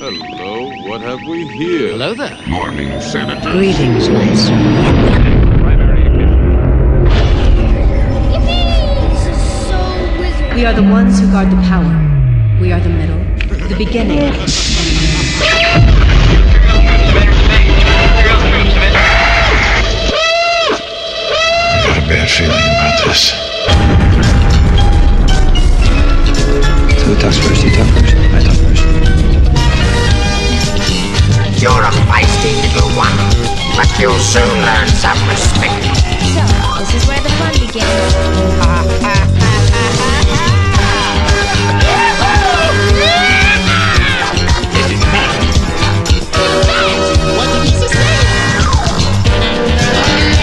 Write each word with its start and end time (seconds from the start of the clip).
Hello, 0.00 0.70
what 0.88 1.00
have 1.00 1.26
we 1.26 1.44
here? 1.48 1.90
Hello 1.90 2.14
there. 2.14 2.38
Morning, 2.46 3.00
Senator. 3.00 3.50
Greetings, 3.50 4.08
Master. 4.08 4.54
This 9.10 9.26
is 9.26 9.42
so 9.66 9.80
wizard. 10.20 10.54
We 10.54 10.64
are 10.66 10.72
the 10.72 10.84
ones 10.84 11.18
who 11.18 11.26
guard 11.32 11.50
the 11.50 11.56
power. 11.66 11.90
We 12.60 12.70
are 12.70 12.78
the 12.78 12.90
middle, 12.90 13.18
the 13.66 13.74
beginning. 13.76 14.20
I 14.20 14.32
got 21.82 21.98
a 21.98 22.06
bad 22.06 22.30
feeling 22.30 22.54
about 22.54 23.02
this. 23.04 23.34
So 26.94 27.04
who 27.04 27.14
talks 27.20 27.38
first? 27.38 27.64
You 27.64 27.70
talk 27.72 27.86
first. 27.88 28.14
I 28.14 28.14
talk 28.14 28.14
first. 28.14 28.27
You're 31.60 31.72
a 31.72 31.90
feisty 32.06 32.54
little 32.62 32.88
one, 32.90 33.16
but 33.76 33.88
you'll 33.98 34.16
soon 34.20 34.46
learn 34.62 34.86
some 34.86 35.18
respect. 35.28 35.86
So, 36.22 36.44
this 36.78 36.94
is 36.94 37.08
where 37.08 37.20
the 37.20 37.30
fun 37.30 37.52
begins. 37.58 38.48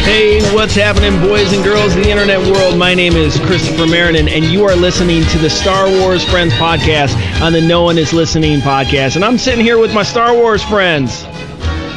Hey, 0.05 0.39
what's 0.53 0.75
happening, 0.75 1.19
boys 1.19 1.51
and 1.51 1.63
girls 1.63 1.95
of 1.95 2.03
the 2.03 2.09
internet 2.11 2.39
world? 2.39 2.77
My 2.77 2.93
name 2.93 3.13
is 3.13 3.37
Christopher 3.39 3.87
Marinan, 3.87 4.27
and 4.29 4.45
you 4.45 4.63
are 4.63 4.75
listening 4.75 5.23
to 5.25 5.37
the 5.39 5.49
Star 5.49 5.89
Wars 5.89 6.23
Friends 6.23 6.53
podcast 6.53 7.15
on 7.41 7.51
the 7.53 7.59
No 7.61 7.83
One 7.83 7.97
Is 7.97 8.13
Listening 8.13 8.59
podcast. 8.59 9.15
And 9.15 9.25
I'm 9.25 9.37
sitting 9.39 9.65
here 9.65 9.79
with 9.79 9.93
my 9.95 10.03
Star 10.03 10.33
Wars 10.35 10.63
friends. 10.63 11.23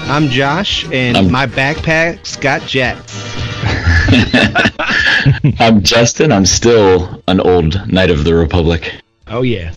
I'm 0.08 0.28
Josh, 0.28 0.84
and 0.90 1.16
I'm- 1.18 1.30
my 1.30 1.46
backpack's 1.46 2.36
got 2.36 2.62
jets. 2.62 3.14
I'm 5.60 5.82
Justin. 5.82 6.32
I'm 6.32 6.46
still 6.46 7.22
an 7.28 7.40
old 7.40 7.86
Knight 7.92 8.10
of 8.10 8.24
the 8.24 8.34
Republic. 8.34 8.90
Oh, 9.26 9.42
yeah. 9.42 9.74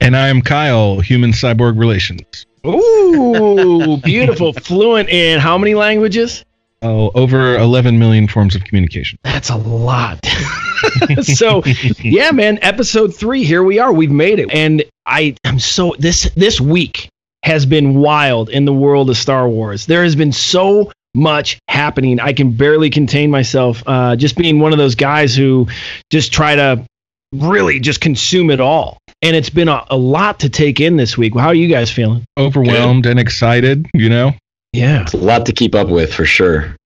And 0.00 0.14
I'm 0.14 0.42
Kyle, 0.42 1.00
human 1.00 1.32
cyborg 1.32 1.78
relations. 1.78 2.44
Ooh, 2.66 3.96
beautiful. 4.04 4.52
Fluent 4.60 5.08
in 5.08 5.40
how 5.40 5.56
many 5.56 5.74
languages? 5.74 6.44
Oh, 6.82 7.10
over 7.14 7.56
11 7.56 7.98
million 7.98 8.26
forms 8.26 8.54
of 8.54 8.64
communication. 8.64 9.18
That's 9.22 9.50
a 9.50 9.56
lot. 9.56 10.24
so, 11.22 11.62
yeah, 12.00 12.30
man, 12.32 12.58
episode 12.62 13.14
three, 13.14 13.44
here 13.44 13.62
we 13.62 13.78
are. 13.78 13.92
We've 13.92 14.10
made 14.10 14.38
it. 14.38 14.52
And 14.52 14.84
I 15.06 15.36
am 15.44 15.58
so 15.58 15.94
this 15.98 16.30
this 16.34 16.60
week 16.60 17.08
has 17.44 17.66
been 17.66 17.94
wild 17.94 18.50
in 18.50 18.64
the 18.64 18.72
world 18.72 19.10
of 19.10 19.16
Star 19.16 19.48
Wars. 19.48 19.86
There 19.86 20.02
has 20.02 20.16
been 20.16 20.32
so 20.32 20.92
much 21.14 21.58
happening. 21.68 22.20
I 22.20 22.32
can 22.32 22.52
barely 22.52 22.90
contain 22.90 23.30
myself. 23.30 23.82
Uh, 23.86 24.16
just 24.16 24.36
being 24.36 24.60
one 24.60 24.72
of 24.72 24.78
those 24.78 24.94
guys 24.94 25.36
who 25.36 25.66
just 26.10 26.32
try 26.32 26.56
to 26.56 26.84
really 27.32 27.80
just 27.80 28.00
consume 28.00 28.50
it 28.50 28.60
all. 28.60 28.98
And 29.22 29.36
it's 29.36 29.50
been 29.50 29.68
a, 29.68 29.84
a 29.90 29.96
lot 29.96 30.40
to 30.40 30.48
take 30.48 30.80
in 30.80 30.96
this 30.96 31.16
week. 31.16 31.36
How 31.36 31.48
are 31.48 31.54
you 31.54 31.68
guys 31.68 31.90
feeling? 31.90 32.24
Overwhelmed 32.38 33.06
and 33.06 33.20
excited, 33.20 33.86
you 33.94 34.08
know? 34.08 34.32
Yeah. 34.72 35.02
It's 35.02 35.12
a 35.14 35.18
lot 35.18 35.46
to 35.46 35.52
keep 35.52 35.74
up 35.74 35.88
with 35.88 36.12
for 36.14 36.24
sure. 36.24 36.76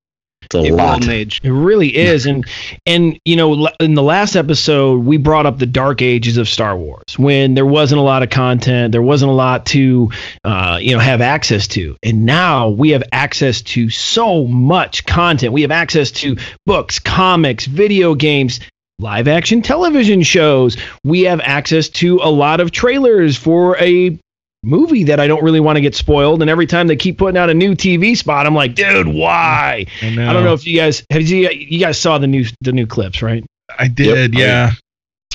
It's 0.42 0.54
a 0.54 0.62
It 0.62 0.72
lot. 0.74 1.00
golden 1.00 1.10
age. 1.10 1.40
It 1.42 1.50
really 1.50 1.96
is, 1.96 2.24
and 2.24 2.44
and 2.84 3.18
you 3.24 3.34
know, 3.34 3.68
in 3.80 3.94
the 3.94 4.02
last 4.02 4.36
episode, 4.36 5.04
we 5.04 5.16
brought 5.16 5.44
up 5.44 5.58
the 5.58 5.66
dark 5.66 6.02
ages 6.02 6.36
of 6.36 6.48
Star 6.48 6.76
Wars 6.76 7.18
when 7.18 7.54
there 7.54 7.66
wasn't 7.66 7.98
a 7.98 8.02
lot 8.02 8.22
of 8.22 8.30
content, 8.30 8.92
there 8.92 9.02
wasn't 9.02 9.30
a 9.30 9.34
lot 9.34 9.66
to, 9.66 10.10
uh, 10.44 10.78
you 10.80 10.92
know, 10.92 11.00
have 11.00 11.20
access 11.20 11.66
to, 11.68 11.96
and 12.04 12.24
now 12.24 12.68
we 12.68 12.90
have 12.90 13.02
access 13.10 13.60
to 13.62 13.90
so 13.90 14.44
much 14.46 15.04
content. 15.06 15.52
We 15.52 15.62
have 15.62 15.72
access 15.72 16.12
to 16.12 16.36
books, 16.64 17.00
comics, 17.00 17.66
video 17.66 18.14
games. 18.14 18.60
Live 18.98 19.28
action 19.28 19.60
television 19.62 20.22
shows. 20.22 20.76
We 21.04 21.22
have 21.22 21.40
access 21.42 21.90
to 21.90 22.18
a 22.22 22.30
lot 22.30 22.60
of 22.60 22.70
trailers 22.70 23.36
for 23.36 23.76
a 23.78 24.18
movie 24.66 25.04
that 25.04 25.20
I 25.20 25.26
don't 25.26 25.42
really 25.42 25.60
want 25.60 25.76
to 25.76 25.80
get 25.80 25.94
spoiled. 25.94 26.42
And 26.42 26.50
every 26.50 26.66
time 26.66 26.86
they 26.88 26.96
keep 26.96 27.16
putting 27.18 27.38
out 27.38 27.48
a 27.48 27.54
new 27.54 27.74
TV 27.74 28.16
spot, 28.16 28.46
I'm 28.46 28.54
like, 28.54 28.74
dude, 28.74 29.06
why? 29.08 29.86
I. 30.02 30.06
I 30.06 30.32
don't 30.32 30.44
know 30.44 30.52
if 30.54 30.66
you 30.66 30.76
guys 30.76 31.04
have 31.10 31.22
you 31.22 31.48
you 31.50 31.78
guys 31.80 31.98
saw 31.98 32.18
the 32.18 32.26
new 32.26 32.44
the 32.60 32.72
new 32.72 32.86
clips, 32.86 33.22
right? 33.22 33.44
I 33.78 33.88
did, 33.88 34.34
Yep. 34.34 34.40
yeah. 34.40 34.70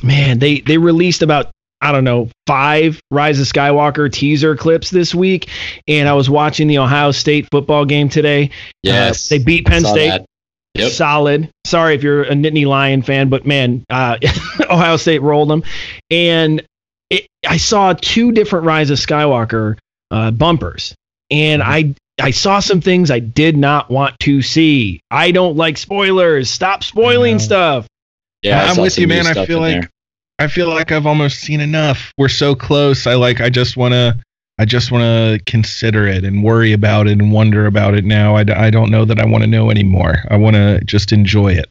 Man, 0.04 0.40
they 0.40 0.60
they 0.62 0.78
released 0.78 1.22
about 1.22 1.52
I 1.80 1.92
don't 1.92 2.04
know 2.04 2.30
five 2.48 3.00
Rise 3.12 3.40
of 3.40 3.48
Skywalker 3.48 4.12
teaser 4.12 4.56
clips 4.56 4.90
this 4.90 5.14
week, 5.16 5.50
and 5.88 6.08
I 6.08 6.14
was 6.14 6.30
watching 6.30 6.68
the 6.68 6.78
Ohio 6.80 7.12
State 7.12 7.48
football 7.52 7.86
game 7.86 8.10
today. 8.10 8.52
Yes. 8.84 9.32
Uh, 9.32 9.36
they 9.36 9.44
beat 9.44 9.66
Penn 9.66 9.82
State. 9.84 10.10
that. 10.10 10.26
Yep. 10.76 10.92
Solid. 10.92 11.50
Sorry 11.66 11.96
if 11.96 12.04
you're 12.04 12.24
a 12.24 12.32
Nittany 12.32 12.66
Lion 12.66 13.02
fan, 13.02 13.28
but 13.30 13.46
man, 13.46 13.84
uh, 13.90 14.18
Ohio 14.70 14.96
State 14.98 15.22
rolled 15.22 15.50
them. 15.50 15.64
And 16.10 16.64
it, 17.12 17.28
I 17.48 17.58
saw 17.58 17.94
two 17.94 18.32
different 18.32 18.66
Rise 18.66 18.90
of 18.90 18.98
Skywalker 18.98 19.78
uh, 20.10 20.32
bumpers, 20.32 20.96
and 21.30 21.62
I 21.62 21.94
I 22.20 22.32
saw 22.32 22.60
some 22.60 22.82
things 22.82 23.12
I 23.12 23.20
did 23.20 23.58
not 23.58 23.90
want 23.90 24.18
to 24.22 24.42
see. 24.42 25.02
I 25.12 25.32
don't 25.32 25.58
like 25.58 25.78
spoilers. 25.78 26.50
Stop 26.50 26.84
spoiling 26.84 27.34
know. 27.34 27.40
stuff. 27.40 27.88
Yeah, 28.42 28.64
I 28.64 28.70
I'm 28.70 28.78
with 28.78 28.98
you, 28.98 29.08
man. 29.08 29.28
I 29.28 29.46
feel 29.46 29.60
like 29.60 29.82
there. 29.82 29.90
I 30.40 30.48
feel 30.48 30.70
like 30.70 30.92
I've 30.92 31.06
almost 31.06 31.40
seen 31.40 31.60
enough. 31.60 32.12
We're 32.18 32.30
so 32.30 32.56
close. 32.56 33.06
I 33.06 33.16
like 33.16 33.42
I 33.42 33.50
just 33.50 33.78
want 33.78 33.94
to 33.94 34.18
I 34.58 34.66
just 34.66 34.92
want 34.92 35.04
to 35.04 35.44
consider 35.46 36.08
it 36.08 36.24
and 36.24 36.44
worry 36.44 36.72
about 36.72 37.08
it 37.08 37.14
and 37.14 37.32
wonder 37.32 37.66
about 37.66 37.96
it 37.96 38.06
now. 38.06 38.36
I, 38.36 38.44
d- 38.44 38.54
I 38.54 38.70
don't 38.70 38.92
know 38.92 39.06
that 39.06 39.20
I 39.20 39.26
want 39.26 39.44
to 39.44 39.50
know 39.50 39.72
anymore. 39.72 40.20
I 40.30 40.38
want 40.38 40.56
to 40.56 40.82
just 40.86 41.12
enjoy 41.12 41.54
it. 41.54 41.68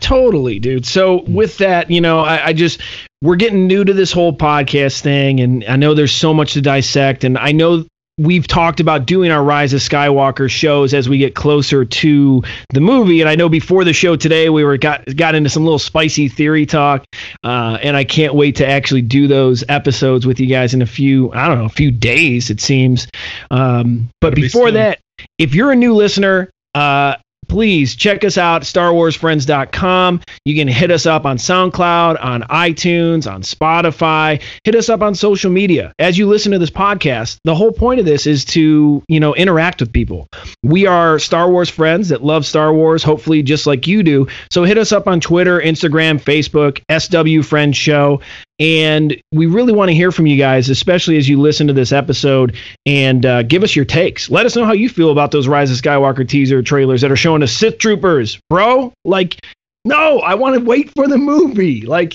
Totally, 0.00 0.58
dude. 0.58 0.86
So 0.86 1.22
with 1.22 1.58
that, 1.58 1.90
you 1.90 2.00
know, 2.00 2.20
I, 2.20 2.46
I 2.46 2.52
just 2.52 2.80
we're 3.24 3.36
getting 3.36 3.66
new 3.66 3.82
to 3.82 3.94
this 3.94 4.12
whole 4.12 4.36
podcast 4.36 5.00
thing, 5.00 5.40
and 5.40 5.64
I 5.64 5.76
know 5.76 5.94
there's 5.94 6.12
so 6.12 6.34
much 6.34 6.52
to 6.52 6.60
dissect, 6.60 7.24
and 7.24 7.38
I 7.38 7.52
know 7.52 7.86
we've 8.18 8.46
talked 8.46 8.80
about 8.80 9.06
doing 9.06 9.30
our 9.32 9.42
Rise 9.42 9.72
of 9.72 9.80
Skywalker 9.80 10.48
shows 10.48 10.92
as 10.92 11.08
we 11.08 11.16
get 11.16 11.34
closer 11.34 11.86
to 11.86 12.42
the 12.68 12.80
movie, 12.80 13.22
and 13.22 13.30
I 13.30 13.34
know 13.34 13.48
before 13.48 13.82
the 13.82 13.94
show 13.94 14.14
today 14.14 14.50
we 14.50 14.62
were 14.62 14.76
got 14.76 15.16
got 15.16 15.34
into 15.34 15.48
some 15.48 15.64
little 15.64 15.78
spicy 15.78 16.28
theory 16.28 16.66
talk, 16.66 17.02
uh, 17.42 17.78
and 17.82 17.96
I 17.96 18.04
can't 18.04 18.34
wait 18.34 18.56
to 18.56 18.68
actually 18.68 19.02
do 19.02 19.26
those 19.26 19.64
episodes 19.70 20.26
with 20.26 20.38
you 20.38 20.46
guys 20.46 20.74
in 20.74 20.82
a 20.82 20.86
few 20.86 21.32
I 21.32 21.48
don't 21.48 21.58
know 21.58 21.64
a 21.64 21.70
few 21.70 21.90
days 21.90 22.50
it 22.50 22.60
seems, 22.60 23.08
um, 23.50 24.10
but 24.20 24.30
That'll 24.30 24.42
before 24.42 24.66
soon. 24.66 24.74
that, 24.74 25.00
if 25.38 25.54
you're 25.54 25.72
a 25.72 25.76
new 25.76 25.94
listener. 25.94 26.50
Uh, 26.74 27.14
please 27.48 27.94
check 27.94 28.24
us 28.24 28.38
out 28.38 28.62
starwarsfriends.com 28.62 30.20
you 30.44 30.54
can 30.54 30.68
hit 30.68 30.90
us 30.90 31.06
up 31.06 31.24
on 31.24 31.36
soundcloud 31.36 32.22
on 32.22 32.42
itunes 32.42 33.30
on 33.30 33.42
spotify. 33.42 34.42
Hit 34.64 34.74
us 34.74 34.88
up 34.88 35.02
on 35.02 35.14
social 35.14 35.50
media. 35.50 35.92
As 35.98 36.18
you 36.18 36.26
listen 36.26 36.52
to 36.52 36.58
this 36.58 36.70
podcast 36.70 37.38
the 37.44 37.54
whole 37.54 37.72
point 37.72 38.00
of 38.00 38.06
this 38.06 38.26
is 38.26 38.44
to 38.46 39.02
you 39.08 39.20
know 39.20 39.34
interact 39.34 39.80
with 39.80 39.92
people. 39.92 40.28
We 40.62 40.86
are 40.86 41.18
star 41.18 41.50
wars 41.50 41.68
friends 41.68 42.08
that 42.10 42.24
love 42.24 42.46
star 42.46 42.72
wars 42.72 43.02
hopefully 43.02 43.42
just 43.42 43.66
like 43.66 43.86
you 43.86 44.02
do. 44.02 44.26
So 44.50 44.64
hit 44.64 44.78
us 44.78 44.92
up 44.92 45.06
on 45.06 45.20
twitter 45.20 45.60
instagram 45.60 46.20
facebook 46.20 46.82
sw 46.90 47.46
friends 47.46 47.76
show 47.76 48.20
and 48.60 49.20
we 49.32 49.46
really 49.46 49.72
want 49.72 49.88
to 49.88 49.94
hear 49.94 50.12
from 50.12 50.26
you 50.26 50.36
guys 50.36 50.70
especially 50.70 51.16
as 51.16 51.28
you 51.28 51.40
listen 51.40 51.66
to 51.66 51.72
this 51.72 51.90
episode 51.92 52.56
and 52.86 53.26
uh, 53.26 53.42
give 53.42 53.62
us 53.62 53.74
your 53.74 53.84
takes. 53.84 54.30
Let 54.30 54.46
us 54.46 54.54
know 54.54 54.64
how 54.64 54.72
you 54.72 54.88
feel 54.88 55.10
about 55.10 55.30
those 55.32 55.48
rise 55.48 55.70
of 55.70 55.76
skywalker 55.76 56.26
teaser 56.28 56.62
trailers 56.62 57.00
that 57.00 57.10
are 57.10 57.16
showing 57.16 57.42
us 57.42 57.52
sith 57.52 57.78
troopers. 57.78 58.38
Bro 58.50 58.92
like 59.04 59.44
no 59.84 60.20
i 60.20 60.34
want 60.34 60.54
to 60.56 60.60
wait 60.64 60.90
for 60.94 61.06
the 61.08 61.18
movie. 61.18 61.82
Like 61.82 62.14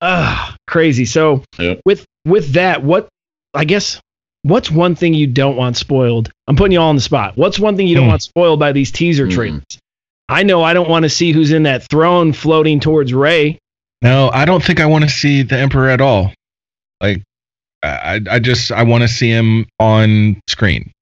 uh 0.00 0.52
crazy. 0.66 1.04
So 1.04 1.42
Yep. 1.58 1.80
with 1.84 2.04
with 2.24 2.52
that 2.52 2.82
what 2.84 3.08
i 3.54 3.64
guess 3.64 4.00
what's 4.42 4.70
one 4.70 4.94
thing 4.94 5.14
you 5.14 5.26
don't 5.26 5.56
want 5.56 5.76
spoiled? 5.76 6.30
I'm 6.46 6.54
putting 6.56 6.72
you 6.72 6.80
all 6.80 6.90
on 6.90 6.94
the 6.96 7.00
spot. 7.02 7.36
What's 7.36 7.58
one 7.58 7.76
thing 7.76 7.88
you 7.88 7.94
don't 7.96 8.04
Hmm. 8.04 8.10
want 8.10 8.22
spoiled 8.22 8.60
by 8.60 8.72
these 8.72 8.90
teaser 8.92 9.24
Hmm. 9.24 9.32
trailers? 9.32 9.64
I 10.28 10.42
know 10.42 10.62
i 10.62 10.74
don't 10.74 10.88
want 10.90 11.04
to 11.04 11.08
see 11.08 11.32
who's 11.32 11.50
in 11.52 11.62
that 11.64 11.82
throne 11.88 12.32
floating 12.34 12.78
towards 12.80 13.12
Rey 13.14 13.58
No, 14.02 14.30
I 14.32 14.44
don't 14.44 14.62
think 14.62 14.80
I 14.80 14.86
want 14.86 15.04
to 15.04 15.10
see 15.10 15.42
the 15.42 15.58
Emperor 15.58 15.88
at 15.88 16.00
all. 16.00 16.32
Like, 17.00 17.22
I, 17.82 18.20
I 18.30 18.38
just 18.38 18.70
I 18.72 18.82
want 18.82 19.02
to 19.02 19.08
see 19.08 19.28
him 19.30 19.66
on 19.78 20.40
screen. 20.48 20.92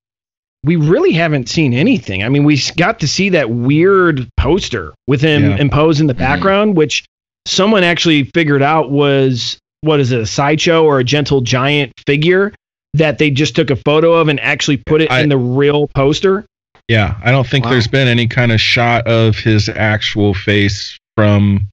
we 0.65 0.75
really 0.75 1.13
haven't 1.13 1.49
seen 1.49 1.73
anything. 1.73 2.25
I 2.25 2.29
mean, 2.29 2.43
we 2.43 2.55
s- 2.55 2.73
got 2.73 2.99
to 3.01 3.07
see 3.07 3.29
that 3.29 3.51
weird 3.51 4.29
poster 4.37 4.93
with 5.07 5.21
him 5.21 5.45
Yeah. 5.51 5.57
imposed 5.59 6.01
in 6.01 6.09
the 6.09 6.15
Mhm. 6.15 6.19
background, 6.19 6.77
which 6.77 7.05
someone 7.47 7.85
actually 7.85 8.25
figured 8.35 8.63
out 8.63 8.91
was 8.91 9.59
what 9.83 10.01
is 10.01 10.11
it, 10.11 10.19
a 10.21 10.27
sideshow 10.27 10.83
or 10.85 10.99
a 10.99 11.05
gentle 11.05 11.41
giant 11.41 11.93
figure 12.05 12.53
that 12.95 13.19
they 13.19 13.31
just 13.31 13.55
took 13.55 13.71
a 13.71 13.77
photo 13.77 14.15
of 14.15 14.27
and 14.27 14.41
actually 14.41 14.79
put 14.79 15.01
it 15.01 15.09
I- 15.11 15.21
in 15.21 15.29
the 15.29 15.37
real 15.39 15.87
poster. 15.95 16.45
Yeah, 16.89 17.15
I 17.23 17.31
don't 17.31 17.47
think 17.47 17.65
Wow. 17.67 17.71
there's 17.73 17.87
been 17.87 18.09
any 18.09 18.27
kind 18.27 18.51
of 18.51 18.61
shot 18.61 19.07
of 19.07 19.39
his 19.39 19.69
actual 19.69 20.35
face 20.35 20.99
from 21.17 21.69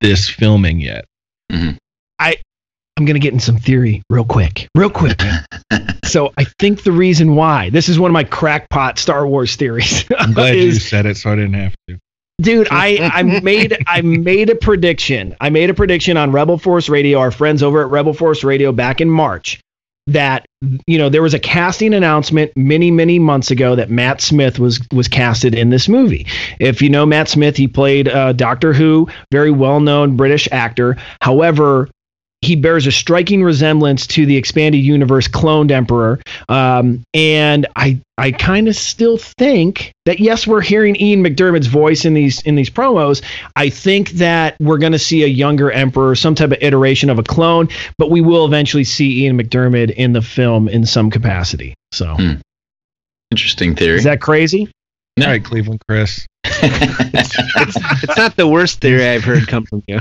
this 0.00 0.28
filming 0.28 0.80
yet. 0.80 1.04
Mm-hmm. 1.52 1.76
I 2.18 2.36
I'm 2.96 3.04
gonna 3.04 3.18
get 3.18 3.32
in 3.32 3.40
some 3.40 3.58
theory 3.58 4.02
real 4.10 4.24
quick, 4.24 4.68
real 4.74 4.90
quick. 4.90 5.20
so 6.04 6.32
I 6.36 6.44
think 6.58 6.82
the 6.82 6.92
reason 6.92 7.34
why 7.36 7.70
this 7.70 7.88
is 7.88 7.98
one 7.98 8.10
of 8.10 8.12
my 8.12 8.24
crackpot 8.24 8.98
Star 8.98 9.26
Wars 9.26 9.54
theories. 9.56 10.04
I'm 10.18 10.32
glad 10.32 10.54
you 10.56 10.68
is- 10.68 10.88
said 10.88 11.06
it, 11.06 11.16
so 11.16 11.30
I 11.32 11.36
didn't 11.36 11.54
have 11.54 11.74
to. 11.88 11.98
dude 12.40 12.68
i 12.70 13.10
i 13.12 13.22
made 13.22 13.76
i 13.88 14.00
made 14.00 14.48
a 14.48 14.54
prediction 14.54 15.34
i 15.40 15.50
made 15.50 15.70
a 15.70 15.74
prediction 15.74 16.16
on 16.16 16.30
rebel 16.30 16.56
force 16.56 16.88
radio 16.88 17.18
our 17.18 17.32
friends 17.32 17.64
over 17.64 17.82
at 17.82 17.90
rebel 17.90 18.14
force 18.14 18.44
radio 18.44 18.70
back 18.70 19.00
in 19.00 19.10
march 19.10 19.58
that 20.08 20.46
you 20.86 20.96
know 20.98 21.08
there 21.08 21.22
was 21.22 21.34
a 21.34 21.38
casting 21.38 21.92
announcement 21.92 22.50
many 22.56 22.90
many 22.90 23.18
months 23.18 23.50
ago 23.50 23.76
that 23.76 23.90
matt 23.90 24.20
smith 24.20 24.58
was 24.58 24.80
was 24.90 25.06
casted 25.06 25.54
in 25.54 25.70
this 25.70 25.88
movie. 25.88 26.26
If 26.58 26.80
you 26.82 26.88
know 26.88 27.04
matt 27.04 27.28
smith 27.28 27.56
he 27.56 27.68
played 27.68 28.08
uh, 28.08 28.32
doctor 28.32 28.72
who 28.72 29.06
very 29.30 29.50
well 29.50 29.80
known 29.80 30.16
british 30.16 30.48
actor. 30.50 30.96
However 31.20 31.88
he 32.40 32.54
bears 32.54 32.86
a 32.86 32.92
striking 32.92 33.42
resemblance 33.42 34.06
to 34.06 34.24
the 34.24 34.36
expanded 34.36 34.80
universe 34.80 35.26
cloned 35.26 35.70
emperor 35.72 36.20
um, 36.48 37.02
and 37.12 37.66
i 37.76 38.00
i 38.16 38.30
kind 38.30 38.68
of 38.68 38.76
still 38.76 39.18
think 39.18 39.92
that 40.04 40.20
yes 40.20 40.46
we're 40.46 40.60
hearing 40.60 40.94
Ian 40.96 41.22
McDiarmid's 41.24 41.66
voice 41.66 42.04
in 42.04 42.14
these 42.14 42.40
in 42.42 42.54
these 42.54 42.70
promos 42.70 43.22
i 43.56 43.68
think 43.68 44.10
that 44.10 44.56
we're 44.60 44.78
going 44.78 44.92
to 44.92 44.98
see 44.98 45.24
a 45.24 45.26
younger 45.26 45.70
emperor 45.72 46.14
some 46.14 46.34
type 46.34 46.52
of 46.52 46.58
iteration 46.60 47.10
of 47.10 47.18
a 47.18 47.22
clone 47.24 47.68
but 47.98 48.10
we 48.10 48.20
will 48.20 48.44
eventually 48.44 48.84
see 48.84 49.24
Ian 49.24 49.36
McDiarmid 49.40 49.90
in 49.94 50.12
the 50.12 50.22
film 50.22 50.68
in 50.68 50.86
some 50.86 51.10
capacity 51.10 51.74
so 51.92 52.14
Hmm. 52.14 52.34
Interesting 53.30 53.74
theory. 53.76 53.98
is 53.98 54.04
that 54.04 54.20
crazy 54.20 54.70
No. 55.18 55.26
All 55.26 55.32
right, 55.32 55.44
Cleveland 55.44 55.80
Chris. 55.88 56.26
It's, 56.62 57.36
it's 58.04 58.16
not 58.16 58.36
the 58.36 58.46
worst 58.48 58.80
theory 58.80 59.06
I've 59.08 59.24
heard 59.24 59.46
come 59.48 59.64
from 59.66 59.82
you. 59.86 60.00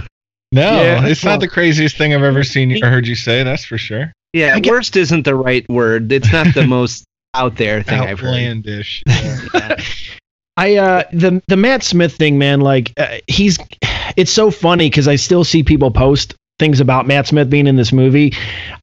No, 0.52 0.82
Yeah, 0.82 1.06
it's 1.06 1.24
well- 1.24 1.34
not 1.34 1.40
the 1.42 1.48
craziest 1.48 1.98
thing 1.98 2.14
I've 2.14 2.24
ever 2.24 2.44
seen 2.44 2.70
you 2.70 2.80
or 2.84 2.90
heard 2.90 3.08
you 3.08 3.16
say. 3.16 3.44
That's 3.44 3.66
for 3.66 3.78
sure. 3.78 4.14
Yeah, 4.34 4.56
I 4.56 4.60
get- 4.60 4.72
worst 4.72 4.96
isn't 4.96 5.24
the 5.24 5.36
right 5.36 5.68
word. 5.70 6.12
It's 6.12 6.32
not 6.32 6.54
the 6.54 6.66
most 6.68 7.04
out 7.34 7.56
there 7.58 7.84
thing 7.84 8.00
I've 8.00 8.20
heard. 8.20 8.30
Outlandish. 8.30 9.04
Yeah. 9.54 9.76
I 10.60 10.76
uh 10.78 11.04
the 11.14 11.42
the 11.48 11.56
Matt 11.58 11.84
Smith 11.84 12.16
thing, 12.16 12.38
man. 12.40 12.62
Like 12.62 12.92
uh, 12.98 13.18
he's, 13.28 13.60
it's 14.16 14.32
so 14.32 14.50
funny 14.50 14.90
because 14.90 15.08
I 15.08 15.16
still 15.16 15.44
see 15.44 15.62
people 15.62 15.92
post 15.92 16.34
things 16.58 16.80
about 16.80 17.06
Matt 17.06 17.28
Smith 17.28 17.48
being 17.48 17.68
in 17.68 17.76
this 17.76 17.94
movie. 17.94 18.34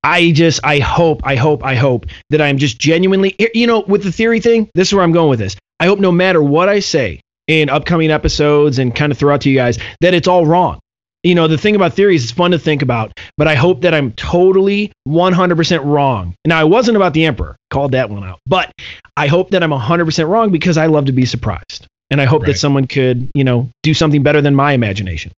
I 0.04 0.30
just 0.30 0.60
I 0.62 0.78
hope 0.78 1.22
I 1.24 1.34
hope 1.34 1.64
I 1.64 1.74
hope 1.74 2.06
that 2.30 2.40
I'm 2.40 2.58
just 2.58 2.78
genuinely 2.78 3.34
you 3.54 3.66
know 3.66 3.80
with 3.80 4.04
the 4.04 4.12
theory 4.12 4.38
thing. 4.38 4.70
This 4.74 4.88
is 4.88 4.94
where 4.94 5.02
I'm 5.02 5.10
going 5.10 5.30
with 5.30 5.40
this. 5.40 5.56
I 5.80 5.86
hope 5.86 5.98
no 5.98 6.12
matter 6.12 6.40
what 6.40 6.68
I 6.68 6.78
say 6.78 7.20
in 7.48 7.68
upcoming 7.70 8.12
episodes 8.12 8.78
and 8.78 8.94
kind 8.94 9.10
of 9.10 9.18
throw 9.18 9.34
out 9.34 9.40
to 9.40 9.50
you 9.50 9.56
guys 9.56 9.78
that 10.00 10.14
it's 10.14 10.28
all 10.28 10.46
wrong. 10.46 10.78
You 11.24 11.34
know, 11.34 11.48
the 11.48 11.58
thing 11.58 11.74
about 11.74 11.94
theories 11.94 12.22
is 12.24 12.30
fun 12.30 12.50
to 12.52 12.58
think 12.58 12.82
about, 12.82 13.18
but 13.36 13.48
I 13.48 13.54
hope 13.54 13.80
that 13.80 13.94
I'm 13.94 14.12
totally 14.12 14.92
100% 15.08 15.84
wrong. 15.84 16.34
Now, 16.44 16.60
I 16.60 16.64
wasn't 16.64 16.96
about 16.96 17.14
the 17.14 17.24
Emperor, 17.24 17.56
called 17.70 17.92
that 17.92 18.10
one 18.10 18.22
out, 18.22 18.40
but 18.46 18.70
I 19.16 19.26
hope 19.26 19.50
that 19.50 19.62
I'm 19.62 19.70
100% 19.70 20.28
wrong 20.28 20.52
because 20.52 20.76
I 20.76 20.86
love 20.86 21.06
to 21.06 21.12
be 21.12 21.24
surprised. 21.24 21.86
And 22.10 22.20
I 22.20 22.26
hope 22.26 22.44
that 22.44 22.58
someone 22.58 22.86
could, 22.86 23.30
you 23.34 23.42
know, 23.42 23.70
do 23.82 23.94
something 23.94 24.22
better 24.22 24.40
than 24.40 24.54
my 24.54 24.72
imagination. 24.72 25.32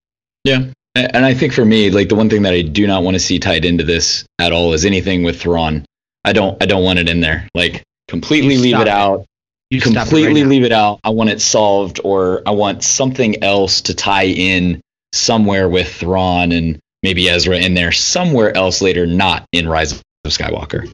Yeah. 0.44 0.66
And 0.96 1.24
I 1.24 1.34
think 1.34 1.52
for 1.52 1.64
me, 1.64 1.90
like 1.90 2.08
the 2.08 2.14
one 2.14 2.30
thing 2.30 2.42
that 2.42 2.54
I 2.54 2.62
do 2.62 2.86
not 2.86 3.02
want 3.02 3.14
to 3.14 3.20
see 3.20 3.38
tied 3.38 3.64
into 3.64 3.84
this 3.84 4.24
at 4.38 4.52
all 4.52 4.72
is 4.72 4.84
anything 4.84 5.22
with 5.22 5.40
Thrawn. 5.40 5.84
I 6.24 6.32
don't 6.32 6.60
I 6.62 6.66
don't 6.66 6.82
want 6.82 6.98
it 6.98 7.08
in 7.08 7.20
there. 7.20 7.48
Like 7.54 7.82
completely 8.08 8.56
leave 8.56 8.78
it 8.80 8.88
out. 8.88 9.26
You 9.70 9.80
stop 9.80 9.92
it 9.92 9.96
completely 10.00 10.42
right 10.42 10.48
leave 10.48 10.64
it 10.64 10.72
out. 10.72 11.00
I 11.04 11.10
want 11.10 11.30
it 11.30 11.40
solved 11.40 12.00
or 12.02 12.42
I 12.46 12.52
want 12.52 12.82
something 12.82 13.42
else 13.42 13.82
to 13.82 13.94
tie 13.94 14.26
in 14.26 14.80
somewhere 15.16 15.68
with 15.68 15.92
Thrawn 15.92 16.52
and 16.52 16.78
maybe 17.02 17.28
Ezra 17.28 17.58
in 17.58 17.74
there 17.74 17.92
somewhere 17.92 18.56
else 18.56 18.80
later, 18.82 19.06
not 19.06 19.46
in 19.52 19.68
Rise 19.68 19.92
of 19.92 20.02
Skywalker. 20.26 20.90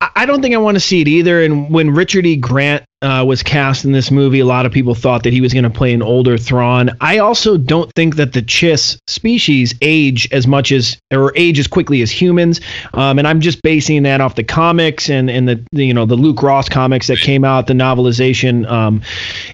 I 0.00 0.26
don't 0.26 0.42
think 0.42 0.54
I 0.54 0.58
want 0.58 0.76
to 0.76 0.80
see 0.80 1.00
it 1.00 1.08
either. 1.08 1.42
And 1.42 1.70
when 1.70 1.90
Richard 1.90 2.26
E. 2.26 2.36
Grant 2.36 2.84
uh, 3.02 3.24
was 3.26 3.42
cast 3.42 3.84
in 3.84 3.92
this 3.92 4.10
movie, 4.10 4.40
a 4.40 4.44
lot 4.44 4.66
of 4.66 4.72
people 4.72 4.94
thought 4.94 5.22
that 5.22 5.32
he 5.32 5.40
was 5.40 5.52
going 5.52 5.64
to 5.64 5.70
play 5.70 5.94
an 5.94 6.02
older 6.02 6.36
Thrawn. 6.36 6.90
I 7.00 7.18
also 7.18 7.56
don't 7.56 7.90
think 7.94 8.16
that 8.16 8.32
the 8.32 8.42
Chiss 8.42 8.98
species 9.06 9.74
age 9.80 10.28
as 10.32 10.46
much 10.46 10.72
as 10.72 10.98
or 11.12 11.32
age 11.36 11.58
as 11.58 11.66
quickly 11.66 12.02
as 12.02 12.10
humans. 12.10 12.60
Um, 12.94 13.18
and 13.18 13.28
I'm 13.28 13.40
just 13.40 13.62
basing 13.62 14.02
that 14.02 14.20
off 14.20 14.34
the 14.34 14.44
comics 14.44 15.08
and 15.08 15.30
and 15.30 15.48
the, 15.48 15.64
the 15.72 15.86
you 15.86 15.94
know 15.94 16.04
the 16.04 16.16
Luke 16.16 16.42
Ross 16.42 16.68
comics 16.68 17.06
that 17.06 17.18
came 17.18 17.44
out, 17.44 17.66
the 17.66 17.74
novelization. 17.74 18.68
Um, 18.68 19.02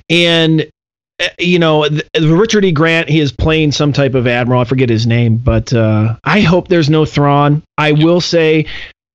and 0.09 0.67
you 1.39 1.59
know, 1.59 1.89
the, 1.89 2.05
the 2.13 2.35
Richard 2.35 2.65
E. 2.65 2.73
Grant, 2.73 3.09
he 3.09 3.21
is 3.21 3.33
playing 3.33 3.73
some 3.73 3.93
type 3.93 4.15
of 4.15 4.27
admiral. 4.27 4.61
I 4.61 4.65
forget 4.65 4.89
his 4.89 5.07
name, 5.07 5.37
but 5.37 5.73
uh, 5.73 6.17
I 6.25 6.41
hope 6.41 6.69
there's 6.69 6.91
no 6.91 7.05
Thrawn. 7.05 7.63
I 7.79 7.93
will 7.93 8.21
say, 8.21 8.67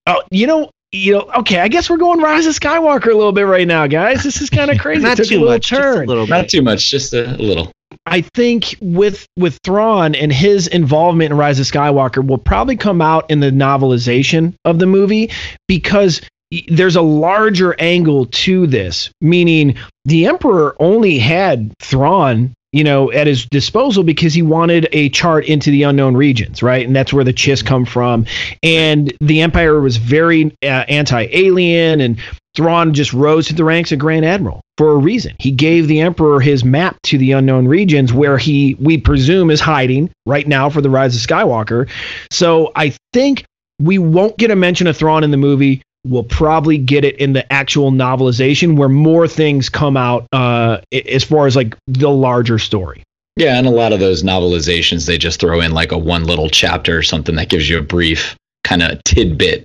oh, 0.07 0.21
you 0.31 0.47
know, 0.47 0.69
you 0.91 1.13
know, 1.13 1.29
okay, 1.37 1.59
I 1.59 1.67
guess 1.67 1.89
we're 1.89 1.97
going 1.97 2.19
Rise 2.19 2.47
of 2.47 2.55
Skywalker 2.55 3.11
a 3.11 3.15
little 3.15 3.31
bit 3.31 3.43
right 3.43 3.67
now, 3.67 3.85
guys. 3.85 4.23
This 4.23 4.41
is 4.41 4.49
kind 4.49 4.71
of 4.71 4.77
crazy. 4.81 5.03
Not 5.03 5.17
Took 5.17 5.27
a 5.27 5.29
too 5.29 5.35
little 5.39 5.53
much, 5.53 5.69
just 5.69 5.81
a 5.81 6.03
little 6.05 6.25
bit. 6.25 6.29
Not 6.29 6.49
too 6.49 6.61
much, 6.61 6.89
just 6.89 7.13
a, 7.13 7.35
a 7.35 7.37
little. 7.37 7.71
I 8.05 8.21
think 8.21 8.75
with 8.81 9.25
with 9.37 9.59
Thrawn 9.63 10.15
and 10.15 10.31
his 10.31 10.67
involvement 10.67 11.31
in 11.31 11.37
Rise 11.37 11.59
of 11.59 11.65
Skywalker 11.65 12.25
will 12.25 12.37
probably 12.37 12.75
come 12.75 13.01
out 13.01 13.29
in 13.29 13.39
the 13.39 13.51
novelization 13.51 14.55
of 14.65 14.79
the 14.79 14.85
movie 14.85 15.31
because 15.67 16.21
y- 16.21 16.27
there's 16.67 16.95
a 16.95 17.01
larger 17.01 17.75
angle 17.79 18.25
to 18.25 18.67
this, 18.67 19.11
meaning 19.21 19.75
the 20.05 20.25
Emperor 20.25 20.75
only 20.79 21.19
had 21.19 21.73
Thrawn, 21.79 22.53
you 22.71 22.83
know, 22.83 23.11
at 23.11 23.27
his 23.27 23.45
disposal 23.45 24.03
because 24.03 24.33
he 24.33 24.41
wanted 24.41 24.87
a 24.91 25.09
chart 25.09 25.45
into 25.45 25.69
the 25.69 25.83
unknown 25.83 26.15
regions, 26.15 26.63
right? 26.63 26.85
And 26.85 26.95
that's 26.95 27.13
where 27.13 27.23
the 27.23 27.33
Chiss 27.33 27.63
come 27.63 27.85
from. 27.85 28.25
And 28.63 29.13
the 29.21 29.41
Empire 29.41 29.79
was 29.79 29.97
very 29.97 30.55
uh, 30.63 30.85
anti-alien 30.87 32.01
and 32.01 32.19
Thrawn 32.55 32.93
just 32.93 33.13
rose 33.13 33.47
to 33.47 33.53
the 33.53 33.63
ranks 33.63 33.91
of 33.91 33.99
Grand 33.99 34.25
Admiral 34.25 34.61
for 34.77 34.91
a 34.91 34.97
reason. 34.97 35.35
He 35.39 35.51
gave 35.51 35.87
the 35.87 36.01
Emperor 36.01 36.39
his 36.39 36.65
map 36.65 36.97
to 37.03 37.17
the 37.17 37.33
unknown 37.33 37.67
regions 37.67 38.11
where 38.11 38.37
he, 38.39 38.75
we 38.79 38.97
presume, 38.97 39.51
is 39.51 39.61
hiding 39.61 40.09
right 40.25 40.47
now 40.47 40.69
for 40.69 40.81
the 40.81 40.89
Rise 40.89 41.15
of 41.15 41.21
Skywalker. 41.21 41.87
So 42.31 42.71
I 42.75 42.95
think 43.13 43.45
we 43.79 43.97
won't 43.99 44.37
get 44.37 44.51
a 44.51 44.55
mention 44.55 44.87
of 44.87 44.97
Thrawn 44.97 45.23
in 45.23 45.31
the 45.31 45.37
movie. 45.37 45.81
We'll 46.09 46.23
probably 46.23 46.77
get 46.77 47.05
it 47.05 47.15
in 47.17 47.33
the 47.33 47.51
actual 47.53 47.91
novelization 47.91 48.75
where 48.75 48.89
more 48.89 49.27
things 49.27 49.69
come 49.69 49.95
out 49.95 50.27
uh, 50.33 50.81
as 50.91 51.23
far 51.23 51.45
as 51.45 51.55
like 51.55 51.77
the 51.87 52.09
larger 52.09 52.57
story. 52.57 53.03
Yeah, 53.35 53.57
and 53.57 53.67
a 53.67 53.71
lot 53.71 53.93
of 53.93 53.99
those 53.99 54.23
novelizations, 54.23 55.05
they 55.05 55.17
just 55.17 55.39
throw 55.39 55.61
in 55.61 55.71
like 55.71 55.91
a 55.91 55.97
one 55.97 56.25
little 56.25 56.49
chapter 56.49 56.97
or 56.97 57.03
something 57.03 57.35
that 57.35 57.49
gives 57.49 57.69
you 57.69 57.77
a 57.77 57.81
brief 57.81 58.35
kind 58.63 58.83
of 58.83 59.01
tidbit 59.03 59.63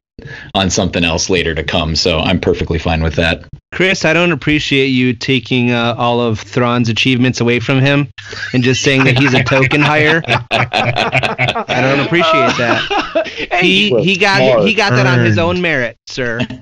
on 0.54 0.70
something 0.70 1.04
else 1.04 1.28
later 1.28 1.54
to 1.54 1.64
come. 1.64 1.96
So 1.96 2.18
I'm 2.18 2.40
perfectly 2.40 2.78
fine 2.78 3.02
with 3.02 3.14
that. 3.16 3.44
Chris, 3.72 4.04
I 4.04 4.12
don't 4.12 4.32
appreciate 4.32 4.86
you 4.86 5.12
taking 5.14 5.72
uh, 5.72 5.96
all 5.98 6.20
of 6.20 6.38
Thrawn's 6.38 6.88
achievements 6.88 7.40
away 7.40 7.58
from 7.60 7.80
him 7.80 8.08
and 8.52 8.62
just 8.62 8.82
saying 8.82 9.04
that 9.04 9.18
he's 9.18 9.34
a 9.34 9.42
token 9.42 9.80
hire. 9.80 10.22
I 10.50 11.80
don't 11.80 12.00
appreciate 12.00 12.56
that. 12.58 13.30
He 13.60 13.90
he 14.02 14.16
got 14.16 14.66
he 14.66 14.74
got 14.74 14.90
that 14.90 15.06
on 15.06 15.20
his 15.24 15.38
own 15.38 15.60
merit, 15.60 15.96
sir. 16.06 16.40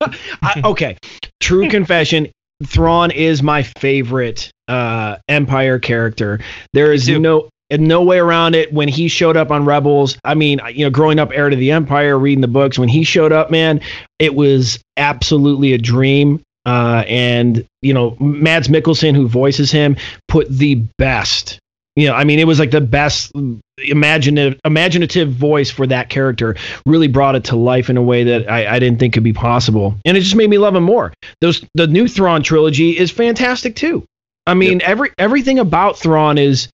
I, 0.42 0.60
okay, 0.64 0.96
true 1.40 1.68
confession. 1.68 2.28
Thrawn 2.66 3.10
is 3.10 3.42
my 3.42 3.62
favorite 3.62 4.50
uh, 4.66 5.16
Empire 5.28 5.78
character. 5.78 6.40
There 6.72 6.92
is 6.92 7.06
too. 7.06 7.48
No 7.70 7.98
no 7.98 8.02
way 8.02 8.18
around 8.18 8.54
it. 8.54 8.72
When 8.72 8.88
he 8.88 9.08
showed 9.08 9.36
up 9.36 9.50
on 9.50 9.64
Rebels, 9.64 10.18
I 10.24 10.34
mean, 10.34 10.60
you 10.72 10.84
know, 10.84 10.90
growing 10.90 11.18
up 11.18 11.30
heir 11.32 11.50
to 11.50 11.56
the 11.56 11.72
Empire, 11.72 12.18
reading 12.18 12.40
the 12.40 12.48
books, 12.48 12.78
when 12.78 12.88
he 12.88 13.04
showed 13.04 13.32
up, 13.32 13.50
man, 13.50 13.80
it 14.18 14.34
was 14.34 14.78
absolutely 14.96 15.72
a 15.72 15.78
dream. 15.78 16.40
Uh, 16.66 17.04
and 17.08 17.66
you 17.82 17.94
know, 17.94 18.16
Mads 18.20 18.68
Mikkelsen, 18.68 19.14
who 19.14 19.26
voices 19.26 19.70
him, 19.70 19.96
put 20.28 20.48
the 20.50 20.76
best. 20.98 21.58
You 21.96 22.06
know, 22.06 22.14
I 22.14 22.22
mean, 22.22 22.38
it 22.38 22.46
was 22.46 22.60
like 22.60 22.70
the 22.70 22.80
best 22.80 23.32
imaginative 23.78 24.60
imaginative 24.64 25.32
voice 25.32 25.70
for 25.70 25.86
that 25.86 26.10
character. 26.10 26.56
Really 26.86 27.08
brought 27.08 27.34
it 27.34 27.44
to 27.44 27.56
life 27.56 27.90
in 27.90 27.96
a 27.96 28.02
way 28.02 28.22
that 28.22 28.48
I, 28.50 28.76
I 28.76 28.78
didn't 28.78 29.00
think 29.00 29.14
could 29.14 29.24
be 29.24 29.32
possible, 29.32 29.96
and 30.04 30.16
it 30.16 30.20
just 30.20 30.36
made 30.36 30.50
me 30.50 30.58
love 30.58 30.76
him 30.76 30.84
more. 30.84 31.12
Those 31.40 31.64
the 31.74 31.86
new 31.86 32.06
Thrawn 32.06 32.42
trilogy 32.42 32.96
is 32.96 33.10
fantastic 33.10 33.74
too. 33.74 34.04
I 34.48 34.54
mean, 34.54 34.80
every 34.82 35.10
everything 35.18 35.58
about 35.58 35.98
Thrawn 35.98 36.38
is 36.38 36.68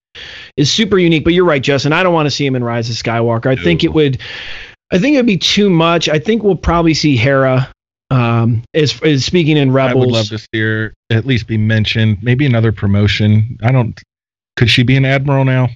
is 0.57 0.71
super 0.71 0.97
unique. 0.97 1.23
But 1.23 1.33
you're 1.33 1.45
right, 1.45 1.61
Justin. 1.61 1.93
I 1.93 2.03
don't 2.03 2.13
want 2.13 2.25
to 2.25 2.31
see 2.31 2.45
him 2.45 2.55
in 2.55 2.63
Rise 2.63 2.89
of 2.89 2.95
Skywalker. 2.95 3.47
I 3.47 3.61
think 3.61 3.83
it 3.83 3.93
would. 3.93 4.19
I 4.91 4.97
think 4.97 5.15
it'd 5.15 5.25
be 5.25 5.37
too 5.37 5.69
much. 5.69 6.07
I 6.07 6.19
think 6.19 6.43
we'll 6.43 6.55
probably 6.55 6.93
see 6.93 7.17
Hera. 7.17 7.71
Um, 8.11 8.63
as, 8.75 9.01
as 9.01 9.25
speaking 9.25 9.57
in 9.57 9.73
Rebels. 9.73 10.03
I 10.03 10.05
would 10.05 10.11
love 10.11 10.27
to 10.27 10.37
see 10.37 10.59
her 10.59 10.93
at 11.09 11.25
least 11.25 11.47
be 11.47 11.57
mentioned. 11.57 12.19
Maybe 12.21 12.45
another 12.45 12.71
promotion. 12.71 13.57
I 13.63 13.71
don't. 13.71 13.99
Could 14.57 14.69
she 14.69 14.83
be 14.83 14.95
an 14.95 15.05
admiral 15.05 15.43
now? 15.43 15.69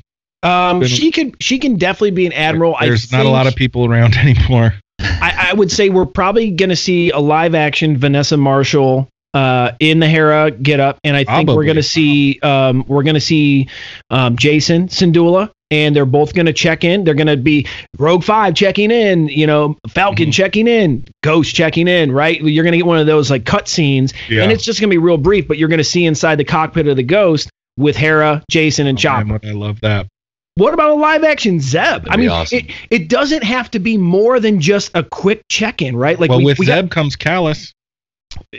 Um, 0.44 0.80
Been- 0.80 0.88
she 0.88 1.12
could 1.12 1.36
she 1.42 1.60
can 1.60 1.76
definitely 1.76 2.12
be 2.12 2.28
an 2.28 2.34
admiral. 2.34 2.78
There's 2.80 3.12
I 3.14 3.18
not 3.18 3.26
a 3.26 3.30
lot 3.30 3.48
of 3.48 3.56
people 3.56 3.86
around 3.86 4.16
anymore. 4.18 4.74
I, 5.02 5.50
I 5.50 5.54
would 5.54 5.72
say 5.72 5.90
we're 5.90 6.06
probably 6.06 6.52
going 6.52 6.70
to 6.70 6.76
see 6.76 7.10
a 7.10 7.20
live 7.20 7.56
action 7.56 7.98
Vanessa 7.98 8.38
Marshall 8.38 9.10
uh, 9.34 9.72
in 9.80 10.00
the 10.00 10.08
Hera 10.08 10.52
get 10.52 10.80
up, 10.80 11.00
and 11.04 11.16
I 11.16 11.24
think 11.24 11.50
we're 11.50 11.66
going 11.66 11.76
to 11.76 11.84
see 11.84 12.40
um, 12.42 12.84
we're 12.88 13.04
going 13.04 13.16
to 13.16 13.22
see 13.22 13.68
um, 14.10 14.36
Jacen 14.38 14.90
Syndulla 14.90 15.52
and 15.72 15.96
they're 15.96 16.08
both 16.08 16.34
going 16.34 16.48
to 16.48 16.54
check 16.54 16.84
in. 16.84 17.04
They're 17.04 17.14
going 17.14 17.28
to 17.28 17.38
be 17.38 17.68
Rogue 18.00 18.24
Five 18.24 18.56
checking 18.56 18.90
in, 18.90 19.28
you 19.28 19.46
know, 19.46 19.78
Falcon 19.90 20.26
Mm-hmm. 20.26 20.32
checking 20.32 20.68
in, 20.68 21.06
Ghost 21.22 21.54
checking 21.56 21.88
in, 21.88 22.12
right? 22.12 22.42
You're 22.42 22.64
going 22.64 22.72
to 22.72 22.78
get 22.80 22.88
one 22.88 22.98
of 22.98 23.06
those 23.06 23.30
like 23.30 23.46
cut 23.46 23.68
scenes, 23.68 24.12
Yeah. 24.30 24.42
and 24.42 24.52
it's 24.52 24.64
just 24.64 24.80
going 24.80 24.90
to 24.90 24.94
be 24.94 24.98
real 24.98 25.18
brief, 25.18 25.48
but 25.48 25.60
you're 25.60 25.70
going 25.70 25.78
to 25.78 25.84
see 25.84 26.06
inside 26.06 26.38
the 26.38 26.44
cockpit 26.44 26.88
of 26.88 26.96
the 26.96 27.04
Ghost 27.04 27.52
with 27.78 27.96
Hera, 27.96 28.44
Jason, 28.50 28.88
and 28.88 28.98
Chopper. 28.98 29.26
Man, 29.26 29.40
I 29.44 29.52
love 29.52 29.80
that. 29.82 30.08
What 30.56 30.74
about 30.74 30.90
a 30.90 30.96
live 30.96 31.24
action 31.24 31.60
Zeb? 31.62 32.08
I 32.10 32.18
mean, 32.18 32.30
awesome. 32.30 32.58
it, 32.60 32.66
it 32.90 33.08
doesn't 33.08 33.44
have 33.44 33.70
to 33.72 33.80
be 33.80 33.96
more 33.96 34.40
than 34.40 34.60
just 34.60 34.90
a 34.96 35.04
quick 35.04 35.44
check 35.50 35.84
in, 35.84 35.96
right? 35.96 36.20
Like 36.20 36.30
well, 36.32 36.40
we, 36.40 36.46
with 36.46 36.58
we 36.58 36.66
got- 36.66 36.78
Zeb 36.82 36.90
comes 36.92 37.16
Kallus. 37.16 37.74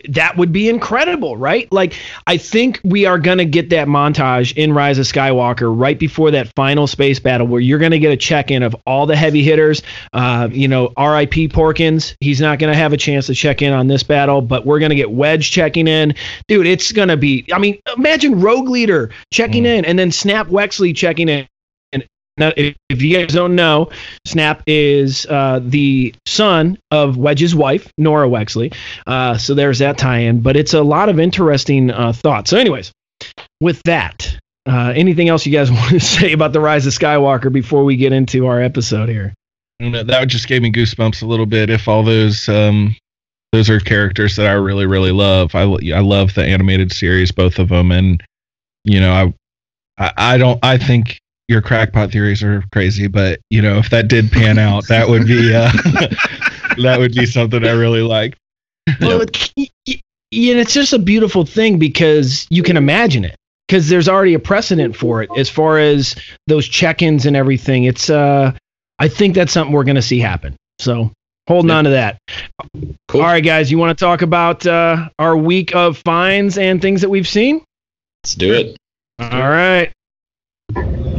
That 0.08 0.36
would 0.36 0.52
be 0.52 0.68
incredible, 0.68 1.36
right? 1.36 1.70
Like, 1.72 1.94
I 2.26 2.36
think 2.36 2.80
we 2.82 3.06
are 3.06 3.18
going 3.18 3.38
to 3.38 3.44
get 3.44 3.70
that 3.70 3.86
montage 3.86 4.56
in 4.56 4.72
Rise 4.72 4.98
of 4.98 5.06
Skywalker 5.06 5.72
right 5.76 5.98
before 5.98 6.32
that 6.32 6.52
final 6.54 6.86
space 6.86 7.20
battle 7.20 7.46
where 7.46 7.60
you're 7.60 7.78
going 7.78 7.92
to 7.92 7.98
get 7.98 8.12
a 8.12 8.16
check 8.16 8.50
in 8.50 8.62
of 8.62 8.74
all 8.86 9.06
the 9.06 9.16
heavy 9.16 9.42
hitters. 9.42 9.82
Uh, 10.12 10.48
you 10.50 10.68
know, 10.68 10.92
R.I.P. 10.96 11.48
Porkins. 11.48 12.16
He's 12.20 12.40
not 12.40 12.58
going 12.58 12.72
to 12.72 12.78
have 12.78 12.92
a 12.92 12.96
chance 12.96 13.26
to 13.26 13.34
check 13.34 13.62
in 13.62 13.72
on 13.72 13.86
this 13.86 14.02
battle, 14.02 14.40
but 14.40 14.66
we're 14.66 14.80
going 14.80 14.90
to 14.90 14.96
get 14.96 15.10
Wedge 15.10 15.50
checking 15.50 15.86
in. 15.86 16.14
Dude, 16.48 16.66
it's 16.66 16.92
going 16.92 17.08
to 17.08 17.16
be, 17.16 17.46
I 17.52 17.58
mean, 17.58 17.80
imagine 17.96 18.40
Rogue 18.40 18.68
Leader 18.68 19.10
checking 19.32 19.66
in 19.66 19.84
and 19.84 19.98
then 19.98 20.10
Snap 20.10 20.48
Wexley 20.48 20.94
checking 20.94 21.28
in. 21.28 21.46
Now, 22.36 22.52
if, 22.56 22.74
you 23.02 23.16
guys 23.18 23.32
don't 23.34 23.54
know, 23.54 23.90
Snap 24.26 24.62
is 24.66 25.26
uh, 25.26 25.60
the 25.62 26.14
son 26.26 26.78
of 26.90 27.16
Wedge's 27.16 27.54
wife, 27.54 27.92
Nora 27.98 28.28
Wexley. 28.28 28.74
Uh, 29.06 29.36
so 29.36 29.54
there's 29.54 29.80
that 29.80 29.98
tie-in, 29.98 30.40
but 30.40 30.56
it's 30.56 30.72
a 30.72 30.82
lot 30.82 31.08
of 31.08 31.20
interesting 31.20 31.90
uh, 31.90 32.12
thoughts. 32.12 32.50
So, 32.50 32.56
anyways, 32.56 32.92
with 33.60 33.82
that, 33.84 34.38
uh, 34.66 34.92
anything 34.96 35.28
else 35.28 35.44
you 35.44 35.52
guys 35.52 35.70
want 35.70 35.90
to 35.90 36.00
say 36.00 36.32
about 36.32 36.52
the 36.52 36.60
Rise 36.60 36.86
of 36.86 36.94
Skywalker 36.94 37.52
before 37.52 37.84
we 37.84 37.96
get 37.96 38.12
into 38.12 38.46
our 38.46 38.60
episode 38.60 39.08
here? 39.08 39.34
That- 39.80 40.06
that 40.06 40.28
just 40.28 40.46
gave 40.46 40.62
me 40.62 40.70
goosebumps 40.72 41.22
a 41.22 41.26
little 41.26 41.46
bit. 41.46 41.70
If 41.70 41.88
all 41.88 42.02
those 42.02 42.48
um, 42.48 42.96
those 43.52 43.68
are 43.68 43.80
characters 43.80 44.36
that 44.36 44.46
I 44.46 44.52
really 44.52 44.86
really 44.86 45.10
love. 45.10 45.54
I 45.54 45.62
I 45.62 46.00
love 46.00 46.34
the 46.34 46.44
animated 46.44 46.92
series, 46.92 47.32
both 47.32 47.58
of 47.58 47.70
them, 47.70 47.90
and 47.90 48.22
you 48.84 49.00
know 49.00 49.12
I 49.12 50.04
I, 50.06 50.34
I 50.34 50.38
don't 50.38 50.58
I 50.62 50.76
think 50.78 51.18
your 51.50 51.60
crackpot 51.60 52.12
theories 52.12 52.42
are 52.42 52.62
crazy, 52.72 53.08
but 53.08 53.40
you 53.50 53.60
know 53.60 53.78
if 53.78 53.90
that 53.90 54.08
did 54.08 54.30
pan 54.30 54.58
out, 54.58 54.86
that 54.88 55.08
would 55.08 55.26
be 55.26 55.52
uh, 55.54 55.70
that 56.82 56.96
would 56.98 57.12
be 57.14 57.26
something 57.26 57.66
I 57.66 57.72
really 57.72 58.02
like. 58.02 58.36
Well, 59.00 59.20
it, 59.20 59.52
y- 59.56 59.68
y- 59.86 60.00
and 60.32 60.58
it's 60.60 60.72
just 60.72 60.92
a 60.92 60.98
beautiful 60.98 61.44
thing 61.44 61.78
because 61.78 62.46
you 62.50 62.62
can 62.62 62.76
imagine 62.76 63.24
it 63.24 63.34
because 63.66 63.88
there's 63.88 64.08
already 64.08 64.34
a 64.34 64.38
precedent 64.38 64.96
for 64.96 65.22
it 65.22 65.30
as 65.36 65.50
far 65.50 65.78
as 65.78 66.14
those 66.46 66.66
check-ins 66.68 67.26
and 67.26 67.36
everything. 67.36 67.84
It's 67.84 68.08
uh, 68.08 68.52
I 69.00 69.08
think 69.08 69.34
that's 69.34 69.52
something 69.52 69.74
we're 69.74 69.84
going 69.84 69.96
to 69.96 70.02
see 70.02 70.20
happen. 70.20 70.54
So 70.78 71.10
holding 71.48 71.72
on 71.72 71.84
to 71.84 71.90
that. 71.90 72.18
Cool. 73.08 73.22
All 73.22 73.26
right, 73.26 73.44
guys, 73.44 73.72
you 73.72 73.78
want 73.78 73.96
to 73.98 74.04
talk 74.04 74.22
about 74.22 74.64
uh, 74.66 75.08
our 75.18 75.36
week 75.36 75.74
of 75.74 75.98
finds 75.98 76.58
and 76.58 76.80
things 76.80 77.00
that 77.00 77.10
we've 77.10 77.28
seen? 77.28 77.64
Let's 78.22 78.34
do 78.36 78.54
it. 78.54 78.76
All 79.18 79.28
right. 79.48 79.92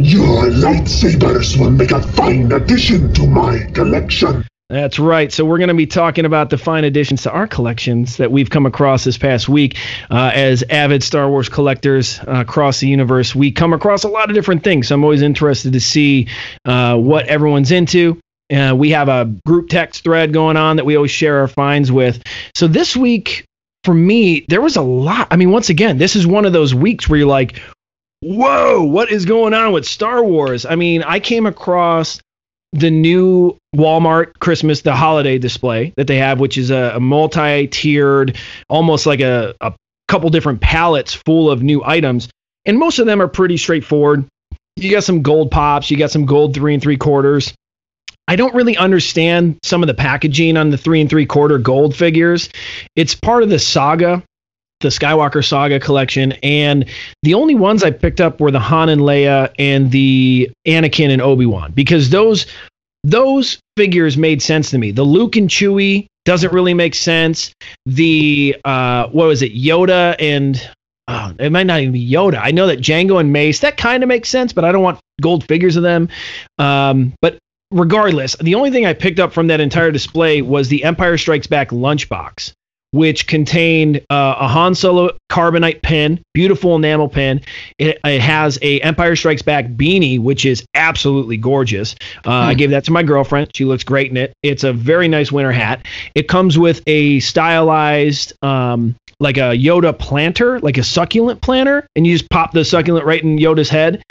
Your 0.03 0.46
lightsabers 0.46 1.60
will 1.60 1.70
make 1.70 1.91
a 1.91 2.01
fine 2.01 2.51
addition 2.51 3.13
to 3.13 3.27
my 3.27 3.60
collection. 3.74 4.43
That's 4.67 4.98
right. 4.98 5.31
So 5.31 5.46
we're 5.46 5.60
going 5.60 5.67
to 5.67 5.75
be 5.75 5.86
talking 5.86 6.25
about 6.25 6.50
the 6.50 6.58
fine 6.58 6.86
additions 6.86 7.22
to 7.24 7.31
our 7.31 7.46
collections 7.46 8.17
that 8.17 8.31
we've 8.31 8.50
come 8.50 8.65
across 8.65 9.03
this 9.03 9.20
past 9.20 9.48
week. 9.48 9.77
Uh, 10.10 10.31
as 10.34 10.63
avid 10.72 11.03
Star 11.03 11.29
Wars 11.29 11.50
collectors 11.50 12.20
uh, 12.22 12.39
across 12.39 12.79
the 12.79 12.88
universe, 12.88 13.36
we 13.36 13.51
come 13.51 13.74
across 13.74 14.03
a 14.03 14.08
lot 14.08 14.29
of 14.29 14.36
different 14.36 14.63
things. 14.63 14.88
So 14.88 14.96
I'm 14.96 15.03
always 15.03 15.22
interested 15.22 15.74
to 15.74 15.79
see 15.79 16.27
uh, 16.65 16.98
what 16.98 17.27
everyone's 17.27 17.72
into. 17.72 18.20
Uh, 18.51 18.74
we 18.75 18.89
have 18.89 19.08
a 19.08 19.25
group 19.46 19.70
text 19.70 20.03
thread 20.03 20.34
going 20.34 20.58
on 20.58 20.77
that 20.77 20.86
we 20.86 20.96
always 20.96 21.12
share 21.12 21.38
our 21.38 21.48
finds 21.48 21.91
with. 21.91 22.24
So 22.55 22.67
this 22.67 22.98
week, 22.98 23.46
for 23.84 23.93
me, 23.93 24.46
there 24.48 24.62
was 24.62 24.77
a 24.77 24.81
lot. 24.81 25.27
I 25.29 25.36
mean, 25.36 25.51
once 25.51 25.70
again, 25.70 26.00
this 26.00 26.15
is 26.15 26.25
one 26.25 26.46
of 26.46 26.53
those 26.53 26.74
weeks 26.74 27.08
where 27.08 27.20
you're 27.20 27.27
like, 27.27 27.62
whoa, 28.22 28.84
what 28.84 29.12
is 29.12 29.25
going 29.25 29.54
on 29.54 29.72
with 29.72 29.86
Star 29.86 30.24
Wars? 30.24 30.66
I 30.66 30.75
mean, 30.75 31.04
I 31.04 31.20
came 31.20 31.46
across 31.46 32.22
the 32.74 32.90
new 32.90 33.58
Walmart 33.75 34.40
Christmas, 34.40 34.82
the 34.82 34.96
holiday 34.96 35.38
display 35.38 35.94
that 35.98 36.08
they 36.08 36.18
have, 36.18 36.40
which 36.40 36.58
is 36.58 36.72
a, 36.72 36.94
a 36.96 37.00
multi 37.00 37.68
tiered, 37.68 38.38
almost 38.70 39.06
like 39.06 39.20
a, 39.20 39.54
a 39.60 39.74
couple 40.08 40.30
different 40.30 40.62
pallets 40.62 41.13
full 41.13 41.51
of 41.51 41.62
new 41.62 41.84
items. 41.84 42.30
And 42.66 42.78
most 42.78 43.00
of 43.00 43.08
them 43.08 43.22
are 43.22 43.28
pretty 43.28 43.58
straightforward. 43.58 44.25
You 44.78 44.92
got 44.92 45.04
some 45.04 45.22
gold 45.22 45.51
pops, 45.51 45.92
you 45.92 45.98
got 45.98 46.12
some 46.12 46.25
gold 46.25 46.54
three 46.54 46.74
and 46.74 46.82
three 46.82 46.98
quarters. 46.98 47.54
I 48.28 48.38
don't 48.38 48.54
really 48.54 48.78
understand 48.78 49.58
some 49.63 49.84
of 49.84 49.88
the 49.88 49.94
packaging 49.94 50.56
on 50.56 50.70
the 50.70 50.78
three 50.78 51.01
and 51.01 51.10
three 51.10 51.25
quarter 51.25 51.58
gold 51.58 51.96
figures. 51.96 52.50
It's 52.96 53.16
part 53.16 53.44
of 53.44 53.50
the 53.50 53.60
saga, 53.60 54.24
the 54.81 54.89
Skywalker 54.89 55.45
Saga 55.45 55.79
collection, 55.79 56.33
and 56.43 56.85
the 57.23 57.33
only 57.33 57.55
ones 57.55 57.83
I 57.83 57.91
picked 57.91 58.21
up 58.21 58.39
were 58.39 58.51
the 58.51 58.59
Han 58.59 58.89
and 58.89 59.01
Leia 59.01 59.53
and 59.57 59.91
the 59.91 60.51
Anakin 60.67 61.09
and 61.09 61.21
Obi 61.21 61.45
Wan 61.45 61.71
because 61.71 62.09
those 62.09 62.45
those 63.03 63.59
figures 63.77 64.17
made 64.17 64.41
sense 64.41 64.69
to 64.71 64.77
me. 64.77 64.91
The 64.91 65.03
Luke 65.03 65.35
and 65.35 65.50
Chewie 65.50 66.07
doesn't 66.25 66.53
really 66.53 66.73
make 66.73 66.95
sense. 66.95 67.53
The 67.85 68.55
uh, 68.63 69.07
what 69.07 69.27
was 69.27 69.41
it, 69.41 69.55
Yoda 69.55 70.15
and 70.19 70.69
oh, 71.07 71.33
it 71.39 71.51
might 71.51 71.67
not 71.67 71.81
even 71.81 71.93
be 71.93 72.11
Yoda. 72.11 72.39
I 72.41 72.51
know 72.51 72.67
that 72.67 72.79
Jango 72.79 73.19
and 73.19 73.33
Mace 73.33 73.59
that 73.59 73.77
kind 73.77 74.03
of 74.03 74.07
makes 74.07 74.29
sense, 74.29 74.53
but 74.53 74.65
I 74.65 74.71
don't 74.71 74.83
want 74.83 75.00
gold 75.21 75.45
figures 75.47 75.75
of 75.75 75.83
them. 75.83 76.09
Um, 76.57 77.13
but 77.21 77.38
regardless, 77.71 78.35
the 78.35 78.55
only 78.55 78.69
thing 78.69 78.85
I 78.85 78.93
picked 78.93 79.19
up 79.19 79.33
from 79.33 79.47
that 79.47 79.59
entire 79.59 79.91
display 79.91 80.41
was 80.41 80.69
the 80.69 80.83
Empire 80.83 81.17
Strikes 81.17 81.47
Back 81.47 81.69
lunchbox, 81.69 82.53
which 82.91 83.27
contained 83.27 83.98
uh, 84.10 84.36
a 84.39 84.48
Han 84.48 84.75
Solo 84.75 85.17
carbonite 85.29 85.81
pin, 85.81 86.21
beautiful 86.33 86.75
enamel 86.75 87.10
pin. 87.10 87.41
It, 87.77 88.00
it 88.03 88.21
has 88.21 88.60
a 88.62 88.79
Empire 88.81 89.15
Strikes 89.15 89.41
Back 89.41 89.67
beanie, 89.67 90.19
which 90.19 90.45
is 90.45 90.63
absolutely 90.75 91.38
gorgeous. 91.38 91.95
Uh, 92.25 92.31
I 92.31 92.53
gave 92.53 92.69
that 92.71 92.83
to 92.86 92.91
my 92.91 93.03
girlfriend. 93.03 93.51
She 93.55 93.65
looks 93.65 93.83
great 93.83 94.12
in 94.12 94.17
it. 94.17 94.33
It's 94.43 94.63
a 94.63 94.74
very 94.74 95.07
nice 95.07 95.31
winter 95.31 95.51
hat. 95.51 95.86
It 96.15 96.27
comes 96.27 96.57
with 96.57 96.81
a 96.88 97.19
stylized. 97.21 98.33
Um, 98.41 98.95
like 99.19 99.38
a 99.38 99.55
Yoda 99.55 99.98
planter, 99.98 100.60
like 100.62 100.79
a 100.79 100.83
succulent 100.83 101.41
planter, 101.41 101.86
and 101.95 102.07
you 102.07 102.17
just 102.17 102.27
pop 102.31 102.53
the 102.53 102.65
succulent 102.65 103.05
right 103.05 103.24
in 103.24 103.38
Yoda's 103.38 103.69
head. 103.69 104.01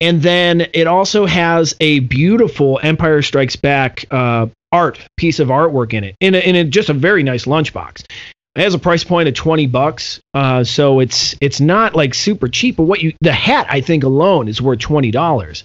And 0.00 0.22
then 0.22 0.68
it 0.74 0.86
also 0.86 1.26
has 1.26 1.74
a 1.80 2.00
beautiful 2.00 2.78
Empire 2.82 3.22
Strikes 3.22 3.56
Back 3.56 4.04
uh, 4.10 4.46
art 4.70 5.00
piece 5.16 5.40
of 5.40 5.48
artwork 5.48 5.92
in 5.92 6.04
it, 6.04 6.16
in 6.20 6.34
a, 6.34 6.38
in 6.38 6.56
a, 6.56 6.64
just 6.64 6.88
a 6.88 6.94
very 6.94 7.22
nice 7.22 7.46
lunchbox. 7.46 8.04
It 8.54 8.62
has 8.62 8.74
a 8.74 8.78
price 8.78 9.04
point 9.04 9.28
of 9.28 9.34
twenty 9.34 9.66
bucks, 9.66 10.20
uh, 10.34 10.64
so 10.64 10.98
it's 10.98 11.36
it's 11.40 11.60
not 11.60 11.94
like 11.94 12.12
super 12.12 12.48
cheap. 12.48 12.76
But 12.76 12.84
what 12.84 13.00
you 13.00 13.12
the 13.20 13.32
hat 13.32 13.66
I 13.70 13.80
think 13.80 14.02
alone 14.02 14.48
is 14.48 14.60
worth 14.60 14.80
twenty 14.80 15.12
dollars. 15.12 15.64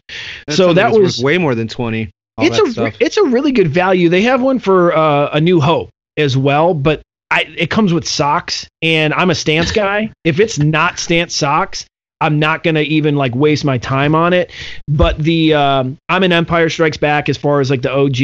So 0.49 0.73
that 0.73 0.91
was 0.91 1.21
way 1.21 1.39
more 1.39 1.55
than 1.55 1.67
twenty. 1.67 2.11
it's 2.37 2.59
a 2.59 2.71
stuff. 2.71 2.95
it's 2.99 3.17
a 3.17 3.23
really 3.23 3.51
good 3.51 3.69
value. 3.69 4.09
They 4.09 4.23
have 4.23 4.41
one 4.41 4.59
for 4.59 4.95
uh, 4.95 5.29
a 5.33 5.41
New 5.41 5.59
Hope 5.59 5.89
as 6.17 6.37
well, 6.37 6.75
but 6.75 7.01
I 7.31 7.51
it 7.57 7.71
comes 7.71 7.93
with 7.93 8.07
socks, 8.07 8.67
and 8.83 9.11
I'm 9.11 9.31
a 9.31 9.35
stance 9.35 9.71
guy. 9.71 10.11
if 10.23 10.39
it's 10.39 10.59
not 10.59 10.99
stance 10.99 11.35
socks, 11.35 11.85
I'm 12.23 12.39
not 12.39 12.63
gonna 12.63 12.81
even 12.81 13.15
like 13.15 13.35
waste 13.35 13.65
my 13.65 13.77
time 13.77 14.15
on 14.15 14.33
it. 14.33 14.51
But 14.87 15.17
the 15.17 15.53
um, 15.53 15.97
I'm 16.09 16.23
an 16.23 16.31
Empire 16.31 16.69
Strikes 16.69 16.97
Back 16.97 17.27
as 17.29 17.37
far 17.37 17.59
as 17.59 17.69
like 17.69 17.81
the 17.81 17.91
OG 17.91 18.17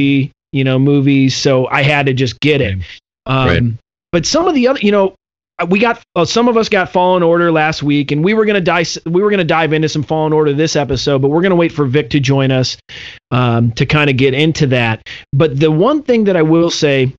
you 0.51 0.63
know 0.63 0.79
movies, 0.79 1.35
so 1.35 1.67
I 1.67 1.83
had 1.83 2.05
to 2.05 2.13
just 2.13 2.39
get 2.39 2.61
it. 2.61 2.79
Um, 3.25 3.47
Right. 3.47 3.63
But 4.11 4.25
some 4.25 4.47
of 4.47 4.55
the 4.55 4.67
other, 4.67 4.79
you 4.79 4.91
know, 4.91 5.13
we 5.67 5.77
got 5.77 6.01
uh, 6.15 6.25
some 6.25 6.47
of 6.47 6.57
us 6.57 6.69
got 6.69 6.91
Fallen 6.91 7.21
Order 7.21 7.51
last 7.51 7.83
week, 7.83 8.11
and 8.11 8.23
we 8.23 8.33
were 8.33 8.45
gonna 8.45 8.61
dive 8.61 8.97
we 9.05 9.21
were 9.21 9.29
gonna 9.29 9.43
dive 9.43 9.73
into 9.73 9.89
some 9.89 10.03
Fallen 10.03 10.33
Order 10.33 10.53
this 10.53 10.75
episode, 10.75 11.21
but 11.21 11.29
we're 11.29 11.41
gonna 11.41 11.55
wait 11.55 11.71
for 11.71 11.85
Vic 11.85 12.09
to 12.11 12.19
join 12.19 12.51
us 12.51 12.77
um, 13.31 13.71
to 13.73 13.85
kind 13.85 14.09
of 14.09 14.17
get 14.17 14.33
into 14.33 14.67
that. 14.67 15.07
But 15.33 15.59
the 15.59 15.69
one 15.69 16.03
thing 16.03 16.23
that 16.23 16.37
I 16.37 16.41
will 16.41 16.69
say 16.69 17.13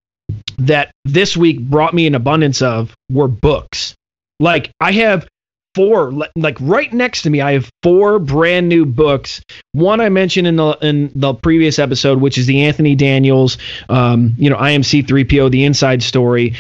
that 0.59 0.91
this 1.05 1.37
week 1.37 1.61
brought 1.61 1.95
me 1.95 2.07
an 2.07 2.15
abundance 2.15 2.63
of 2.63 2.95
were 3.11 3.29
books. 3.29 3.95
Like 4.39 4.71
I 4.81 4.93
have 4.93 5.29
four, 5.75 6.13
like 6.37 6.57
right 6.61 6.93
next 6.93 7.23
to 7.23 7.31
me, 7.31 7.41
I 7.41 7.53
have 7.53 7.69
four 7.83 8.19
brand 8.19 8.69
new 8.69 8.85
books. 8.87 9.43
One 9.73 10.01
I 10.01 10.09
mentioned 10.09 10.47
in 10.47 10.57
the 10.57 10.71
in 10.83 11.11
the 11.15 11.35
previous 11.35 11.79
episode, 11.79 12.21
which 12.21 12.39
is 12.39 12.47
the 12.47 12.63
Anthony 12.63 12.95
Daniels, 12.95 13.59
um, 13.89 14.35
you 14.39 14.51
know, 14.51 14.57
I 14.57 14.71
Am 14.71 14.83
C-3PO, 14.83 15.51
the 15.51 15.65
Inside 15.65 16.03
Story. 16.03 16.55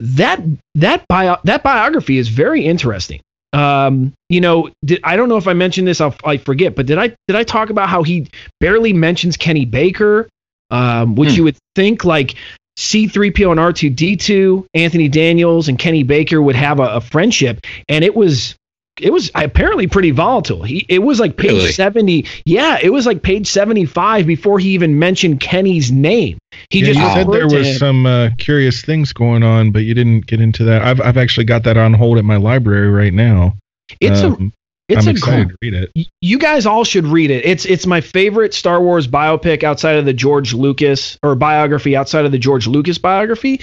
That 0.00 0.40
that 0.74 1.06
bio 1.08 1.38
that 1.44 1.62
biography 1.62 2.18
is 2.18 2.28
very 2.28 2.64
interesting. 2.66 3.20
Um, 3.52 4.12
you 4.28 4.40
know, 4.42 4.68
did, 4.84 5.00
I 5.02 5.16
don't 5.16 5.28
know 5.30 5.38
if 5.38 5.48
I 5.48 5.54
mentioned 5.54 5.88
this. 5.88 6.00
I'll, 6.00 6.14
I 6.24 6.36
forget, 6.36 6.74
but 6.74 6.84
did 6.86 6.98
I 6.98 7.08
did 7.28 7.36
I 7.36 7.44
talk 7.44 7.70
about 7.70 7.88
how 7.88 8.02
he 8.02 8.28
barely 8.60 8.92
mentions 8.92 9.36
Kenny 9.38 9.64
Baker, 9.64 10.28
um, 10.70 11.14
which 11.14 11.30
Hmm. 11.30 11.36
you 11.36 11.44
would 11.44 11.56
think 11.74 12.04
like 12.04 12.34
C3PO 12.76 13.50
and 13.52 13.60
R2D2, 13.60 14.66
Anthony 14.74 15.08
Daniels 15.08 15.68
and 15.68 15.78
Kenny 15.78 16.02
Baker 16.02 16.40
would 16.42 16.56
have 16.56 16.78
a, 16.80 16.84
a 16.96 17.00
friendship, 17.00 17.60
and 17.88 18.04
it 18.04 18.14
was 18.14 18.54
it 19.00 19.12
was 19.12 19.30
apparently 19.34 19.86
pretty 19.86 20.10
volatile. 20.10 20.62
He 20.62 20.86
it 20.88 21.00
was 21.00 21.20
like 21.20 21.36
page 21.36 21.50
Really? 21.52 21.72
70. 21.72 22.26
Yeah, 22.46 22.78
it 22.82 22.90
was 22.90 23.04
like 23.06 23.22
page 23.22 23.46
75 23.46 24.26
before 24.26 24.58
he 24.58 24.70
even 24.70 24.98
mentioned 24.98 25.40
Kenny's 25.40 25.92
name. 25.92 26.38
He 26.70 26.80
Yeah, 26.80 26.86
just 26.86 27.00
you 27.00 27.06
said 27.10 27.30
there 27.30 27.44
was 27.46 27.66
him. 27.66 27.74
some 27.76 28.06
uh, 28.06 28.30
curious 28.38 28.82
things 28.82 29.12
going 29.12 29.42
on, 29.42 29.70
but 29.70 29.80
you 29.80 29.92
didn't 29.94 30.26
get 30.26 30.40
into 30.40 30.64
that. 30.64 30.82
I've 30.82 31.00
I've 31.00 31.18
actually 31.18 31.44
got 31.44 31.64
that 31.64 31.76
on 31.76 31.92
hold 31.94 32.16
at 32.18 32.24
my 32.24 32.36
library 32.36 32.90
right 32.90 33.12
now. 33.12 33.54
It's 34.00 34.20
a 34.20 34.28
Um, 34.28 34.52
it's 34.88 35.02
I'm 35.06 35.08
a 35.08 35.10
excited 35.12 35.48
to 35.48 35.56
read 35.62 35.74
it. 35.74 36.08
you 36.20 36.38
guys 36.38 36.66
all 36.66 36.84
should 36.84 37.06
read 37.06 37.30
it. 37.30 37.44
It's 37.44 37.64
it's 37.64 37.86
my 37.86 38.00
favorite 38.00 38.54
Star 38.54 38.80
Wars 38.80 39.06
biopic 39.08 39.62
outside 39.64 39.96
of 39.96 40.04
the 40.04 40.12
George 40.12 40.54
Lucas 40.54 41.18
or 41.22 41.34
biography 41.34 41.96
outside 41.96 42.24
of 42.24 42.32
the 42.32 42.38
George 42.38 42.66
Lucas 42.66 42.98
biography 42.98 43.60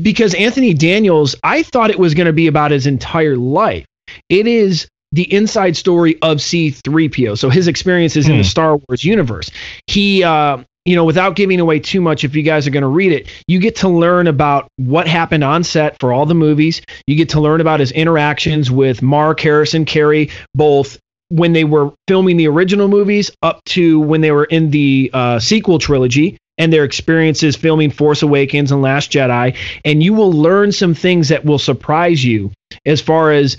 because 0.00 0.34
Anthony 0.34 0.74
Daniels, 0.74 1.34
I 1.44 1.62
thought 1.62 1.90
it 1.90 1.98
was 1.98 2.14
going 2.14 2.26
to 2.26 2.32
be 2.32 2.46
about 2.46 2.70
his 2.70 2.86
entire 2.86 3.36
life. 3.36 3.84
It 4.28 4.46
is 4.46 4.88
the 5.12 5.32
inside 5.32 5.76
story 5.76 6.16
of 6.22 6.38
C3PO. 6.38 7.38
So 7.38 7.48
his 7.50 7.68
experiences 7.68 8.26
in 8.26 8.32
Hmm. 8.32 8.38
the 8.38 8.44
Star 8.44 8.76
Wars 8.88 9.04
universe. 9.04 9.50
He 9.86 10.24
uh 10.24 10.58
you 10.84 10.96
know, 10.96 11.04
without 11.04 11.34
giving 11.36 11.60
away 11.60 11.80
too 11.80 12.00
much, 12.00 12.24
if 12.24 12.34
you 12.34 12.42
guys 12.42 12.66
are 12.66 12.70
going 12.70 12.82
to 12.82 12.88
read 12.88 13.12
it, 13.12 13.28
you 13.46 13.58
get 13.58 13.76
to 13.76 13.88
learn 13.88 14.26
about 14.26 14.68
what 14.76 15.06
happened 15.06 15.42
on 15.42 15.64
set 15.64 15.98
for 15.98 16.12
all 16.12 16.26
the 16.26 16.34
movies. 16.34 16.82
You 17.06 17.16
get 17.16 17.30
to 17.30 17.40
learn 17.40 17.60
about 17.60 17.80
his 17.80 17.90
interactions 17.92 18.70
with 18.70 19.00
Mark 19.00 19.40
Harrison, 19.40 19.84
Carrie, 19.84 20.30
both 20.54 20.98
when 21.28 21.52
they 21.52 21.64
were 21.64 21.92
filming 22.06 22.36
the 22.36 22.48
original 22.48 22.88
movies 22.88 23.30
up 23.42 23.64
to 23.64 24.00
when 24.00 24.20
they 24.20 24.30
were 24.30 24.44
in 24.44 24.70
the 24.70 25.10
uh, 25.14 25.38
sequel 25.38 25.78
trilogy 25.78 26.36
and 26.58 26.72
their 26.72 26.84
experiences 26.84 27.56
filming 27.56 27.90
Force 27.90 28.22
Awakens 28.22 28.70
and 28.70 28.82
Last 28.82 29.10
Jedi. 29.10 29.56
And 29.84 30.02
you 30.02 30.12
will 30.14 30.32
learn 30.32 30.70
some 30.70 30.94
things 30.94 31.30
that 31.30 31.44
will 31.44 31.58
surprise 31.58 32.22
you 32.24 32.52
as 32.84 33.00
far 33.00 33.32
as 33.32 33.56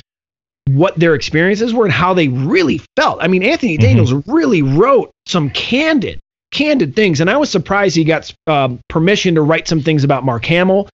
what 0.70 0.96
their 0.96 1.14
experiences 1.16 1.74
were 1.74 1.86
and 1.86 1.94
how 1.94 2.14
they 2.14 2.28
really 2.28 2.82
felt. 2.96 3.20
I 3.22 3.28
mean, 3.28 3.44
Anthony 3.44 3.78
Daniels 3.78 4.14
really 4.28 4.62
wrote 4.62 5.12
some 5.28 5.50
candid, 5.50 6.20
candid 6.56 6.96
things, 6.96 7.20
and 7.22 7.30
I 7.30 7.38
was 7.38 7.50
surprised 7.52 7.96
he 7.96 8.04
got 8.04 8.34
um, 8.48 8.80
permission 8.90 9.36
to 9.36 9.42
write 9.42 9.68
some 9.68 9.82
things 9.82 10.04
about 10.04 10.24
Mark 10.24 10.46
Hamill 10.46 10.90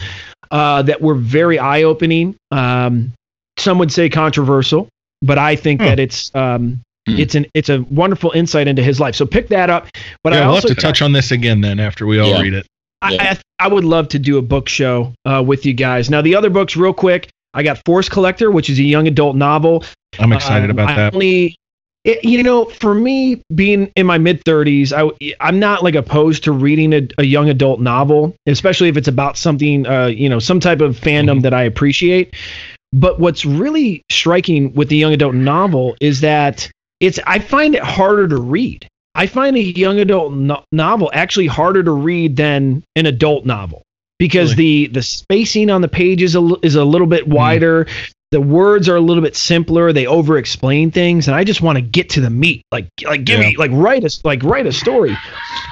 uh, 0.50 0.82
that 0.84 1.02
were 1.02 1.16
very 1.16 1.60
eye-opening. 1.60 2.36
Um, 2.52 3.14
some 3.58 3.78
would 3.80 3.92
say 3.92 4.10
controversial, 4.10 4.90
but 5.22 5.38
I 5.38 5.56
think 5.56 5.82
Hmm. 5.82 5.88
that 5.88 6.00
it's 6.00 6.34
um, 6.36 6.82
Hmm. 7.08 7.18
it's 7.20 7.34
an 7.36 7.46
it's 7.54 7.70
a 7.70 7.82
wonderful 7.90 8.32
insight 8.36 8.68
into 8.68 8.84
his 8.84 9.00
life. 9.00 9.16
So 9.16 9.26
pick 9.26 9.48
that 9.50 9.70
up. 9.70 9.88
But 10.24 10.34
yeah, 10.34 10.40
I 10.40 10.46
we'll 10.46 10.56
also 10.56 10.68
have 10.70 10.78
to 10.78 10.82
touch 10.82 11.02
on 11.02 11.14
this 11.14 11.32
again 11.32 11.62
then 11.62 11.80
after 11.80 12.06
we 12.06 12.20
all 12.20 12.30
Yeah. 12.30 12.42
read 12.42 12.54
it. 12.54 12.66
I, 13.02 13.14
Yeah. 13.14 13.36
I, 13.60 13.66
I 13.66 13.68
would 13.68 13.84
love 13.84 14.08
to 14.10 14.20
do 14.20 14.38
a 14.38 14.42
book 14.44 14.70
show 14.70 15.14
uh, 15.26 15.44
with 15.46 15.66
you 15.66 15.74
guys. 15.74 16.10
Now, 16.12 16.22
the 16.22 16.36
other 16.36 16.52
books, 16.52 16.78
real 16.78 16.94
quick, 16.94 17.30
I 17.56 17.64
got 17.64 17.82
Force 17.86 18.08
Collector, 18.08 18.52
which 18.52 18.70
is 18.70 18.78
a 18.80 18.84
young 18.84 19.08
adult 19.08 19.36
novel. 19.36 19.84
I'm 20.20 20.32
excited 20.32 20.66
Um, 20.70 20.78
about 20.78 20.90
I 20.92 20.96
that. 20.96 21.14
Only, 21.16 21.56
it, 22.04 22.26
you 22.26 22.42
know, 22.42 22.66
for 22.66 22.94
me, 22.96 23.42
being 23.54 23.92
in 23.96 24.06
my 24.08 24.18
mid 24.18 24.44
30s, 24.44 24.92
I, 24.92 25.36
I'm 25.40 25.60
not 25.60 25.84
like 25.84 25.96
opposed 25.96 26.44
to 26.46 26.52
reading 26.52 26.94
a, 26.94 27.08
a 27.20 27.24
young 27.24 27.50
adult 27.50 27.80
novel, 27.80 28.36
especially 28.48 28.90
if 28.90 28.98
it's 28.98 29.08
about 29.08 29.38
something, 29.38 29.86
uh, 29.86 30.08
you 30.08 30.28
know, 30.28 30.40
some 30.40 30.60
type 30.60 30.82
of 30.82 31.00
fandom 31.00 31.40
Mhm. 31.40 31.42
that 31.44 31.54
I 31.54 31.64
appreciate. 31.64 32.34
But 32.94 33.20
what's 33.20 33.46
really 33.46 34.02
striking 34.12 34.74
with 34.74 34.90
the 34.90 34.98
young 34.98 35.14
adult 35.14 35.36
novel 35.36 35.96
is 36.02 36.22
that 36.22 36.70
it's 37.00 37.20
I 37.26 37.40
find 37.40 37.76
it 37.76 37.84
harder 37.84 38.28
to 38.28 38.38
read. 38.38 38.88
I 39.16 39.28
find 39.28 39.56
a 39.56 39.62
young 39.62 40.00
adult 40.00 40.34
no- 40.34 40.64
novel 40.72 41.10
actually 41.14 41.48
harder 41.48 41.84
to 41.84 41.92
read 41.92 42.36
than 42.36 42.84
an 42.96 43.06
adult 43.06 43.46
novel 43.46 43.84
because 44.20 44.56
the 44.56 44.88
the 44.88 45.02
spacing 45.02 45.70
on 45.70 45.82
the 45.82 45.88
page 45.88 46.22
is 46.22 46.36
a, 46.36 46.54
is 46.64 46.76
a 46.76 46.84
little 46.84 47.08
bit 47.08 47.28
wider. 47.28 47.88
The 48.32 48.40
words 48.42 48.88
are 48.88 48.96
a 48.96 49.02
little 49.02 49.22
bit 49.24 49.36
simpler. 49.36 49.92
They 49.92 50.08
over 50.08 50.38
explain 50.38 50.90
things, 50.92 51.28
and 51.28 51.36
I 51.36 51.44
just 51.44 51.62
want 51.62 51.78
to 51.78 51.82
get 51.82 52.12
to 52.12 52.22
the 52.22 52.30
meat. 52.30 52.64
Like 52.72 52.88
like 53.06 53.26
give 53.26 53.40
me 53.40 53.58
like 53.58 53.72
write 53.74 54.04
a 54.06 54.20
like 54.24 54.42
write 54.44 54.68
a 54.68 54.72
story. 54.72 55.18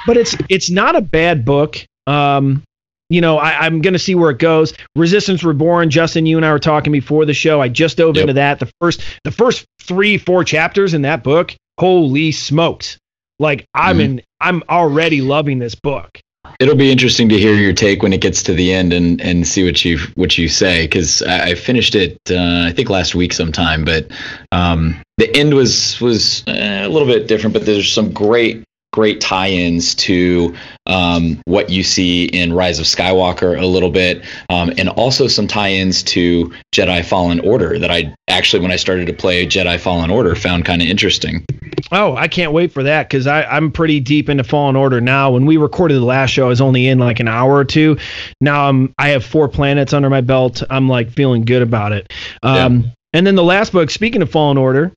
But 0.06 0.16
it's 0.18 0.36
it's 0.50 0.68
not 0.70 0.94
a 0.94 1.00
bad 1.00 1.44
book. 1.44 1.78
Um, 2.06 2.62
you 3.08 3.20
know, 3.20 3.38
I, 3.38 3.66
I'm 3.66 3.80
going 3.80 3.94
to 3.94 3.98
see 3.98 4.14
where 4.14 4.30
it 4.30 4.38
goes. 4.38 4.72
Resistance 4.94 5.42
Reborn, 5.42 5.90
Justin, 5.90 6.26
you 6.26 6.36
and 6.36 6.46
I 6.46 6.52
were 6.52 6.58
talking 6.60 6.92
before 6.92 7.24
the 7.24 7.34
show. 7.34 7.60
I 7.60 7.68
just 7.68 7.96
dove 7.96 8.14
Yep. 8.16 8.22
into 8.22 8.32
that. 8.34 8.60
The 8.60 8.70
first, 8.80 9.02
the 9.24 9.32
first 9.32 9.64
three, 9.80 10.16
four 10.16 10.44
chapters 10.44 10.94
in 10.94 11.02
that 11.02 11.24
book, 11.24 11.54
holy 11.78 12.30
smokes! 12.30 12.98
Like 13.38 13.64
I'm 13.74 13.98
Mhm. 13.98 14.04
in, 14.04 14.22
I'm 14.40 14.62
already 14.68 15.22
loving 15.22 15.58
this 15.58 15.74
book. 15.74 16.20
It'll 16.60 16.76
be 16.76 16.92
interesting 16.92 17.28
to 17.30 17.38
hear 17.38 17.54
your 17.54 17.72
take 17.72 18.02
when 18.02 18.12
it 18.12 18.20
gets 18.20 18.42
to 18.44 18.52
the 18.52 18.72
end 18.72 18.92
and, 18.92 19.20
and 19.20 19.46
see 19.46 19.64
what 19.64 19.82
you 19.84 19.98
what 20.14 20.36
you 20.36 20.46
say 20.48 20.84
because 20.84 21.22
I, 21.22 21.50
I 21.50 21.54
finished 21.54 21.94
it 21.94 22.18
uh, 22.30 22.66
I 22.68 22.72
think 22.72 22.90
last 22.90 23.14
week 23.14 23.32
sometime, 23.32 23.84
but 23.84 24.10
um, 24.52 25.00
the 25.16 25.34
end 25.34 25.54
was 25.54 26.00
was 26.00 26.44
uh, 26.46 26.82
a 26.84 26.88
little 26.88 27.08
bit 27.08 27.26
different. 27.26 27.54
But 27.54 27.64
there's 27.64 27.90
some 27.90 28.12
great 28.12 28.62
great 28.92 29.20
tie-ins 29.20 29.94
to 29.94 30.54
um, 30.86 31.40
what 31.44 31.70
you 31.70 31.82
see 31.82 32.24
in 32.26 32.52
Rise 32.52 32.78
of 32.78 32.86
Skywalker 32.86 33.60
a 33.60 33.66
little 33.66 33.90
bit, 33.90 34.24
um, 34.48 34.72
and 34.78 34.88
also 34.88 35.28
some 35.28 35.46
tie-ins 35.46 36.02
to 36.04 36.52
Jedi 36.74 37.04
Fallen 37.04 37.40
Order 37.40 37.78
that 37.78 37.90
I 37.90 38.14
actually 38.28 38.62
when 38.62 38.72
I 38.72 38.76
started 38.76 39.06
to 39.06 39.12
play 39.12 39.46
Jedi 39.46 39.78
Fallen 39.78 40.10
Order 40.10 40.34
found 40.34 40.64
kind 40.64 40.82
of 40.82 40.88
interesting. 40.88 41.44
Oh, 41.92 42.14
I 42.16 42.28
can't 42.28 42.52
wait 42.52 42.72
for 42.72 42.82
that 42.82 43.08
because 43.08 43.26
I'm 43.26 43.72
pretty 43.72 44.00
deep 44.00 44.28
into 44.28 44.44
Fallen 44.44 44.76
Order 44.76 45.00
now. 45.00 45.30
When 45.32 45.46
we 45.46 45.56
recorded 45.56 45.94
the 45.94 46.04
last 46.04 46.30
show, 46.30 46.46
I 46.46 46.48
was 46.48 46.60
only 46.60 46.86
in 46.86 46.98
like 46.98 47.20
an 47.20 47.28
hour 47.28 47.54
or 47.54 47.64
two. 47.64 47.96
Now 48.40 48.68
I'm 48.68 48.92
I 48.98 49.08
have 49.08 49.24
four 49.24 49.48
planets 49.48 49.92
under 49.92 50.10
my 50.10 50.20
belt. 50.20 50.62
I'm 50.70 50.88
like 50.88 51.10
feeling 51.10 51.44
good 51.44 51.62
about 51.62 51.92
it. 51.92 52.12
Um, 52.42 52.92
And 53.12 53.26
then 53.26 53.34
the 53.34 53.42
last 53.42 53.72
book, 53.72 53.90
speaking 53.90 54.22
of 54.22 54.30
Fallen 54.30 54.56
Order, 54.56 54.92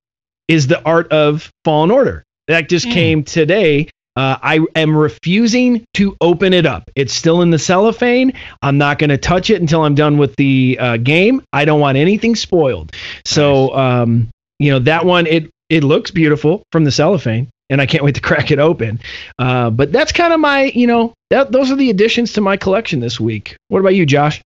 is 0.47 0.67
the 0.67 0.83
Art 0.83 1.11
of 1.11 1.51
Fallen 1.65 1.89
Order. 1.89 2.23
That 2.47 2.69
just 2.69 2.85
came 2.85 3.23
today. 3.23 3.89
Uh, 4.15 4.37
I 4.41 4.59
am 4.75 4.95
refusing 4.95 5.85
to 5.95 6.15
open 6.21 6.53
it 6.53 6.65
up. 6.65 6.91
It's 6.95 7.13
still 7.13 7.41
in 7.41 7.49
the 7.49 7.57
cellophane. 7.57 8.33
I'm 8.61 8.77
not 8.77 8.99
going 8.99 9.09
to 9.09 9.17
touch 9.17 9.49
it 9.49 9.59
until 9.59 9.83
I'm 9.83 9.95
done 9.95 10.17
with 10.17 10.35
the 10.35 10.77
uh, 10.79 10.97
game. 10.97 11.41
I 11.51 11.65
don't 11.65 11.79
want 11.79 11.97
anything 11.97 12.35
spoiled. 12.35 12.91
So, 13.25 13.75
um, 13.75 14.29
you 14.59 14.71
know, 14.71 14.79
that 14.79 15.05
one 15.05 15.25
it 15.25 15.49
it 15.69 15.83
looks 15.83 16.11
beautiful 16.11 16.63
from 16.71 16.83
the 16.83 16.91
cellophane, 16.91 17.49
and 17.69 17.81
I 17.81 17.87
can't 17.87 18.03
wait 18.03 18.15
to 18.15 18.21
crack 18.21 18.51
it 18.51 18.59
open. 18.59 18.99
Uh, 19.39 19.71
but 19.71 19.91
that's 19.91 20.11
kind 20.11 20.31
of 20.31 20.39
my, 20.39 20.65
you 20.75 20.85
know, 20.85 21.13
that 21.31 21.51
those 21.51 21.71
are 21.71 21.75
the 21.75 21.89
additions 21.89 22.33
to 22.33 22.41
my 22.41 22.55
collection 22.55 22.99
this 22.99 23.19
week. 23.19 23.55
What 23.69 23.79
about 23.79 23.95
you, 23.95 24.05
Josh? 24.05 24.41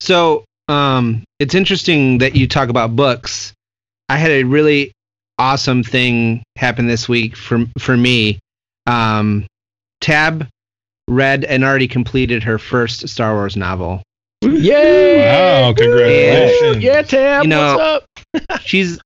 So 0.00 0.44
um, 0.68 1.24
it's 1.40 1.54
interesting 1.54 2.18
that 2.18 2.36
you 2.36 2.46
talk 2.46 2.68
about 2.68 2.94
books. 2.94 3.52
I 4.08 4.18
had 4.18 4.30
a 4.30 4.44
really 4.44 4.92
awesome 5.38 5.82
thing 5.82 6.42
happened 6.56 6.88
this 6.88 7.08
week 7.08 7.36
for 7.36 7.64
for 7.78 7.96
me. 7.96 8.38
Um, 8.86 9.46
Tab 10.00 10.46
read 11.08 11.44
and 11.44 11.64
already 11.64 11.88
completed 11.88 12.42
her 12.42 12.58
first 12.58 13.08
Star 13.08 13.34
Wars 13.34 13.56
novel. 13.56 14.02
Yay! 14.42 15.18
Wow, 15.18 15.72
congratulations. 15.72 16.82
Yeah, 16.82 17.02
Tab. 17.02 17.44
You 17.44 17.48
know- 17.48 17.76
what's 18.32 18.42
up? 18.42 18.60
She's 18.62 19.00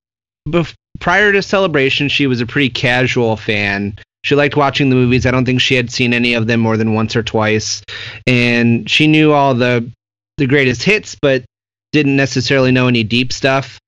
bef- 0.49 0.75
prior 0.99 1.33
to 1.33 1.43
Celebration, 1.43 2.09
she 2.09 2.27
was 2.27 2.41
a 2.41 2.47
pretty 2.47 2.69
casual 2.71 3.37
fan. 3.37 3.97
She 4.23 4.35
liked 4.35 4.57
watching 4.57 4.91
the 4.91 4.97
movies. 4.97 5.25
I 5.25 5.31
don't 5.31 5.47
think 5.47 5.61
she 5.63 5.75
had 5.75 5.91
seen 5.91 6.13
any 6.13 6.35
of 6.35 6.47
them 6.47 6.61
more 6.61 6.77
than 6.77 6.93
once 6.95 7.17
or 7.17 7.23
twice, 7.23 7.83
and 8.27 8.89
she 8.91 9.07
knew 9.07 9.33
all 9.33 9.55
the 9.55 9.91
the 10.37 10.47
greatest 10.47 10.83
hits, 10.83 11.17
but 11.21 11.45
didn't 11.93 12.17
necessarily 12.17 12.71
know 12.71 12.87
any 12.87 13.03
deep 13.03 13.33
stuff. 13.33 13.79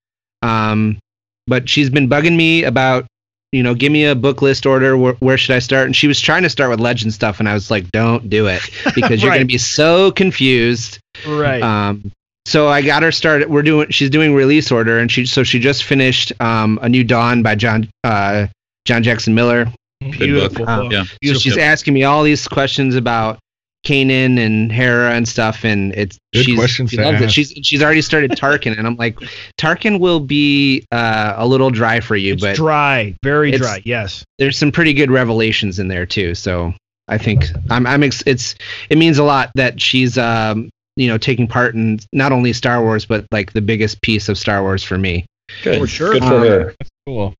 Um, 0.42 0.98
but 1.46 1.68
she's 1.68 1.90
been 1.90 2.08
bugging 2.08 2.36
me 2.36 2.64
about, 2.64 3.06
you 3.52 3.62
know, 3.62 3.74
give 3.74 3.92
me 3.92 4.04
a 4.04 4.14
book 4.14 4.40
list 4.42 4.64
order. 4.66 4.96
Where, 4.96 5.14
where 5.14 5.36
should 5.38 5.54
I 5.54 5.58
start? 5.58 5.86
And 5.86 5.94
she 5.96 6.06
was 6.08 6.20
trying 6.20 6.42
to 6.42 6.48
start 6.50 6.70
with 6.70 6.80
Legend 6.80 7.12
stuff, 7.12 7.38
and 7.40 7.48
I 7.48 7.54
was 7.54 7.70
like, 7.70 7.90
don't 7.90 8.28
do 8.30 8.46
it 8.46 8.62
because 8.94 9.22
you're 9.22 9.30
Right. 9.30 9.36
going 9.38 9.48
to 9.48 9.52
be 9.52 9.58
so 9.58 10.10
confused. 10.12 10.98
Right. 11.26 11.62
Um, 11.62 12.10
so 12.46 12.68
I 12.68 12.82
got 12.82 13.02
her 13.02 13.12
started. 13.12 13.50
We're 13.50 13.62
doing. 13.62 13.90
She's 13.90 14.10
doing 14.10 14.34
release 14.34 14.72
order, 14.72 14.98
and 14.98 15.10
she 15.12 15.26
so 15.26 15.44
she 15.44 15.58
just 15.60 15.84
finished 15.84 16.32
um, 16.40 16.78
a 16.82 16.88
new 16.88 17.04
Dawn 17.04 17.42
by 17.42 17.54
John 17.54 17.88
uh, 18.02 18.46
John 18.84 19.02
Jackson 19.02 19.34
Miller. 19.34 19.66
Beautiful 20.00 20.68
Uh, 20.68 20.82
book. 20.82 20.92
Yeah. 20.92 21.04
So 21.32 21.38
she's 21.38 21.56
asking 21.56 21.94
me 21.94 22.02
all 22.02 22.24
these 22.24 22.48
questions 22.48 22.96
about 22.96 23.38
Kanan 23.84 24.38
and 24.38 24.70
Hera 24.70 25.12
and 25.12 25.26
stuff, 25.26 25.64
and 25.64 25.92
it's 25.94 26.18
Good 26.32 26.44
she's, 26.44 26.56
questions 26.58 26.90
she 26.90 26.96
to 26.98 27.02
loves 27.04 27.20
it. 27.20 27.30
She's 27.32 27.52
she's 27.62 27.82
already 27.82 28.02
started 28.02 28.30
Tarkin, 28.32 28.76
and 28.78 28.86
I'm 28.86 28.96
like, 28.96 29.16
Tarkin 29.58 29.98
will 30.00 30.20
be 30.20 30.86
uh, 30.92 31.34
a 31.36 31.46
little 31.46 31.70
dry 31.70 32.00
for 32.00 32.14
you, 32.16 32.34
It's 32.34 32.42
but 32.42 32.56
dry, 32.56 33.14
very 33.22 33.50
dry. 33.52 33.82
Yes. 33.84 34.24
there's 34.38 34.56
some 34.56 34.70
pretty 34.72 34.92
good 34.94 35.10
revelations 35.10 35.78
in 35.78 35.88
there 35.88 36.06
too. 36.06 36.34
So 36.34 36.72
I 37.08 37.18
think 37.18 37.44
I'm 37.70 37.86
I'm 37.86 38.02
ex- 38.04 38.22
it's 38.26 38.54
it 38.88 38.98
means 38.98 39.18
a 39.18 39.24
lot 39.24 39.50
that 39.56 39.80
she's 39.80 40.16
um 40.16 40.70
you 40.96 41.08
know 41.08 41.18
taking 41.18 41.48
part 41.48 41.74
in 41.74 41.98
not 42.12 42.30
only 42.32 42.52
Star 42.52 42.82
Wars 42.82 43.04
but 43.04 43.26
like 43.32 43.52
the 43.52 43.60
biggest 43.62 44.00
piece 44.02 44.28
of 44.28 44.38
Star 44.38 44.62
Wars 44.62 44.82
for 44.84 44.96
me. 44.96 45.26
Good, 45.64 45.80
For 45.80 45.86
sure. 45.86 46.12
Good 46.12 46.22
for 46.22 46.34
Um, 46.36 46.42
her. 46.42 46.74
Cool. 47.06 47.34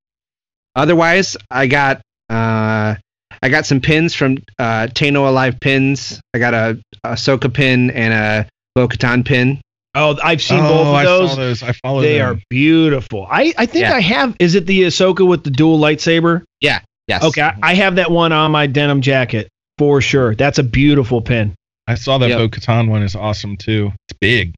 Otherwise, 0.75 1.37
I 1.49 1.67
got 1.67 2.01
uh 2.29 2.95
I 3.43 3.49
got 3.49 3.65
some 3.67 3.81
pins 3.81 4.15
from 4.15 4.37
uh 4.57 4.87
Tano 4.87 5.27
Alive 5.27 5.59
pins. 5.59 6.19
I 6.33 6.39
got 6.39 6.53
a 6.55 6.79
Ahsoka 7.05 7.53
pin 7.53 7.91
and 7.91 8.13
a 8.13 8.49
Bo-Katan 8.75 9.23
pin. 9.25 9.59
Oh, 9.95 10.17
I've 10.23 10.41
seen 10.41 10.59
oh, 10.59 10.67
both 10.69 10.87
of 10.87 10.93
I 10.95 11.03
those. 11.03 11.29
saw 11.29 11.35
those. 11.35 11.61
I 11.63 11.71
follow 11.73 12.01
They 12.01 12.17
them. 12.17 12.35
are 12.37 12.39
beautiful. 12.49 13.27
I, 13.29 13.53
I 13.57 13.67
think 13.67 13.83
Yeah. 13.83 13.93
I 13.93 13.99
have. 13.99 14.35
Is 14.39 14.55
it 14.55 14.65
the 14.65 14.83
Ahsoka 14.83 15.27
with 15.27 15.43
the 15.43 15.51
dual 15.51 15.77
lightsaber? 15.77 16.41
Yeah. 16.61 16.79
Yes. 17.07 17.23
Okay, 17.23 17.41
I, 17.41 17.53
I 17.61 17.73
have 17.75 17.97
that 17.97 18.09
one 18.09 18.31
on 18.31 18.51
my 18.51 18.65
denim 18.65 19.01
jacket 19.01 19.49
for 19.77 20.01
sure. 20.01 20.33
That's 20.35 20.57
a 20.57 20.63
beautiful 20.63 21.21
pin. 21.21 21.53
I 21.85 21.95
saw 21.95 22.17
that 22.19 22.29
Yep. 22.29 22.37
Bo-Katan 22.39 22.87
one 22.89 23.03
is 23.03 23.13
awesome 23.15 23.57
too. 23.57 23.91
It's 24.07 24.17
big. 24.19 24.55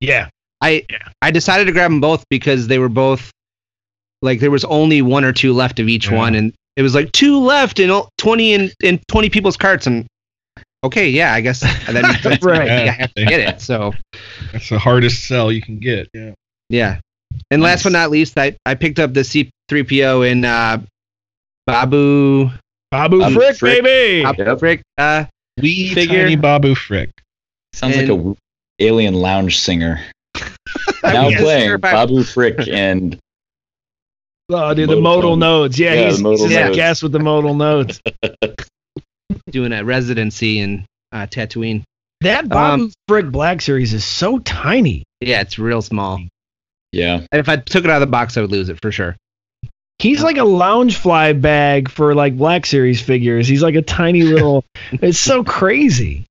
Yeah. 0.00 0.28
I 0.60 0.84
I 1.22 1.30
decided 1.30 1.66
to 1.66 1.72
grab 1.72 1.90
them 1.90 2.00
both 2.00 2.24
because 2.28 2.66
they 2.66 2.78
were 2.80 2.88
both 2.90 3.30
like 4.22 4.40
there 4.40 4.50
was 4.50 4.64
only 4.64 5.02
one 5.02 5.24
or 5.24 5.32
two 5.32 5.52
left 5.52 5.78
of 5.80 5.88
each 5.88 6.08
Yeah. 6.10 6.16
one, 6.16 6.34
and 6.34 6.52
it 6.76 6.82
was 6.82 6.94
like 6.94 7.12
two 7.12 7.38
left 7.40 7.78
in 7.80 8.02
twenty 8.18 8.52
in 8.54 8.70
in 8.82 9.00
twenty 9.08 9.30
people's 9.30 9.56
carts, 9.56 9.86
and 9.86 10.06
okay, 10.84 11.08
yeah, 11.08 11.32
I 11.32 11.40
guess 11.40 11.60
that 11.60 11.94
means 12.24 12.42
Right. 12.42 12.68
I 12.68 12.86
have 12.90 13.14
to 13.14 13.24
get 13.24 13.40
it. 13.40 13.60
So 13.60 13.92
That's 14.52 14.68
the 14.68 14.78
hardest 14.78 15.24
sell 15.26 15.50
you 15.52 15.62
can 15.62 15.78
get. 15.78 16.08
Yeah. 16.12 16.32
yeah, 16.68 16.98
and 17.50 17.62
last 17.62 17.82
but 17.84 17.92
not 17.92 18.10
least, 18.10 18.38
I 18.38 18.56
I 18.66 18.74
picked 18.74 18.98
up 18.98 19.14
the 19.14 19.24
C 19.24 19.50
three 19.68 19.82
PO 19.84 20.22
in 20.22 20.44
uh, 20.44 20.82
Babu 21.66 22.50
Babu 22.90 23.18
Babu 23.20 23.34
Frick, 23.34 23.56
Frick. 23.56 23.82
baby. 23.82 24.22
Babu 24.24 24.58
Frick. 24.58 24.82
Uh, 24.98 25.24
Wee 25.60 25.94
Figure. 25.94 26.22
tiny 26.24 26.36
Babu 26.36 26.74
Frick. 26.74 27.10
Sounds 27.72 27.96
And- 27.96 28.08
like 28.08 28.14
a 28.14 28.16
w- 28.18 28.36
alien 28.80 29.14
lounge 29.14 29.58
singer. 29.58 30.00
now 31.04 31.24
wasn't 31.24 31.40
playing 31.42 31.68
sure 31.68 31.78
Babu 31.78 32.22
Frick 32.24 32.66
and 32.68 33.18
Oh, 34.50 34.74
dude, 34.74 34.88
the 34.90 34.96
Modal 34.96 35.02
modal 35.02 35.36
nodes. 35.36 35.78
nodes. 35.78 35.78
Yeah, 35.78 35.94
Yeah, 35.94 36.10
he's, 36.10 36.20
modal 36.22 36.46
he's 36.46 36.56
a 36.56 36.60
nodes. 36.64 36.76
guest 36.76 37.02
with 37.02 37.12
the 37.12 37.18
modal 37.18 37.54
nodes. 37.54 38.00
doing 39.50 39.72
a 39.72 39.84
residency 39.84 40.58
in 40.58 40.84
uh, 41.12 41.26
Tatooine. 41.26 41.82
That 42.20 42.48
Babu 42.48 42.84
Um, 42.84 42.92
Frick 43.08 43.26
Black 43.30 43.60
Series 43.62 43.92
is 43.94 44.04
so 44.04 44.38
tiny. 44.38 45.04
Yeah, 45.20 45.40
it's 45.40 45.58
real 45.58 45.82
small. 45.82 46.20
yeah, 46.92 47.16
And 47.32 47.40
if 47.40 47.48
I 47.48 47.56
took 47.56 47.84
it 47.84 47.90
out 47.90 47.96
of 48.02 48.06
the 48.08 48.10
box, 48.10 48.36
I 48.36 48.40
would 48.42 48.50
lose 48.52 48.68
it 48.68 48.78
for 48.82 48.92
sure. 48.92 49.16
He's 49.98 50.22
like 50.22 50.36
a 50.36 50.40
Loungefly 50.40 51.40
bag 51.40 51.88
for 51.90 52.14
like 52.14 52.36
Black 52.36 52.66
Series 52.66 53.00
figures. 53.00 53.46
He's 53.48 53.62
like 53.62 53.74
a 53.76 53.82
tiny 53.82 54.22
little. 54.22 54.64
it's 54.92 55.18
so 55.20 55.44
crazy. 55.44 56.26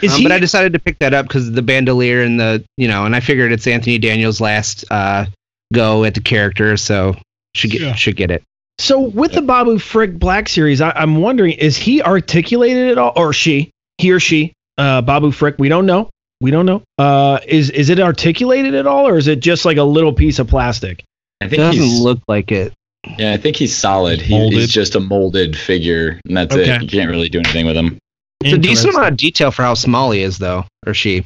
Is 0.00 0.12
Um, 0.12 0.18
he? 0.18 0.22
but 0.22 0.32
I 0.32 0.38
decided 0.38 0.72
to 0.74 0.78
pick 0.78 0.98
that 1.00 1.12
up 1.14 1.26
because 1.26 1.50
the 1.50 1.62
bandolier 1.62 2.22
and 2.22 2.38
the 2.38 2.64
you 2.76 2.86
know, 2.88 3.04
and 3.04 3.14
I 3.16 3.20
figured 3.20 3.50
it's 3.52 3.66
Anthony 3.66 3.98
Daniels' 3.98 4.40
last 4.40 4.84
uh, 4.90 5.26
go 5.72 6.04
at 6.04 6.14
the 6.14 6.20
character, 6.20 6.76
so 6.76 7.16
should 7.54 7.70
get 7.70 7.80
Yeah. 7.80 7.94
should 7.94 8.16
get 8.16 8.30
it. 8.30 8.42
so 8.78 9.00
with 9.00 9.32
the 9.32 9.42
Babu 9.42 9.78
Frick 9.78 10.18
Black 10.18 10.48
Series, 10.48 10.80
I, 10.80 10.90
I'm 10.92 11.16
wondering, 11.16 11.52
is 11.52 11.76
he 11.76 12.02
articulated 12.02 12.88
at 12.88 12.98
all, 12.98 13.12
or 13.16 13.32
she, 13.32 13.70
he 13.98 14.12
or 14.12 14.20
she, 14.20 14.52
uh, 14.78 15.02
Babu 15.02 15.30
Frick? 15.30 15.56
We 15.58 15.68
don't 15.68 15.86
know. 15.86 16.08
We 16.40 16.50
don't 16.50 16.66
know. 16.66 16.82
Uh, 16.98 17.38
is 17.46 17.70
is 17.70 17.88
it 17.90 18.00
articulated 18.00 18.74
at 18.74 18.86
all, 18.86 19.06
or 19.06 19.16
is 19.16 19.28
it 19.28 19.40
just 19.40 19.64
like 19.64 19.76
a 19.76 19.82
little 19.84 20.12
piece 20.12 20.38
of 20.38 20.48
plastic? 20.48 21.04
I 21.40 21.44
It 21.44 21.48
think 21.50 21.60
doesn't 21.60 21.82
he's 21.82 22.00
look 22.00 22.18
like 22.28 22.50
it. 22.50 22.72
yeah, 23.18 23.32
I 23.32 23.36
think 23.36 23.56
he's 23.56 23.76
solid. 23.76 24.20
He, 24.20 24.48
he's 24.48 24.72
just 24.72 24.94
a 24.96 25.00
molded 25.00 25.56
figure, 25.56 26.20
and 26.26 26.36
that's 26.36 26.54
Okay. 26.54 26.76
it. 26.76 26.82
You 26.82 26.88
can't 26.88 27.10
really 27.10 27.28
do 27.28 27.38
anything 27.38 27.66
with 27.66 27.76
him. 27.76 27.98
It's 28.44 28.54
a 28.54 28.58
decent 28.58 28.94
amount 28.94 29.08
of 29.12 29.16
detail 29.16 29.52
for 29.52 29.62
how 29.62 29.74
small 29.74 30.10
he 30.10 30.20
is, 30.22 30.38
though, 30.38 30.64
or 30.86 30.94
she. 30.94 31.24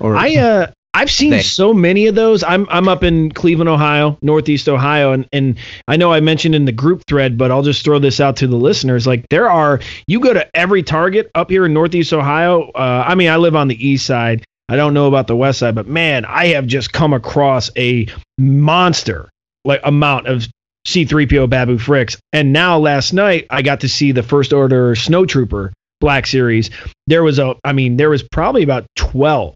Or 0.00 0.16
I 0.16 0.36
uh 0.36 0.70
I've 0.92 1.10
seen 1.10 1.30
They. 1.30 1.42
so 1.42 1.72
many 1.72 2.08
of 2.08 2.14
those. 2.16 2.42
I'm 2.42 2.66
I'm 2.68 2.88
up 2.88 3.04
in 3.04 3.30
Cleveland, 3.30 3.68
Ohio, 3.68 4.18
Northeast 4.22 4.68
Ohio, 4.68 5.12
and 5.12 5.26
and 5.32 5.56
I 5.86 5.96
know 5.96 6.12
I 6.12 6.20
mentioned 6.20 6.54
in 6.54 6.64
the 6.64 6.72
group 6.72 7.04
thread, 7.06 7.38
but 7.38 7.50
I'll 7.50 7.62
just 7.62 7.84
throw 7.84 7.98
this 8.00 8.20
out 8.20 8.36
to 8.38 8.48
the 8.48 8.56
listeners. 8.56 9.06
Like 9.06 9.24
there 9.30 9.48
are, 9.48 9.80
you 10.08 10.18
go 10.18 10.34
to 10.34 10.48
every 10.56 10.82
Target 10.82 11.30
up 11.34 11.50
here 11.50 11.64
in 11.66 11.72
Northeast 11.72 12.12
Ohio. 12.12 12.70
Uh, 12.72 13.04
I 13.06 13.14
mean, 13.14 13.30
I 13.30 13.36
live 13.36 13.54
on 13.54 13.68
the 13.68 13.86
east 13.86 14.04
side. 14.04 14.44
I 14.68 14.76
don't 14.76 14.94
know 14.94 15.06
about 15.06 15.26
the 15.26 15.36
west 15.36 15.60
side, 15.60 15.74
but 15.74 15.86
man, 15.86 16.24
I 16.24 16.48
have 16.48 16.66
just 16.66 16.92
come 16.92 17.12
across 17.12 17.70
a 17.76 18.06
monster 18.38 19.28
like 19.64 19.80
amount 19.84 20.26
of 20.26 20.46
C3PO 20.86 21.48
Babu 21.50 21.76
Fricks. 21.78 22.18
And 22.32 22.52
now 22.52 22.78
last 22.78 23.12
night 23.12 23.46
I 23.50 23.62
got 23.62 23.80
to 23.80 23.88
see 23.88 24.12
the 24.12 24.22
First 24.22 24.52
Order 24.52 24.94
Snow 24.94 25.26
Trooper 25.26 25.72
Black 26.00 26.26
Series. 26.26 26.70
There 27.06 27.22
was 27.22 27.38
a, 27.38 27.54
I 27.64 27.72
mean, 27.72 27.96
there 27.96 28.10
was 28.10 28.22
probably 28.22 28.62
about 28.62 28.86
12 28.96 29.54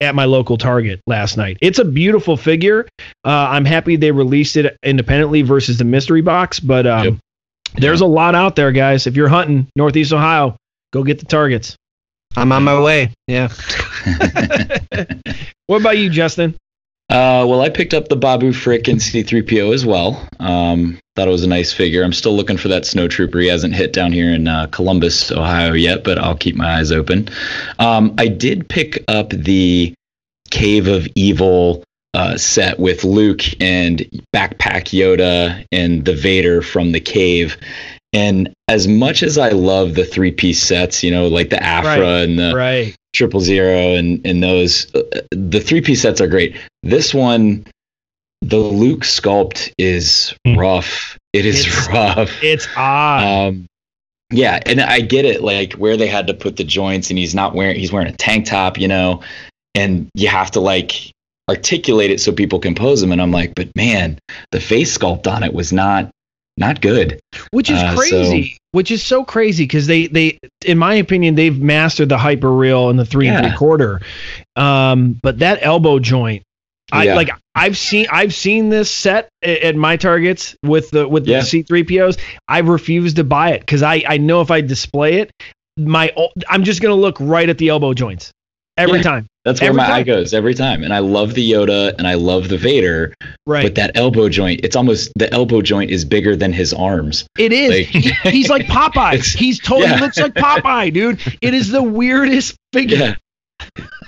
at 0.00 0.14
my 0.14 0.24
local 0.24 0.56
Target 0.58 1.00
last 1.06 1.36
night. 1.36 1.58
It's 1.60 1.78
a 1.78 1.84
beautiful 1.84 2.36
figure. 2.36 2.86
Uh, 3.24 3.48
I'm 3.50 3.64
happy 3.64 3.96
they 3.96 4.12
released 4.12 4.56
it 4.56 4.76
independently 4.82 5.42
versus 5.42 5.78
the 5.78 5.84
mystery 5.84 6.20
box, 6.22 6.60
but 6.60 6.86
um, 6.86 7.04
Yep. 7.04 7.14
there's 7.76 8.00
a 8.00 8.06
lot 8.06 8.34
out 8.34 8.56
there, 8.56 8.72
guys. 8.72 9.06
If 9.06 9.16
you're 9.16 9.28
hunting 9.28 9.66
Northeast 9.76 10.12
Ohio, 10.12 10.56
go 10.92 11.02
get 11.02 11.18
the 11.18 11.26
targets. 11.26 11.76
I'm 12.36 12.52
on 12.52 12.62
my 12.64 12.80
way. 12.80 13.10
Yeah. 13.26 13.48
What 15.66 15.82
about 15.82 15.98
you, 15.98 16.08
Justin? 16.08 16.54
Uh, 17.10 17.44
well, 17.46 17.60
I 17.60 17.68
picked 17.68 17.92
up 17.92 18.08
the 18.08 18.16
Babu 18.16 18.52
Frick 18.54 18.88
and 18.88 18.98
C3PO 18.98 19.74
as 19.74 19.84
well. 19.84 20.26
Um, 20.40 20.98
thought 21.18 21.26
it 21.26 21.32
was 21.32 21.42
a 21.42 21.48
nice 21.48 21.72
figure. 21.72 22.04
I'm 22.04 22.12
still 22.12 22.36
looking 22.36 22.56
for 22.56 22.68
that 22.68 22.86
snow 22.86 23.08
trooper. 23.08 23.40
He 23.40 23.48
hasn't 23.48 23.74
hit 23.74 23.92
down 23.92 24.12
here 24.12 24.32
in 24.32 24.46
uh, 24.46 24.68
Columbus, 24.68 25.32
Ohio 25.32 25.72
yet, 25.72 26.04
but 26.04 26.16
I'll 26.16 26.36
keep 26.36 26.54
my 26.54 26.78
eyes 26.78 26.92
open. 26.92 27.28
Um, 27.80 28.14
I 28.18 28.28
did 28.28 28.68
pick 28.68 29.02
up 29.08 29.30
the 29.30 29.92
Cave 30.52 30.86
of 30.86 31.08
Evil 31.16 31.82
uh, 32.14 32.36
set 32.36 32.78
with 32.78 33.02
Luke 33.02 33.42
and 33.60 33.98
Backpack 34.32 34.92
Yoda 34.96 35.66
and 35.72 36.04
the 36.04 36.14
Vader 36.14 36.62
from 36.62 36.92
the 36.92 37.00
cave. 37.00 37.56
And 38.12 38.54
as 38.68 38.86
much 38.86 39.24
as 39.24 39.36
I 39.38 39.48
love 39.50 39.94
the 39.96 40.04
three 40.04 40.30
piece 40.30 40.62
sets, 40.62 41.02
you 41.02 41.10
know, 41.10 41.26
like 41.26 41.50
the 41.50 41.60
Aphra 41.60 42.00
Right. 42.00 42.22
and 42.22 42.38
the 42.38 42.52
right. 42.54 42.96
triple 43.12 43.40
zero 43.40 43.94
and 43.96 44.24
and 44.24 44.40
those 44.40 44.94
uh, 44.94 45.02
the 45.32 45.58
three 45.60 45.80
piece 45.80 46.02
sets 46.02 46.20
are 46.20 46.28
great 46.28 46.56
this 46.84 47.12
one 47.12 47.66
the 48.42 48.58
luke 48.58 49.00
sculpt 49.02 49.72
is 49.78 50.34
Hmm. 50.46 50.56
rough 50.56 51.18
it 51.32 51.44
is 51.46 51.60
It's- 51.66 51.88
rough 51.92 52.42
It's 52.42 52.68
odd. 52.76 53.24
um 53.48 53.66
yeah 54.30 54.60
and 54.66 54.80
i 54.80 55.00
get 55.00 55.24
it 55.24 55.42
like 55.42 55.72
where 55.74 55.96
they 55.96 56.06
had 56.06 56.26
to 56.28 56.34
put 56.34 56.56
the 56.56 56.64
joints 56.64 57.10
and 57.10 57.18
he's 57.18 57.34
not 57.34 57.54
wearing 57.54 57.76
he's 57.78 57.92
wearing 57.92 58.08
a 58.08 58.16
tank 58.16 58.46
top 58.46 58.78
you 58.78 58.86
know 58.88 59.22
and 59.74 60.08
you 60.14 60.28
have 60.28 60.50
to 60.52 60.60
like 60.60 61.10
articulate 61.48 62.10
it 62.10 62.20
so 62.20 62.30
people 62.30 62.58
can 62.58 62.74
pose 62.74 63.02
him 63.02 63.10
and 63.10 63.22
i'm 63.22 63.30
like 63.32 63.54
but 63.54 63.74
man 63.74 64.18
the 64.52 64.60
face 64.60 64.96
sculpt 64.96 65.26
on 65.26 65.42
it 65.42 65.54
was 65.54 65.72
not 65.72 66.10
not 66.58 66.80
good 66.80 67.18
which 67.52 67.70
is 67.70 67.78
uh, 67.80 67.94
crazy. 67.96 68.58
which 68.72 68.90
is 68.90 69.02
so 69.02 69.24
crazy 69.24 69.62
because 69.64 69.86
they 69.86 70.08
they, 70.08 70.36
in 70.66 70.76
my 70.76 70.94
opinion, 70.94 71.36
they've 71.36 71.58
mastered 71.60 72.08
the 72.08 72.18
hyper 72.18 72.52
real 72.52 72.90
and 72.90 72.98
the 72.98 73.04
three 73.04 73.28
and 73.28 73.46
three 73.46 73.56
quarter. 73.56 74.00
Um, 74.56 75.20
but 75.22 75.38
that 75.38 75.60
elbow 75.62 76.00
joint, 76.00 76.42
I 76.92 77.04
Yeah. 77.04 77.14
like. 77.16 77.30
I've 77.54 77.76
seen 77.76 78.06
I've 78.10 78.32
seen 78.34 78.68
this 78.70 78.90
set 78.90 79.28
at, 79.42 79.74
my 79.76 79.96
targets 79.96 80.54
with 80.64 80.90
the 80.90 81.08
with 81.08 81.26
Yeah. 81.26 81.40
the 81.40 81.46
C 81.46 81.62
three 81.62 81.82
POs. 81.84 82.16
I 82.46 82.60
refuse 82.60 83.14
to 83.14 83.24
buy 83.24 83.52
it 83.52 83.60
because 83.60 83.82
I 83.82 84.02
I 84.08 84.18
know 84.18 84.40
if 84.42 84.50
I 84.50 84.60
display 84.60 85.14
it, 85.20 85.30
my 85.76 86.12
I'm 86.48 86.64
just 86.64 86.80
gonna 86.80 86.94
look 86.94 87.16
right 87.20 87.48
at 87.48 87.58
the 87.58 87.68
elbow 87.68 87.94
joints 87.94 88.30
every 88.76 88.98
Yeah. 88.98 89.02
time. 89.02 89.26
that's 89.44 89.60
where 89.62 89.70
Every 89.70 89.78
my 89.78 89.90
eye 89.90 90.02
goes 90.02 90.34
every 90.34 90.52
time 90.52 90.84
and 90.84 90.92
i 90.92 90.98
love 90.98 91.32
the 91.32 91.50
yoda 91.52 91.94
and 91.96 92.06
i 92.06 92.12
love 92.14 92.48
the 92.50 92.58
vader 92.58 93.14
Right. 93.46 93.62
But 93.62 93.76
that 93.76 93.92
elbow 93.96 94.28
joint, 94.28 94.60
it's 94.62 94.76
almost 94.76 95.10
the 95.16 95.32
elbow 95.32 95.62
joint 95.62 95.90
is 95.90 96.04
bigger 96.04 96.36
than 96.36 96.52
his 96.52 96.74
arms. 96.74 97.24
It 97.38 97.50
is. 97.50 97.70
Like- 97.70 97.86
He- 97.86 98.30
he's 98.30 98.50
like 98.50 98.66
Popeye. 98.76 99.24
He's 99.36 99.58
totally 99.58 99.88
yeah. 99.90 100.00
looks 100.00 100.18
like 100.18 100.34
Popeye, 100.34 100.92
dude. 100.92 101.18
It 101.40 101.54
is 101.54 101.70
the 101.70 101.82
weirdest 101.82 102.56
figure. 102.74 102.98
Yeah. 102.98 103.14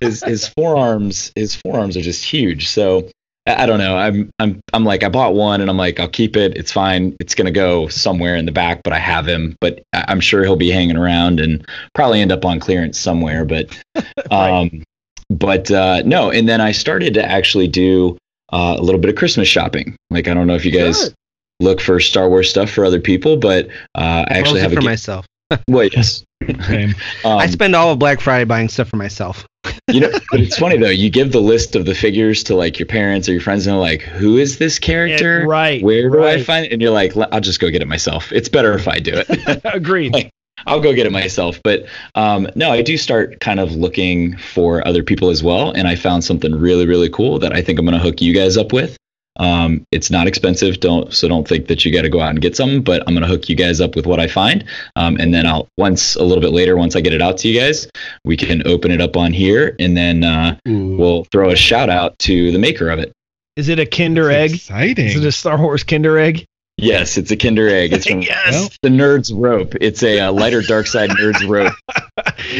His 0.01 0.23
his 0.23 0.49
forearms 0.49 1.33
his 1.35 1.55
forearms 1.55 1.97
are 1.97 2.01
just 2.03 2.25
huge. 2.25 2.69
So 2.69 3.09
I, 3.47 3.65
I 3.65 3.67
don't 3.67 3.79
know. 3.79 3.97
I'm 3.97 4.31
I'm 4.39 4.61
I'm 4.73 4.85
like 4.85 5.03
I 5.03 5.09
bought 5.09 5.35
one 5.35 5.61
and 5.61 5.69
I'm 5.69 5.77
like 5.77 6.01
I'll 6.01 6.09
keep 6.09 6.37
it. 6.37 6.57
It's 6.57 6.73
fine. 6.73 7.17
It's 7.21 7.35
gonna 7.35 7.51
go 7.51 7.89
somewhere 7.89 8.37
in 8.37 8.47
the 8.47 8.53
back, 8.53 8.83
but 8.83 8.93
I 8.93 8.99
have 8.99 9.27
him. 9.29 9.57
But 9.61 9.83
I- 9.93 10.07
I'm 10.09 10.21
sure 10.21 10.43
he'll 10.43 10.57
be 10.57 10.71
hanging 10.71 10.97
around 10.97 11.41
and 11.41 11.67
probably 11.95 12.21
end 12.21 12.33
up 12.33 12.45
on 12.45 12.61
clearance 12.61 12.99
somewhere. 12.99 13.45
But 13.45 13.77
um, 14.31 14.83
but 15.29 15.71
uh, 15.71 16.03
no. 16.05 16.31
And 16.31 16.49
then 16.49 16.61
I 16.61 16.73
started 16.73 17.15
to 17.15 17.25
actually 17.25 17.69
do 17.69 18.17
uh, 18.53 18.77
a 18.79 18.83
little 18.83 19.01
bit 19.01 19.11
of 19.11 19.17
Christmas 19.17 19.49
shopping. 19.49 19.97
Like 20.11 20.29
I 20.29 20.35
don't 20.35 20.47
know 20.47 20.55
if 20.55 20.65
you 20.65 20.73
guys 20.73 21.05
Good. 21.05 21.15
look 21.61 21.81
for 21.81 22.01
Star 22.01 22.29
Wars 22.29 22.49
stuff 22.51 22.71
for 22.71 22.85
other 22.85 23.01
people, 23.01 23.37
but 23.37 23.69
uh, 23.95 24.25
I 24.29 24.39
actually 24.39 24.61
have 24.61 24.73
a 24.73 24.77
for 24.77 24.83
myself. 24.83 25.27
well, 25.69 25.85
yes. 25.85 26.25
Same. 26.67 26.95
Um, 27.25 27.39
I 27.39 27.47
spend 27.49 27.77
all 27.77 27.93
of 27.93 27.99
Black 27.99 28.21
Friday 28.21 28.45
buying 28.45 28.69
stuff 28.71 28.89
for 28.89 28.97
myself. 28.97 29.47
you 29.89 30.01
know, 30.01 30.11
but 30.31 30.41
it's 30.41 30.57
funny 30.57 30.79
though. 30.79 30.89
You 30.89 31.11
give 31.11 31.33
the 31.33 31.41
list 31.41 31.77
of 31.77 31.85
the 31.85 31.95
figures 31.95 32.43
to 32.45 32.55
like 32.55 32.79
your 32.79 32.87
parents 32.87 33.29
or 33.29 33.33
your 33.33 33.43
friends, 33.43 33.67
and 33.67 33.75
they're 33.75 33.81
like, 33.81 34.01
"Who 34.01 34.39
is 34.39 34.57
this 34.57 34.79
character? 34.79 35.41
Yeah, 35.41 35.47
right. 35.47 35.83
Where 35.83 36.09
do 36.09 36.25
I 36.25 36.43
find 36.43 36.65
it?" 36.65 36.73
And 36.73 36.81
you're 36.81 36.93
like, 36.93 37.15
"I'll 37.31 37.41
just 37.41 37.61
go 37.61 37.69
get 37.69 37.83
it 37.83 37.89
myself. 37.89 38.33
It's 38.33 38.49
better 38.49 38.73
if 38.73 38.89
I 38.89 38.99
do 39.01 39.13
it. 39.15 39.61
Agreed. 39.75 40.15
Like, 40.15 40.31
I'll 40.67 40.81
go 40.81 40.95
get 40.95 41.05
it 41.07 41.13
myself." 41.13 41.61
But 41.63 41.85
um, 42.15 42.49
no, 42.55 42.71
I 42.71 42.81
do 42.81 42.97
start 42.97 43.41
kind 43.41 43.61
of 43.61 43.73
looking 43.73 44.37
for 44.39 44.87
other 44.89 45.03
people 45.03 45.29
as 45.29 45.43
well, 45.43 45.73
and 45.73 45.87
I 45.87 45.95
found 45.95 46.25
something 46.25 46.55
really, 46.55 46.87
really 46.87 47.11
cool 47.11 47.39
that 47.41 47.53
I 47.53 47.61
think 47.61 47.79
I'm 47.79 47.85
going 47.85 47.99
to 47.99 48.03
hook 48.03 48.23
you 48.23 48.33
guys 48.33 48.57
up 48.57 48.73
with. 48.73 48.97
Um, 49.39 49.85
it's 49.93 50.11
not 50.11 50.27
expensive. 50.27 50.81
Don't 50.81 51.13
so 51.15 51.29
don't 51.29 51.47
think 51.47 51.69
that 51.69 51.85
you 51.85 51.93
got 51.93 52.03
to 52.03 52.09
go 52.09 52.21
out 52.21 52.31
and 52.31 52.41
get 52.41 52.57
some. 52.57 52.83
But 52.83 53.03
I'm 53.07 53.15
gonna 53.15 53.27
hook 53.27 53.49
you 53.49 53.57
guys 53.57 53.81
up 53.81 53.97
with 53.97 54.07
what 54.07 54.21
I 54.21 54.27
find, 54.27 54.65
um, 54.97 55.17
and 55.17 55.33
then 55.33 55.47
I'll 55.47 55.69
once 55.79 56.17
a 56.17 56.23
little 56.23 56.43
bit 56.43 56.53
later, 56.53 56.77
once 56.77 56.97
I 56.97 57.01
get 57.01 57.13
it 57.13 57.23
out 57.23 57.39
to 57.39 57.49
you 57.49 57.59
guys, 57.59 57.89
we 58.25 58.37
can 58.37 58.67
open 58.67 58.91
it 58.91 59.01
up 59.01 59.17
on 59.17 59.33
here, 59.33 59.77
and 59.79 59.97
then 59.97 60.25
uh, 60.25 60.59
we'll 60.99 61.25
throw 61.33 61.51
a 61.51 61.57
shout 61.57 61.89
out 61.89 62.19
to 62.21 62.51
the 62.53 62.59
maker 62.59 62.91
of 62.91 62.99
it. 62.99 63.13
Is 63.57 63.69
it 63.69 63.79
a 63.79 63.87
Kinder 63.87 64.31
egg? 64.31 64.55
Exciting. 64.55 65.07
Is 65.07 65.17
it 65.17 65.25
a 65.25 65.33
Star 65.33 65.61
Wars 65.61 65.85
Kinder 65.85 66.19
egg? 66.19 66.47
Yes, 66.83 67.17
it's 67.19 67.31
a 67.31 67.37
Kinder 67.37 67.69
Egg. 67.69 67.93
It's 67.93 68.07
from 68.09 68.23
Yes. 68.23 68.77
the 68.83 68.89
Nerds 68.89 69.33
Rope. 69.35 69.75
It's 69.81 70.03
a 70.03 70.21
uh, 70.21 70.33
lighter 70.33 70.63
dark 70.63 70.87
side 70.87 71.11
Nerds 71.11 71.47
Rope. 71.49 71.73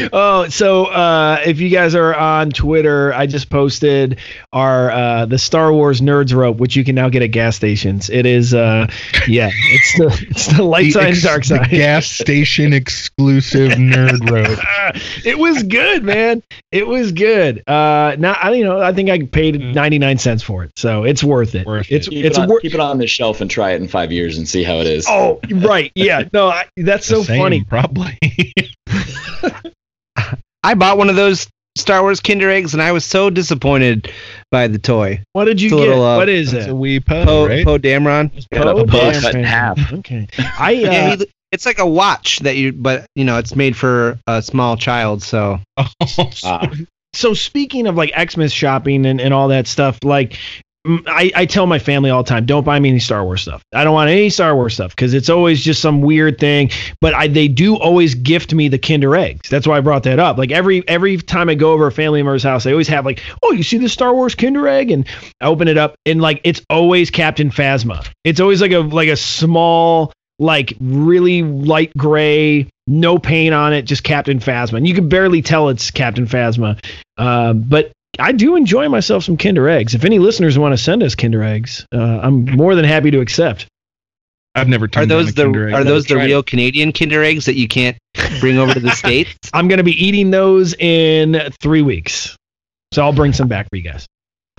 oh, 0.13 0.47
so 0.49 0.85
uh, 0.85 1.41
if 1.45 1.59
you 1.59 1.69
guys 1.69 1.95
are 1.95 2.15
on 2.15 2.49
Twitter, 2.51 3.13
I 3.13 3.25
just 3.27 3.49
posted 3.49 4.19
our 4.53 4.91
uh, 4.91 5.25
the 5.25 5.37
Star 5.37 5.71
Wars 5.73 6.01
Nerds 6.01 6.33
rope, 6.35 6.57
which 6.57 6.75
you 6.75 6.83
can 6.83 6.95
now 6.95 7.09
get 7.09 7.21
at 7.21 7.27
gas 7.27 7.55
stations. 7.55 8.09
It 8.09 8.25
is, 8.25 8.53
uh, 8.53 8.87
yeah, 9.27 9.49
it's 9.53 9.97
the 9.97 10.27
it's 10.29 10.47
the 10.57 10.63
light 10.63 10.85
The 10.85 10.91
side 10.91 11.07
ex- 11.09 11.23
dark 11.23 11.41
the 11.43 11.47
side. 11.57 11.69
gas 11.69 12.07
station 12.07 12.73
exclusive 12.73 13.71
nerd 13.71 14.29
rope. 14.29 14.59
it 15.25 15.37
was 15.37 15.63
good, 15.63 16.03
man. 16.03 16.43
It 16.71 16.87
was 16.87 17.11
good. 17.11 17.63
Uh, 17.67 18.15
now 18.17 18.33
I 18.33 18.51
you 18.53 18.63
know 18.63 18.79
I 18.81 18.93
think 18.93 19.09
I 19.09 19.21
paid 19.23 19.59
ninety 19.59 19.99
nine 19.99 20.17
cents 20.17 20.43
for 20.43 20.63
it, 20.63 20.71
so 20.77 21.03
it's 21.03 21.23
worth 21.23 21.55
it. 21.55 21.65
Worth 21.67 21.91
it's 21.91 22.07
Keep, 22.07 22.25
it's 22.25 22.37
it 22.37 22.41
on, 22.41 22.49
wor- 22.49 22.59
keep 22.59 22.73
it 22.73 22.79
on 22.79 22.97
the 22.97 23.07
shelf 23.07 23.41
and 23.41 23.49
try 23.49 23.71
it 23.71 23.81
in 23.81 23.87
five 23.87 24.10
years 24.11 24.37
and 24.37 24.47
see 24.47 24.63
how 24.63 24.75
it 24.77 24.87
is. 24.87 25.05
Oh, 25.09 25.39
right, 25.51 25.91
yeah. 25.95 26.27
No, 26.33 26.47
I, 26.47 26.65
that's 26.77 27.05
so 27.05 27.23
same, 27.23 27.39
funny. 27.39 27.63
Probably. 27.63 28.17
I 30.63 30.73
bought 30.75 30.97
one 30.97 31.09
of 31.09 31.15
those 31.15 31.47
Star 31.77 32.01
Wars 32.01 32.19
Kinder 32.19 32.49
eggs, 32.49 32.73
and 32.73 32.81
I 32.83 32.91
was 32.91 33.03
so 33.05 33.29
disappointed 33.29 34.11
by 34.51 34.67
the 34.67 34.77
toy. 34.77 35.23
What 35.33 35.45
did 35.45 35.59
you 35.61 35.67
It's 35.69 35.75
get? 35.75 35.87
little, 35.89 36.03
uh, 36.03 36.17
what 36.17 36.29
is 36.29 36.53
it? 36.53 36.69
a 36.69 36.75
wee 36.75 36.99
po, 36.99 37.25
Poe 37.25 37.47
right? 37.47 37.65
Poe 37.65 37.77
Dameron. 37.79 38.31
Got 38.53 38.67
a 38.67 38.73
Poe 38.75 38.85
Dameron. 38.85 39.21
cut 39.21 39.35
in 39.35 39.43
half. 39.43 39.93
Okay, 39.93 40.27
I 40.37 40.71
Yeah, 40.75 40.89
uh, 41.13 41.17
he- 41.17 41.31
it's 41.51 41.65
like 41.65 41.79
a 41.79 41.85
watch 41.85 42.39
that 42.39 42.55
you, 42.57 42.71
but 42.71 43.05
you 43.15 43.25
know, 43.25 43.37
it's 43.37 43.55
made 43.55 43.75
for 43.75 44.19
a 44.27 44.41
small 44.41 44.77
child. 44.77 45.23
So 45.23 45.59
Ah, 46.43 46.71
so 47.13 47.33
speaking 47.33 47.87
of 47.87 47.95
like 47.95 48.13
Xmas 48.31 48.53
shopping 48.53 49.05
and, 49.05 49.19
and 49.19 49.33
all 49.33 49.47
that 49.49 49.67
stuff, 49.67 49.97
like 50.03 50.37
I, 50.83 51.31
I 51.35 51.45
tell 51.45 51.67
my 51.67 51.77
family 51.77 52.09
all 52.09 52.23
the 52.23 52.29
time, 52.29 52.45
don't 52.45 52.63
buy 52.63 52.79
me 52.79 52.89
any 52.89 52.99
Star 52.99 53.23
Wars 53.23 53.43
stuff. 53.43 53.63
I 53.71 53.83
don't 53.83 53.93
want 53.93 54.09
any 54.09 54.29
Star 54.31 54.55
Wars 54.55 54.73
stuff 54.73 54.95
because 54.95 55.13
it's 55.13 55.29
always 55.29 55.63
just 55.63 55.79
some 55.79 56.01
weird 56.01 56.39
thing. 56.39 56.71
But 56.99 57.13
I, 57.13 57.27
they 57.27 57.47
do 57.47 57.75
always 57.75 58.15
gift 58.15 58.53
me 58.53 58.67
the 58.67 58.79
Kinder 58.79 59.15
eggs. 59.15 59.47
That's 59.47 59.67
why 59.67 59.77
I 59.77 59.81
brought 59.81 60.03
that 60.03 60.17
up. 60.17 60.37
Like 60.37 60.51
every 60.51 60.87
every 60.87 61.17
time 61.17 61.49
I 61.49 61.55
go 61.55 61.73
over 61.73 61.85
a 61.85 61.91
family 61.91 62.23
member's 62.23 62.41
house, 62.41 62.63
they 62.63 62.71
always 62.71 62.87
have 62.87 63.05
like, 63.05 63.21
oh, 63.43 63.51
you 63.51 63.61
see 63.61 63.77
the 63.77 63.89
Star 63.89 64.13
Wars 64.13 64.33
Kinder 64.33 64.67
egg, 64.67 64.89
and 64.89 65.07
I 65.39 65.45
open 65.45 65.67
it 65.67 65.77
up 65.77 65.95
and 66.05 66.19
like 66.19 66.41
it's 66.43 66.61
always 66.69 67.11
Captain 67.11 67.51
Phasma. 67.51 68.07
It's 68.23 68.39
always 68.39 68.59
like 68.61 68.71
a 68.71 68.79
like 68.79 69.09
a 69.09 69.17
small 69.17 70.11
like 70.39 70.73
really 70.79 71.43
light 71.43 71.95
gray, 71.95 72.67
no 72.87 73.19
paint 73.19 73.53
on 73.53 73.73
it, 73.73 73.83
just 73.83 74.03
Captain 74.03 74.39
Phasma. 74.39 74.77
And 74.77 74.87
you 74.87 74.95
can 74.95 75.07
barely 75.07 75.43
tell 75.43 75.69
it's 75.69 75.91
Captain 75.91 76.25
Phasma. 76.25 76.83
Uh, 77.17 77.53
but 77.53 77.91
I 78.19 78.31
do 78.33 78.55
enjoy 78.55 78.89
myself 78.89 79.23
some 79.23 79.37
Kinder 79.37 79.69
eggs. 79.69 79.95
If 79.95 80.03
any 80.03 80.19
listeners 80.19 80.57
want 80.59 80.73
to 80.73 80.77
send 80.77 81.01
us 81.03 81.15
Kinder 81.15 81.43
eggs, 81.43 81.85
uh, 81.93 82.19
I'm 82.21 82.45
more 82.45 82.75
than 82.75 82.85
happy 82.85 83.11
to 83.11 83.21
accept. 83.21 83.67
I've 84.53 84.67
never 84.67 84.85
are 84.85 84.87
turned 84.89 85.09
down 85.09 85.19
those 85.19 85.29
a 85.31 85.33
the 85.33 85.43
Kinder 85.43 85.67
egg. 85.69 85.73
are 85.73 85.83
those 85.85 86.05
the 86.05 86.15
tried 86.15 86.25
real 86.25 86.43
Canadian 86.43 86.91
Kinder 86.91 87.23
eggs 87.23 87.45
that 87.45 87.55
you 87.55 87.67
can't 87.69 87.97
bring 88.41 88.57
over 88.57 88.73
to 88.73 88.79
the 88.81 88.91
states? 88.95 89.33
I'm 89.53 89.67
going 89.69 89.77
to 89.77 89.83
be 89.83 89.93
eating 90.05 90.29
those 90.31 90.73
in 90.73 91.41
three 91.61 91.81
weeks. 91.81 92.35
So 92.93 93.01
I'll 93.01 93.13
bring 93.13 93.31
some 93.31 93.47
back 93.47 93.67
for 93.69 93.77
you 93.77 93.83
guys. 93.83 94.05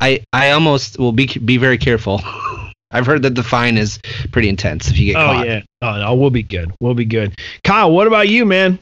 I 0.01 0.25
I 0.33 0.53
almost 0.53 0.99
will 0.99 1.13
be 1.13 1.27
be 1.27 1.59
very 1.59 1.77
careful. 1.77 2.23
I've 2.91 3.07
heard 3.07 3.23
that 3.23 3.35
the 3.35 3.43
fine 3.43 3.77
is 3.79 3.99
pretty 4.33 4.49
intense 4.49 4.89
if 4.91 4.99
you 4.99 5.13
get 5.13 5.17
Oh, 5.21 5.27
caught. 5.27 5.47
yeah. 5.47 5.61
Oh, 5.81 5.99
no, 5.99 6.15
we'll 6.15 6.29
be 6.31 6.43
good. 6.43 6.73
We'll 6.81 6.95
be 6.95 7.05
good. 7.07 7.35
Kyle, 7.65 7.91
what 7.91 8.07
about 8.07 8.29
you, 8.29 8.45
man? 8.47 8.79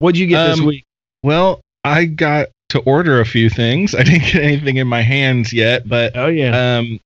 What'd 0.00 0.18
you 0.18 0.26
get 0.26 0.48
this 0.48 0.60
Um, 0.60 0.66
week? 0.66 0.84
Well, 1.22 1.60
I 1.82 2.04
got 2.06 2.48
to 2.74 2.80
order 2.80 3.20
a 3.20 3.24
few 3.26 3.48
things. 3.50 3.94
I 3.94 4.02
didn't 4.02 4.22
get 4.32 4.42
anything 4.42 4.76
in 4.76 4.86
my 4.86 5.00
hands 5.02 5.52
yet, 5.52 5.88
but 5.88 6.16
Oh, 6.16 6.28
yeah. 6.28 6.76
um, 6.78 7.00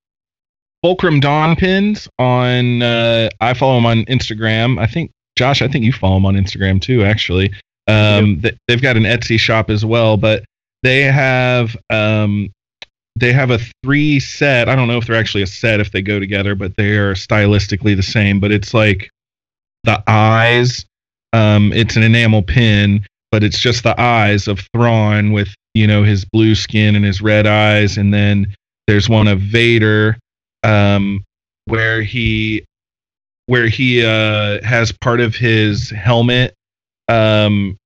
Fulcrum 0.82 1.20
Dawn 1.20 1.56
pins 1.56 2.08
on. 2.18 2.82
Uh, 2.82 3.28
I 3.40 3.54
follow 3.54 3.78
him 3.78 3.86
on 3.86 4.04
Instagram. 4.04 4.78
I 4.80 4.86
think 4.86 5.10
Josh. 5.36 5.60
I 5.62 5.68
think 5.68 5.84
you 5.84 5.92
follow 5.92 6.16
him 6.18 6.26
on 6.26 6.34
Instagram 6.34 6.80
too. 6.80 7.04
Actually, 7.04 7.52
um, 7.88 8.40
th- 8.42 8.54
they've 8.68 8.82
got 8.82 8.96
an 8.96 9.02
Etsy 9.04 9.38
shop 9.40 9.70
as 9.70 9.84
well, 9.84 10.16
but 10.16 10.44
they 10.84 11.02
have 11.02 11.76
um, 11.90 12.50
they 13.16 13.32
have 13.32 13.50
a 13.50 13.58
three 13.82 14.20
set. 14.20 14.68
I 14.68 14.76
don't 14.76 14.86
know 14.86 14.98
if 14.98 15.06
they're 15.08 15.16
actually 15.18 15.42
a 15.42 15.46
set 15.48 15.80
if 15.80 15.90
they 15.90 16.00
go 16.00 16.20
together, 16.20 16.54
but 16.54 16.76
they 16.76 16.96
are 16.96 17.14
stylistically 17.14 17.96
the 17.96 18.02
same. 18.04 18.38
But 18.38 18.52
it's 18.52 18.72
like 18.72 19.10
the 19.82 20.00
eyes. 20.06 20.84
Um, 21.32 21.72
it's 21.72 21.96
an 21.96 22.04
enamel 22.04 22.42
pin, 22.42 23.04
but 23.30 23.42
it's 23.44 23.58
just 23.58 23.82
the 23.82 23.98
eyes 24.00 24.48
of 24.48 24.60
Thrawn 24.74 25.32
with 25.32 25.48
you 25.74 25.86
know 25.86 26.02
his 26.02 26.24
blue 26.24 26.54
skin 26.54 26.96
and 26.96 27.04
his 27.04 27.20
red 27.22 27.46
eyes, 27.46 27.96
and 27.98 28.12
then 28.12 28.54
there's 28.86 29.08
one 29.08 29.28
of 29.28 29.40
Vader, 29.40 30.16
um, 30.62 31.22
where 31.66 32.02
he 32.02 32.64
where 33.46 33.66
he 33.68 34.04
uh, 34.04 34.62
has 34.64 34.92
part 34.92 35.20
of 35.20 35.34
his 35.34 35.88
helmet 35.90 36.54
um, 37.08 37.76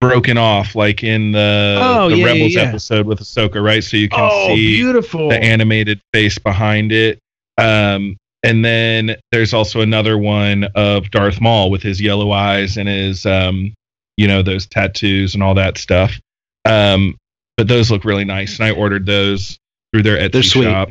broken 0.00 0.36
off, 0.36 0.74
like 0.74 1.04
in 1.04 1.30
the, 1.32 1.78
Oh, 1.80 2.08
the 2.10 2.16
yeah, 2.16 2.24
Rebels 2.26 2.54
yeah. 2.54 2.62
episode 2.62 3.06
with 3.06 3.20
Ahsoka, 3.20 3.62
right? 3.62 3.82
So 3.84 3.96
you 3.96 4.08
can 4.08 4.18
Oh, 4.20 4.48
see 4.48 4.76
beautiful. 4.76 5.28
the 5.28 5.40
animated 5.42 6.00
face 6.12 6.38
behind 6.38 6.90
it. 6.90 7.20
Um, 7.58 8.16
and 8.42 8.64
then 8.64 9.14
there's 9.30 9.54
also 9.54 9.80
another 9.82 10.18
one 10.18 10.64
of 10.74 11.10
Darth 11.12 11.40
Maul 11.40 11.70
with 11.70 11.82
his 11.82 12.00
yellow 12.00 12.32
eyes 12.32 12.76
and 12.76 12.88
his, 12.88 13.24
um, 13.24 13.72
you 14.16 14.26
know, 14.28 14.42
those 14.42 14.66
tattoos 14.66 15.34
and 15.34 15.42
all 15.42 15.54
that 15.54 15.78
stuff. 15.78 16.18
Um, 16.64 17.16
but 17.56 17.68
those 17.68 17.90
look 17.90 18.04
really 18.04 18.24
nice, 18.24 18.58
and 18.58 18.66
I 18.66 18.70
ordered 18.72 19.06
those 19.06 19.58
through 19.92 20.02
their 20.02 20.18
Etsy 20.18 20.32
They're 20.32 20.42
sweet. 20.42 20.64
shop. 20.64 20.88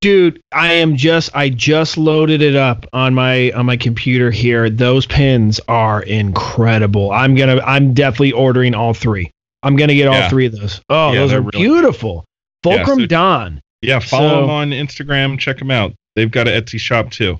dude 0.00 0.40
i 0.52 0.72
am 0.74 0.96
just 0.96 1.34
i 1.34 1.48
just 1.48 1.96
loaded 1.98 2.42
it 2.42 2.54
up 2.54 2.86
on 2.92 3.14
my 3.14 3.50
on 3.52 3.64
my 3.66 3.76
computer 3.76 4.30
here 4.30 4.68
those 4.70 5.06
pins 5.06 5.58
are 5.68 6.02
incredible 6.02 7.10
i'm 7.12 7.34
gonna 7.34 7.60
i'm 7.64 7.92
definitely 7.94 8.32
ordering 8.32 8.74
all 8.74 8.92
three 8.94 9.30
i'm 9.62 9.74
gonna 9.76 9.94
get 9.94 10.06
all 10.08 10.14
Yeah. 10.14 10.28
three 10.28 10.46
of 10.46 10.52
those 10.52 10.80
oh 10.90 11.12
Yeah, 11.12 11.20
those 11.20 11.30
they're 11.30 11.40
really- 11.40 11.58
beautiful 11.64 12.24
Yeah, 12.64 12.76
fulcrum 12.76 13.00
so- 13.00 13.06
dawn 13.06 13.60
Yeah, 13.82 13.98
follow 14.00 14.28
So- 14.28 14.40
them 14.42 14.50
on 14.50 14.70
Instagram. 14.70 15.38
Check 15.38 15.58
them 15.58 15.70
out. 15.70 15.92
They've 16.14 16.30
got 16.30 16.46
an 16.48 16.62
Etsy 16.62 16.78
shop 16.80 17.10
too. 17.10 17.38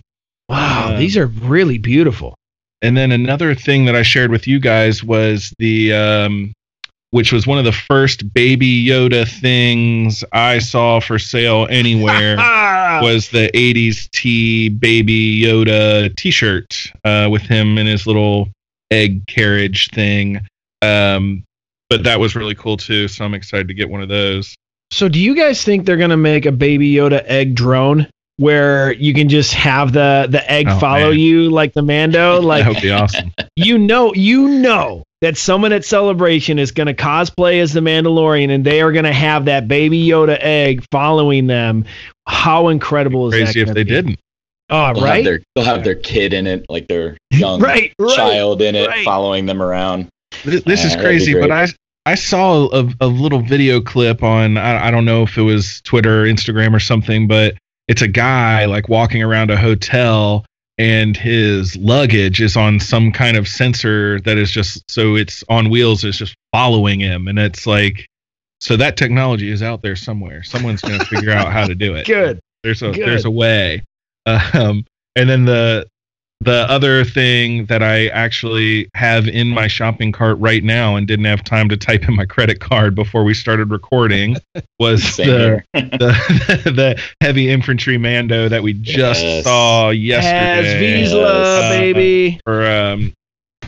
wow 0.48 0.92
Uh, 0.94 0.98
these 0.98 1.16
are 1.16 1.26
really 1.26 1.78
beautiful 1.78 2.34
And 2.86 2.96
then 2.96 3.10
another 3.10 3.52
thing 3.52 3.84
that 3.86 3.96
I 3.96 4.02
shared 4.02 4.30
with 4.30 4.46
you 4.46 4.60
guys 4.60 5.02
was 5.02 5.52
the, 5.58 5.92
um, 5.92 6.52
which 7.10 7.32
was 7.32 7.44
one 7.44 7.58
of 7.58 7.64
the 7.64 7.72
first 7.72 8.32
Baby 8.32 8.86
Yoda 8.86 9.26
things 9.26 10.22
I 10.32 10.60
saw 10.60 11.00
for 11.00 11.18
sale 11.18 11.66
anywhere. 11.68 12.36
was 13.02 13.28
the 13.28 13.50
80s 13.52 14.08
T 14.10 14.68
Baby 14.68 15.42
Yoda 15.42 16.14
t 16.14 16.30
shirt 16.30 16.92
uh, 17.04 17.28
with 17.28 17.42
him 17.42 17.76
and 17.76 17.88
his 17.88 18.06
little 18.06 18.50
egg 18.92 19.26
carriage 19.26 19.90
thing. 19.90 20.40
Um, 20.80 21.42
but 21.90 22.04
that 22.04 22.20
was 22.20 22.36
really 22.36 22.54
cool 22.54 22.76
too. 22.76 23.08
So 23.08 23.24
I'm 23.24 23.34
excited 23.34 23.66
to 23.66 23.74
get 23.74 23.90
one 23.90 24.00
of 24.00 24.08
those. 24.08 24.54
so 24.92 25.08
do 25.08 25.18
you 25.18 25.34
guys 25.34 25.64
think 25.64 25.86
they're 25.86 25.96
gonna 25.96 26.16
make 26.16 26.46
a 26.46 26.52
baby 26.52 26.92
yoda 26.92 27.24
egg 27.26 27.56
drone 27.56 28.06
where 28.38 28.92
you 28.92 29.14
can 29.14 29.28
just 29.28 29.54
have 29.54 29.92
the 29.92 30.26
the 30.30 30.50
egg 30.50 30.66
Oh, 30.68 30.78
follow 30.78 31.10
man. 31.10 31.18
you 31.18 31.50
like 31.50 31.72
the 31.72 31.82
mando 31.82 32.40
like 32.42 32.64
that 32.64 32.72
would 32.74 32.82
be 32.82 32.90
awesome. 32.90 33.32
you 33.56 33.78
know 33.78 34.12
you 34.14 34.48
know 34.48 35.02
that 35.22 35.36
someone 35.38 35.72
at 35.72 35.84
celebration 35.84 36.58
is 36.58 36.70
going 36.72 36.86
to 36.88 36.94
cosplay 36.94 37.60
as 37.62 37.72
the 37.72 37.80
mandalorian 37.80 38.50
and 38.50 38.64
they 38.64 38.82
are 38.82 38.92
going 38.92 39.06
to 39.06 39.12
have 39.12 39.46
that 39.46 39.66
baby 39.68 40.06
yoda 40.06 40.36
egg 40.40 40.84
following 40.92 41.46
them 41.46 41.84
how 42.28 42.68
incredible 42.68 43.26
is 43.28 43.32
that 43.32 43.44
Crazy 43.54 43.60
if 43.62 43.68
they 43.68 43.84
be? 43.84 43.90
didn't. 43.90 44.20
oh 44.70 44.92
They'll 44.92 45.02
right 45.04 45.16
have 45.16 45.24
their 45.24 45.40
they'll 45.54 45.64
have 45.64 45.84
their 45.84 45.94
kid 45.94 46.32
in 46.34 46.46
it, 46.46 46.66
like 46.68 46.88
their 46.88 47.16
young 47.30 47.60
right 47.60 47.92
right 47.98 48.16
child 48.16 48.60
in 48.60 48.74
it, 48.74 48.88
right. 48.88 49.04
following 49.04 49.46
them 49.46 49.62
around. 49.62 50.08
This, 50.44 50.62
this 50.64 50.84
Uh, 50.84 50.88
is 50.88 50.96
crazy, 50.96 51.32
but. 51.34 51.50
I 51.50 51.68
I 52.04 52.14
saw 52.14 52.68
a, 52.72 52.88
a 53.00 53.06
little 53.08 53.40
video 53.40 53.80
clip 53.80 54.22
on 54.22 54.58
I, 54.58 54.88
I 54.88 54.90
don't 54.92 55.04
know 55.04 55.22
if 55.22 55.36
it 55.38 55.42
was 55.42 55.80
Twitter 55.82 56.22
or 56.22 56.26
Instagram 56.26 56.72
or 56.74 56.78
something, 56.78 57.26
but 57.26 57.56
it's 57.88 58.02
a 58.02 58.08
guy 58.08 58.64
like 58.64 58.88
walking 58.88 59.22
around 59.22 59.50
a 59.50 59.56
hotel 59.56 60.44
and 60.78 61.16
his 61.16 61.76
luggage 61.76 62.40
is 62.40 62.56
on 62.56 62.80
some 62.80 63.10
kind 63.12 63.36
of 63.36 63.48
sensor 63.48 64.20
that 64.20 64.36
is 64.36 64.50
just 64.50 64.82
so 64.90 65.14
it's 65.14 65.42
on 65.48 65.70
wheels 65.70 66.04
is 66.04 66.18
just 66.18 66.36
following 66.52 67.00
him. 67.00 67.28
And 67.28 67.38
it's 67.38 67.66
like 67.66 68.06
so 68.60 68.76
that 68.76 68.96
technology 68.96 69.50
is 69.50 69.62
out 69.62 69.82
there 69.82 69.96
somewhere. 69.96 70.42
Someone's 70.42 70.80
going 70.80 70.98
to 70.98 71.06
figure 71.06 71.32
out 71.32 71.52
how 71.52 71.66
to 71.66 71.74
do 71.74 71.94
it. 71.94 72.06
Good. 72.06 72.40
There's 72.62 72.82
a 72.82 72.90
Good. 72.90 73.06
there's 73.08 73.24
a 73.24 73.30
way. 73.30 73.82
Um 74.54 74.84
and 75.14 75.30
then 75.30 75.44
the 75.44 75.86
the 76.42 76.70
other 76.70 77.02
thing 77.04 77.64
that 77.66 77.82
I 77.82 78.08
actually 78.08 78.88
have 78.94 79.26
in 79.26 79.48
my 79.48 79.66
shopping 79.68 80.12
cart 80.12 80.38
right 80.38 80.62
now 80.62 80.94
and 80.96 81.06
didn't 81.06 81.24
have 81.24 81.42
time 81.42 81.68
to 81.70 81.76
type 81.76 82.06
in 82.08 82.14
my 82.14 82.26
credit 82.26 82.60
card 82.60 82.94
before 82.94 83.24
we 83.24 83.32
started 83.34 83.70
recording 83.70 84.36
was 84.78 85.16
the, 85.16 85.62
the 85.72 86.62
the 86.64 87.02
heavy 87.20 87.48
infantry 87.50 87.96
Mando 87.98 88.48
that 88.48 88.62
we 88.62 88.74
just 88.74 89.22
Yes. 89.24 89.44
saw 89.44 89.88
As 89.90 89.96
yesterday 89.96 91.04
Vizsla, 91.04 91.56
Uh, 91.56 91.68
baby. 91.70 92.40
for 92.44 92.66
um 92.66 93.12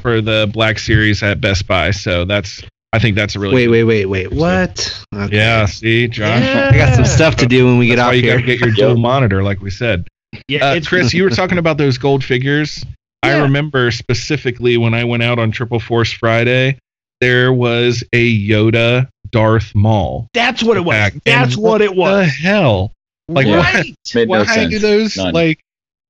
for 0.03 0.21
the 0.21 0.49
Black 0.53 0.79
Series 0.79 1.23
at 1.23 1.41
Best 1.41 1.67
Buy. 1.67 1.91
So 1.91 2.25
that's 2.25 2.63
I 2.93 2.99
think 2.99 3.17
that's 3.17 3.35
a 3.35 3.41
really 3.41 3.55
Wait, 3.55 3.69
wait, 3.69 3.85
wait, 3.85 4.07
wait. 4.07 4.33
What? 4.33 5.05
Okay. 5.15 5.37
yeah. 5.37 5.67
See, 5.67 6.07
Josh. 6.09 6.43
Yeah. 6.43 6.71
I 6.73 6.77
got 6.77 6.95
some 6.95 7.05
stuff 7.07 7.37
to 7.37 7.47
do 7.47 7.67
when 7.67 7.79
we 7.79 7.87
get 7.87 7.97
That's 7.97 8.05
off 8.07 8.11
why 8.11 8.15
you 8.15 8.23
here. 8.23 8.35
gotta 8.35 8.47
get 8.47 8.61
your 8.61 8.71
dual 8.75 8.97
monitor, 8.97 9.43
like 9.43 9.61
we 9.61 9.71
said. 9.71 10.07
Yeah, 10.49 10.71
Uh, 10.71 10.75
it's 10.75 10.89
Chris, 10.89 11.13
you 11.15 11.25
were 11.25 11.31
talking 11.31 11.59
about 11.59 11.79
those 11.79 11.99
gold 11.99 12.23
figures. 12.25 12.85
I 13.23 13.41
remember 13.41 13.91
specifically 13.91 14.77
when 14.77 14.95
I 14.95 15.05
went 15.05 15.23
out 15.23 15.39
on 15.39 15.51
Triple 15.51 15.81
Force 15.81 16.13
Friday, 16.13 16.79
there 17.21 17.53
was 17.53 18.05
a 18.13 18.49
Yoda 18.49 19.09
Darth 19.31 19.75
Maul. 19.75 20.29
That's 20.35 20.63
what 20.63 20.77
it 20.77 20.85
was. 20.85 20.95
back. 20.95 21.15
That's 21.25 21.55
And 21.55 21.63
what 21.63 21.83
it 21.83 21.91
The 21.91 21.97
was. 22.01 22.31
hell? 22.41 22.93
Like 23.29 23.47
Right. 23.47 23.95
Made 24.15 24.29
Why 24.29 24.39
no 24.39 24.45
sense. 24.45 24.71
do 24.71 24.79
those 24.79 25.17
None. 25.17 25.35
like? 25.35 25.61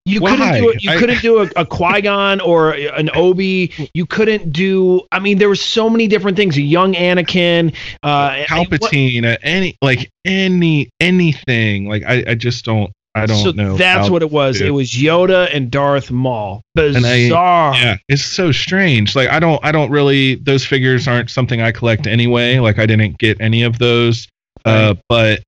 You 0.05 0.21
Why? 0.21 0.37
couldn't 0.37 0.63
do 0.63 0.69
it. 0.71 0.83
You 0.85 0.91
I- 0.93 0.97
couldn't 0.97 1.21
do 1.23 1.39
a, 1.43 1.49
a 1.57 1.67
Qui 1.67 2.01
Gon 2.03 2.41
or 2.41 2.73
an 2.73 3.11
Obi. 3.15 3.73
You 3.93 4.07
couldn't 4.07 4.53
do. 4.53 5.03
I 5.13 5.19
mean, 5.19 5.37
there 5.39 5.49
were 5.49 5.55
so 5.57 5.91
many 5.91 6.07
different 6.07 6.37
things. 6.37 6.57
A 6.57 6.63
young 6.63 6.95
Anakin. 6.95 7.75
Uh, 8.03 8.45
what- 8.51 8.71
Palpatine, 8.71 9.25
uh, 9.25 9.37
any 9.43 9.77
like 9.83 10.11
any 10.25 10.89
anything. 11.01 11.89
Like 11.89 12.05
I, 12.07 12.25
I 12.29 12.35
just 12.37 12.65
don't. 12.65 12.91
I 13.19 13.27
don't 13.27 13.45
so 13.45 13.51
know. 13.53 13.77
that's 13.77 14.09
what 14.11 14.23
it 14.23 14.31
was. 14.31 14.59
to- 14.59 14.67
It 14.67 14.71
was 14.71 14.91
Yoda 14.93 15.55
and 15.55 15.71
Darth 15.71 16.11
Maul. 16.11 16.63
I- 16.77 16.81
Bizarre. 16.81 17.75
yeah 17.75 17.97
it's 18.09 18.25
so 18.25 18.53
strange 18.53 19.17
like 19.17 19.29
i 19.31 19.41
don't 19.41 19.63
i 19.65 19.73
don't 19.73 19.91
really 19.91 20.37
those 20.37 20.65
figures 20.65 21.09
aren't 21.09 21.29
something 21.31 21.61
i 21.61 21.73
collect 21.73 22.07
anyway 22.07 22.59
like 22.61 22.79
i 22.79 22.87
didn't 22.87 23.19
get 23.19 23.41
any 23.41 23.63
of 23.65 23.79
those 23.81 24.29
uh 24.65 24.95
but 25.09 25.43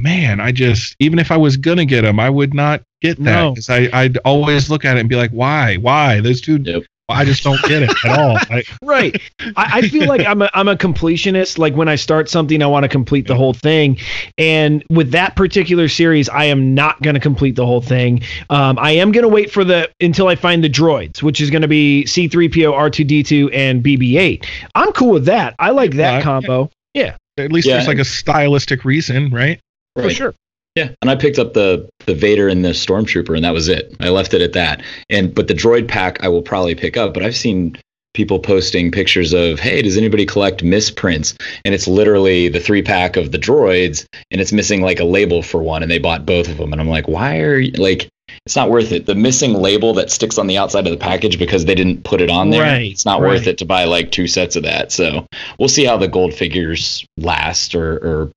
man 0.00 0.40
i 0.40 0.52
just 0.52 0.94
even 1.00 1.18
if 1.18 1.30
i 1.32 1.36
was 1.36 1.56
gonna 1.56 1.84
get 1.86 2.02
them 2.02 2.20
i 2.20 2.28
would 2.30 2.52
not 2.54 2.82
get 3.00 3.16
that 3.24 3.40
No. 3.42 3.50
because 3.52 3.70
i 3.70 3.88
i'd 3.94 4.18
always 4.18 4.68
look 4.70 4.84
at 4.84 4.96
it 4.96 5.00
and 5.00 5.08
be 5.08 5.16
like 5.16 5.30
why 5.30 5.76
why 5.76 6.20
those 6.20 6.40
two 6.40 6.58
Yep. 6.58 6.82
I 7.08 7.24
just 7.24 7.42
don't 7.42 7.60
get 7.62 7.82
it 7.82 7.90
at 8.04 8.18
all 8.18 8.36
I, 8.50 8.62
right. 8.82 9.20
I, 9.56 9.78
I 9.78 9.88
feel 9.88 10.06
like 10.06 10.26
I'm 10.26 10.42
a 10.42 10.50
I'm 10.54 10.68
a 10.68 10.76
completionist. 10.76 11.58
Like 11.58 11.74
when 11.74 11.88
I 11.88 11.96
start 11.96 12.28
something, 12.28 12.62
I 12.62 12.66
want 12.66 12.84
to 12.84 12.88
complete 12.88 13.26
the 13.26 13.34
whole 13.34 13.52
thing. 13.54 13.98
And 14.36 14.84
with 14.90 15.10
that 15.12 15.36
particular 15.36 15.88
series, 15.88 16.28
I 16.28 16.44
am 16.44 16.74
not 16.74 17.00
going 17.02 17.14
to 17.14 17.20
complete 17.20 17.56
the 17.56 17.66
whole 17.66 17.80
thing. 17.80 18.22
Um, 18.50 18.78
I 18.78 18.92
am 18.92 19.12
going 19.12 19.22
to 19.22 19.28
wait 19.28 19.50
for 19.50 19.64
the 19.64 19.90
until 20.00 20.28
I 20.28 20.34
find 20.34 20.62
the 20.62 20.68
droids, 20.70 21.22
which 21.22 21.40
is 21.40 21.50
going 21.50 21.62
to 21.62 21.68
be 21.68 22.04
C3PO, 22.06 22.72
R2D2, 22.72 23.50
and 23.54 23.82
BB8. 23.82 24.44
I'm 24.74 24.92
cool 24.92 25.10
with 25.12 25.24
that. 25.26 25.54
I 25.58 25.70
like 25.70 25.92
that 25.92 26.18
Yeah. 26.18 26.22
combo. 26.22 26.70
Yeah, 26.94 27.16
at 27.38 27.52
least 27.52 27.66
Yeah. 27.66 27.74
there's 27.74 27.88
like 27.88 27.98
a 27.98 28.04
stylistic 28.04 28.84
reason 28.84 29.30
right 29.30 29.60
for 29.96 30.10
sure. 30.10 30.34
Yeah, 30.78 30.90
and 31.02 31.10
I 31.10 31.16
picked 31.16 31.38
up 31.38 31.54
the 31.54 31.88
the 32.06 32.14
Vader 32.14 32.48
and 32.48 32.64
the 32.64 32.70
Stormtrooper, 32.70 33.34
and 33.34 33.44
that 33.44 33.52
was 33.52 33.68
it. 33.68 33.94
I 34.00 34.10
left 34.10 34.32
it 34.34 34.42
at 34.42 34.52
that. 34.52 34.82
And 35.10 35.34
but 35.34 35.48
the 35.48 35.54
droid 35.54 35.88
pack 35.88 36.22
I 36.22 36.28
will 36.28 36.42
probably 36.42 36.74
pick 36.74 36.96
up. 36.96 37.14
But 37.14 37.22
I've 37.22 37.36
seen 37.36 37.76
people 38.14 38.38
posting 38.40 38.90
pictures 38.90 39.32
of, 39.32 39.60
hey, 39.60 39.82
does 39.82 39.96
anybody 39.96 40.26
collect 40.26 40.62
misprints? 40.62 41.36
And 41.64 41.74
it's 41.74 41.86
literally 41.86 42.48
the 42.48 42.58
three 42.58 42.82
pack 42.82 43.16
of 43.16 43.30
the 43.32 43.38
droids, 43.38 44.06
and 44.30 44.40
it's 44.40 44.52
missing 44.52 44.80
like 44.80 44.98
a 44.98 45.04
label 45.04 45.42
for 45.42 45.62
one, 45.62 45.82
and 45.82 45.90
they 45.90 45.98
bought 45.98 46.26
both 46.26 46.48
of 46.48 46.56
them. 46.56 46.72
And 46.72 46.80
I'm 46.80 46.88
like, 46.88 47.06
why 47.06 47.38
are 47.40 47.58
you 47.58 47.72
like? 47.72 48.08
It's 48.44 48.56
not 48.56 48.70
worth 48.70 48.92
it. 48.92 49.06
The 49.06 49.14
missing 49.14 49.54
label 49.54 49.94
that 49.94 50.10
sticks 50.10 50.38
on 50.38 50.46
the 50.46 50.58
outside 50.58 50.86
of 50.86 50.92
the 50.92 50.98
package 50.98 51.38
because 51.38 51.64
they 51.64 51.74
didn't 51.74 52.04
put 52.04 52.20
it 52.20 52.30
on 52.30 52.50
there. 52.50 52.62
Right, 52.62 52.92
it's 52.92 53.04
not 53.04 53.20
right. 53.20 53.30
worth 53.30 53.46
it 53.46 53.58
to 53.58 53.64
buy 53.64 53.84
like 53.84 54.10
two 54.10 54.26
sets 54.26 54.56
of 54.56 54.62
that. 54.62 54.90
So 54.92 55.26
we'll 55.58 55.68
see 55.68 55.84
how 55.84 55.96
the 55.96 56.08
gold 56.08 56.34
figures 56.34 57.06
last, 57.16 57.74
or, 57.74 57.96
or 57.96 58.32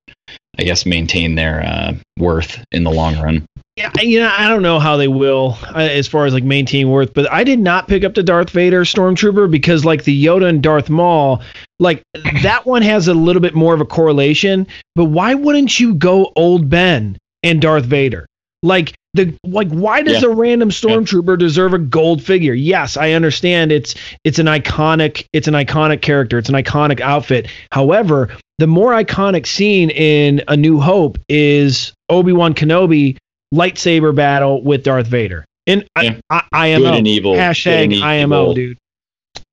I 0.58 0.64
guess 0.64 0.86
maintain 0.86 1.36
their 1.36 1.64
uh, 1.66 1.94
worth 2.18 2.64
in 2.72 2.84
the 2.84 2.92
long 2.92 3.20
run. 3.20 3.46
Yeah, 3.78 3.92
you 4.02 4.20
know, 4.20 4.32
I 4.38 4.50
don't 4.50 4.64
know 4.64 4.80
how 4.80 4.98
they 4.98 5.08
will 5.08 5.58
uh, 5.64 5.78
as 5.78 6.08
far 6.08 6.26
as 6.26 6.34
like 6.34 6.44
maintaining 6.44 6.92
worth, 6.92 7.14
but 7.14 7.32
I 7.32 7.44
did 7.44 7.60
not 7.60 7.88
pick 7.88 8.04
up 8.04 8.14
the 8.14 8.22
Darth 8.22 8.50
Vader 8.50 8.84
Stormtrooper 8.84 9.50
because 9.50 9.86
like 9.86 10.04
the 10.04 10.26
Yoda 10.26 10.50
and 10.50 10.62
Darth 10.62 10.90
Maul, 10.90 11.42
like 11.80 12.04
that 12.44 12.66
one 12.66 12.82
has 12.82 13.08
a 13.08 13.14
little 13.14 13.42
bit 13.42 13.56
more 13.56 13.74
of 13.74 13.82
a 13.82 13.86
correlation. 13.86 14.68
But 14.96 15.06
why 15.06 15.34
wouldn't 15.36 15.80
you 15.80 15.94
go 15.94 16.34
old 16.36 16.70
Ben 16.70 17.18
and 17.44 17.62
Darth 17.62 17.86
Vader? 17.86 18.28
Like 18.64 18.94
the 19.14 19.34
like, 19.44 19.70
why 19.70 20.02
does 20.04 20.22
Yeah. 20.22 20.30
a 20.30 20.34
random 20.34 20.70
stormtrooper 20.70 21.38
deserve 21.38 21.74
a 21.74 21.80
gold 21.80 22.22
figure? 22.22 22.54
Yes, 22.54 22.96
I 22.96 23.12
understand 23.12 23.72
it's 23.72 23.96
it's 24.24 24.40
an 24.40 24.46
iconic 24.46 25.26
it's 25.34 25.48
an 25.48 25.54
iconic 25.56 26.02
character, 26.02 26.38
it's 26.38 26.50
an 26.50 26.56
iconic 26.56 27.00
outfit. 27.02 27.48
However, 27.72 28.30
the 28.60 28.68
more 28.68 28.92
iconic 28.94 29.48
scene 29.48 29.90
in 29.90 30.44
A 30.48 30.56
New 30.56 30.80
Hope 30.80 31.18
is 31.28 31.92
Obi 32.10 32.32
Wan 32.34 32.54
Kenobi 32.54 33.18
lightsaber 33.54 34.14
battle 34.16 34.64
with 34.64 34.84
Darth 34.84 35.08
Vader. 35.08 35.44
And 35.68 35.86
Yeah. 36.02 36.16
I, 36.30 36.44
I, 36.52 36.68
IMO. 36.74 36.86
Good 36.92 36.98
and 37.00 37.08
evil. 37.08 37.34
Hashtag 37.34 37.94
and 37.96 38.04
IMO, 38.04 38.42
evil. 38.44 38.54
dude. 38.54 38.78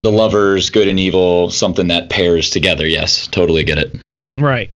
The 0.03 0.13
lovers, 0.13 0.71
good 0.71 0.87
and 0.89 1.01
evil, 1.01 1.51
something 1.51 1.89
that 1.89 2.09
pairs 2.11 2.51
together. 2.51 2.87
Yes, 2.87 3.27
totally 3.27 3.65
get 3.65 3.79
it. 3.79 3.97
Right. 4.39 4.71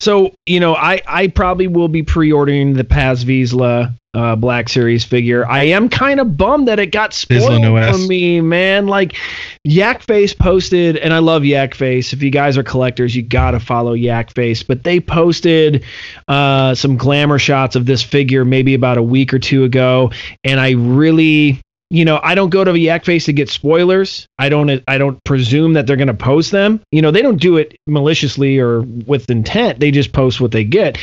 So, 0.00 0.34
you 0.46 0.60
know, 0.60 0.74
I, 0.74 1.00
I 1.06 1.28
probably 1.28 1.66
will 1.66 1.88
be 1.88 2.02
pre 2.02 2.32
ordering 2.32 2.74
the 2.74 2.84
Paz 2.84 3.24
Vizsla 3.24 3.94
uh, 4.14 4.36
Black 4.36 4.68
Series 4.68 5.04
figure. 5.04 5.46
I 5.46 5.64
am 5.64 5.88
kind 5.88 6.20
of 6.20 6.36
bummed 6.36 6.68
that 6.68 6.78
it 6.78 6.92
got 6.92 7.12
spoiled 7.12 7.64
for 7.64 7.98
me, 8.06 8.40
man. 8.40 8.86
Like, 8.86 9.16
Yak 9.64 10.02
Face 10.02 10.32
posted, 10.34 10.96
and 10.96 11.12
I 11.12 11.18
love 11.18 11.44
Yak 11.44 11.74
Face. 11.74 12.12
If 12.12 12.22
you 12.22 12.30
guys 12.30 12.56
are 12.56 12.62
collectors, 12.62 13.16
you 13.16 13.22
got 13.22 13.52
to 13.52 13.60
follow 13.60 13.92
Yak 13.92 14.32
Face. 14.32 14.62
But 14.62 14.84
they 14.84 15.00
posted 15.00 15.84
uh, 16.28 16.74
some 16.74 16.96
glamour 16.96 17.38
shots 17.38 17.74
of 17.74 17.86
this 17.86 18.02
figure 18.02 18.44
maybe 18.44 18.74
about 18.74 18.98
a 18.98 19.02
week 19.02 19.34
or 19.34 19.38
two 19.38 19.64
ago. 19.64 20.12
And 20.44 20.60
I 20.60 20.72
really. 20.72 21.60
You 21.90 22.04
know, 22.04 22.18
I 22.22 22.34
don't 22.34 22.48
go 22.50 22.64
to 22.64 22.76
Yak 22.76 23.04
Face 23.04 23.26
to 23.26 23.32
get 23.32 23.48
spoilers. 23.48 24.26
I 24.38 24.48
don't. 24.48 24.82
I 24.88 24.98
don't 24.98 25.22
presume 25.24 25.74
that 25.74 25.86
they're 25.86 25.96
going 25.96 26.08
to 26.08 26.14
post 26.14 26.50
them. 26.50 26.80
You 26.90 27.02
know, 27.02 27.10
they 27.10 27.22
don't 27.22 27.40
do 27.40 27.56
it 27.56 27.76
maliciously 27.86 28.58
or 28.58 28.80
with 28.82 29.30
intent. 29.30 29.80
They 29.80 29.90
just 29.90 30.12
post 30.12 30.40
what 30.40 30.50
they 30.50 30.64
get. 30.64 30.98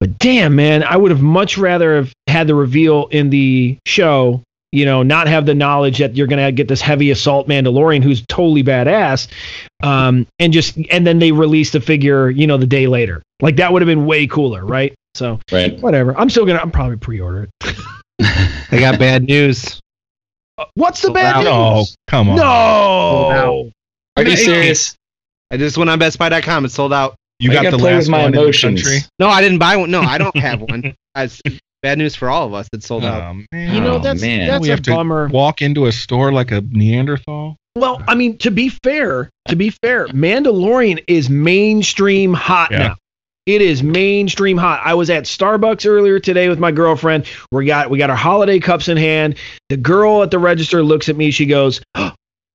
But 0.00 0.18
damn, 0.18 0.56
man, 0.56 0.82
I 0.82 0.96
would 0.96 1.10
have 1.10 1.20
much 1.22 1.58
rather 1.58 1.96
have 1.96 2.12
had 2.26 2.46
the 2.46 2.54
reveal 2.54 3.06
in 3.08 3.30
the 3.30 3.76
show. 3.86 4.42
You 4.74 4.86
know, 4.86 5.02
not 5.02 5.28
have 5.28 5.44
the 5.44 5.54
knowledge 5.54 5.98
that 5.98 6.16
you're 6.16 6.26
going 6.26 6.42
to 6.42 6.50
get 6.50 6.66
this 6.66 6.80
heavy 6.80 7.10
assault 7.10 7.46
Mandalorian 7.46 8.02
who's 8.02 8.24
totally 8.26 8.64
badass, 8.64 9.28
um, 9.82 10.26
and 10.38 10.50
just 10.50 10.78
and 10.90 11.06
then 11.06 11.18
they 11.18 11.30
release 11.30 11.72
the 11.72 11.80
figure. 11.80 12.30
You 12.30 12.46
know, 12.46 12.56
the 12.56 12.66
day 12.66 12.86
later. 12.86 13.22
Like 13.42 13.56
that 13.56 13.70
would 13.72 13.82
have 13.82 13.86
been 13.86 14.06
way 14.06 14.26
cooler, 14.26 14.64
right? 14.64 14.94
So 15.14 15.40
Right. 15.52 15.78
whatever. 15.80 16.16
I'm 16.16 16.30
still 16.30 16.46
gonna. 16.46 16.60
I'm 16.60 16.70
probably 16.70 16.96
pre-order 16.96 17.48
it. 17.60 17.76
I 18.72 18.80
got 18.80 18.98
bad 18.98 19.24
news. 19.24 19.81
What's 20.74 21.00
the 21.02 21.10
oh, 21.10 21.14
bad 21.14 21.36
news? 21.36 21.44
no 21.44 21.84
come 22.08 22.28
on 22.30 22.36
No. 22.36 23.70
Are 24.16 24.22
you 24.24 24.36
serious? 24.36 24.94
I 25.50 25.56
just 25.56 25.76
went 25.76 25.90
on 25.90 25.98
BestBuy.com. 26.00 26.64
It's 26.64 26.74
sold 26.74 26.92
out. 26.92 27.14
you 27.38 27.50
I 27.50 27.54
got 27.62 27.70
the 27.72 27.78
play 27.78 27.92
with 27.94 28.04
last 28.04 28.08
my 28.08 28.22
one 28.22 28.34
emotions. 28.34 28.64
in 28.64 28.74
the 28.76 28.82
country 28.82 29.08
No, 29.18 29.28
I 29.28 29.40
didn't 29.42 29.58
buy 29.58 29.76
one. 29.76 29.90
No, 29.90 30.00
I 30.00 30.18
don't 30.18 30.36
have 30.36 30.60
one. 30.60 30.94
It's 31.14 31.42
bad 31.82 31.98
news 31.98 32.14
for 32.14 32.30
all 32.30 32.46
of 32.46 32.54
us. 32.54 32.68
It's 32.72 32.86
sold 32.86 33.04
oh, 33.04 33.08
out. 33.08 33.34
oh, 33.36 33.42
man. 33.52 33.74
You 33.74 33.80
know 33.82 33.96
Oh, 33.96 33.98
that's 33.98 34.22
man. 34.22 34.46
that's 34.46 34.62
we 34.62 34.68
a 34.68 34.72
have 34.72 34.82
to 34.82 34.92
bummer. 34.94 35.28
walk 35.28 35.60
into 35.60 35.86
a 35.86 35.92
store 35.92 36.32
like 36.32 36.50
a 36.52 36.62
neanderthal 36.62 37.56
Well, 37.76 38.02
I 38.08 38.14
mean, 38.14 38.38
to 38.38 38.50
be 38.50 38.70
fair, 38.70 39.28
to 39.48 39.56
be 39.56 39.70
fair, 39.70 40.06
Mandalorian 40.08 41.04
is 41.08 41.28
mainstream 41.28 42.32
hot 42.32 42.70
Yeah. 42.70 42.78
now. 42.78 42.96
It 43.44 43.60
is 43.60 43.82
mainstream 43.82 44.56
hot. 44.56 44.82
I 44.84 44.94
was 44.94 45.10
at 45.10 45.24
Starbucks 45.24 45.84
earlier 45.84 46.20
today 46.20 46.48
with 46.48 46.60
my 46.60 46.70
girlfriend. 46.70 47.26
We 47.50 47.66
got 47.66 47.90
we 47.90 47.98
got 47.98 48.08
our 48.08 48.16
holiday 48.16 48.60
cups 48.60 48.86
in 48.86 48.96
hand. 48.96 49.36
The 49.68 49.76
girl 49.76 50.22
at 50.22 50.30
the 50.30 50.38
register 50.38 50.82
looks 50.84 51.08
at 51.08 51.16
me. 51.16 51.32
She 51.32 51.46
goes, 51.46 51.80
oh, 51.96 52.12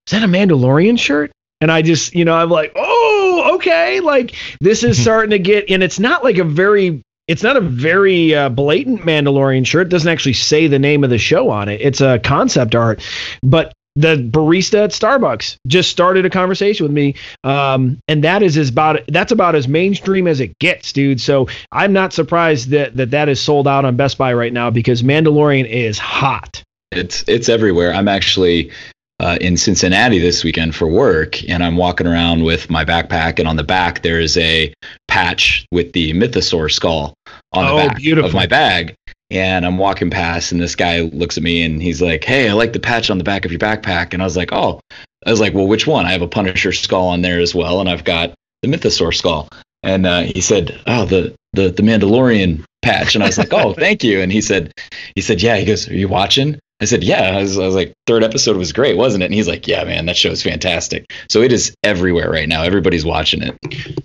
"Is 0.07 0.11
that 0.11 0.23
a 0.23 0.27
Mandalorian 0.27 0.97
shirt?" 0.97 1.31
And 1.59 1.69
I 1.69 1.81
just, 1.81 2.15
you 2.15 2.23
know, 2.23 2.35
I'm 2.35 2.49
like, 2.49 2.71
"Oh, 2.75 3.55
okay." 3.55 3.99
Like 3.99 4.35
this 4.61 4.83
is 4.83 5.01
starting 5.01 5.31
to 5.31 5.39
get, 5.39 5.69
and 5.69 5.83
it's 5.83 5.99
not 5.99 6.23
like 6.23 6.37
a 6.37 6.45
very 6.45 7.01
it's 7.27 7.43
not 7.43 7.57
a 7.57 7.61
very 7.61 8.33
uh, 8.33 8.47
blatant 8.47 9.01
Mandalorian 9.01 9.67
shirt. 9.67 9.87
It 9.87 9.89
doesn't 9.89 10.09
actually 10.09 10.33
say 10.33 10.67
the 10.67 10.79
name 10.79 11.03
of 11.03 11.09
the 11.09 11.17
show 11.17 11.49
on 11.49 11.67
it. 11.67 11.81
It's 11.81 11.99
a 11.99 12.19
concept 12.19 12.75
art, 12.75 13.01
but 13.43 13.73
the 13.97 14.15
barista 14.15 14.83
at 14.83 14.91
Starbucks 14.91 15.57
just 15.65 15.89
started 15.89 16.25
a 16.25 16.29
conversation 16.29 16.83
with 16.85 16.93
me, 16.93 17.15
um, 17.43 17.97
and 18.07 18.23
that 18.23 18.43
is 18.43 18.55
as 18.57 18.69
about 18.69 19.01
that's 19.07 19.31
about 19.31 19.55
as 19.55 19.67
mainstream 19.67 20.27
as 20.27 20.39
it 20.39 20.57
gets, 20.59 20.93
dude. 20.93 21.19
So 21.19 21.47
I'm 21.71 21.93
not 21.93 22.13
surprised 22.13 22.69
that 22.69 22.95
that 22.97 23.11
that 23.11 23.27
is 23.27 23.41
sold 23.41 23.67
out 23.67 23.85
on 23.85 23.95
Best 23.95 24.17
Buy 24.17 24.33
right 24.33 24.53
now 24.53 24.69
because 24.69 25.01
Mandalorian 25.03 25.67
is 25.67 25.97
hot. 25.97 26.63
It's 26.91 27.23
it's 27.27 27.49
everywhere. 27.49 27.91
I'm 27.93 28.07
actually 28.07 28.71
uh, 29.19 29.37
in 29.41 29.57
Cincinnati 29.57 30.19
this 30.19 30.43
weekend 30.43 30.75
for 30.75 30.87
work, 30.87 31.43
and 31.49 31.63
I'm 31.63 31.75
walking 31.75 32.05
around 32.05 32.43
with 32.43 32.69
my 32.69 32.85
backpack, 32.85 33.39
and 33.39 33.47
on 33.47 33.55
the 33.55 33.63
back 33.63 34.03
there 34.03 34.19
is 34.19 34.37
a 34.37 34.71
patch 35.07 35.65
with 35.71 35.91
the 35.93 36.13
Mythosaur 36.13 36.71
skull 36.71 37.15
on 37.51 37.65
Oh, 37.65 37.77
the 37.81 37.87
back 37.87 37.97
beautiful. 37.97 38.29
of 38.29 38.35
my 38.35 38.45
bag. 38.45 38.93
And 39.29 39.65
I'm 39.65 39.77
walking 39.77 40.09
past, 40.09 40.51
and 40.51 40.61
this 40.61 40.75
guy 40.75 41.01
looks 41.01 41.37
at 41.37 41.43
me 41.43 41.63
and 41.63 41.81
he's 41.81 42.01
like, 42.01 42.23
"Hey, 42.23 42.49
I 42.49 42.53
like 42.53 42.73
the 42.73 42.79
patch 42.79 43.09
on 43.09 43.17
the 43.17 43.23
back 43.23 43.45
of 43.45 43.51
your 43.51 43.59
backpack." 43.59 44.13
And 44.13 44.21
I 44.21 44.25
was 44.25 44.37
like, 44.37 44.53
"Oh," 44.53 44.79
I 45.25 45.31
was 45.31 45.39
like, 45.39 45.53
"Well, 45.53 45.67
which 45.67 45.87
one?" 45.87 46.05
I 46.05 46.11
have 46.11 46.21
a 46.21 46.27
Punisher 46.27 46.71
skull 46.71 47.07
on 47.07 47.21
there 47.21 47.39
as 47.39 47.53
well, 47.53 47.79
and 47.79 47.89
I've 47.89 48.03
got 48.03 48.33
the 48.61 48.67
Mythosaur 48.67 49.13
skull. 49.13 49.49
And 49.83 50.05
uh, 50.05 50.21
he 50.21 50.41
said, 50.41 50.79
"Oh, 50.87 51.05
the 51.05 51.35
the 51.53 51.69
the 51.69 51.83
Mandalorian 51.83 52.63
patch." 52.81 53.15
And 53.15 53.23
I 53.23 53.27
was 53.27 53.37
like, 53.37 53.53
"Oh, 53.53 53.73
thank 53.77 54.03
you." 54.03 54.21
And 54.21 54.31
he 54.31 54.41
said, 54.41 54.71
he 55.15 55.21
said, 55.21 55.41
"Yeah." 55.41 55.57
He 55.57 55.65
goes, 55.65 55.89
"Are 55.89 55.95
you 55.95 56.07
watching?" 56.07 56.59
I 56.79 56.85
said, 56.85 57.03
"Yeah." 57.03 57.37
I 57.37 57.41
was, 57.41 57.57
I 57.57 57.65
was 57.65 57.75
like, 57.75 57.93
"Third 58.05 58.23
episode 58.23 58.55
was 58.55 58.71
great, 58.71 58.97
wasn't 58.97 59.23
it?" 59.23 59.27
And 59.27 59.33
he's 59.33 59.47
like, 59.47 59.67
"Yeah, 59.67 59.83
man, 59.83 60.05
that 60.05 60.17
show 60.17 60.31
is 60.31 60.43
fantastic." 60.43 61.11
So 61.29 61.41
it 61.41 61.51
is 61.51 61.75
everywhere 61.83 62.31
right 62.31 62.47
now. 62.47 62.63
Everybody's 62.63 63.05
watching 63.05 63.41
it. 63.43 63.57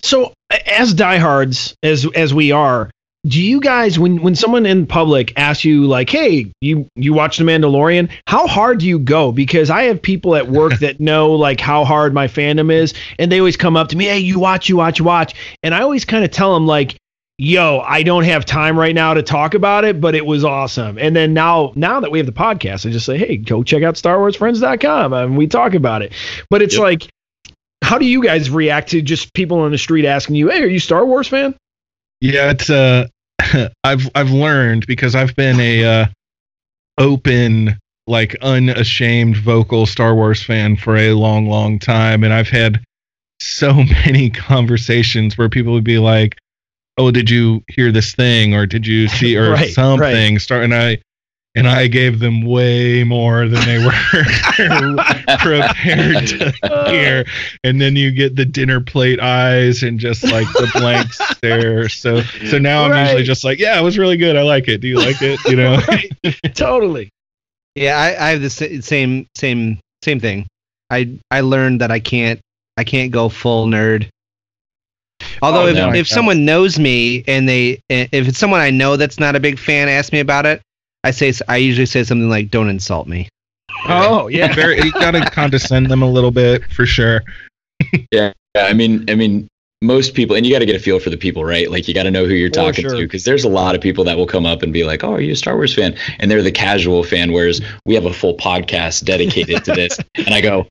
So, 0.04 0.32
as 0.66 0.94
diehards 0.94 1.74
as 1.82 2.06
as 2.14 2.34
we 2.34 2.52
are, 2.52 2.90
do 3.24 3.40
you 3.40 3.60
guys 3.60 3.98
when 3.98 4.20
when 4.20 4.34
someone 4.34 4.66
in 4.66 4.86
public 4.86 5.32
asks 5.36 5.64
you 5.64 5.86
like, 5.86 6.10
"Hey, 6.10 6.50
you 6.60 6.88
you 6.96 7.12
watch 7.12 7.38
The 7.38 7.44
Mandalorian?" 7.44 8.10
How 8.26 8.46
hard 8.48 8.78
do 8.80 8.86
you 8.86 8.98
go? 8.98 9.30
Because 9.30 9.70
I 9.70 9.84
have 9.84 10.02
people 10.02 10.34
at 10.34 10.48
work 10.48 10.78
that 10.80 10.98
know 11.00 11.30
like 11.32 11.60
how 11.60 11.84
hard 11.84 12.12
my 12.12 12.26
fandom 12.26 12.72
is, 12.72 12.94
and 13.20 13.30
they 13.30 13.38
always 13.38 13.56
come 13.56 13.76
up 13.76 13.88
to 13.88 13.96
me, 13.96 14.06
"Hey, 14.06 14.18
you 14.18 14.40
watch, 14.40 14.68
you 14.68 14.76
watch, 14.76 14.98
you 14.98 15.04
watch," 15.04 15.34
and 15.62 15.72
I 15.74 15.82
always 15.82 16.04
kind 16.04 16.24
of 16.24 16.30
tell 16.30 16.52
them 16.54 16.66
like. 16.66 16.96
Yo, 17.38 17.80
I 17.80 18.04
don't 18.04 18.22
have 18.24 18.44
time 18.44 18.78
right 18.78 18.94
now 18.94 19.14
to 19.14 19.22
talk 19.22 19.54
about 19.54 19.84
it, 19.84 20.00
but 20.00 20.14
it 20.14 20.24
was 20.24 20.44
awesome. 20.44 20.96
And 20.98 21.16
then 21.16 21.32
now, 21.34 21.72
now 21.74 21.98
that 21.98 22.10
we 22.12 22.18
have 22.18 22.26
the 22.26 22.32
podcast, 22.32 22.86
I 22.86 22.92
just 22.92 23.06
say, 23.06 23.16
hey, 23.18 23.36
go 23.38 23.64
check 23.64 23.82
out 23.82 23.94
StarWarsFriends.com 23.96 25.12
and 25.12 25.36
we 25.36 25.48
talk 25.48 25.74
about 25.74 26.02
it. 26.02 26.12
But 26.50 26.62
it's 26.62 26.74
Yep. 26.74 26.82
like, 26.82 27.08
how 27.82 27.98
do 27.98 28.04
you 28.04 28.22
guys 28.22 28.48
react 28.50 28.90
to 28.90 29.02
just 29.02 29.32
people 29.34 29.58
on 29.60 29.72
the 29.72 29.78
street 29.78 30.04
asking 30.04 30.36
you, 30.36 30.50
"Hey, 30.50 30.62
are 30.62 30.66
you 30.68 30.78
Star 30.78 31.04
Wars 31.04 31.26
fan?" 31.26 31.54
Yeah, 32.22 32.50
it's 32.52 32.70
uh 32.70 33.08
I've 33.84 34.08
I've 34.14 34.30
learned 34.30 34.86
because 34.86 35.16
I've 35.16 35.34
been 35.34 35.58
a 35.58 35.84
uh 35.84 36.06
open 36.96 37.76
like 38.06 38.36
unashamed 38.42 39.36
vocal 39.38 39.86
Star 39.86 40.14
Wars 40.14 40.40
fan 40.40 40.76
for 40.76 40.96
a 40.96 41.14
long 41.14 41.48
long 41.48 41.80
time 41.80 42.22
and 42.22 42.32
I've 42.32 42.48
had 42.48 42.80
so 43.40 43.72
many 44.06 44.30
conversations 44.30 45.36
where 45.36 45.48
people 45.48 45.72
would 45.72 45.82
be 45.82 45.98
like, 45.98 46.36
"Oh, 46.96 47.10
did 47.10 47.28
you 47.28 47.64
hear 47.66 47.90
this 47.90 48.14
thing 48.14 48.54
or 48.54 48.66
did 48.66 48.86
you 48.86 49.08
see 49.08 49.36
or 49.36 49.50
Right, 49.54 49.72
something?" 49.72 50.38
Start 50.38 50.62
and 50.62 50.74
I 50.74 50.98
and 51.54 51.68
I 51.68 51.86
gave 51.86 52.18
them 52.18 52.42
way 52.42 53.04
more 53.04 53.46
than 53.46 53.64
they 53.66 53.84
were 53.84 53.92
prepared 55.38 56.26
to 56.28 56.52
hear. 56.90 57.24
And 57.62 57.80
then 57.80 57.94
you 57.94 58.10
get 58.10 58.36
the 58.36 58.44
dinner 58.44 58.80
plate 58.80 59.20
eyes 59.20 59.82
and 59.82 59.98
just 59.98 60.22
like 60.24 60.46
the 60.54 60.70
blank 60.74 61.12
stare. 61.12 61.88
So 61.88 62.22
so 62.22 62.58
now 62.58 62.84
I'm 62.84 63.04
usually 63.06 63.22
just 63.24 63.44
like, 63.44 63.58
yeah, 63.58 63.78
it 63.78 63.82
was 63.82 63.98
really 63.98 64.16
good. 64.16 64.36
I 64.36 64.42
like 64.42 64.68
it. 64.68 64.78
Do 64.80 64.88
you 64.88 64.98
like 64.98 65.20
it? 65.20 65.38
You 65.44 65.56
know? 65.56 65.78
totally. 66.54 67.10
Yeah, 67.74 67.98
I, 67.98 68.28
I 68.28 68.30
have 68.30 68.40
the 68.42 68.50
same 68.50 69.26
same 69.34 69.78
same 70.02 70.20
thing. 70.20 70.46
I 70.90 71.18
I 71.30 71.40
learned 71.40 71.80
that 71.80 71.90
I 71.90 72.00
can't 72.00 72.40
I 72.76 72.84
can't 72.84 73.12
go 73.12 73.28
full 73.28 73.66
nerd. 73.66 74.08
Although 75.40 75.64
Oh, 75.64 75.68
if, 75.68 75.74
no. 75.76 75.92
if 75.92 76.08
someone 76.08 76.44
knows 76.44 76.78
me 76.78 77.24
and 77.28 77.48
they 77.48 77.80
if 77.88 78.28
it's 78.28 78.38
someone 78.38 78.60
I 78.60 78.70
know 78.70 78.96
that's 78.96 79.20
not 79.20 79.36
a 79.36 79.40
big 79.40 79.58
fan 79.58 79.88
ask 79.88 80.12
me 80.12 80.20
about 80.20 80.46
it, 80.46 80.60
I 81.04 81.10
say 81.10 81.32
I 81.48 81.56
usually 81.56 81.86
say 81.86 82.04
something 82.04 82.28
like 82.28 82.50
"Don't 82.50 82.68
insult 82.68 83.06
me." 83.06 83.28
Oh 83.86 84.28
yeah. 84.28 84.52
Very, 84.54 84.80
you 84.82 84.92
gotta 84.92 85.28
condescend 85.30 85.90
them 85.90 86.02
a 86.02 86.10
little 86.10 86.30
bit 86.30 86.64
for 86.70 86.86
sure. 86.86 87.22
Yeah, 88.12 88.32
yeah, 88.54 88.66
I 88.66 88.74
mean, 88.74 89.04
I 89.10 89.16
mean, 89.16 89.48
most 89.82 90.14
people, 90.14 90.36
and 90.36 90.46
you 90.46 90.52
got 90.52 90.60
to 90.60 90.66
get 90.66 90.76
a 90.76 90.78
feel 90.78 91.00
for 91.00 91.10
the 91.10 91.16
people, 91.16 91.44
right? 91.44 91.68
Like 91.68 91.88
you 91.88 91.94
got 91.94 92.04
to 92.04 92.10
know 92.12 92.24
who 92.24 92.34
you're 92.34 92.48
For 92.48 92.54
talking 92.54 92.82
sure. 92.84 92.96
to, 92.96 93.02
because 93.02 93.24
there's 93.24 93.42
a 93.44 93.48
lot 93.48 93.74
of 93.74 93.80
people 93.80 94.04
that 94.04 94.16
will 94.16 94.26
come 94.28 94.46
up 94.46 94.62
and 94.62 94.72
be 94.72 94.84
like, 94.84 95.02
"Oh, 95.02 95.14
are 95.14 95.20
you 95.20 95.32
a 95.32 95.36
Star 95.36 95.56
Wars 95.56 95.74
fan?" 95.74 95.96
And 96.20 96.30
they're 96.30 96.42
the 96.42 96.52
casual 96.52 97.02
fan, 97.02 97.32
whereas 97.32 97.60
we 97.84 97.94
have 97.94 98.04
a 98.06 98.12
full 98.12 98.36
podcast 98.36 99.04
dedicated 99.04 99.64
to 99.64 99.72
this. 99.72 99.98
And 100.24 100.32
I 100.32 100.40
go, 100.40 100.68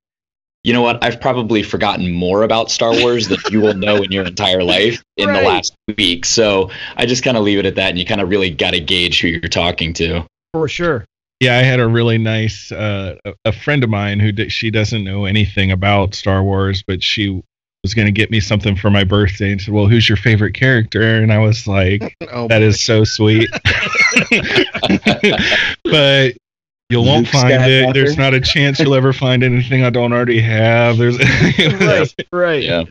you 0.64 0.74
know 0.74 0.82
what? 0.82 1.04
I've 1.04 1.20
probably 1.20 1.64
forgotten 1.64 2.12
more 2.12 2.44
about 2.44 2.70
Star 2.72 2.92
Wars 2.94 3.28
than 3.28 3.40
you 3.50 3.62
will 3.62 3.74
know 3.74 3.98
in 4.04 4.12
your 4.12 4.26
entire 4.26 4.64
life 4.64 5.02
in 5.18 5.28
Right. 5.30 5.42
the 5.42 5.48
last 5.48 5.74
week. 5.98 6.26
So 6.26 6.70
I 6.98 7.06
just 7.06 7.24
kind 7.24 7.36
of 7.38 7.44
leave 7.44 7.58
it 7.60 7.66
at 7.66 7.76
that, 7.76 7.90
and 7.90 7.98
you 8.00 8.06
kind 8.06 8.22
of 8.22 8.30
really 8.30 8.50
got 8.52 8.72
to 8.72 8.80
gauge 8.80 9.22
who 9.22 9.28
you're 9.30 9.42
talking 9.42 9.94
to. 9.94 10.26
For 10.54 10.68
sure. 10.68 11.06
Yeah, 11.40 11.58
I 11.58 11.64
had 11.64 11.80
a 11.80 11.88
really 11.88 12.20
nice 12.20 12.72
uh, 12.72 13.16
a- 13.26 13.34
a 13.46 13.52
friend 13.52 13.84
of 13.84 13.90
mine 13.90 14.20
who 14.20 14.32
d- 14.32 14.50
she 14.50 14.70
doesn't 14.70 15.04
know 15.04 15.26
anything 15.26 15.72
about 15.72 16.14
Star 16.14 16.44
Wars, 16.44 16.84
but 16.86 17.02
she 17.02 17.42
was 17.84 17.96
going 17.96 18.06
to 18.06 18.12
get 18.12 18.30
me 18.30 18.40
something 18.40 18.76
for 18.76 18.92
my 18.92 19.04
birthday 19.04 19.52
and 19.52 19.60
said, 19.60 19.74
"Well, 19.74 19.88
who's 19.88 20.08
your 20.08 20.18
favorite 20.18 20.54
character?" 20.54 21.02
And 21.02 21.34
I 21.34 21.40
was 21.40 21.66
like, 21.66 22.16
Oh, 22.32 22.48
"That 22.48 22.62
is 22.62 22.80
so 22.80 23.04
sweet." 23.04 23.50
but 25.84 26.34
you 26.92 27.02
won't 27.02 27.26
Luke 27.26 27.34
find 27.34 27.64
it. 27.64 27.94
There's 27.94 28.18
not 28.18 28.34
a 28.34 28.42
chance 28.42 28.80
you'll 28.80 28.96
ever 28.96 29.14
find 29.14 29.44
anything 29.44 29.84
I 29.84 29.90
don't 29.90 30.14
already 30.14 30.42
have. 30.42 30.98
There's 30.98 31.18
Right. 31.58 32.14
Right. 32.32 32.64
Yeah. 32.64 32.84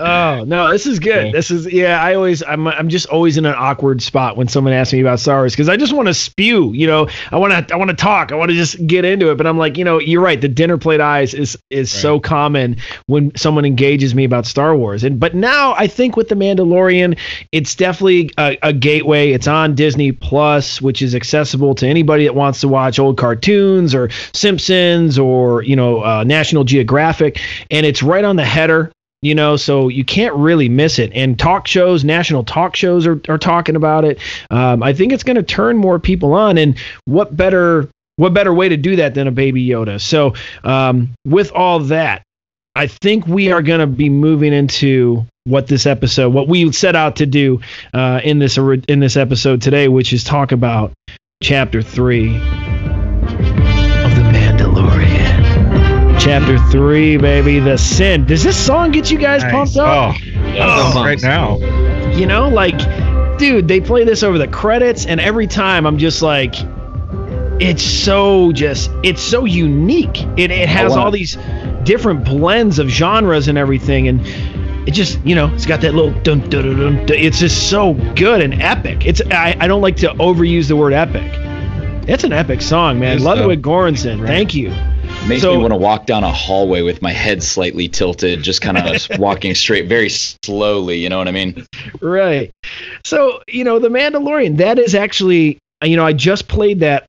Oh 0.00 0.44
no, 0.44 0.70
this 0.70 0.86
is 0.86 0.98
good. 0.98 1.32
This 1.32 1.50
is 1.50 1.70
yeah. 1.72 2.02
I 2.02 2.14
always 2.14 2.42
I'm 2.42 2.66
I'm 2.68 2.88
just 2.88 3.06
always 3.06 3.36
in 3.36 3.46
an 3.46 3.54
awkward 3.56 4.02
spot 4.02 4.36
when 4.36 4.48
someone 4.48 4.72
asks 4.72 4.92
me 4.92 5.00
about 5.00 5.20
Star 5.20 5.40
Wars 5.40 5.52
because 5.52 5.68
I 5.68 5.76
just 5.76 5.92
want 5.92 6.08
to 6.08 6.14
spew. 6.14 6.72
You 6.72 6.86
know, 6.86 7.08
I 7.30 7.36
want 7.36 7.68
to 7.68 7.74
I 7.74 7.76
want 7.76 7.90
to 7.90 7.96
talk. 7.96 8.32
I 8.32 8.36
want 8.36 8.50
to 8.50 8.56
just 8.56 8.86
get 8.86 9.04
into 9.04 9.30
it. 9.30 9.36
But 9.36 9.46
I'm 9.46 9.58
like, 9.58 9.76
you 9.76 9.84
know, 9.84 9.98
you're 9.98 10.22
right. 10.22 10.40
The 10.40 10.48
dinner 10.48 10.78
plate 10.78 11.00
eyes 11.00 11.34
is 11.34 11.58
is 11.70 11.90
so 11.90 12.20
common 12.20 12.76
when 13.06 13.34
someone 13.36 13.64
engages 13.64 14.14
me 14.14 14.24
about 14.24 14.46
Star 14.46 14.76
Wars. 14.76 15.04
And 15.04 15.18
but 15.18 15.34
now 15.34 15.74
I 15.74 15.86
think 15.86 16.16
with 16.16 16.28
the 16.28 16.34
Mandalorian, 16.34 17.18
it's 17.52 17.74
definitely 17.74 18.30
a, 18.38 18.56
a 18.62 18.72
gateway. 18.72 19.32
It's 19.32 19.46
on 19.46 19.74
Disney 19.74 20.12
Plus, 20.12 20.80
which 20.80 21.02
is 21.02 21.14
accessible 21.14 21.74
to 21.76 21.86
anybody 21.86 22.24
that 22.24 22.34
wants 22.34 22.60
to 22.60 22.68
watch 22.68 22.98
old 22.98 23.16
cartoons 23.16 23.94
or 23.94 24.10
Simpsons 24.32 25.18
or 25.18 25.62
you 25.62 25.76
know 25.76 26.02
uh, 26.02 26.24
National 26.24 26.64
Geographic, 26.64 27.40
and 27.70 27.84
it's 27.86 28.02
right 28.02 28.24
on 28.24 28.36
the 28.36 28.44
header 28.44 28.92
you 29.22 29.34
know 29.34 29.56
so 29.56 29.88
you 29.88 30.04
can't 30.04 30.34
really 30.34 30.68
miss 30.68 30.98
it. 30.98 31.12
And 31.14 31.38
talk 31.38 31.66
shows 31.66 32.04
national 32.04 32.44
talk 32.44 32.76
shows 32.76 33.06
are, 33.06 33.20
are 33.28 33.38
talking 33.38 33.76
about 33.76 34.04
it. 34.04 34.18
Um, 34.50 34.82
i 34.82 34.92
think 34.92 35.12
it's 35.12 35.24
going 35.24 35.36
to 35.36 35.42
turn 35.42 35.76
more 35.76 35.98
people 35.98 36.32
on 36.32 36.58
and 36.58 36.78
what 37.04 37.36
better 37.36 37.88
what 38.16 38.34
better 38.34 38.52
way 38.52 38.68
to 38.68 38.76
do 38.76 38.96
that 38.96 39.14
than 39.14 39.28
a 39.28 39.30
baby 39.30 39.64
yoda? 39.64 40.00
So 40.00 40.34
um, 40.64 41.10
with 41.24 41.52
all 41.52 41.80
that 41.80 42.22
i 42.74 42.86
think 42.86 43.26
we 43.26 43.50
are 43.50 43.62
going 43.62 43.80
to 43.80 43.86
be 43.86 44.08
moving 44.08 44.52
into 44.52 45.24
what 45.44 45.66
this 45.66 45.86
episode 45.86 46.32
what 46.32 46.48
we 46.48 46.70
set 46.72 46.94
out 46.94 47.16
to 47.16 47.26
do 47.26 47.60
uh, 47.94 48.20
in 48.22 48.38
this 48.38 48.58
in 48.58 49.00
this 49.00 49.16
episode 49.16 49.62
today 49.62 49.88
which 49.88 50.12
is 50.12 50.22
talk 50.22 50.52
about 50.52 50.92
chapter 51.42 51.82
3 51.82 52.67
chapter 56.28 56.58
3 56.70 57.16
baby 57.16 57.58
the 57.58 57.78
sin 57.78 58.26
does 58.26 58.44
this 58.44 58.54
song 58.54 58.90
get 58.90 59.10
you 59.10 59.16
guys 59.16 59.42
Nice. 59.44 59.50
pumped 59.52 59.76
up 59.78 60.14
Oh, 60.20 60.92
Oh. 60.94 61.02
right 61.02 61.18
now. 61.22 61.56
you 62.10 62.26
know 62.26 62.50
like 62.50 62.76
dude 63.38 63.66
they 63.66 63.80
play 63.80 64.04
this 64.04 64.22
over 64.22 64.36
the 64.36 64.46
credits 64.46 65.06
and 65.06 65.20
every 65.22 65.46
time 65.46 65.86
i'm 65.86 65.96
just 65.96 66.20
like 66.20 66.54
it's 67.62 67.82
so 67.82 68.52
just 68.52 68.90
it's 69.02 69.22
so 69.22 69.46
unique 69.46 70.22
it, 70.36 70.50
it 70.50 70.68
has 70.68 70.90
wanna- 70.90 71.02
all 71.02 71.10
these 71.10 71.38
different 71.84 72.26
blends 72.26 72.78
of 72.78 72.88
genres 72.88 73.48
and 73.48 73.56
everything 73.56 74.08
and 74.08 74.20
it 74.86 74.90
just 74.92 75.18
you 75.24 75.34
know 75.34 75.46
it's 75.54 75.64
got 75.64 75.80
that 75.80 75.94
little 75.94 76.12
dun, 76.20 76.40
dun, 76.50 76.62
dun, 76.62 76.76
dun, 76.78 77.06
dun. 77.06 77.16
it's 77.18 77.38
just 77.38 77.70
so 77.70 77.94
good 78.16 78.42
and 78.42 78.60
epic 78.62 79.06
it's 79.06 79.22
I, 79.30 79.56
I 79.60 79.66
don't 79.66 79.80
like 79.80 79.96
to 79.96 80.08
overuse 80.16 80.68
the 80.68 80.76
word 80.76 80.92
epic 80.92 81.32
it's 82.06 82.22
an 82.24 82.34
epic 82.34 82.60
song 82.60 82.98
man 83.00 83.12
It 83.12 83.16
is, 83.16 83.24
ludwig 83.24 83.62
though. 83.62 83.70
Göransson 83.70 84.26
thank 84.26 84.54
you 84.54 84.74
Makes 85.26 85.42
So- 85.42 85.52
me 85.52 85.58
want 85.58 85.72
to 85.72 85.76
walk 85.78 86.06
down 86.06 86.24
a 86.24 86.32
hallway 86.32 86.80
with 86.80 87.02
my 87.02 87.12
head 87.12 87.42
slightly 87.42 87.86
tilted, 87.86 88.42
just 88.42 88.62
kind 88.62 88.78
of 88.78 89.06
walking 89.18 89.54
straight, 89.54 89.86
very 89.86 90.08
slowly. 90.08 90.98
You 90.98 91.10
know 91.10 91.18
what 91.18 91.28
I 91.28 91.32
mean? 91.32 91.66
right. 92.00 92.50
So, 93.04 93.42
you 93.46 93.62
know, 93.62 93.78
The 93.78 93.88
Mandalorian, 93.90 94.56
that 94.56 94.78
is 94.78 94.94
actually, 94.94 95.58
you 95.84 95.96
know, 95.96 96.06
I 96.06 96.14
just 96.14 96.48
played 96.48 96.80
that 96.80 97.04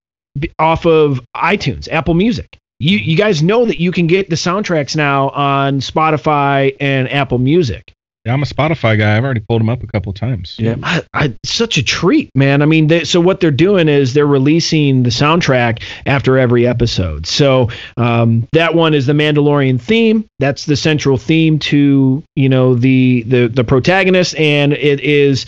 off 0.59 0.85
of 0.85 1.21
iTunes, 1.35 1.87
Apple 1.89 2.13
Music. 2.13 2.47
You, 2.81 2.97
you 2.97 3.15
guys 3.15 3.41
know 3.41 3.65
that 3.65 3.79
you 3.79 3.91
can 3.93 4.07
get 4.07 4.29
the 4.29 4.35
soundtracks 4.35 4.95
now 4.97 5.29
on 5.29 5.79
Spotify 5.79 6.75
and 6.79 7.09
Apple 7.11 7.37
Music. 7.37 7.93
Yeah, 8.25 8.33
I'm 8.33 8.43
a 8.43 8.45
Spotify 8.45 8.97
guy. 8.97 9.15
I've 9.15 9.23
already 9.23 9.39
pulled 9.39 9.61
them 9.61 9.69
up 9.69 9.81
a 9.81 9.87
couple 9.87 10.11
times. 10.11 10.55
Yeah, 10.59 10.75
I, 10.83 11.03
I, 11.13 11.35
such 11.45 11.77
a 11.77 11.83
treat, 11.83 12.29
man. 12.35 12.61
I 12.61 12.65
mean, 12.65 12.87
they, 12.87 13.05
so 13.05 13.21
what 13.21 13.39
they're 13.39 13.49
doing 13.49 13.87
is 13.87 14.13
they're 14.13 14.27
releasing 14.27 15.03
the 15.03 15.09
soundtrack 15.09 15.83
after 16.05 16.37
every 16.37 16.67
episode. 16.67 17.25
So 17.25 17.69
um, 17.95 18.45
that 18.51 18.75
one 18.75 18.93
is 18.93 19.05
the 19.05 19.13
Mandalorian 19.13 19.79
theme. 19.79 20.25
That's 20.39 20.65
the 20.65 20.75
central 20.75 21.17
theme 21.17 21.59
to 21.59 22.21
you 22.35 22.49
know 22.49 22.75
the 22.75 23.23
the 23.23 23.47
the 23.47 23.63
protagonist, 23.63 24.35
and 24.35 24.73
it 24.73 24.99
is 24.99 25.45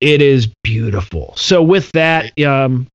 it 0.00 0.22
is 0.22 0.48
beautiful. 0.62 1.34
So 1.36 1.60
with 1.60 1.90
that, 1.92 2.38
um, 2.40 2.86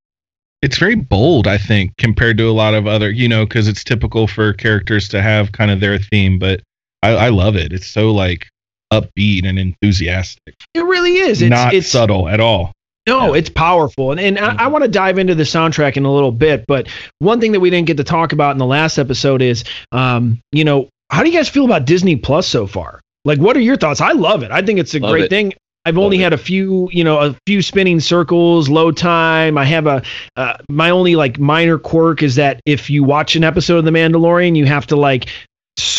it's 0.61 0.77
very 0.77 0.95
bold, 0.95 1.47
I 1.47 1.57
think, 1.57 1.97
compared 1.97 2.37
to 2.37 2.49
a 2.49 2.51
lot 2.53 2.75
of 2.75 2.87
other, 2.87 3.09
you 3.09 3.27
know, 3.27 3.45
because 3.45 3.67
it's 3.67 3.83
typical 3.83 4.27
for 4.27 4.53
characters 4.53 5.09
to 5.09 5.21
have 5.21 5.51
kind 5.51 5.71
of 5.71 5.79
their 5.79 5.97
theme. 5.97 6.39
But 6.39 6.61
I, 7.03 7.09
I 7.09 7.29
love 7.29 7.55
it. 7.55 7.73
It's 7.73 7.87
so 7.87 8.11
like 8.11 8.47
upbeat 8.91 9.45
and 9.45 9.57
enthusiastic, 9.57 10.55
it 10.73 10.83
really 10.83 11.17
is. 11.17 11.41
It's 11.41 11.49
not 11.49 11.73
it's 11.73 11.87
subtle 11.87 12.27
at 12.27 12.39
all. 12.39 12.71
No, 13.07 13.33
it's 13.33 13.49
powerful. 13.49 14.11
And, 14.11 14.19
and 14.19 14.39
I, 14.39 14.65
I 14.65 14.67
want 14.67 14.83
to 14.83 14.87
dive 14.87 15.17
into 15.17 15.33
the 15.33 15.43
soundtrack 15.43 15.97
in 15.97 16.05
a 16.05 16.13
little 16.13 16.31
bit. 16.31 16.65
But 16.67 16.87
one 17.19 17.41
thing 17.41 17.51
that 17.53 17.59
we 17.59 17.71
didn't 17.71 17.87
get 17.87 17.97
to 17.97 18.03
talk 18.03 18.31
about 18.31 18.51
in 18.51 18.57
the 18.59 18.65
last 18.65 18.99
episode 18.99 19.41
is, 19.41 19.63
um, 19.91 20.39
you 20.51 20.63
know, 20.63 20.87
how 21.09 21.23
do 21.23 21.29
you 21.29 21.35
guys 21.35 21.49
feel 21.49 21.65
about 21.65 21.85
Disney 21.85 22.15
Plus 22.15 22.47
so 22.47 22.67
far? 22.67 23.01
Like, 23.25 23.39
what 23.39 23.57
are 23.57 23.61
your 23.61 23.75
thoughts? 23.75 24.01
I 24.01 24.11
love 24.11 24.43
it. 24.43 24.51
I 24.51 24.61
think 24.61 24.79
it's 24.79 24.93
a 24.93 24.99
Love 24.99 25.11
great 25.11 25.25
it. 25.25 25.29
thing. 25.29 25.53
I've 25.83 25.97
only 25.97 26.19
had 26.19 26.31
a 26.31 26.37
few, 26.37 26.89
you 26.91 27.03
know, 27.03 27.19
a 27.19 27.35
few 27.47 27.63
spinning 27.63 27.99
circles, 27.99 28.69
low 28.69 28.91
time. 28.91 29.57
I 29.57 29.65
have 29.65 29.87
a, 29.87 30.03
uh, 30.35 30.57
my 30.69 30.91
only 30.91 31.15
like 31.15 31.39
minor 31.39 31.79
quirk 31.79 32.21
is 32.21 32.35
that 32.35 32.61
if 32.67 32.87
you 32.87 33.03
watch 33.03 33.35
an 33.35 33.43
episode 33.43 33.79
of 33.79 33.85
The 33.85 33.91
Mandalorian, 33.91 34.55
you 34.55 34.67
have 34.67 34.85
to 34.87 34.95
like 34.95 35.27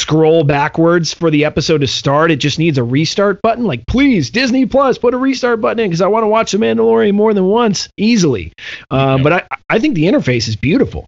scroll 0.03 0.45
backwards 0.45 1.13
for 1.15 1.31
the 1.31 1.45
episode 1.45 1.79
to 1.79 1.87
start. 1.87 2.31
It 2.31 2.37
just 2.37 2.59
needs 2.59 2.77
a 2.79 2.85
restart 2.85 3.41
button. 3.43 3.65
Like, 3.65 3.87
please, 3.87 4.31
Disney 4.31 4.67
Plus, 4.67 4.99
put 4.99 5.15
a 5.15 5.17
restart 5.17 5.61
button 5.61 5.81
in 5.81 5.89
because 5.91 6.01
I 6.03 6.07
want 6.09 6.25
to 6.25 6.29
watch 6.29 6.53
The 6.53 6.59
Mandalorian 6.59 7.15
more 7.15 7.33
than 7.35 7.45
once 7.47 7.89
easily. 7.97 8.53
Uh, 8.91 9.19
But 9.23 9.33
I, 9.33 9.47
I 9.71 9.79
think 9.79 9.95
the 9.95 10.05
interface 10.05 10.49
is 10.49 10.57
beautiful. 10.57 11.07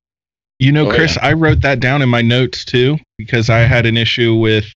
You 0.59 0.73
know, 0.73 0.89
Oh, 0.89 0.95
Chris, 0.95 1.19
I 1.21 1.33
wrote 1.35 1.61
that 1.63 1.81
down 1.81 2.01
in 2.01 2.09
my 2.09 2.23
notes 2.23 2.65
too 2.65 2.97
because 3.19 3.51
I 3.51 3.59
had 3.59 3.87
an 3.87 3.97
issue 3.97 4.37
with 4.37 4.67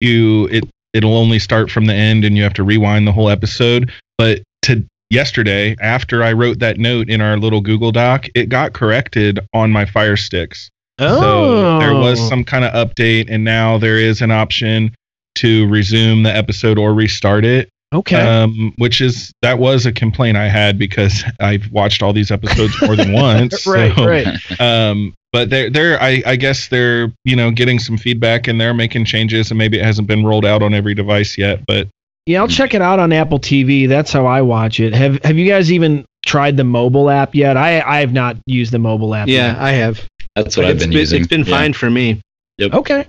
you. 0.00 0.46
It 0.48 0.64
it'll 0.92 1.16
only 1.16 1.38
start 1.38 1.70
from 1.70 1.86
the 1.86 1.94
end, 1.94 2.24
and 2.24 2.36
you 2.36 2.42
have 2.42 2.54
to 2.54 2.62
rewind 2.64 3.06
the 3.06 3.12
whole 3.12 3.28
episode. 3.30 3.90
But 4.18 4.42
to 4.62 4.84
yesterday, 5.10 5.74
after 5.80 6.22
I 6.22 6.32
wrote 6.32 6.58
that 6.60 6.78
note 6.78 7.08
in 7.08 7.20
our 7.20 7.36
little 7.38 7.60
Google 7.60 7.92
Doc, 7.92 8.26
it 8.34 8.48
got 8.48 8.72
corrected 8.74 9.40
on 9.54 9.70
my 9.70 9.84
Fire 9.86 10.16
Sticks. 10.16 10.68
So 10.98 11.78
there 11.78 11.94
was 11.94 12.20
Oh. 12.20 12.28
some 12.28 12.44
kind 12.44 12.64
of 12.64 12.72
update, 12.72 13.26
and 13.28 13.44
now 13.44 13.78
there 13.78 13.98
is 13.98 14.22
an 14.22 14.30
option 14.30 14.94
to 15.36 15.66
resume 15.68 16.22
the 16.22 16.34
episode 16.34 16.78
or 16.78 16.94
restart 16.94 17.44
it. 17.44 17.68
Okay. 17.94 18.16
Um, 18.20 18.72
which 18.78 19.00
is 19.00 19.30
that 19.42 19.58
was 19.58 19.86
a 19.86 19.92
complaint 19.92 20.36
I 20.36 20.48
had 20.48 20.78
because 20.78 21.22
I've 21.40 21.70
watched 21.70 22.02
all 22.02 22.12
these 22.12 22.30
episodes 22.30 22.80
more 22.82 22.96
than 22.96 23.12
once. 23.24 23.66
right, 23.66 23.94
so, 23.94 24.06
right. 24.06 24.26
Um, 24.60 25.14
but 25.32 25.50
they're 25.50 25.68
they're 25.70 26.00
I, 26.02 26.22
I 26.26 26.36
guess 26.36 26.68
they're 26.68 27.12
you 27.24 27.36
know 27.36 27.50
getting 27.50 27.78
some 27.78 27.96
feedback 27.98 28.48
and 28.48 28.58
they're 28.60 28.72
making 28.74 29.04
changes 29.04 29.50
and 29.50 29.58
maybe 29.58 29.78
it 29.78 29.84
hasn't 29.84 30.08
been 30.08 30.24
rolled 30.24 30.46
out 30.46 30.62
on 30.62 30.72
every 30.74 30.94
device 30.94 31.36
yet. 31.38 31.60
But 31.66 31.88
Yeah, 32.26 32.40
I'll 32.40 32.48
check 32.48 32.72
it 32.74 32.80
out 32.82 32.98
on 32.98 33.12
Apple 33.12 33.38
TV. 33.38 33.86
That's 33.88 34.12
how 34.12 34.24
I 34.26 34.40
watch 34.42 34.80
it. 34.80 34.94
Have 34.94 35.22
Have 35.24 35.36
you 35.36 35.46
guys 35.46 35.70
even 35.70 36.04
tried 36.24 36.56
the 36.56 36.64
mobile 36.64 37.08
app 37.10 37.34
yet? 37.34 37.56
I 37.56 37.80
I 37.82 38.00
have 38.00 38.12
not 38.14 38.36
used 38.46 38.72
the 38.72 38.78
mobile 38.78 39.14
app. 39.14 39.28
Yeah, 39.28 39.48
yet. 39.52 39.58
I 39.58 39.72
have. 39.72 40.04
That's 40.36 40.56
what 40.56 40.62
But 40.64 40.68
I've 40.68 40.76
it's 40.76 40.84
been 40.84 40.92
using. 40.92 41.18
It's 41.22 41.28
been 41.28 41.40
Yeah. 41.44 41.56
fine 41.58 41.72
for 41.72 41.90
me. 41.90 42.20
Okay. 42.62 43.06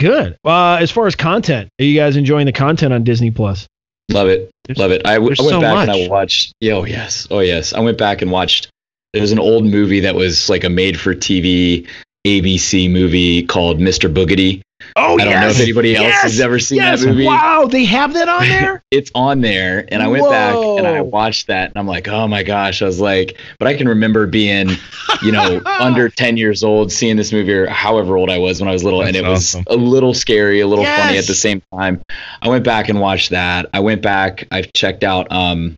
Good. 0.00 0.36
Uh, 0.44 0.76
as 0.80 0.90
far 0.90 1.06
as 1.06 1.14
content, 1.14 1.68
are 1.80 1.84
you 1.84 1.94
guys 1.98 2.16
enjoying 2.16 2.46
the 2.46 2.52
content 2.52 2.92
on 2.94 3.04
Disney 3.04 3.30
Plus? 3.30 3.66
Love 4.10 4.28
it. 4.28 4.50
There's- 4.64 4.78
Love 4.78 4.90
it. 4.92 5.02
I, 5.06 5.14
w- 5.14 5.28
there's 5.34 5.40
I 5.40 5.42
went 5.42 5.52
so 5.54 5.60
back 5.60 5.88
and 5.88 5.90
I 5.90 6.08
watched. 6.08 6.52
Yeah, 6.60 6.74
Oh 6.74 6.84
yes. 6.84 7.26
Oh 7.30 7.40
yes. 7.40 7.72
I 7.74 7.80
went 7.80 7.98
back 7.98 8.22
and 8.22 8.30
watched. 8.30 8.68
There 9.12 9.20
was 9.20 9.32
an 9.32 9.38
old 9.38 9.64
movie 9.64 10.00
that 10.00 10.14
was 10.14 10.48
like 10.48 10.64
a 10.64 10.70
made-for-TV 10.70 11.86
ABC 12.26 12.90
movie 12.90 13.42
called 13.44 13.78
Mr. 13.78 14.12
Boogedy. 14.12 14.62
Oh, 14.96 15.16
yeah. 15.18 15.24
I 15.24 15.30
don't 15.30 15.40
know 15.40 15.48
if 15.48 15.60
anybody 15.60 15.96
else 15.96 16.06
Yes! 16.06 16.22
has 16.22 16.40
ever 16.40 16.58
seen 16.58 16.76
yes. 16.78 17.00
that 17.00 17.08
movie. 17.08 17.26
Wow, 17.26 17.66
they 17.70 17.84
have 17.84 18.14
that 18.14 18.28
on 18.28 18.48
there. 18.48 18.82
It's 18.92 19.10
on 19.14 19.40
there, 19.40 19.86
and 19.88 20.02
I 20.02 20.08
went 20.08 20.28
back 20.28 20.54
and 20.54 20.86
I 20.86 21.00
watched 21.00 21.46
that, 21.46 21.70
and 21.70 21.78
I'm 21.78 21.86
like, 21.86 22.08
oh 22.08 22.28
my 22.28 22.42
gosh! 22.42 22.82
I 22.82 22.84
was 22.84 23.00
like, 23.00 23.38
but 23.58 23.66
I 23.66 23.74
can 23.74 23.88
remember 23.88 24.26
being, 24.26 24.68
you 25.22 25.32
know, 25.32 25.62
under 25.80 26.10
10 26.10 26.36
years 26.36 26.62
old, 26.62 26.92
seeing 26.92 27.16
this 27.16 27.32
movie, 27.32 27.54
or 27.54 27.66
however 27.68 28.18
old 28.18 28.28
I 28.28 28.36
was 28.36 28.60
when 28.60 28.68
I 28.68 28.72
was 28.72 28.84
little, 28.84 29.00
and 29.00 29.14
That's 29.14 29.54
it 29.54 29.58
was 29.58 29.64
a 29.68 29.76
little 29.76 30.12
scary, 30.12 30.60
a 30.60 30.66
little 30.66 30.84
funny 30.84 31.16
at 31.16 31.26
the 31.26 31.34
same 31.34 31.62
time. 31.72 32.02
I 32.42 32.50
went 32.50 32.64
back 32.64 32.90
and 32.90 33.00
watched 33.00 33.30
that. 33.30 33.70
I 33.72 33.80
went 33.80 34.02
back. 34.02 34.46
I've 34.50 34.70
checked 34.74 35.04
out. 35.04 35.32
Um, 35.32 35.74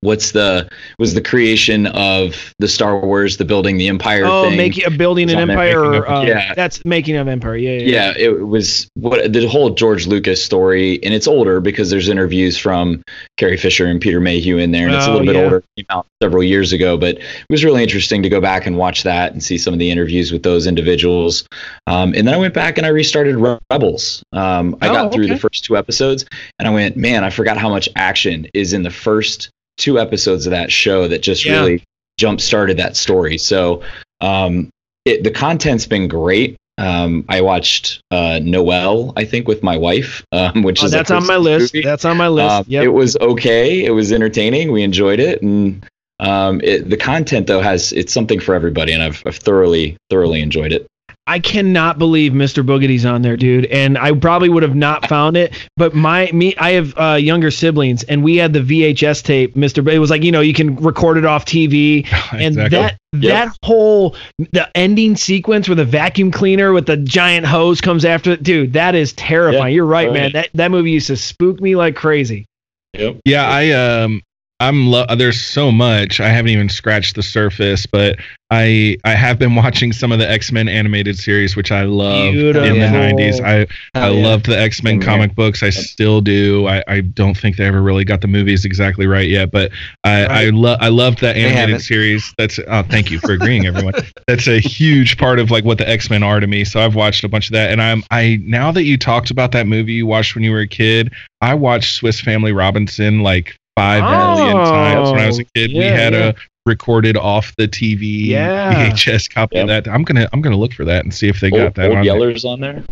what's 0.00 0.32
the 0.32 0.68
was 0.98 1.14
the 1.14 1.20
creation 1.20 1.86
of 1.88 2.54
the 2.58 2.68
Star 2.68 3.00
Wars, 3.04 3.36
the 3.36 3.44
building 3.44 3.76
the 3.78 3.88
Empire 3.88 4.22
oh, 4.24 4.44
thing. 4.48 4.56
making 4.56 4.84
a 4.86 4.90
building 4.90 5.30
an 5.30 5.38
empire. 5.38 5.80
making 5.90 6.02
Or, 6.02 6.06
of- 6.06 6.24
uh, 6.24 6.26
yeah. 6.26 6.54
that's 6.54 6.84
making 6.84 7.16
of 7.16 7.26
empire. 7.28 7.56
Yeah, 7.56 7.72
yeah. 7.78 8.12
yeah. 8.12 8.14
it 8.16 8.46
was 8.46 8.88
what 8.94 9.32
the 9.32 9.46
whole 9.48 9.70
George 9.70 10.06
Lucas 10.06 10.42
story, 10.44 11.02
and 11.02 11.12
it's 11.14 11.26
older 11.26 11.60
because 11.60 11.90
there's 11.90 12.08
interviews 12.08 12.56
from 12.56 13.02
Carrie 13.36 13.56
Fisher 13.56 13.86
and 13.86 14.00
Peter 14.00 14.20
Mayhew 14.20 14.58
in 14.58 14.70
there, 14.72 14.86
and 14.86 14.94
it's 14.96 15.06
a 15.06 15.08
Oh, 15.08 15.12
little 15.14 15.26
bit 15.26 15.36
yeah. 15.36 15.44
older. 15.44 15.64
Came 15.76 15.86
out 15.90 16.06
several 16.22 16.42
years 16.42 16.72
ago, 16.72 16.96
but 16.96 17.16
it 17.18 17.24
was 17.50 17.64
really 17.64 17.82
interesting 17.82 18.22
to 18.22 18.28
go 18.28 18.40
back 18.40 18.66
and 18.66 18.76
watch 18.76 19.02
that 19.04 19.32
and 19.32 19.42
see 19.42 19.58
some 19.58 19.72
of 19.72 19.78
the 19.78 19.90
interviews 19.90 20.32
with 20.32 20.42
those 20.42 20.66
individuals. 20.66 21.46
Um, 21.86 22.12
and 22.14 22.26
then 22.26 22.34
I 22.34 22.36
went 22.36 22.54
back 22.54 22.76
and 22.78 22.86
I 22.86 22.90
restarted 22.90 23.36
Rebels. 23.70 24.22
Um, 24.32 24.76
I 24.80 24.88
Oh, 24.88 24.92
got 24.92 25.12
through 25.12 25.24
okay. 25.24 25.34
the 25.34 25.38
first 25.40 25.64
two 25.64 25.76
episodes, 25.76 26.24
and 26.58 26.66
I 26.68 26.70
went, 26.70 26.96
man, 26.96 27.24
I 27.24 27.30
forgot 27.30 27.56
how 27.58 27.68
much 27.68 27.88
action 27.96 28.46
is 28.54 28.72
in 28.72 28.82
the 28.82 28.90
first 28.90 29.50
two 29.78 29.98
episodes 29.98 30.46
of 30.46 30.50
that 30.50 30.70
show 30.70 31.08
that 31.08 31.22
just 31.22 31.44
Yeah. 31.44 31.60
really 31.60 31.82
jump 32.18 32.40
started 32.40 32.76
that 32.76 32.96
story. 32.96 33.38
So 33.38 33.82
um, 34.20 34.68
it, 35.04 35.24
the 35.24 35.30
content's 35.30 35.86
been 35.86 36.08
great. 36.08 36.56
Um, 36.76 37.24
I 37.28 37.40
watched 37.40 38.00
uh, 38.12 38.38
Noel, 38.42 39.12
I 39.16 39.24
think, 39.24 39.48
with 39.48 39.62
my 39.64 39.76
wife, 39.76 40.24
um, 40.30 40.62
which 40.62 40.82
Oh, 40.82 40.86
is 40.86 40.92
that's 40.92 41.10
on 41.10 41.26
my 41.26 41.36
list. 41.36 41.74
movie. 41.74 41.84
That's 41.84 42.04
on 42.04 42.16
my 42.16 42.28
list. 42.28 42.50
Um, 42.52 42.64
yep. 42.68 42.84
It 42.84 42.88
was 42.90 43.16
okay. 43.16 43.84
It 43.84 43.90
was 43.90 44.12
entertaining. 44.12 44.70
We 44.70 44.82
enjoyed 44.84 45.18
it, 45.18 45.42
and 45.42 45.84
um, 46.20 46.60
it, 46.62 46.88
the 46.88 46.96
content 46.96 47.48
though 47.48 47.60
has 47.60 47.92
it's 47.92 48.12
something 48.12 48.38
for 48.38 48.54
everybody, 48.54 48.92
and 48.92 49.02
I've, 49.02 49.20
I've 49.26 49.36
thoroughly 49.36 49.96
thoroughly 50.08 50.40
enjoyed 50.40 50.70
it. 50.72 50.86
I 51.28 51.38
cannot 51.38 51.98
believe 51.98 52.32
Mr. 52.32 52.64
Boogedy's 52.64 53.04
on 53.04 53.22
there, 53.22 53.36
dude. 53.36 53.66
And 53.66 53.98
I 53.98 54.12
probably 54.12 54.48
would 54.48 54.62
have 54.62 54.74
not 54.74 55.06
found 55.08 55.36
it, 55.36 55.54
but 55.76 55.94
my 55.94 56.30
me, 56.32 56.56
I 56.56 56.70
have 56.72 56.94
uh, 56.98 57.14
younger 57.14 57.50
siblings, 57.50 58.02
and 58.04 58.24
we 58.24 58.36
had 58.36 58.52
the 58.52 58.60
VHS 58.60 59.22
tape. 59.22 59.54
Mr. 59.54 59.84
Bo- 59.84 59.90
it 59.92 59.98
was 59.98 60.10
like 60.10 60.22
you 60.22 60.32
know 60.32 60.40
you 60.40 60.54
can 60.54 60.76
record 60.76 61.18
it 61.18 61.24
off 61.26 61.44
TV, 61.44 62.06
and 62.32 62.42
Exactly. 62.58 62.78
that 62.78 62.98
that 63.12 63.56
whole 63.62 64.16
the 64.52 64.68
ending 64.74 65.16
sequence 65.16 65.68
where 65.68 65.76
the 65.76 65.84
vacuum 65.84 66.30
cleaner 66.30 66.72
with 66.72 66.86
the 66.86 66.96
giant 66.96 67.46
hose 67.46 67.80
comes 67.80 68.04
after 68.04 68.32
it, 68.32 68.42
dude. 68.42 68.72
That 68.72 68.94
is 68.94 69.12
terrifying. 69.12 69.62
Yeah, 69.62 69.76
You're 69.76 69.86
right, 69.86 70.12
man. 70.12 70.32
That 70.32 70.48
that 70.54 70.70
movie 70.70 70.92
used 70.92 71.08
to 71.08 71.16
spook 71.16 71.60
me 71.60 71.76
like 71.76 71.94
crazy. 71.94 72.46
Yep. 72.94 73.20
Yeah, 73.26 73.46
I 73.46 73.70
um 73.72 74.22
I'm 74.60 74.88
lo- 74.88 75.06
uh, 75.08 75.14
there's 75.14 75.40
so 75.40 75.70
much 75.70 76.18
I 76.20 76.28
haven't 76.28 76.50
even 76.50 76.68
scratched 76.68 77.14
the 77.14 77.22
surface, 77.22 77.86
but 77.86 78.16
I 78.50 78.96
I 79.04 79.10
have 79.14 79.38
been 79.38 79.54
watching 79.62 79.92
some 79.92 80.10
of 80.10 80.18
the 80.18 80.28
X-Men 80.28 80.68
animated 80.68 81.16
series 81.16 81.54
which 81.54 81.70
I 81.70 81.82
love 81.84 82.34
in 82.34 82.52
the 82.52 82.52
Beautiful. 82.52 82.76
90s. 82.78 83.40
I 83.40 83.60
I 83.94 84.08
Oh, 84.08 84.12
yeah. 84.14 84.26
loved 84.26 84.46
the 84.46 84.58
X-Men 84.58 85.00
comic 85.00 85.34
books. 85.36 85.62
I 85.62 85.70
still 85.70 86.20
do. 86.20 86.66
I, 86.66 86.82
I 86.88 87.00
don't 87.02 87.36
think 87.36 87.56
they 87.56 87.66
ever 87.66 87.80
really 87.82 88.04
got 88.04 88.20
the 88.20 88.26
movies 88.26 88.64
exactly 88.64 89.06
right 89.06 89.28
yet, 89.28 89.52
but 89.52 89.70
I 90.02 90.24
I 90.24 90.26
Right. 90.46 90.54
love 90.54 90.78
I 90.80 90.88
loved 90.88 91.20
that 91.20 91.36
animated 91.36 91.80
series. 91.80 92.34
That's 92.36 92.58
oh 92.66 92.82
thank 92.82 93.12
you 93.12 93.20
for 93.20 93.32
agreeing 93.32 93.66
everyone. 93.66 93.94
That's 94.26 94.48
a 94.48 94.58
huge 94.58 95.18
part 95.18 95.38
of 95.38 95.52
like 95.52 95.64
what 95.64 95.78
the 95.78 95.88
X-Men 95.88 96.24
are 96.24 96.40
to 96.40 96.46
me. 96.48 96.64
So 96.64 96.80
I've 96.80 96.96
watched 96.96 97.22
a 97.22 97.28
bunch 97.28 97.46
of 97.46 97.52
that 97.52 97.70
and 97.70 97.80
I'm 97.80 98.02
I 98.10 98.40
now 98.42 98.72
that 98.72 98.82
you 98.82 98.98
talked 98.98 99.30
about 99.30 99.52
that 99.52 99.68
movie 99.68 99.92
you 99.92 100.06
watched 100.06 100.34
when 100.34 100.42
you 100.42 100.50
were 100.50 100.60
a 100.60 100.66
kid, 100.68 101.12
I 101.40 101.54
watched 101.54 101.94
Swiss 101.94 102.20
Family 102.20 102.50
Robinson 102.52 103.20
like 103.20 103.54
five 103.78 104.02
million 104.36 104.56
oh, 104.56 104.64
times 104.64 105.10
when 105.10 105.20
I 105.20 105.26
was 105.26 105.38
a 105.38 105.44
kid. 105.44 105.72
we 105.72 105.78
Oh, 105.84 105.90
had 105.94 106.12
yeah. 106.12 106.28
a 106.30 106.34
recorded 106.66 107.16
off 107.16 107.54
the 107.56 107.68
TV 107.68 108.26
Yeah. 108.26 108.90
VHS 108.90 109.32
copy 109.32 109.58
of 109.58 109.68
that. 109.68 109.88
I'm 109.88 110.02
gonna 110.04 110.28
I'm 110.32 110.40
gonna 110.42 110.56
look 110.56 110.72
for 110.72 110.84
that 110.84 111.04
and 111.04 111.14
see 111.14 111.28
if 111.28 111.40
they 111.40 111.50
got 111.50 111.60
Old, 111.60 111.74
that 111.76 111.88
old 111.90 111.96
on 111.98 112.04
there. 112.04 112.14
Yellers 112.14 112.44
on 112.44 112.60
there. 112.60 112.84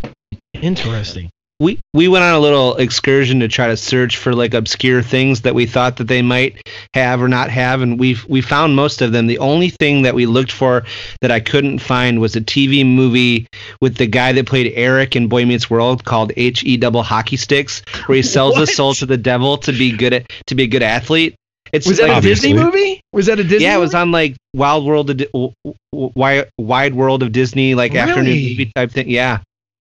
Interesting. 0.62 1.30
We 1.58 1.78
we 1.94 2.06
went 2.06 2.22
on 2.22 2.34
a 2.34 2.38
little 2.38 2.76
excursion 2.76 3.40
to 3.40 3.48
try 3.48 3.68
to 3.68 3.76
search 3.76 4.18
for 4.18 4.34
like 4.34 4.52
obscure 4.52 5.02
things 5.02 5.40
that 5.42 5.54
we 5.54 5.64
thought 5.64 5.96
that 5.96 6.08
they 6.08 6.20
might 6.20 6.68
have 6.92 7.22
or 7.22 7.28
not 7.28 7.48
have 7.48 7.80
and 7.80 7.98
we 7.98 8.16
we 8.28 8.40
found 8.42 8.76
most 8.76 9.00
of 9.00 9.12
them 9.12 9.26
the 9.26 9.38
only 9.38 9.70
thing 9.70 10.02
that 10.02 10.14
we 10.14 10.26
looked 10.26 10.52
for 10.52 10.84
that 11.22 11.30
I 11.30 11.40
couldn't 11.40 11.78
find 11.78 12.20
was 12.20 12.36
a 12.36 12.40
TV 12.40 12.84
movie 12.84 13.46
with 13.80 13.96
the 13.96 14.06
guy 14.06 14.32
that 14.32 14.46
played 14.46 14.72
Eric 14.74 15.16
in 15.16 15.28
Boy 15.28 15.46
Meets 15.46 15.70
World 15.70 16.04
called 16.04 16.32
HE 16.36 16.76
double 16.76 17.02
hockey 17.02 17.36
sticks 17.36 17.82
where 18.06 18.16
he 18.16 18.22
sells 18.22 18.56
his 18.56 18.74
soul 18.74 18.94
to 18.94 19.06
the 19.06 19.16
devil 19.16 19.56
to 19.58 19.72
be 19.72 19.96
good 19.96 20.12
at 20.12 20.30
to 20.48 20.54
be 20.54 20.64
a 20.64 20.68
good 20.68 20.82
athlete 20.82 21.36
it's 21.72 21.86
Was 21.86 21.98
that 21.98 22.08
like, 22.08 22.18
a 22.18 22.20
Disney 22.20 22.54
movie? 22.54 23.00
Was 23.12 23.26
that 23.26 23.40
a 23.40 23.44
Disney? 23.44 23.64
yeah, 23.64 23.76
it 23.76 23.80
was 23.80 23.94
on 23.94 24.12
like 24.12 24.36
Wild 24.54 24.86
World 24.86 25.10
of 25.10 25.16
Di- 25.16 25.28
w- 25.32 25.52
w- 25.92 26.12
Wide 26.14 26.48
Wide 26.58 26.94
World 26.94 27.22
of 27.22 27.32
Disney, 27.32 27.74
like 27.74 27.94
afternoon 27.94 28.34
movie 28.34 28.72
type 28.74 28.92
thing. 28.92 29.10
Yeah, 29.10 29.40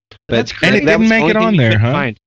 but 0.10 0.18
That's 0.30 0.52
And 0.64 0.76
it 0.76 0.84
crazy. 0.84 0.86
that 0.86 0.98
didn't 0.98 1.10
make 1.10 1.30
it 1.30 1.36
on 1.36 1.56
there, 1.58 1.78
huh? 1.80 1.92
find. 1.92 2.18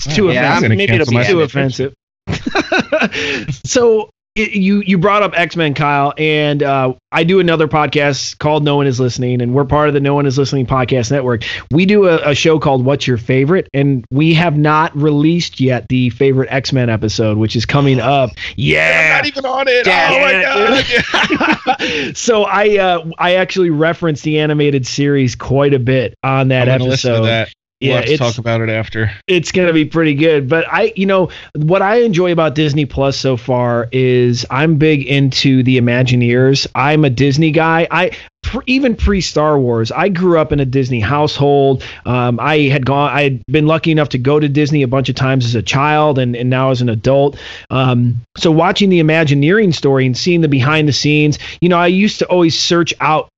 It's 0.00 0.14
too 0.14 0.30
Yeah, 0.30 0.58
offensive. 0.58 0.76
maybe 0.76 0.92
it'll 0.94 1.10
be 1.10 1.24
too 1.24 1.40
offensive. 1.42 1.94
so 3.64 4.10
you 4.38 4.82
you 4.86 4.98
brought 4.98 5.22
up 5.22 5.32
X 5.34 5.56
Men, 5.56 5.74
Kyle, 5.74 6.14
and 6.16 6.62
uh, 6.62 6.94
I 7.12 7.24
do 7.24 7.40
another 7.40 7.68
podcast 7.68 8.38
called 8.38 8.64
No 8.64 8.76
One 8.76 8.86
Is 8.86 9.00
Listening, 9.00 9.40
and 9.42 9.54
we're 9.54 9.64
part 9.64 9.88
of 9.88 9.94
the 9.94 10.00
No 10.00 10.14
One 10.14 10.26
Is 10.26 10.38
Listening 10.38 10.66
podcast 10.66 11.10
network. 11.10 11.44
We 11.70 11.86
do 11.86 12.06
a, 12.06 12.30
a 12.30 12.34
show 12.34 12.58
called 12.58 12.84
What's 12.84 13.06
Your 13.06 13.18
Favorite, 13.18 13.68
and 13.74 14.04
we 14.10 14.34
have 14.34 14.56
not 14.56 14.96
released 14.96 15.60
yet 15.60 15.88
the 15.88 16.10
favorite 16.10 16.48
X 16.50 16.72
Men 16.72 16.88
episode, 16.88 17.38
which 17.38 17.56
is 17.56 17.66
coming 17.66 18.00
up. 18.00 18.30
Yeah, 18.56 19.16
I'm 19.16 19.18
not 19.18 19.26
even 19.26 19.46
on 19.46 19.68
it. 19.68 19.84
Damn 19.84 20.12
oh 20.12 20.20
my 20.20 21.62
god. 21.74 22.16
so 22.16 22.44
I 22.44 22.78
uh, 22.78 23.10
I 23.18 23.34
actually 23.36 23.70
referenced 23.70 24.24
the 24.24 24.38
animated 24.40 24.86
series 24.86 25.34
quite 25.34 25.74
a 25.74 25.78
bit 25.78 26.14
on 26.22 26.48
that 26.48 26.68
I'm 26.68 26.78
gonna 26.78 26.90
listen 26.90 27.10
to 27.10 27.16
episode. 27.18 27.26
that. 27.26 27.52
Yeah, 27.80 27.88
we'll 27.90 27.96
have 27.98 28.06
to 28.06 28.12
it's- 28.14 28.30
talk 28.34 28.38
about 28.38 28.60
it 28.60 28.70
after. 28.70 29.10
it's 29.28 29.52
gonna 29.52 29.72
be 29.72 29.84
pretty 29.84 30.14
good. 30.14 30.48
But 30.48 30.64
I, 30.72 30.92
you 30.96 31.06
know, 31.06 31.30
what 31.54 31.80
I 31.82 32.00
enjoy 32.02 32.32
about 32.32 32.54
Disney 32.54 32.86
Plus 32.86 33.16
so 33.16 33.36
far 33.36 33.88
is 33.92 34.44
I'm 34.50 34.76
big 34.76 35.06
into 35.06 35.62
the 35.62 35.78
Imagineers. 35.80 36.66
I'm 36.74 37.04
a 37.04 37.10
Disney 37.10 37.50
guy. 37.52 37.86
I 37.90 38.10
even 38.66 38.96
pre 38.96 39.20
Star 39.20 39.58
Wars, 39.58 39.92
I 39.92 40.08
grew 40.08 40.38
up 40.38 40.52
in 40.52 40.60
a 40.60 40.64
Disney 40.64 41.00
household. 41.00 41.84
Um, 42.06 42.40
I 42.40 42.60
had 42.68 42.86
gone, 42.86 43.10
I 43.12 43.22
had 43.22 43.42
been 43.46 43.66
lucky 43.66 43.90
enough 43.92 44.08
to 44.10 44.18
go 44.18 44.40
to 44.40 44.48
Disney 44.48 44.82
a 44.82 44.88
bunch 44.88 45.08
of 45.08 45.14
times 45.16 45.44
as 45.44 45.54
a 45.54 45.62
child 45.62 46.18
and, 46.18 46.34
and 46.34 46.48
now 46.48 46.70
as 46.70 46.80
an 46.80 46.88
adult. 46.88 47.38
Um, 47.70 48.22
so 48.38 48.50
watching 48.50 48.88
the 48.90 49.00
Imagineering 49.00 49.72
story 49.72 50.06
and 50.06 50.16
seeing 50.16 50.40
the 50.40 50.48
behind 50.48 50.88
the 50.88 50.92
scenes, 50.92 51.38
you 51.60 51.68
know, 51.68 51.76
I 51.78 51.88
used 51.88 52.20
to 52.20 52.26
always 52.26 52.58
search 52.58 52.94
out 53.00 53.28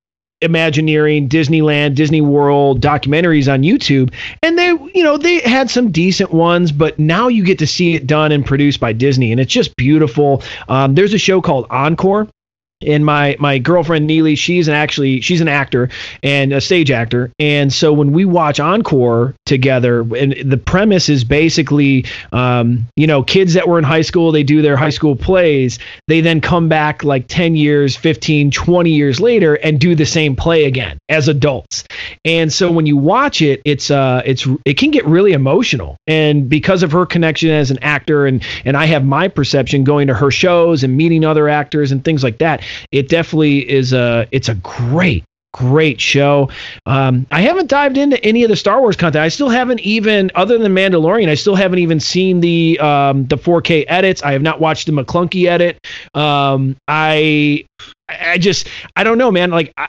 Imagineering, 0.42 1.28
Disneyland, 1.28 1.94
Disney 1.94 2.20
World 2.20 2.80
documentaries 2.80 3.52
on 3.52 3.62
YouTube, 3.62 4.12
and 4.42 4.58
they, 4.58 4.68
you 4.94 5.02
know, 5.02 5.16
they 5.16 5.40
had 5.40 5.70
some 5.70 5.90
decent 5.90 6.32
ones, 6.32 6.72
but 6.72 6.98
now 6.98 7.28
you 7.28 7.44
get 7.44 7.58
to 7.58 7.66
see 7.66 7.94
it 7.94 8.06
done 8.06 8.32
and 8.32 8.44
produced 8.44 8.80
by 8.80 8.92
Disney, 8.92 9.32
and 9.32 9.40
it's 9.40 9.52
just 9.52 9.76
beautiful. 9.76 10.42
Um, 10.68 10.94
there's 10.94 11.14
a 11.14 11.18
show 11.18 11.40
called 11.40 11.66
Encore. 11.70 12.28
And 12.86 13.04
my 13.04 13.36
my 13.38 13.58
girlfriend 13.58 14.06
Neely, 14.06 14.34
she's 14.34 14.68
an 14.68 14.74
actually 14.74 15.20
she's 15.20 15.40
an 15.40 15.48
actor 15.48 15.90
and 16.22 16.52
a 16.52 16.60
stage 16.60 16.90
actor, 16.90 17.30
and 17.38 17.72
so 17.72 17.92
when 17.92 18.12
we 18.12 18.24
watch 18.24 18.58
Encore 18.58 19.34
together, 19.44 20.00
and 20.14 20.34
the 20.44 20.56
premise 20.56 21.08
is 21.08 21.24
basically, 21.24 22.06
um, 22.32 22.86
you 22.96 23.06
know, 23.06 23.22
kids 23.22 23.54
that 23.54 23.68
were 23.68 23.78
in 23.78 23.84
high 23.84 24.00
school, 24.00 24.32
they 24.32 24.42
do 24.42 24.62
their 24.62 24.76
high 24.76 24.90
school 24.90 25.14
plays, 25.14 25.78
they 26.08 26.20
then 26.20 26.40
come 26.40 26.68
back 26.68 27.04
like 27.04 27.26
10 27.28 27.56
years, 27.56 27.96
15, 27.96 28.50
20 28.50 28.90
years 28.90 29.20
later 29.20 29.56
and 29.56 29.78
do 29.78 29.94
the 29.94 30.06
same 30.06 30.34
play 30.34 30.64
again 30.64 30.98
as 31.08 31.28
adults. 31.28 31.84
And 32.24 32.52
so 32.52 32.70
when 32.70 32.86
you 32.86 32.96
watch 32.96 33.42
it, 33.42 33.60
it's 33.64 33.90
uh 33.90 34.22
it's 34.24 34.46
it 34.64 34.74
can 34.78 34.90
get 34.90 35.04
really 35.06 35.32
emotional. 35.32 35.96
And 36.06 36.48
because 36.48 36.82
of 36.82 36.92
her 36.92 37.06
connection 37.06 37.50
as 37.50 37.70
an 37.70 37.78
actor 37.82 38.26
and 38.26 38.42
and 38.64 38.76
I 38.76 38.86
have 38.86 39.04
my 39.04 39.28
perception 39.28 39.84
going 39.84 40.06
to 40.06 40.14
her 40.14 40.30
shows 40.30 40.84
and 40.84 40.96
meeting 40.96 41.24
other 41.24 41.48
actors 41.48 41.92
and 41.92 42.04
things 42.04 42.22
like 42.22 42.38
that, 42.38 42.62
it 42.92 43.08
definitely 43.08 43.68
is 43.68 43.92
a 43.92 44.26
it's 44.30 44.48
a 44.48 44.54
great 44.56 45.24
great 45.52 46.00
show. 46.00 46.50
Um, 46.86 47.26
I 47.30 47.40
haven't 47.40 47.68
dived 47.68 47.96
into 47.98 48.22
any 48.24 48.44
of 48.44 48.50
the 48.50 48.56
Star 48.56 48.80
Wars 48.80 48.96
content. 48.96 49.22
I 49.22 49.28
still 49.28 49.48
haven't 49.48 49.80
even, 49.80 50.30
other 50.34 50.58
than 50.58 50.72
Mandalorian, 50.72 51.28
I 51.28 51.34
still 51.34 51.56
haven't 51.56 51.80
even 51.80 52.00
seen 52.00 52.40
the 52.40 52.78
um, 52.80 53.26
the 53.26 53.36
4K 53.36 53.84
edits. 53.88 54.22
I 54.22 54.32
have 54.32 54.42
not 54.42 54.60
watched 54.60 54.86
the 54.86 54.92
Maclunkey 54.92 55.46
edit. 55.46 55.78
Um, 56.14 56.76
I 56.86 57.64
I 58.08 58.38
just 58.38 58.68
I 58.96 59.04
don't 59.04 59.18
know, 59.18 59.30
man. 59.30 59.50
Like 59.50 59.72
I, 59.76 59.88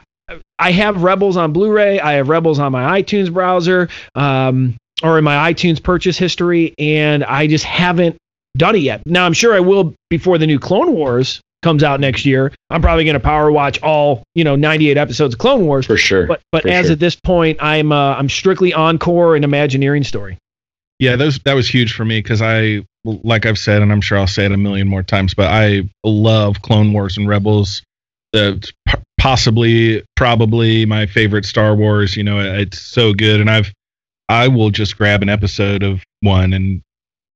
I 0.57 0.71
have 0.71 1.03
Rebels 1.03 1.37
on 1.37 1.53
Blu-ray. 1.53 1.99
I 1.99 2.13
have 2.13 2.29
Rebels 2.29 2.59
on 2.59 2.71
my 2.71 3.01
iTunes 3.01 3.31
browser, 3.31 3.89
um, 4.15 4.77
or 5.03 5.17
in 5.17 5.23
my 5.23 5.51
iTunes 5.51 5.81
purchase 5.81 6.17
history, 6.17 6.73
and 6.77 7.23
I 7.23 7.47
just 7.47 7.65
haven't 7.65 8.17
done 8.57 8.75
it 8.75 8.79
yet. 8.79 9.01
Now 9.05 9.25
I'm 9.25 9.33
sure 9.33 9.53
I 9.53 9.59
will 9.59 9.93
before 10.09 10.37
the 10.37 10.47
new 10.47 10.59
Clone 10.59 10.93
Wars 10.93 11.41
comes 11.61 11.83
out 11.83 11.99
next 11.99 12.25
year. 12.25 12.51
I'm 12.69 12.81
probably 12.81 13.03
going 13.03 13.15
to 13.15 13.19
power 13.19 13.51
watch 13.51 13.81
all 13.81 14.23
you 14.35 14.43
know 14.43 14.55
98 14.55 14.97
episodes 14.97 15.33
of 15.33 15.39
Clone 15.39 15.65
Wars 15.65 15.85
for 15.85 15.97
sure. 15.97 16.27
But 16.27 16.41
but 16.51 16.63
for 16.63 16.69
as 16.69 16.85
sure. 16.85 16.93
at 16.93 16.99
this 16.99 17.15
point, 17.15 17.57
I'm 17.61 17.91
uh, 17.91 18.15
I'm 18.15 18.29
strictly 18.29 18.73
Encore 18.73 19.35
and 19.35 19.45
Imagineering 19.45 20.03
story. 20.03 20.37
Yeah, 20.99 21.15
those 21.15 21.39
that 21.39 21.53
was 21.53 21.67
huge 21.67 21.93
for 21.93 22.05
me 22.05 22.19
because 22.19 22.43
I, 22.43 22.85
like 23.03 23.47
I've 23.47 23.57
said, 23.57 23.81
and 23.81 23.91
I'm 23.91 24.01
sure 24.01 24.19
I'll 24.19 24.27
say 24.27 24.45
it 24.45 24.51
a 24.51 24.57
million 24.57 24.87
more 24.87 25.01
times, 25.01 25.33
but 25.33 25.47
I 25.47 25.89
love 26.03 26.61
Clone 26.61 26.93
Wars 26.93 27.17
and 27.17 27.27
Rebels. 27.27 27.81
The 28.33 28.71
p- 28.87 28.99
possibly, 29.17 30.03
probably 30.15 30.85
my 30.85 31.07
favorite 31.07 31.45
Star 31.45 31.75
Wars. 31.75 32.15
You 32.15 32.23
know, 32.23 32.39
it's 32.39 32.79
so 32.79 33.13
good, 33.13 33.41
and 33.41 33.49
I've, 33.49 33.73
I 34.29 34.47
will 34.47 34.69
just 34.69 34.95
grab 34.95 35.23
an 35.23 35.29
episode 35.29 35.81
of 35.81 36.03
one 36.19 36.53
and 36.53 36.83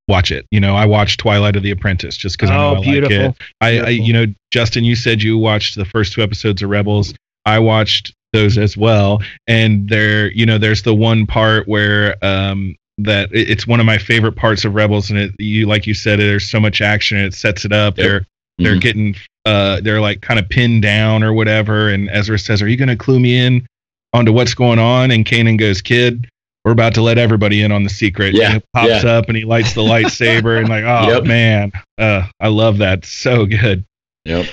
watch 0.08 0.30
it. 0.30 0.46
You 0.50 0.60
know, 0.60 0.76
I 0.76 0.86
watched 0.86 1.20
Twilight 1.20 1.56
of 1.56 1.62
the 1.62 1.70
Apprentice 1.70 2.16
just 2.16 2.36
because 2.36 2.50
I 2.50 2.56
know 2.56 2.76
Oh, 2.76 2.80
I 2.80 2.84
beautiful. 2.84 3.16
like 3.26 3.30
it. 3.30 3.42
I, 3.60 3.78
I, 3.80 3.88
you 3.88 4.12
know, 4.12 4.26
Justin, 4.50 4.84
you 4.84 4.94
said 4.96 5.22
you 5.22 5.36
watched 5.38 5.74
the 5.76 5.84
first 5.84 6.12
two 6.12 6.22
episodes 6.22 6.62
of 6.62 6.70
Rebels. 6.70 7.14
I 7.44 7.58
watched 7.58 8.12
those 8.32 8.58
as 8.58 8.76
well, 8.76 9.22
and 9.46 9.88
there, 9.88 10.30
you 10.32 10.44
know, 10.46 10.58
there's 10.58 10.82
the 10.82 10.94
one 10.94 11.26
part 11.26 11.66
where 11.68 12.16
um 12.24 12.74
that 12.98 13.28
it- 13.32 13.50
it's 13.50 13.66
one 13.66 13.78
of 13.80 13.86
my 13.86 13.98
favorite 13.98 14.32
parts 14.36 14.64
of 14.64 14.74
Rebels, 14.74 15.10
and 15.10 15.18
it 15.18 15.32
you 15.38 15.66
like 15.66 15.86
you 15.86 15.94
said, 15.94 16.18
there's 16.18 16.48
so 16.48 16.58
much 16.60 16.80
action, 16.80 17.18
and 17.18 17.26
it 17.26 17.34
sets 17.34 17.64
it 17.64 17.72
up. 17.72 17.96
Yep. 17.98 18.04
They're 18.06 18.26
they're 18.58 18.76
Mhm. 18.76 18.80
getting 18.80 19.16
uh 19.44 19.80
they're 19.82 20.00
like 20.00 20.22
kind 20.22 20.40
of 20.40 20.48
pinned 20.48 20.82
down 20.82 21.22
or 21.22 21.32
whatever, 21.32 21.88
and 21.90 22.08
Ezra 22.10 22.38
says, 22.38 22.60
"Are 22.62 22.68
you 22.68 22.76
going 22.76 22.88
to 22.88 22.96
clue 22.96 23.20
me 23.20 23.36
in 23.38 23.66
onto 24.12 24.32
what's 24.32 24.54
going 24.54 24.78
on?" 24.78 25.10
And 25.10 25.24
Kanan 25.24 25.56
goes, 25.58 25.80
"Kid." 25.82 26.26
We're 26.66 26.72
about 26.72 26.94
to 26.94 27.02
let 27.02 27.16
everybody 27.16 27.62
in 27.62 27.70
on 27.70 27.84
the 27.84 27.88
secret. 27.88 28.34
Yeah, 28.34 28.46
And 28.46 28.54
he 28.54 28.62
pops 28.74 29.04
yeah. 29.04 29.10
up 29.12 29.28
and 29.28 29.36
he 29.36 29.44
lights 29.44 29.74
the 29.74 29.82
lightsaber 29.82 30.58
and 30.58 30.68
like, 30.68 30.82
oh 30.82 31.14
Yep. 31.14 31.24
man, 31.24 31.72
uh, 31.96 32.26
I 32.40 32.48
love 32.48 32.78
that. 32.78 33.04
So 33.04 33.46
good. 33.46 33.84
Yep. 34.24 34.46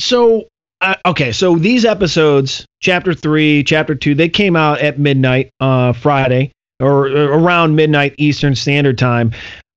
So 0.00 0.48
uh, 0.80 0.96
okay, 1.06 1.30
so 1.30 1.54
these 1.56 1.84
episodes, 1.84 2.66
chapter 2.80 3.14
three, 3.14 3.62
chapter 3.62 3.94
two, 3.94 4.16
they 4.16 4.28
came 4.28 4.56
out 4.56 4.80
at 4.80 4.98
midnight 4.98 5.50
uh, 5.60 5.92
Friday 5.92 6.50
or, 6.80 7.06
or 7.06 7.38
around 7.38 7.76
midnight 7.76 8.16
Eastern 8.18 8.56
Standard 8.56 8.98
Time. 8.98 9.32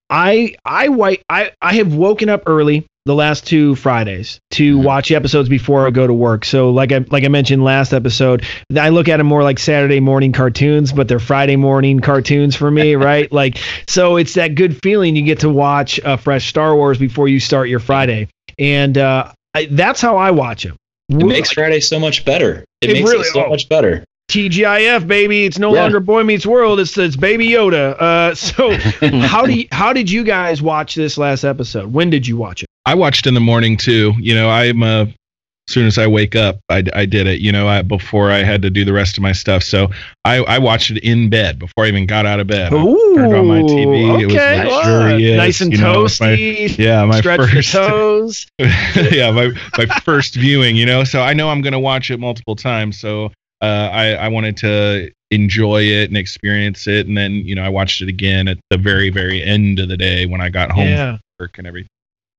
I 0.10 0.56
I 0.66 0.88
wi- 0.88 1.22
I 1.30 1.52
I 1.62 1.74
have 1.76 1.94
woken 1.94 2.28
up 2.28 2.42
early 2.48 2.88
the 3.06 3.14
last 3.16 3.46
two 3.46 3.76
Fridays 3.76 4.40
to 4.52 4.78
Mhm. 4.78 4.84
watch 4.84 5.12
episodes 5.12 5.50
before 5.50 5.86
I 5.86 5.90
go 5.92 6.08
to 6.08 6.14
work. 6.14 6.46
So 6.46 6.70
like 6.70 6.92
I 6.94 7.04
like 7.12 7.26
I 7.26 7.28
mentioned 7.28 7.64
last 7.64 7.94
episode, 7.94 8.44
I 8.78 8.90
look 8.90 9.10
at 9.10 9.18
them 9.18 9.28
more 9.28 9.44
like 9.44 9.60
Saturday 9.60 10.00
morning 10.00 10.32
cartoons, 10.32 10.94
but 10.94 11.08
they're 11.10 11.20
Friday 11.20 11.58
morning 11.58 12.00
cartoons 12.00 12.56
for 12.56 12.72
me, 12.72 12.96
right? 13.10 13.30
Like 13.32 13.58
so 13.88 14.16
it's 14.16 14.36
that 14.36 14.56
good 14.56 14.80
feeling 14.82 15.16
you 15.18 15.24
get 15.24 15.40
to 15.42 15.50
watch 15.50 16.00
a 16.06 16.18
fresh 16.18 16.48
Star 16.48 16.76
Wars 16.76 16.98
before 16.98 17.28
you 17.28 17.40
start 17.42 17.68
your 17.68 17.80
Friday. 17.80 18.30
And 18.58 18.98
uh, 18.98 19.32
I, 19.54 19.68
that's 19.70 20.00
how 20.00 20.16
I 20.18 20.32
watch 20.32 20.64
them. 20.64 20.78
It 21.10 21.26
makes 21.26 21.52
Friday 21.52 21.82
so 21.82 22.00
much 22.00 22.24
better. 22.24 22.64
It, 22.82 22.90
It 22.90 22.94
makes 22.94 23.10
really- 23.12 23.22
it 23.28 23.34
so 23.34 23.46
oh. 23.46 23.50
much 23.50 23.68
better. 23.68 24.06
TGIF 24.32 25.06
baby. 25.06 25.46
It's 25.46 25.60
no 25.60 25.76
Yeah. 25.76 25.82
longer 25.84 26.00
Boy 26.00 26.24
Meets 26.24 26.46
World. 26.46 26.80
It's 26.80 26.98
it's 26.98 27.18
Baby 27.18 27.50
Yoda. 27.50 27.96
Uh, 28.02 28.34
so 28.36 28.72
how 29.28 29.46
do 29.46 29.52
you, 29.54 29.68
how 29.72 29.92
did 29.92 30.10
you 30.10 30.24
guys 30.24 30.62
watch 30.62 30.96
this 30.96 31.18
last 31.18 31.44
episode? 31.44 31.92
When 31.92 32.10
did 32.10 32.26
you 32.26 32.38
watch 32.38 32.64
it? 32.64 32.70
I 32.86 32.96
watched 32.96 33.28
in 33.28 33.34
the 33.34 33.40
morning 33.40 33.78
too. 33.78 34.14
You 34.20 34.36
know, 34.36 34.50
I'm 34.50 34.84
uh, 34.84 35.06
as 35.06 35.74
soon 35.74 35.88
as 35.88 35.98
I 35.98 36.08
wake 36.08 36.36
up, 36.36 36.60
I, 36.70 36.84
I 36.94 37.06
did 37.06 37.26
it. 37.28 37.40
You 37.40 37.52
know, 37.54 37.68
I, 37.70 37.82
before 37.82 38.30
I 38.32 38.40
had 38.44 38.62
to 38.64 38.70
do 38.70 38.84
the 38.84 38.92
rest 38.92 39.18
of 39.18 39.22
my 39.22 39.32
stuff. 39.32 39.64
So 39.64 39.88
I, 40.26 40.38
I 40.44 40.60
watched 40.60 40.92
it 40.92 41.02
in 41.04 41.30
bed 41.30 41.58
before 41.60 41.86
I 41.86 41.88
even 41.88 42.06
got 42.06 42.26
out 42.26 42.42
of 42.42 42.48
bed. 42.48 42.74
I 42.74 42.76
turned 43.16 43.34
on 43.36 43.48
my 43.48 43.62
TV. 43.62 44.22
It 44.22 44.26
was 44.26 44.36
okay, 44.36 44.66
luxurious, 44.70 45.38
nice 45.38 45.62
and 45.62 45.72
you 45.72 45.78
know, 45.80 46.04
it's 46.04 46.20
my- 46.20 46.36
toasty. 46.36 46.78
yeah, 46.78 47.06
my 47.06 47.20
Stretch 47.20 47.50
first. 47.50 47.72
toes. 47.74 48.46
yeah, 48.60 49.32
my 49.32 49.52
my 49.78 49.86
first 50.02 50.36
viewing. 50.36 50.76
You 50.76 50.86
know, 50.86 51.06
so 51.06 51.22
I 51.22 51.34
know 51.34 51.50
I'm 51.50 51.62
gonna 51.62 51.80
watch 51.80 52.12
it 52.12 52.20
multiple 52.20 52.58
times. 52.58 53.00
So 53.00 53.32
uh, 53.62 53.66
I 53.94 54.16
I 54.16 54.28
wanted 54.28 54.58
to 54.58 55.10
enjoy 55.32 55.84
it 55.84 56.10
and 56.10 56.18
experience 56.18 56.86
it, 56.88 57.08
and 57.08 57.18
then 57.18 57.36
you 57.36 57.56
know 57.56 57.64
I 57.64 57.70
watched 57.70 58.02
it 58.02 58.10
again 58.10 58.50
at 58.50 58.58
the 58.70 58.78
very 58.78 59.10
very 59.10 59.42
end 59.42 59.80
of 59.80 59.88
the 59.88 59.96
day 59.98 60.26
when 60.26 60.42
I 60.42 60.50
got 60.50 60.70
home 60.72 60.88
Yeah. 60.90 61.12
from 61.14 61.20
work 61.40 61.58
and 61.58 61.66
everything. 61.68 61.88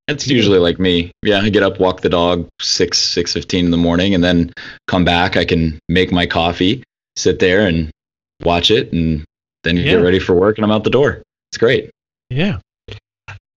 It's 0.09 0.29
usually 0.29 0.59
like 0.59 0.79
me. 0.79 1.11
Yeah, 1.23 1.39
I 1.41 1.49
get 1.49 1.63
up, 1.63 1.81
walk 1.81 2.03
the 2.03 2.09
dog 2.11 2.47
six 2.61 2.99
six 2.99 3.33
fifteen 3.33 3.65
in 3.65 3.71
the 3.71 3.77
morning, 3.79 4.15
and 4.15 4.23
then 4.23 4.53
come 4.87 5.05
back. 5.05 5.37
I 5.37 5.45
can 5.45 5.79
make 5.89 6.13
my 6.13 6.27
coffee, 6.27 6.83
sit 7.17 7.39
there, 7.39 7.67
and 7.67 7.91
watch 8.43 8.71
it, 8.71 8.93
and 8.93 9.25
then 9.63 9.77
you 9.77 9.85
Yeah. 9.85 9.91
get 9.93 10.03
ready 10.03 10.19
for 10.19 10.35
work, 10.35 10.59
and 10.59 10.65
I'm 10.65 10.71
out 10.71 10.85
the 10.85 10.91
door. 10.91 11.23
It's 11.51 11.59
great. 11.59 11.91
Yeah. 12.29 12.59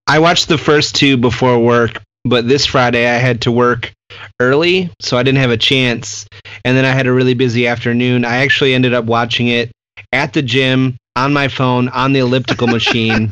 I 0.07 0.19
watched 0.19 0.47
the 0.47 0.57
first 0.57 0.95
two 0.95 1.17
before 1.17 1.59
work, 1.59 2.01
but 2.23 2.47
this 2.47 2.65
Friday 2.65 3.07
I 3.07 3.17
had 3.17 3.41
to 3.41 3.51
work 3.51 3.91
early, 4.39 4.89
so 5.01 5.17
I 5.17 5.23
didn't 5.23 5.39
have 5.39 5.51
a 5.51 5.57
chance. 5.57 6.25
And 6.63 6.77
then 6.77 6.85
I 6.85 6.91
had 6.91 7.07
a 7.07 7.11
really 7.11 7.33
busy 7.33 7.67
afternoon. 7.67 8.23
I 8.23 8.37
actually 8.37 8.73
ended 8.73 8.93
up 8.93 9.03
watching 9.03 9.47
it 9.49 9.69
at 10.13 10.31
the 10.31 10.41
gym 10.41 10.95
on 11.17 11.33
my 11.33 11.49
phone 11.49 11.89
on 11.89 12.13
the 12.13 12.19
elliptical 12.19 12.67
machine. 12.77 13.31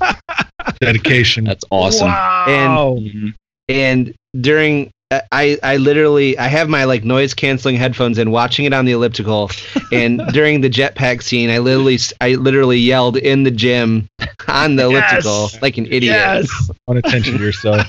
Dedication. 0.79 1.43
That's 1.45 1.63
awesome. 1.71 2.07
Wow. 2.07 2.97
Mhm. 2.99 3.33
and 3.69 4.13
during 4.39 4.91
I, 5.31 5.57
I 5.63 5.77
literally 5.77 6.37
I 6.37 6.47
have 6.47 6.67
my 6.67 6.83
like 6.83 7.03
noise 7.05 7.33
canceling 7.33 7.75
headphones 7.75 8.17
and 8.17 8.31
watching 8.31 8.65
it 8.65 8.73
on 8.73 8.85
the 8.85 8.91
elliptical 8.91 9.49
and 9.91 10.19
during 10.33 10.61
the 10.61 10.69
jetpack 10.69 11.21
scene 11.21 11.49
I 11.49 11.59
literally 11.59 11.97
I 12.21 12.33
literally 12.35 12.79
yelled 12.79 13.15
in 13.17 13.43
the 13.43 13.51
gym 13.51 14.07
on 14.47 14.75
the 14.75 14.83
elliptical 14.85 15.43
Yes. 15.53 15.61
like 15.61 15.77
an 15.77 15.85
idiot. 15.85 16.15
Yes. 16.15 16.69
Want 16.87 16.97
attention 16.99 17.37
to 17.37 17.43
yourself. 17.43 17.87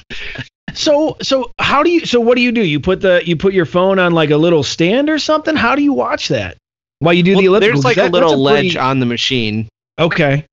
So 0.74 1.16
so 1.22 1.51
how 1.59 1.82
do 1.82 1.91
you 1.91 2.05
so 2.07 2.20
what 2.20 2.37
do 2.37 2.43
you 2.43 2.53
do? 2.53 2.62
You 2.62 2.80
put 2.80 3.01
the 3.01 3.22
you 3.24 3.34
put 3.37 3.55
your 3.55 3.66
phone 3.66 3.99
on 3.99 4.12
like 4.12 4.30
a 4.30 4.37
little 4.37 4.62
stand 4.62 5.09
or 5.09 5.18
something? 5.18 5.57
How 5.57 5.74
do 5.74 5.82
you 5.82 5.95
watch 5.95 6.28
that? 6.28 6.59
While 6.99 7.14
you 7.14 7.22
do 7.22 7.34
the 7.37 7.47
elliptical? 7.47 7.72
there's 7.80 7.84
like 7.84 7.97
That- 7.97 8.11
a 8.11 8.12
little 8.12 8.30
that's 8.30 8.41
ledge 8.41 8.62
pretty- 8.74 8.78
on 8.78 9.01
the 9.01 9.07
machine 9.07 9.68
Okay. 9.99 10.45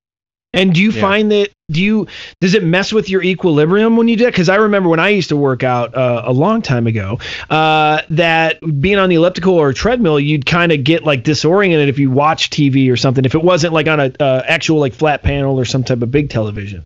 And 0.56 0.74
do 0.74 0.82
you 0.82 0.92
Yeah. 0.92 1.02
find 1.02 1.32
that 1.32 1.50
do 1.72 1.82
you 1.82 2.08
does 2.42 2.54
it 2.54 2.64
mess 2.64 2.94
with 2.94 3.10
your 3.10 3.24
equilibrium 3.24 3.98
when 3.98 4.08
you 4.08 4.16
do 4.16 4.26
it? 4.28 4.32
Because 4.32 4.50
I 4.50 4.56
remember 4.56 4.90
when 4.90 5.00
I 5.00 5.10
used 5.10 5.30
to 5.30 5.36
work 5.36 5.64
out 5.64 5.96
uh, 5.96 6.22
a 6.26 6.32
long 6.32 6.62
time 6.62 6.86
ago, 6.86 7.18
uh, 7.50 8.02
that 8.12 8.60
being 8.80 8.98
on 9.00 9.10
the 9.10 9.16
elliptical 9.16 9.56
or 9.56 9.74
treadmill, 9.74 10.20
you'd 10.20 10.46
kind 10.46 10.72
of 10.72 10.84
get 10.84 11.04
like 11.04 11.24
disoriented 11.24 11.90
if 11.90 11.98
you 11.98 12.12
watch 12.12 12.50
TV 12.52 12.92
or 12.92 12.96
something. 12.98 13.26
If 13.26 13.34
it 13.34 13.44
wasn't 13.44 13.74
like 13.74 13.88
on 13.88 14.00
a 14.00 14.12
uh, 14.20 14.44
actual 14.48 14.80
like 14.80 14.94
flat 14.94 15.24
panel 15.24 15.60
or 15.60 15.66
some 15.66 15.84
type 15.84 16.02
of 16.02 16.12
big 16.12 16.30
television. 16.30 16.84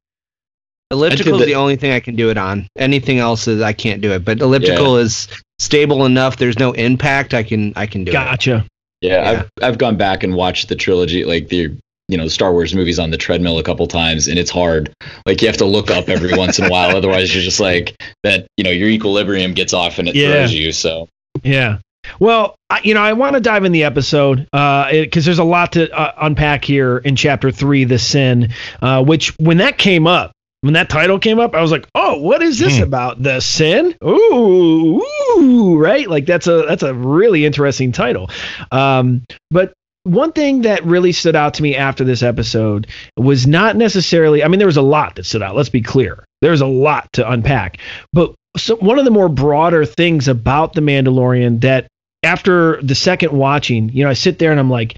Elliptical 0.89 1.33
is 1.33 1.39
that- 1.41 1.45
the 1.47 1.55
only 1.55 1.75
thing 1.75 1.91
I 1.91 1.99
can 1.99 2.15
do 2.15 2.29
it 2.29 2.37
on. 2.37 2.67
Anything 2.77 3.19
else 3.19 3.47
is 3.47 3.61
I 3.61 3.73
can't 3.73 3.99
do 4.01 4.13
it. 4.13 4.23
But 4.23 4.39
elliptical 4.41 4.97
is 4.97 5.27
stable 5.59 6.05
enough. 6.05 6.37
There's 6.37 6.57
no 6.59 6.71
impact. 6.71 7.33
I 7.33 7.43
can 7.43 7.73
I 7.75 7.87
can 7.87 8.05
do 8.05 8.11
it. 8.11 8.13
Gotcha. 8.13 8.65
Yeah, 9.01 9.21
Yeah. 9.21 9.29
I've 9.59 9.63
I've 9.63 9.77
gone 9.77 9.97
back 9.97 10.23
and 10.23 10.33
watched 10.35 10.69
the 10.69 10.75
trilogy, 10.75 11.25
like 11.25 11.49
the 11.49 11.71
you 12.07 12.17
know 12.17 12.27
Star 12.27 12.51
Wars 12.53 12.73
movies 12.73 12.99
on 12.99 13.11
the 13.11 13.17
treadmill 13.17 13.57
a 13.59 13.63
couple 13.63 13.85
times, 13.87 14.27
and 14.27 14.37
it's 14.39 14.51
hard. 14.51 14.93
Like 15.25 15.41
you 15.41 15.47
have 15.47 15.57
to 15.57 15.65
look 15.65 15.91
up 15.91 16.09
every 16.09 16.35
once 16.37 16.57
in 16.59 16.65
a 16.65 16.69
while, 16.69 16.95
otherwise 16.95 17.33
you're 17.33 17.43
just 17.43 17.59
like 17.59 17.95
that. 18.23 18.47
You 18.57 18.63
know, 18.63 18.71
your 18.71 18.89
equilibrium 18.89 19.53
gets 19.53 19.73
off 19.73 19.99
and 19.99 20.07
it 20.07 20.15
Yeah. 20.15 20.27
throws 20.29 20.53
you. 20.53 20.71
So 20.71 21.07
Yeah. 21.43 21.79
Well, 22.21 22.55
I, 22.69 22.79
you 22.83 22.93
know, 22.93 23.01
I 23.01 23.11
want 23.11 23.33
to 23.33 23.41
dive 23.41 23.65
in 23.65 23.73
the 23.73 23.83
episode 23.83 24.47
because 24.53 25.25
there's 25.25 25.39
a 25.39 25.43
lot 25.43 25.73
to 25.73 25.91
uh, 25.93 26.13
unpack 26.21 26.63
here 26.63 26.99
in 26.99 27.17
chapter 27.17 27.51
three, 27.51 27.83
the 27.83 27.99
sin. 27.99 28.53
Uh, 28.81 29.03
which, 29.03 29.33
when 29.39 29.57
that 29.57 29.77
came 29.77 30.07
up, 30.07 30.31
when 30.61 30.73
that 30.73 30.89
title 30.89 31.19
came 31.19 31.37
up, 31.39 31.53
I 31.53 31.61
was 31.61 31.69
like, 31.71 31.85
"Oh, 31.95 32.17
what 32.19 32.41
is 32.41 32.59
this 32.59 32.77
Hmm. 32.77 32.83
about? 32.83 33.21
The 33.21 33.41
sin? 33.41 33.93
Ooh, 34.05 35.01
ooh, 35.37 35.77
right? 35.77 36.09
Like 36.09 36.25
that's 36.25 36.47
a 36.47 36.63
that's 36.67 36.83
a 36.83 36.93
really 36.93 37.45
interesting 37.45 37.91
title." 37.91 38.29
Um, 38.71 39.23
but 39.51 39.73
one 40.07 40.31
thing 40.31 40.61
that 40.61 40.83
really 40.85 41.11
stood 41.11 41.35
out 41.35 41.55
to 41.55 41.63
me 41.63 41.75
after 41.75 42.03
this 42.03 42.23
episode 42.23 42.87
was 43.17 43.45
not 43.45 43.75
necessarily. 43.75 44.43
I 44.43 44.47
mean, 44.47 44.59
there 44.59 44.67
was 44.67 44.77
a 44.77 44.81
lot 44.81 45.15
that 45.15 45.25
stood 45.25 45.41
out. 45.41 45.55
Let's 45.55 45.69
be 45.69 45.81
clear. 45.81 46.25
There's 46.41 46.61
a 46.61 46.67
lot 46.67 47.11
to 47.13 47.29
unpack, 47.29 47.79
but 48.13 48.33
so 48.57 48.75
one 48.77 48.99
of 48.99 49.05
the 49.05 49.11
more 49.11 49.29
broader 49.29 49.85
things 49.85 50.27
about 50.27 50.73
the 50.73 50.81
Mandalorian 50.81 51.61
that 51.61 51.87
after 52.23 52.81
the 52.81 52.95
second 52.95 53.31
watching, 53.31 53.89
you 53.89 54.03
know, 54.03 54.09
I 54.09 54.13
sit 54.13 54.39
there 54.39 54.51
and 54.51 54.59
I'm 54.59 54.69
like, 54.69 54.97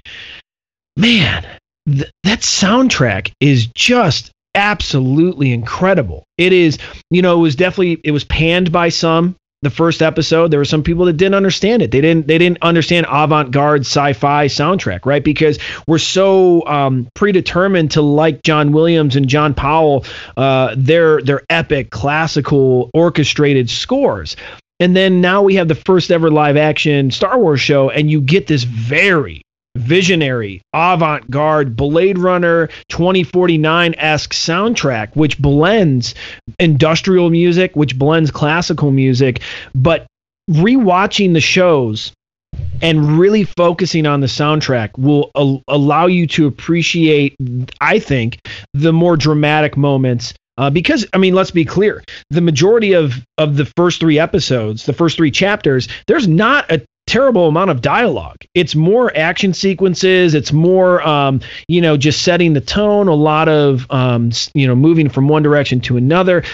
man, 0.96 1.46
th- 1.86 2.10
that 2.24 2.40
soundtrack 2.40 3.32
is 3.40 3.66
just 3.66 4.30
absolutely 4.54 5.52
incredible. 5.52 6.24
It 6.38 6.52
is, 6.52 6.78
you 7.10 7.22
know, 7.22 7.38
it 7.38 7.42
was 7.42 7.56
definitely 7.56 8.00
it 8.04 8.10
was 8.10 8.24
panned 8.24 8.72
by 8.72 8.88
some. 8.88 9.36
The 9.62 9.68
first 9.70 10.00
episode, 10.00 10.50
there 10.50 10.58
were 10.58 10.64
some 10.64 10.82
people 10.82 11.04
that 11.04 11.18
didn't 11.18 11.34
understand 11.34 11.82
it. 11.82 11.90
They 11.90 12.00
didn't 12.00 12.26
they 12.26 12.38
didn't 12.38 12.62
understand 12.62 13.04
avant-garde 13.10 13.82
sci-fi 13.82 14.46
soundtrack, 14.46 15.04
right? 15.04 15.22
Because 15.22 15.58
we're 15.86 15.98
so 15.98 16.66
um, 16.66 17.08
predetermined 17.12 17.90
to 17.90 18.00
like 18.00 18.42
John 18.42 18.72
Williams 18.72 19.16
and 19.16 19.28
John 19.28 19.52
Powell, 19.52 20.06
uh, 20.38 20.74
their 20.78 21.20
their 21.20 21.42
epic 21.50 21.90
classical 21.90 22.90
orchestrated 22.94 23.68
scores. 23.68 24.34
And 24.78 24.96
then 24.96 25.20
now 25.20 25.42
we 25.42 25.56
have 25.56 25.68
the 25.68 25.74
first 25.74 26.10
ever 26.10 26.30
live 26.30 26.56
action 26.56 27.10
Star 27.10 27.38
Wars 27.38 27.60
show, 27.60 27.90
and 27.90 28.10
you 28.10 28.22
get 28.22 28.46
this 28.46 28.62
very 28.62 29.42
visionary, 29.76 30.62
avant 30.72 31.30
garde, 31.30 31.76
Blade 31.76 32.18
Runner 32.18 32.68
2049 32.88 33.94
esque 33.96 34.32
soundtrack, 34.32 35.14
which 35.14 35.38
blends 35.38 36.14
industrial 36.58 37.30
music, 37.30 37.74
which 37.74 37.98
blends 37.98 38.30
classical 38.30 38.90
music. 38.90 39.40
But 39.74 40.06
rewatching 40.50 41.32
the 41.32 41.40
shows 41.40 42.12
and 42.82 43.18
really 43.18 43.44
focusing 43.44 44.06
on 44.06 44.20
the 44.20 44.26
soundtrack 44.26 44.90
will 44.98 45.30
al- 45.36 45.62
allow 45.68 46.06
you 46.06 46.26
to 46.26 46.46
appreciate, 46.46 47.36
I 47.80 47.98
think, 47.98 48.40
the 48.74 48.92
more 48.92 49.16
dramatic 49.16 49.76
moments. 49.76 50.34
Uh, 50.58 50.68
because 50.68 51.06
I 51.14 51.18
mean, 51.18 51.34
let's 51.34 51.50
be 51.50 51.64
clear: 51.64 52.02
the 52.28 52.40
majority 52.40 52.92
of 52.92 53.14
of 53.38 53.56
the 53.56 53.64
first 53.76 54.00
three 54.00 54.18
episodes, 54.18 54.84
the 54.84 54.92
first 54.92 55.16
three 55.16 55.30
chapters, 55.30 55.88
there's 56.06 56.28
not 56.28 56.70
a 56.70 56.82
terrible 57.10 57.48
amount 57.48 57.70
of 57.70 57.82
dialogue. 57.82 58.38
It's 58.54 58.76
more 58.76 59.14
action 59.16 59.52
sequences. 59.52 60.32
It's 60.32 60.52
more, 60.52 61.02
um, 61.06 61.40
you 61.66 61.80
know, 61.80 61.96
just 61.96 62.22
setting 62.22 62.52
the 62.52 62.60
tone. 62.60 63.08
A 63.08 63.14
lot 63.14 63.48
of, 63.48 63.84
um, 63.90 64.30
you 64.54 64.64
know, 64.64 64.76
moving 64.76 65.08
from 65.08 65.26
one 65.26 65.42
direction 65.42 65.80
to 65.80 65.96
another. 65.96 66.44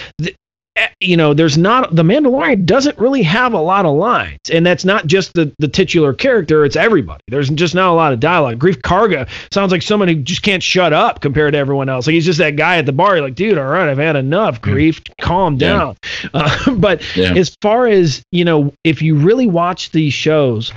Eh, 0.77 0.87
you 1.01 1.17
know, 1.17 1.33
there's 1.33 1.57
not 1.57 1.95
the 1.95 2.03
Mandalorian 2.03 2.65
doesn't 2.65 2.97
really 2.99 3.23
have 3.23 3.53
a 3.53 3.59
lot 3.59 3.85
of 3.85 3.95
lines, 3.95 4.37
and 4.51 4.65
that's 4.65 4.85
not 4.85 5.07
just 5.07 5.33
the 5.33 5.51
the 5.59 5.67
titular 5.67 6.13
character; 6.13 6.63
it's 6.65 6.75
everybody. 6.75 7.21
There's 7.27 7.49
just 7.49 7.73
not 7.75 7.89
a 7.91 7.93
lot 7.95 8.13
of 8.13 8.19
dialogue. 8.19 8.59
Greef 8.59 8.77
Karga 8.81 9.27
sounds 9.51 9.71
like 9.71 9.81
someone 9.81 10.07
who 10.07 10.15
just 10.15 10.43
can't 10.43 10.61
shut 10.61 10.93
up 10.93 11.19
compared 11.21 11.53
to 11.53 11.57
everyone 11.57 11.89
else. 11.89 12.05
Like 12.07 12.13
he's 12.13 12.25
just 12.25 12.39
that 12.39 12.55
guy 12.55 12.77
at 12.77 12.85
the 12.85 12.93
bar. 12.93 13.15
You're 13.15 13.25
like, 13.25 13.35
dude, 13.35 13.57
all 13.57 13.65
right, 13.65 13.89
I've 13.89 13.97
had 13.97 14.15
enough. 14.15 14.61
Greef, 14.61 15.01
calm 15.19 15.55
Yeah. 15.55 15.73
down. 15.73 15.95
Uh, 16.33 16.71
but 16.75 17.01
Yeah. 17.17 17.33
as 17.33 17.55
far 17.61 17.87
as 17.87 18.21
you 18.31 18.45
know, 18.45 18.71
if 18.83 19.01
you 19.01 19.15
really 19.15 19.47
watch 19.47 19.89
these 19.91 20.13
shows 20.13 20.71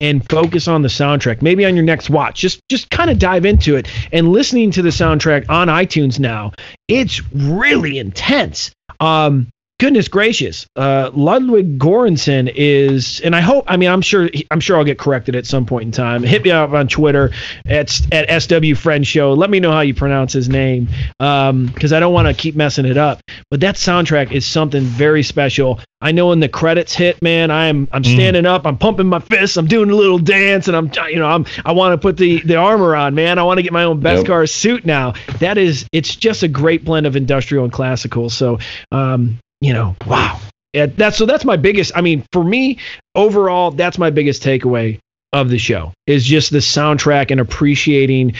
and 0.00 0.28
focus 0.28 0.68
on 0.68 0.82
the 0.82 0.88
soundtrack. 0.88 1.42
Maybe 1.42 1.64
on 1.64 1.74
your 1.74 1.84
next 1.84 2.10
watch. 2.10 2.40
Just 2.40 2.60
just 2.68 2.90
kind 2.90 3.10
of 3.10 3.18
dive 3.18 3.44
into 3.44 3.76
it. 3.76 3.88
And 4.12 4.28
listening 4.28 4.70
to 4.72 4.82
the 4.82 4.90
soundtrack 4.90 5.48
on 5.48 5.68
itunes 5.68 6.18
now 6.18 6.52
it's 6.88 7.22
really 7.32 7.98
intense. 7.98 8.70
Um 9.00 9.48
goodness 9.84 10.08
gracious 10.08 10.66
uh 10.76 11.10
ludwig 11.12 11.78
Göransson 11.78 12.50
is 12.54 13.20
and 13.20 13.36
i 13.36 13.40
hope 13.42 13.66
i 13.68 13.76
mean 13.76 13.90
i'm 13.90 14.00
sure 14.00 14.30
i'm 14.50 14.58
sure 14.58 14.78
i'll 14.78 14.84
get 14.84 14.98
corrected 14.98 15.36
at 15.36 15.44
some 15.44 15.66
point 15.66 15.84
in 15.84 15.92
time. 15.92 16.22
Hit 16.22 16.42
me 16.42 16.52
up 16.52 16.70
on 16.70 16.88
twitter 16.88 17.32
at 17.66 18.00
at 18.10 18.42
sw 18.42 18.74
friend 18.78 19.06
show. 19.06 19.34
Let 19.34 19.50
me 19.50 19.60
know 19.60 19.72
how 19.72 19.80
you 19.80 19.92
pronounce 19.92 20.32
his 20.32 20.48
name 20.48 20.88
um 21.20 21.66
because 21.66 21.92
i 21.92 22.00
don't 22.00 22.14
want 22.14 22.28
to 22.28 22.32
keep 22.32 22.56
messing 22.56 22.86
it 22.86 22.96
up. 22.96 23.20
But 23.50 23.60
that 23.60 23.74
soundtrack 23.74 24.32
is 24.32 24.46
something 24.46 24.84
very 24.84 25.22
special. 25.22 25.80
I 26.00 26.12
know 26.12 26.28
when 26.28 26.40
the 26.40 26.48
credits 26.48 26.94
hit 26.94 27.20
man 27.20 27.50
i'm 27.50 27.86
i'm 27.92 28.04
standing 28.04 28.46
up 28.46 28.66
i'm 28.66 28.78
pumping 28.78 29.06
my 29.06 29.20
fists 29.20 29.58
i'm 29.58 29.66
doing 29.66 29.90
a 29.90 29.94
little 29.94 30.18
dance 30.18 30.66
and 30.68 30.76
i'm 30.76 30.90
you 31.08 31.18
know 31.18 31.26
i'm 31.26 31.46
i 31.64 31.72
want 31.72 31.92
to 31.92 31.98
put 31.98 32.16
the 32.16 32.40
the 32.40 32.56
armor 32.56 32.96
on 32.96 33.14
man. 33.14 33.38
I 33.38 33.42
want 33.42 33.58
to 33.58 33.62
get 33.62 33.72
my 33.72 33.84
own 33.84 34.00
beskar 34.00 34.48
suit 34.48 34.86
now. 34.86 35.12
That 35.40 35.58
is 35.58 35.86
it's 35.92 36.16
just 36.16 36.42
a 36.42 36.48
great 36.48 36.86
blend 36.86 37.06
of 37.06 37.16
industrial 37.16 37.64
and 37.64 37.72
classical. 37.72 38.30
So 38.30 38.58
um 38.90 39.38
you 39.60 39.72
know 39.72 39.96
wow. 40.06 40.40
Yeah, 40.72 40.86
that's 40.86 41.16
so 41.16 41.24
that's 41.26 41.44
my 41.44 41.56
biggest 41.56 41.92
i 41.94 42.00
mean 42.00 42.24
for 42.32 42.42
me 42.42 42.78
overall 43.14 43.70
that's 43.70 43.98
my 43.98 44.10
biggest 44.10 44.42
takeaway 44.42 44.98
of 45.32 45.48
the 45.48 45.58
show 45.58 45.92
is 46.06 46.24
just 46.24 46.50
the 46.50 46.58
soundtrack 46.58 47.30
and 47.30 47.40
appreciating 47.40 48.34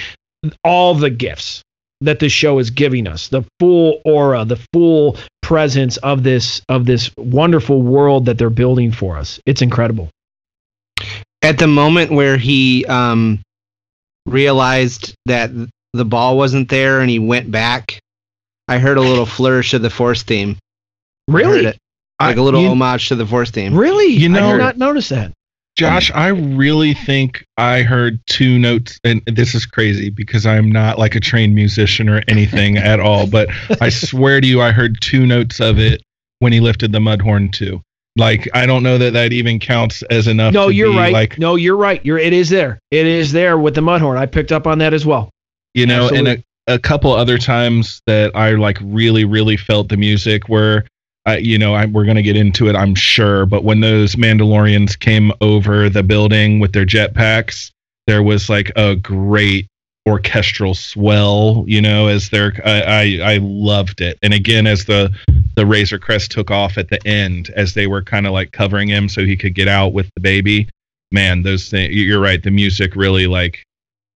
all 0.65 0.95
the 0.95 1.11
gifts 1.11 1.63
that 2.01 2.19
the 2.19 2.29
show 2.29 2.59
is 2.59 2.71
giving 2.71 3.07
us 3.07 3.29
the 3.29 3.43
full 3.61 4.01
aura 4.05 4.45
the 4.45 4.61
full 4.73 5.17
presence 5.45 5.99
of 5.99 6.23
this 6.23 6.63
of 6.71 6.87
this 6.87 7.11
wonderful 7.19 7.83
world 7.83 8.25
that 8.25 8.39
they're 8.39 8.49
building 8.49 8.91
for 8.91 9.19
us. 9.19 9.39
It's 9.45 9.61
incredible. 9.61 10.09
At 11.43 11.59
the 11.59 11.67
moment 11.67 12.11
where 12.11 12.39
he 12.39 12.87
um, 12.87 13.43
realized 14.25 15.15
that 15.27 15.51
the 15.93 16.05
ball 16.07 16.39
wasn't 16.39 16.71
there 16.71 17.01
and 17.01 17.11
he 17.11 17.19
went 17.19 17.51
back, 17.51 18.01
I 18.69 18.79
heard 18.79 18.97
a 18.97 19.03
little 19.03 19.27
flourish 19.27 19.75
of 19.75 19.83
the 19.83 19.91
Force 19.91 20.23
theme. 20.23 20.57
I 21.29 21.33
really 21.33 21.67
it. 21.67 21.79
Like 22.21 22.37
a 22.37 22.43
little 22.43 22.63
you- 22.63 22.69
homage 22.69 23.09
to 23.09 23.17
the 23.17 23.27
Force 23.27 23.51
theme. 23.51 23.77
really 23.77 24.07
You 24.07 24.27
i 24.27 24.41
know- 24.41 24.53
did 24.53 24.59
not 24.59 24.79
notice 24.79 25.09
that 25.11 25.33
Josh, 25.77 26.13
I 26.15 26.29
really 26.29 26.95
think 26.95 27.45
I 27.57 27.83
heard 27.83 28.21
two 28.29 28.61
notes, 28.61 28.97
and 29.03 29.21
this 29.27 29.57
is 29.57 29.67
crazy 29.67 30.09
because 30.09 30.47
I'm 30.47 30.71
not 30.71 31.01
like 31.01 31.17
a 31.17 31.21
trained 31.21 31.57
musician 31.57 32.09
or 32.09 32.23
anything 32.29 32.77
at 32.77 33.01
all. 33.01 33.27
But 33.27 33.49
I 33.81 33.89
swear 33.89 34.41
to 34.41 34.47
you, 34.47 34.63
I 34.63 34.71
heard 34.71 35.01
two 35.01 35.27
notes 35.27 35.59
of 35.59 35.81
it 35.81 36.01
when 36.39 36.53
he 36.53 36.61
lifted 36.61 36.93
the 36.93 37.01
mud 37.01 37.21
horn 37.21 37.51
too. 37.51 37.83
Like 38.17 38.49
I 38.55 38.67
don't 38.67 38.85
know 38.85 38.99
that 38.99 39.15
that 39.15 39.33
even 39.33 39.59
counts 39.59 40.03
as 40.05 40.29
enough. 40.29 40.55
no 40.55 40.69
to 40.69 40.75
you're 40.75 40.93
be, 40.93 40.97
right 40.97 41.13
Like 41.13 41.39
no 41.41 41.57
you're 41.57 41.77
right 41.77 42.01
you're 42.07 42.19
it 42.19 42.33
is 42.33 42.49
there 42.51 42.79
it 42.93 43.07
is 43.09 43.33
there 43.33 43.59
with 43.59 43.75
the 43.75 43.81
mudhorn 43.81 44.17
i 44.17 44.27
picked 44.27 44.53
up 44.53 44.69
on 44.69 44.79
that 44.79 44.95
as 44.95 45.05
well 45.05 45.31
you 45.75 45.87
know, 45.87 46.09
and 46.09 46.29
a, 46.29 46.45
a 46.69 46.79
couple 46.79 47.13
other 47.13 47.37
times 47.37 48.01
that 48.07 48.31
I 48.37 48.53
like 48.53 48.79
really, 48.81 49.25
really 49.25 49.57
felt 49.57 49.89
the 49.89 49.97
music 49.97 50.49
where. 50.49 50.85
I, 51.27 51.39
you 51.39 51.59
know, 51.59 51.75
I, 51.75 51.87
we're 51.87 52.05
gonna 52.05 52.23
get 52.23 52.37
into 52.37 52.69
it, 52.69 52.77
I'm 52.77 52.95
sure. 52.95 53.47
But 53.47 53.65
when 53.65 53.81
those 53.81 54.17
Mandalorians 54.17 54.99
came 54.99 55.33
over 55.41 55.89
the 55.89 56.03
building 56.03 56.61
with 56.61 56.73
their 56.73 56.87
jetpacks, 56.87 57.71
there 58.07 58.23
was 58.23 58.51
like 58.51 58.71
a 58.77 58.97
great 58.97 59.67
orchestral 60.07 60.75
swell. 60.75 61.65
You 61.67 61.81
know, 61.81 62.09
as 62.09 62.31
their 62.31 62.53
I, 62.65 62.83
I 62.83 63.33
I 63.35 63.39
loved 63.41 64.01
it. 64.01 64.19
And 64.23 64.35
again, 64.35 64.67
as 64.67 64.85
the 64.85 65.11
the 65.57 65.67
Razor 65.67 65.99
Crest 65.99 66.31
took 66.31 66.51
off 66.51 66.77
at 66.77 66.89
the 66.89 67.05
end, 67.07 67.51
as 67.57 67.75
they 67.75 67.87
were 67.87 68.03
kind 68.03 68.27
of 68.27 68.33
like 68.33 68.53
covering 68.53 68.89
him 68.89 69.09
so 69.09 69.25
he 69.25 69.37
could 69.37 69.55
get 69.55 69.69
out 69.69 69.93
with 69.93 70.11
the 70.15 70.21
baby. 70.21 70.69
Man, 71.13 71.43
those 71.43 71.69
things. 71.69 71.95
You're 71.95 72.21
right. 72.21 72.43
The 72.43 72.51
music 72.51 72.97
really 72.97 73.27
like 73.27 73.63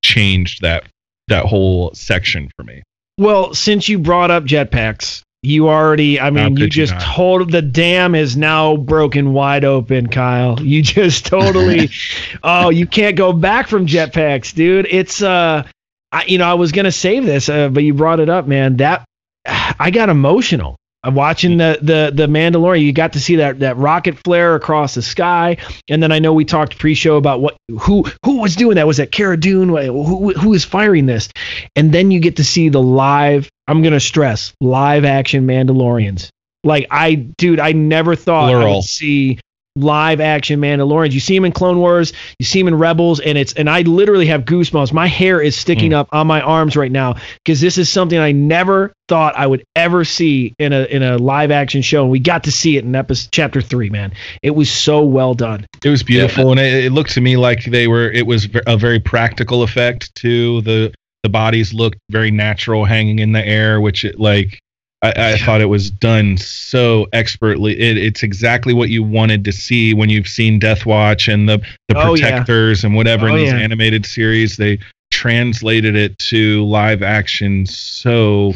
changed 0.04 0.62
that 0.62 0.84
that 1.28 1.44
whole 1.46 1.92
section 1.94 2.50
for 2.56 2.64
me. 2.64 2.82
Well, 3.18 3.54
since 3.54 3.88
you 3.88 3.98
brought 3.98 4.30
up 4.30 4.44
jetpacks, 4.44 5.22
you 5.42 5.68
already, 5.68 6.18
I 6.20 6.30
mean, 6.30 6.56
you 6.56 6.64
you 6.64 6.70
just 6.70 6.94
not? 6.94 7.02
told 7.02 7.52
the 7.52 7.62
dam 7.62 8.14
is 8.14 8.36
now 8.36 8.76
broken 8.76 9.32
wide 9.32 9.64
open, 9.64 10.08
Kyle. 10.08 10.58
You 10.68 10.82
just 10.82 11.26
totally, 11.26 11.90
oh, 12.42 12.70
you 12.70 12.86
can't 12.86 13.16
go 13.16 13.32
back 13.32 13.68
from 13.68 13.86
jetpacks, 13.86 14.54
dude. 14.54 14.86
It's, 14.90 15.22
uh, 15.22 15.66
I, 16.10 16.24
you 16.24 16.38
know, 16.38 16.50
I 16.50 16.54
was 16.54 16.72
gonna 16.72 16.92
save 16.92 17.24
this, 17.24 17.48
uh, 17.48 17.68
but 17.68 17.84
you 17.84 17.94
brought 17.94 18.20
it 18.20 18.28
up, 18.28 18.46
man. 18.46 18.76
That 18.78 19.04
I 19.46 19.90
got 19.90 20.08
emotional. 20.08 20.76
I'm 21.04 21.14
watching 21.14 21.58
the 21.58 21.78
the 21.80 22.10
the 22.12 22.26
Mandalorian. 22.26 22.82
You 22.82 22.92
got 22.92 23.12
to 23.12 23.20
see 23.20 23.36
that 23.36 23.60
that 23.60 23.76
rocket 23.76 24.18
flare 24.24 24.56
across 24.56 24.94
the 24.94 25.02
sky, 25.02 25.58
and 25.88 26.02
then 26.02 26.10
I 26.10 26.18
know 26.18 26.32
we 26.32 26.44
talked 26.44 26.78
pre-show 26.78 27.16
about 27.16 27.40
what 27.40 27.56
who 27.80 28.04
who 28.24 28.40
was 28.40 28.56
doing 28.56 28.74
that. 28.76 28.86
Was 28.86 28.96
that 28.96 29.12
Cara 29.12 29.36
Dune? 29.36 29.68
Who 29.68 30.32
who 30.32 30.54
is 30.54 30.64
firing 30.64 31.06
this? 31.06 31.28
And 31.76 31.92
then 31.92 32.10
you 32.10 32.18
get 32.18 32.36
to 32.36 32.44
see 32.44 32.68
the 32.68 32.82
live. 32.82 33.48
I'm 33.68 33.82
gonna 33.82 34.00
stress 34.00 34.52
live 34.60 35.04
action 35.04 35.46
Mandalorians. 35.46 36.30
Like 36.64 36.86
I, 36.90 37.14
dude, 37.14 37.60
I 37.60 37.72
never 37.72 38.16
thought 38.16 38.52
I 38.52 38.74
would 38.74 38.84
see 38.84 39.38
live 39.78 40.20
action 40.20 40.60
Mandalorians. 40.60 41.12
You 41.12 41.20
see 41.20 41.36
him 41.36 41.44
in 41.44 41.52
Clone 41.52 41.78
Wars, 41.78 42.12
you 42.38 42.44
see 42.44 42.60
him 42.60 42.68
in 42.68 42.74
Rebels, 42.74 43.20
and 43.20 43.38
it's 43.38 43.52
and 43.54 43.70
I 43.70 43.82
literally 43.82 44.26
have 44.26 44.44
goosebumps. 44.44 44.92
My 44.92 45.06
hair 45.06 45.40
is 45.40 45.56
sticking 45.56 45.92
hmm. 45.92 45.98
up 45.98 46.08
on 46.12 46.26
my 46.26 46.40
arms 46.40 46.76
right 46.76 46.90
now 46.90 47.16
because 47.44 47.60
this 47.60 47.78
is 47.78 47.88
something 47.88 48.18
I 48.18 48.32
never 48.32 48.92
thought 49.08 49.36
I 49.36 49.46
would 49.46 49.64
ever 49.76 50.04
see 50.04 50.54
in 50.58 50.72
a 50.72 50.84
in 50.84 51.02
a 51.02 51.16
live 51.16 51.50
action 51.50 51.82
show. 51.82 52.02
And 52.02 52.10
we 52.10 52.18
got 52.18 52.44
to 52.44 52.52
see 52.52 52.76
it 52.76 52.84
in 52.84 52.94
episode 52.94 53.30
chapter 53.32 53.60
three, 53.60 53.90
man. 53.90 54.12
It 54.42 54.50
was 54.50 54.70
so 54.70 55.04
well 55.04 55.34
done. 55.34 55.66
It 55.84 55.90
was 55.90 56.02
beautiful, 56.02 56.50
and 56.50 56.60
it, 56.60 56.86
it 56.86 56.92
looked 56.92 57.10
to 57.12 57.20
me 57.20 57.36
like 57.36 57.64
they 57.64 57.86
were. 57.86 58.10
It 58.10 58.26
was 58.26 58.48
a 58.66 58.76
very 58.76 59.00
practical 59.00 59.62
effect 59.62 60.14
to 60.16 60.60
the 60.62 60.92
the 61.22 61.28
bodies 61.28 61.74
looked 61.74 61.98
very 62.10 62.30
natural, 62.30 62.84
hanging 62.84 63.18
in 63.18 63.32
the 63.32 63.46
air, 63.46 63.80
which 63.80 64.04
it 64.04 64.18
like. 64.18 64.58
I, 65.00 65.12
I 65.34 65.38
thought 65.38 65.60
it 65.60 65.66
was 65.66 65.92
done 65.92 66.36
so 66.38 67.06
expertly. 67.12 67.78
It, 67.78 67.96
it's 67.96 68.24
exactly 68.24 68.74
what 68.74 68.88
you 68.88 69.04
wanted 69.04 69.44
to 69.44 69.52
see 69.52 69.94
when 69.94 70.08
you've 70.08 70.26
seen 70.26 70.58
Death 70.58 70.84
Watch 70.86 71.28
and 71.28 71.48
the 71.48 71.58
the 71.86 71.96
Oh, 71.96 72.14
yeah. 72.14 72.30
protectors 72.30 72.82
and 72.82 72.96
whatever 72.96 73.28
Oh, 73.28 73.34
in 73.36 73.36
these 73.44 73.52
yeah. 73.52 73.58
animated 73.60 74.04
series. 74.04 74.56
They 74.56 74.80
translated 75.12 75.94
it 75.94 76.18
to 76.30 76.64
live 76.64 77.04
action 77.04 77.64
so 77.66 78.54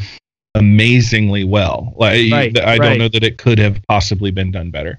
amazingly 0.56 1.44
well. 1.44 1.92
Like 1.96 2.32
Right, 2.32 2.58
I 2.58 2.76
right. 2.76 2.80
don't 2.82 2.98
know 2.98 3.08
that 3.08 3.22
it 3.22 3.38
could 3.38 3.58
have 3.60 3.80
possibly 3.88 4.32
been 4.32 4.50
done 4.50 4.70
better. 4.72 4.98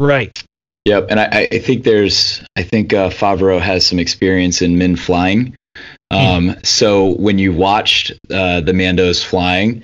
Right. 0.00 0.42
Yep, 0.86 1.06
and 1.10 1.20
I, 1.20 1.46
I 1.52 1.58
think 1.58 1.84
there's 1.84 2.42
I 2.56 2.62
think 2.62 2.92
uh, 2.92 3.10
Favreau 3.10 3.60
has 3.60 3.86
some 3.86 3.98
experience 3.98 4.60
in 4.62 4.76
men 4.78 4.96
flying. 4.96 5.54
Um, 6.10 6.56
so 6.64 7.14
when 7.16 7.38
you 7.38 7.52
watched 7.52 8.10
uh, 8.32 8.60
the 8.60 8.72
Mandos 8.72 9.24
flying, 9.24 9.82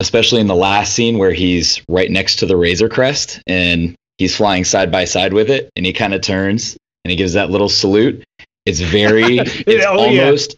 especially 0.00 0.40
in 0.40 0.46
the 0.46 0.54
last 0.54 0.92
scene 0.94 1.18
where 1.18 1.32
he's 1.32 1.80
right 1.88 2.10
next 2.10 2.36
to 2.36 2.46
the 2.46 2.56
Razor 2.56 2.88
Crest 2.88 3.40
and 3.46 3.94
he's 4.18 4.36
flying 4.36 4.64
side 4.64 4.90
by 4.90 5.04
side 5.04 5.32
with 5.32 5.50
it, 5.50 5.70
and 5.76 5.86
he 5.86 5.92
kind 5.92 6.14
of 6.14 6.20
turns 6.20 6.76
and 7.04 7.10
he 7.10 7.16
gives 7.16 7.32
that 7.34 7.50
little 7.50 7.68
salute. 7.68 8.22
It's 8.66 8.80
very, 8.80 9.38
it's 9.38 9.86
Oh, 9.86 10.10
yeah. 10.10 10.24
almost, 10.24 10.56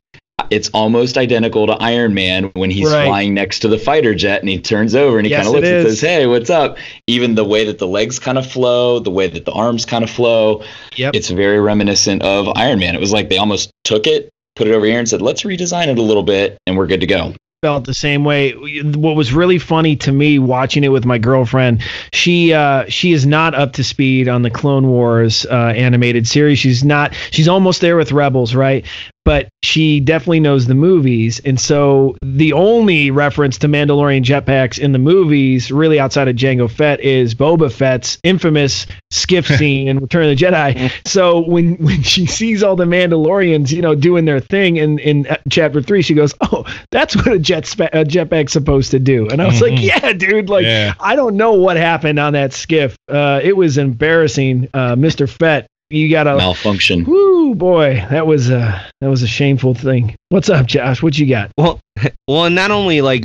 it's 0.48 0.68
almost 0.70 1.16
identical 1.18 1.66
to 1.66 1.74
Iron 1.74 2.14
Man 2.14 2.44
when 2.54 2.70
he's 2.70 2.90
Right. 2.90 3.04
flying 3.06 3.34
next 3.34 3.60
to 3.60 3.68
the 3.68 3.78
fighter 3.78 4.14
jet 4.14 4.40
and 4.40 4.48
he 4.48 4.58
turns 4.58 4.94
over 4.94 5.18
and 5.18 5.26
he 5.26 5.30
Yes, 5.30 5.44
kind 5.44 5.48
of 5.48 5.54
looks 5.54 5.68
and 5.68 5.86
says, 5.86 6.00
"Hey, 6.00 6.26
what's 6.26 6.50
up?" 6.50 6.78
Even 7.06 7.34
the 7.34 7.44
way 7.44 7.64
that 7.66 7.78
the 7.78 7.86
legs 7.86 8.18
kind 8.18 8.38
of 8.38 8.50
flow, 8.50 8.98
the 8.98 9.10
way 9.10 9.28
that 9.28 9.44
the 9.44 9.52
arms 9.52 9.84
kind 9.84 10.02
of 10.02 10.08
flow, 10.10 10.64
Yep. 10.96 11.14
it's 11.14 11.28
very 11.28 11.60
reminiscent 11.60 12.22
of 12.22 12.48
Iron 12.56 12.78
Man. 12.78 12.94
It 12.94 13.00
was 13.00 13.12
like 13.12 13.28
they 13.28 13.36
almost 13.36 13.70
took 13.84 14.06
it, 14.06 14.30
put 14.56 14.66
it 14.66 14.74
over 14.74 14.86
here, 14.86 14.98
and 14.98 15.08
said, 15.08 15.22
"Let's 15.22 15.42
redesign 15.42 15.88
it 15.88 15.98
a 15.98 16.02
little 16.02 16.22
bit, 16.22 16.58
and 16.66 16.76
we're 16.76 16.86
good 16.86 17.00
to 17.00 17.06
go." 17.06 17.34
felt 17.62 17.84
the 17.84 17.92
same 17.92 18.24
way. 18.24 18.52
What 18.52 19.16
was 19.16 19.34
really 19.34 19.58
funny 19.58 19.94
to 19.96 20.12
me 20.12 20.38
watching 20.38 20.82
it 20.82 20.88
with 20.88 21.04
my 21.04 21.18
girlfriend, 21.18 21.82
she 22.12 22.54
uh, 22.54 22.86
she 22.88 23.12
is 23.12 23.26
not 23.26 23.54
up 23.54 23.74
to 23.74 23.84
speed 23.84 24.28
on 24.28 24.40
the 24.42 24.50
Clone 24.50 24.88
Wars 24.88 25.44
uh, 25.44 25.74
animated 25.76 26.26
series. 26.26 26.58
She's 26.58 26.82
not. 26.82 27.14
She's 27.30 27.48
almost 27.48 27.82
there 27.82 27.96
with 27.96 28.12
Rebels, 28.12 28.54
right? 28.54 28.86
But 29.26 29.48
she 29.62 30.00
definitely 30.00 30.40
knows 30.40 30.66
the 30.66 30.74
movies, 30.74 31.40
and 31.44 31.60
so 31.60 32.16
the 32.22 32.54
only 32.54 33.10
reference 33.10 33.58
to 33.58 33.68
Mandalorian 33.68 34.24
jetpacks 34.24 34.78
in 34.78 34.92
the 34.92 34.98
movies, 34.98 35.70
really 35.70 36.00
outside 36.00 36.26
of 36.26 36.36
Jango 36.36 36.70
Fett, 36.70 37.00
is 37.00 37.34
Boba 37.34 37.70
Fett's 37.70 38.18
infamous 38.24 38.86
skiff 39.10 39.46
scene 39.58 39.88
in 39.88 39.98
Return 39.98 40.24
of 40.28 40.36
the 40.38 40.44
Jedi. 40.44 40.90
So 41.06 41.40
when 41.46 41.74
when 41.76 42.02
she 42.02 42.24
sees 42.26 42.62
all 42.62 42.76
the 42.76 42.86
Mandalorians, 42.86 43.70
you 43.70 43.82
know, 43.82 43.94
doing 43.94 44.24
their 44.24 44.40
thing 44.40 44.76
in 44.78 44.98
in 44.98 45.26
uh, 45.26 45.36
chapter 45.50 45.82
three, 45.82 46.00
she 46.02 46.14
goes, 46.14 46.34
"Oh, 46.40 46.64
that's 46.90 47.14
what 47.14 47.28
a 47.28 47.38
jet 47.38 47.66
spa- 47.66 47.90
a 47.92 48.04
jetpack's 48.04 48.52
supposed 48.52 48.90
to 48.92 48.98
do." 48.98 49.28
And 49.28 49.42
I 49.42 49.46
was 49.46 49.60
like, 49.60 49.74
Mhm. 49.74 49.82
"Yeah, 49.82 50.12
dude, 50.14 50.48
like 50.48 50.64
Yeah. 50.64 50.94
I 50.98 51.14
don't 51.14 51.36
know 51.36 51.52
what 51.52 51.76
happened 51.76 52.18
on 52.18 52.32
that 52.32 52.54
skiff. 52.54 52.96
Uh, 53.08 53.40
it 53.42 53.54
was 53.56 53.76
embarrassing, 53.78 54.68
uh, 54.72 54.96
Mr. 54.96 55.28
Fett. 55.28 55.66
You 55.92 56.08
gotta, 56.08 56.36
Malfunction. 56.36 57.04
Whoo, 57.40 57.54
boy, 57.54 58.06
that 58.10 58.26
was 58.26 58.50
a 58.50 58.84
that 59.00 59.08
was 59.08 59.22
a 59.22 59.26
shameful 59.26 59.74
thing. 59.74 60.14
What's 60.28 60.48
up, 60.48 60.66
Josh? 60.66 61.02
What 61.02 61.18
you 61.18 61.26
got? 61.26 61.50
Well, 61.56 61.80
well, 62.28 62.50
not 62.50 62.70
only 62.70 63.00
like, 63.00 63.24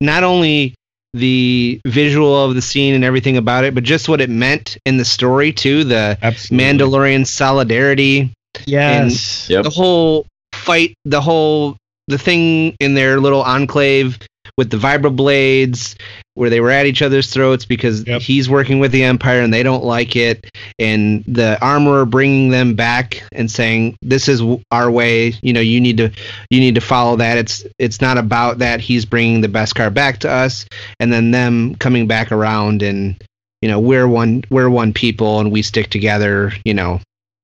not 0.00 0.24
only 0.24 0.74
the 1.14 1.80
visual 1.86 2.44
of 2.44 2.54
the 2.54 2.62
scene 2.62 2.94
and 2.94 3.04
everything 3.04 3.36
about 3.36 3.64
it, 3.64 3.74
but 3.74 3.82
just 3.82 4.08
what 4.08 4.20
it 4.20 4.30
meant 4.30 4.76
in 4.86 4.96
the 4.96 5.04
story 5.04 5.52
too. 5.52 5.84
The 5.84 6.18
Absolutely. 6.22 6.64
Mandalorian 6.66 7.26
solidarity, 7.26 8.32
Yes. 8.66 9.48
Yep. 9.48 9.64
the 9.64 9.70
whole 9.70 10.26
fight, 10.52 10.94
the 11.04 11.20
whole 11.20 11.76
the 12.08 12.18
thing 12.18 12.74
in 12.80 12.94
their 12.94 13.20
little 13.20 13.42
enclave 13.42 14.18
with 14.58 14.70
the 14.70 14.76
vibroblades 14.76 15.94
where 16.34 16.50
they 16.50 16.60
were 16.60 16.70
at 16.70 16.84
each 16.86 17.00
other's 17.00 17.32
throats 17.32 17.64
because 17.64 18.06
Yep. 18.06 18.20
he's 18.20 18.50
working 18.50 18.80
with 18.80 18.92
the 18.92 19.04
empire 19.04 19.40
and 19.40 19.54
they 19.54 19.62
don't 19.62 19.84
like 19.84 20.16
it. 20.16 20.50
And 20.78 21.24
the 21.26 21.58
armorer 21.64 22.04
bringing 22.04 22.50
them 22.50 22.74
back 22.74 23.22
and 23.32 23.50
saying 23.50 23.96
this 24.02 24.28
is 24.28 24.42
our 24.70 24.90
way. 24.90 25.34
You 25.42 25.52
know 25.52 25.60
you 25.60 25.80
need 25.80 25.96
to 25.98 26.10
you 26.50 26.60
need 26.60 26.74
to 26.74 26.80
follow 26.80 27.16
that. 27.16 27.38
It's 27.38 27.64
it's 27.78 28.00
not 28.00 28.18
about 28.18 28.58
that. 28.58 28.80
He's 28.80 29.04
bringing 29.06 29.40
the 29.40 29.48
beskar 29.48 29.94
back 29.94 30.18
to 30.20 30.30
us. 30.30 30.66
And 31.00 31.12
then 31.12 31.30
them 31.30 31.76
coming 31.76 32.06
back 32.06 32.32
around 32.32 32.82
and 32.82 33.22
you 33.62 33.68
know 33.68 33.78
we're 33.80 34.08
one 34.08 34.42
we're 34.50 34.68
one 34.68 34.92
people 34.92 35.38
and 35.40 35.52
we 35.52 35.62
stick 35.62 35.88
together 35.88 36.52
you 36.64 36.74
know. 36.74 37.00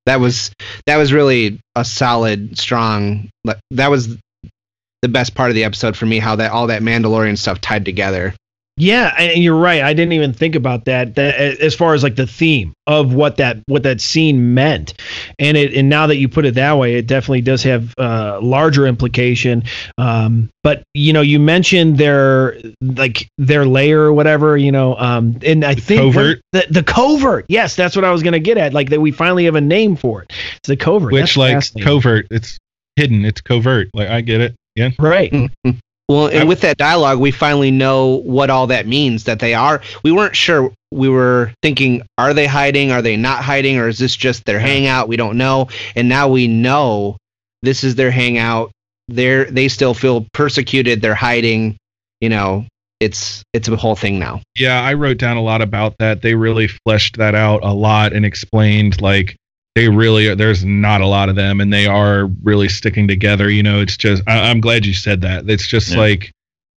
That 0.06 0.20
was 0.20 0.52
that 0.86 0.98
was 0.98 1.12
really 1.14 1.60
a 1.74 1.84
solid 1.84 2.58
strong 2.58 3.30
like, 3.44 3.58
that 3.70 3.90
was 3.90 4.18
the 5.04 5.08
best 5.08 5.34
part 5.34 5.50
of 5.50 5.54
the 5.54 5.64
episode 5.64 5.94
for 5.94 6.06
me 6.06 6.18
how 6.18 6.34
that 6.34 6.50
all 6.50 6.66
that 6.66 6.80
mandalorian 6.80 7.36
stuff 7.36 7.60
tied 7.60 7.84
together 7.84 8.34
Yeah, 8.78 9.14
and 9.18 9.44
you're 9.44 9.54
right. 9.54 9.82
I 9.82 9.92
didn't 9.92 10.14
even 10.14 10.32
think 10.32 10.54
about 10.54 10.86
that. 10.86 11.14
That 11.14 11.38
as 11.60 11.74
far 11.76 11.92
as 11.92 12.02
like 12.02 12.16
the 12.16 12.26
theme 12.26 12.72
of 12.88 13.12
what 13.12 13.36
that 13.36 13.58
what 13.66 13.82
that 13.84 14.00
scene 14.00 14.54
meant, 14.54 14.94
and 15.38 15.56
it 15.56 15.74
and 15.74 15.88
now 15.90 16.08
that 16.08 16.16
you 16.16 16.28
put 16.28 16.44
it 16.44 16.54
that 16.54 16.72
way, 16.72 16.94
it 16.94 17.06
definitely 17.06 17.42
does 17.42 17.62
have 17.62 17.94
uh, 17.98 18.40
larger 18.42 18.86
implication. 18.86 19.62
Um, 19.98 20.48
but 20.64 20.82
you 20.94 21.12
know, 21.12 21.20
you 21.20 21.38
mentioned 21.38 21.98
their 21.98 22.58
like 22.80 23.28
their 23.38 23.64
lair 23.64 24.00
or 24.00 24.12
whatever, 24.12 24.56
you 24.56 24.72
know, 24.72 24.96
um, 24.96 25.38
and 25.44 25.64
I 25.64 25.76
think 25.76 26.00
covert? 26.00 26.40
the 26.50 26.66
the 26.68 26.82
covert. 26.82 27.44
Yes, 27.48 27.76
that's 27.76 27.94
what 27.94 28.04
I 28.04 28.10
was 28.10 28.24
gonna 28.24 28.40
get 28.40 28.58
at. 28.58 28.72
Like 28.72 28.90
that, 28.90 29.00
we 29.00 29.12
finally 29.12 29.44
have 29.44 29.54
a 29.54 29.60
name 29.60 29.94
for 29.94 30.22
it. 30.22 30.32
It's 30.56 30.68
the 30.68 30.76
covert. 30.76 31.12
which 31.12 31.36
That's 31.36 31.76
like 31.76 31.84
covert 31.84 32.26
it's 32.30 32.58
hidden 32.96 33.24
it's 33.24 33.40
covert 33.40 33.88
like 33.92 34.08
i 34.08 34.20
get 34.20 34.40
it 34.40 34.54
yeah. 34.74 34.90
Right. 34.98 35.30
Mm-hmm. 35.32 35.70
well 36.08 36.26
and 36.26 36.40
I- 36.40 36.44
with 36.44 36.60
that 36.62 36.76
dialogue 36.76 37.18
we 37.18 37.30
finally 37.30 37.70
know 37.70 38.16
what 38.24 38.50
all 38.50 38.66
that 38.68 38.86
means 38.86 39.24
that 39.24 39.38
they 39.40 39.54
are 39.54 39.80
we 40.02 40.12
weren't 40.12 40.36
sure. 40.36 40.72
We 40.90 41.08
were 41.08 41.52
thinking 41.60 42.02
are 42.18 42.34
they 42.34 42.46
hiding? 42.46 42.92
Are 42.92 43.02
they 43.02 43.16
not 43.16 43.42
hiding? 43.42 43.78
Or 43.78 43.88
is 43.88 43.98
this 43.98 44.14
just 44.14 44.44
their 44.44 44.60
hangout? 44.60 45.08
We 45.08 45.16
don't 45.16 45.36
know. 45.36 45.68
And 45.96 46.08
now 46.08 46.28
we 46.28 46.46
know 46.46 47.16
this 47.62 47.82
is 47.82 47.96
their 47.96 48.12
hangout. 48.12 48.70
They're 49.08 49.44
they 49.46 49.68
still 49.68 49.94
feel 49.94 50.26
persecuted. 50.32 51.02
They're 51.02 51.14
hiding. 51.14 51.76
You 52.20 52.28
know 52.28 52.66
it's 53.00 53.42
it's 53.52 53.66
a 53.68 53.76
whole 53.76 53.96
thing 53.96 54.18
now. 54.20 54.40
Yeah 54.56 54.80
i 54.80 54.94
wrote 54.94 55.18
down 55.18 55.36
a 55.36 55.42
lot 55.42 55.60
about 55.62 55.96
that. 55.98 56.22
They 56.22 56.34
really 56.34 56.68
fleshed 56.68 57.16
that 57.16 57.34
out 57.34 57.64
a 57.64 57.74
lot 57.74 58.12
and 58.12 58.24
explained 58.24 59.00
like 59.02 59.36
they 59.74 59.88
really 59.88 60.28
are, 60.28 60.34
there's 60.34 60.64
not 60.64 61.00
a 61.00 61.06
lot 61.06 61.28
of 61.28 61.36
them 61.36 61.60
and 61.60 61.72
they 61.72 61.86
are 61.86 62.26
really 62.42 62.68
sticking 62.68 63.08
together 63.08 63.50
you 63.50 63.62
know 63.62 63.80
it's 63.80 63.96
just 63.96 64.22
I, 64.26 64.50
i'm 64.50 64.60
glad 64.60 64.86
you 64.86 64.94
said 64.94 65.20
that 65.22 65.48
it's 65.48 65.66
just 65.66 65.92
Yeah. 65.92 65.98
like 65.98 66.30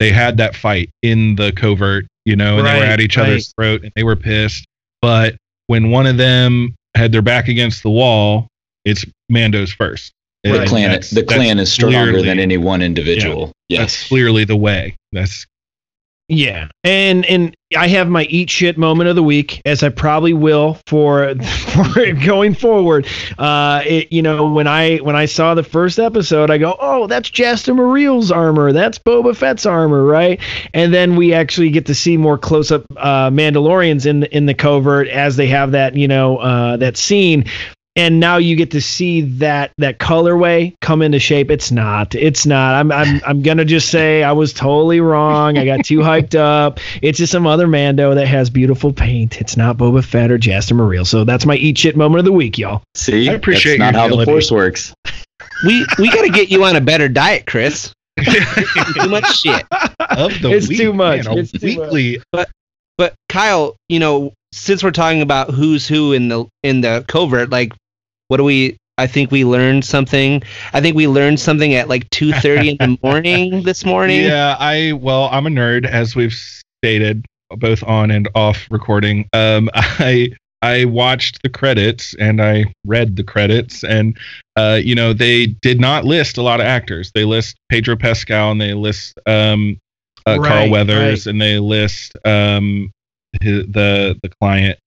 they 0.01 0.11
had 0.11 0.37
that 0.39 0.55
fight 0.57 0.91
in 1.03 1.37
the 1.37 1.53
covert 1.53 2.07
you 2.25 2.37
know 2.37 2.59
and 2.59 2.67
they 2.67 2.79
were 2.79 2.85
at 2.85 3.01
each 3.01 3.17
right. 3.17 3.27
other's 3.27 3.53
throat 3.59 3.83
and 3.83 3.93
they 3.97 4.05
were 4.05 4.17
pissed 4.17 4.65
but 5.03 5.37
when 5.67 5.91
one 5.91 6.07
of 6.07 6.17
them 6.17 6.75
had 6.97 7.11
their 7.13 7.23
back 7.23 7.49
against 7.49 7.83
the 7.83 7.91
wall 7.91 8.49
it's 8.85 9.05
mando's 9.29 9.73
first 9.73 10.13
The 10.45 10.61
And 10.61 10.69
clan, 10.69 11.01
the 11.13 11.23
clan 11.25 11.59
is 11.59 11.73
stronger 11.73 11.99
clearly- 12.11 12.23
than 12.29 12.39
any 12.39 12.57
one 12.59 12.83
individual. 12.83 13.47
that's 13.47 13.55
Yes. 13.69 14.09
clearly 14.09 14.45
the 14.45 14.57
way 14.57 14.95
that's 15.13 15.47
Yeah, 16.29 16.68
and 16.85 17.27
and 17.27 17.55
I 17.77 17.87
have 17.89 18.09
my 18.09 18.22
eat 18.25 18.49
shit 18.49 18.79
moment 18.79 19.11
of 19.11 19.16
the 19.16 19.22
week, 19.22 19.61
as 19.66 19.83
I 19.83 19.91
probably 19.91 20.33
will 20.33 20.79
for 20.87 21.35
for 21.75 22.12
going 22.12 22.55
forward. 22.55 23.07
Uh, 23.39 23.83
it, 23.85 24.11
you 24.11 24.22
know, 24.22 24.51
when 24.51 24.66
I 24.66 24.97
when 24.99 25.16
I 25.16 25.27
saw 25.27 25.55
the 25.55 25.62
first 25.62 25.99
episode, 25.99 26.51
I 26.51 26.57
go, 26.57 26.77
oh, 26.81 27.07
that's 27.09 27.29
Jaster 27.29 27.75
Mereel's 27.75 28.31
armor, 28.31 28.72
that's 28.72 28.99
Boba 28.99 29.37
Fett's 29.37 29.66
armor, 29.66 30.03
right? 30.03 30.41
And 30.72 30.95
then 30.95 31.16
we 31.16 31.35
actually 31.35 31.68
get 31.68 31.85
to 31.87 31.95
see 31.95 32.16
more 32.16 32.39
close 32.39 32.70
up 32.70 32.87
uh, 32.97 33.29
Mandalorians 33.29 34.07
in 34.07 34.20
the, 34.20 34.35
in 34.35 34.47
the 34.47 34.55
covert 34.55 35.09
as 35.09 35.37
they 35.37 35.49
have 35.49 35.72
that 35.72 35.95
you 35.95 36.09
know 36.09 36.39
uh, 36.39 36.79
that 36.79 36.97
scene. 36.97 37.45
And 37.97 38.19
now 38.19 38.39
you 38.39 38.57
get 38.57 38.73
to 38.73 38.81
see 38.81 39.21
that 39.39 39.71
that 39.79 40.01
colorway 40.01 40.75
come 40.81 41.01
into 41.01 41.21
shape. 41.21 41.49
It's 41.49 41.71
not. 41.71 42.15
It's 42.17 42.45
not. 42.45 42.75
I'm 42.75 42.91
I'm 42.91 43.21
I'm 43.27 43.43
gonna 43.43 43.65
just 43.65 43.89
say 43.89 44.25
I 44.25 44.33
was 44.33 44.53
totally 44.53 45.01
wrong. 45.01 45.57
I 45.59 45.65
got 45.65 45.85
too 45.85 45.99
hyped 46.01 46.35
up. 46.35 46.81
It's 47.03 47.19
just 47.19 47.31
some 47.31 47.47
other 47.47 47.69
Mando 47.69 48.15
that 48.17 48.27
has 48.27 48.51
beautiful 48.51 48.93
paint. 48.93 49.41
It's 49.41 49.57
not 49.57 49.77
Boba 49.77 50.05
Fett 50.05 50.33
or 50.33 50.39
Jaster 50.39 50.73
Mereel. 50.73 51.07
So 51.07 51.23
that's 51.25 51.47
my 51.47 51.55
eat 51.55 51.79
shit 51.79 51.97
moment 51.97 52.19
of 52.19 52.25
the 52.25 52.33
week, 52.33 52.59
y'all. 52.59 52.83
See, 52.97 53.29
I 53.31 53.35
appreciate 53.35 53.79
that's 53.79 53.93
not 53.93 53.95
your 53.95 54.01
how 54.01 54.09
the 54.09 54.15
humility. 54.25 54.33
force 54.33 54.51
works. 54.51 54.95
We 55.65 55.87
we 56.01 56.11
got 56.11 56.23
to 56.23 56.31
get 56.31 56.51
you 56.51 56.65
on 56.65 56.75
a 56.75 56.81
better 56.81 57.09
diet, 57.09 57.47
Chris. 57.47 57.93
too 58.21 59.09
much 59.09 59.37
shit. 59.39 59.65
of 60.01 60.41
the 60.41 60.51
It's 60.53 60.69
week, 60.69 60.79
too 60.79 60.93
much. 60.93 61.27
man, 61.27 61.39
It's 61.39 61.53
too 61.53 61.77
much. 61.79 61.93
weekly. 61.93 62.23
But 62.97 63.15
Kyle, 63.29 63.77
you 63.89 63.99
know, 63.99 64.33
since 64.53 64.83
we're 64.85 64.93
talking 64.93 65.21
about 65.23 65.51
who's 65.51 65.87
who 65.89 66.13
in 66.13 66.29
the 66.29 66.47
in 66.63 66.81
the 66.81 67.05
covert, 67.09 67.51
like, 67.51 67.73
what 68.29 68.39
do 68.39 68.45
we? 68.45 68.77
I 68.97 69.07
think 69.09 69.31
we 69.33 69.45
learned 69.45 69.85
something. 69.85 70.43
I 70.72 70.81
think 70.81 70.97
we 70.97 71.09
learned 71.09 71.41
something 71.41 71.75
at 71.75 71.89
like 71.89 72.09
two 72.11 72.33
thirty 72.33 72.70
in 72.70 72.77
the 72.79 72.99
morning 73.03 73.62
this 73.62 73.85
morning. 73.85 74.22
Yeah, 74.22 74.57
I 74.59 74.93
well, 74.93 75.29
I'm 75.33 75.47
a 75.47 75.51
nerd 75.51 75.87
as 75.87 76.14
we've 76.14 76.35
stated 76.83 77.27
both 77.57 77.83
on 77.85 78.11
and 78.11 78.29
off 78.35 78.66
recording. 78.70 79.29
Um, 79.33 79.68
I 79.75 80.31
I 80.62 80.87
watched 80.87 81.43
the 81.43 81.51
credits 81.51 82.14
and 82.18 82.41
I 82.41 82.64
read 82.87 83.16
the 83.16 83.25
credits 83.25 83.85
and 83.85 84.16
uh, 84.57 84.81
you 84.83 84.95
know 84.95 85.12
they 85.12 85.47
did 85.47 85.81
not 85.81 86.05
list 86.05 86.39
a 86.39 86.43
lot 86.43 86.61
of 86.61 86.66
actors. 86.66 87.12
They 87.14 87.25
list 87.25 87.57
Pedro 87.68 87.97
Pascal 87.97 88.53
and 88.53 88.61
they 88.61 88.72
list 88.72 89.18
um, 89.27 89.79
uh, 90.27 90.39
Right, 90.41 90.49
Carl 90.49 90.70
Weathers 90.70 91.27
right. 91.27 91.31
and 91.31 91.41
they 91.41 91.59
list 91.59 92.16
um, 92.25 92.91
his, 93.43 93.66
the 93.66 94.18
the 94.22 94.31
client 94.41 94.79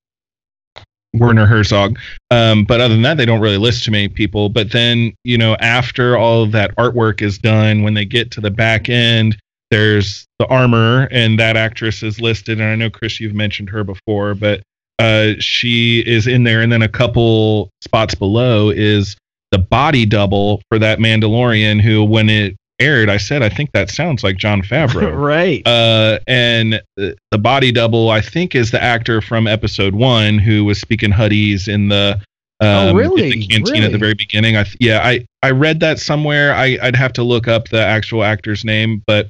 Werner 1.14 1.46
Herzog. 1.46 1.98
Um, 2.32 2.66
but 2.66 2.82
other 2.82 2.94
than 2.94 3.04
that, 3.04 3.18
they 3.18 3.26
don't 3.26 3.40
really 3.40 3.58
list 3.58 3.84
too 3.84 3.92
many 3.92 4.08
people. 4.08 4.50
But 4.50 4.72
then, 4.72 5.14
you 5.24 5.38
know, 5.38 5.56
after 5.60 6.18
all 6.18 6.46
that 6.48 6.76
artwork 6.76 7.22
is 7.22 7.38
done, 7.38 7.84
when 7.84 7.94
they 7.94 8.06
get 8.06 8.32
to 8.32 8.42
the 8.42 8.52
back 8.52 8.90
end, 8.90 9.38
there's 9.72 10.26
the 10.40 10.48
armor, 10.48 11.08
and 11.12 11.40
that 11.40 11.58
actress 11.58 12.04
is 12.04 12.22
listed. 12.22 12.60
And 12.60 12.70
I 12.70 12.76
know, 12.76 12.90
Chris, 12.90 13.20
you've 13.20 13.34
mentioned 13.34 13.70
her 13.70 13.84
before, 13.84 14.34
but 14.34 14.62
uh, 15.00 15.34
she 15.40 16.00
is 16.00 16.28
in 16.28 16.44
there. 16.44 16.62
And 16.62 16.72
then 16.72 16.82
a 16.82 16.88
couple 16.88 17.70
spots 17.82 18.16
below 18.16 18.70
is 18.70 19.18
the 19.52 19.58
body 19.58 20.06
double 20.06 20.62
for 20.70 20.80
that 20.80 21.00
Mandalorian 21.00 21.82
who, 21.82 22.04
when 22.04 22.30
it 22.30 22.56
aired, 22.80 23.10
I 23.10 23.18
said, 23.18 23.42
I 23.44 23.50
think 23.50 23.72
that 23.74 23.90
sounds 23.90 24.24
like 24.24 24.38
Jon 24.38 24.62
Favreau. 24.62 25.16
right. 25.20 25.66
Uh, 25.66 26.20
and 26.28 26.82
the 26.96 27.38
body 27.38 27.72
double, 27.72 28.10
I 28.10 28.22
think, 28.22 28.56
is 28.56 28.72
the 28.72 28.82
actor 28.82 29.22
from 29.22 29.48
episode 29.48 29.96
one 29.96 30.38
who 30.38 30.66
was 30.66 30.80
speaking 30.80 31.12
Huttese 31.12 31.68
in 31.68 31.90
the 31.90 32.20
Oh, 32.60 32.90
um, 32.90 32.96
really? 32.96 33.34
the 33.34 33.46
canteen 33.48 33.64
Really? 33.74 33.86
at 33.86 33.92
the 33.92 34.00
very 34.00 34.16
beginning. 34.16 34.58
I 34.58 34.64
th- 34.64 34.78
yeah, 34.80 35.02
I 35.06 35.28
I 35.44 35.52
read 35.52 35.80
that 35.82 36.00
somewhere. 36.00 36.54
I 36.56 36.80
I'd 36.82 36.96
have 36.96 37.14
to 37.14 37.24
look 37.24 37.48
up 37.48 37.70
the 37.70 37.80
actual 37.84 38.24
actor's 38.24 38.66
name, 38.66 39.04
but 39.06 39.30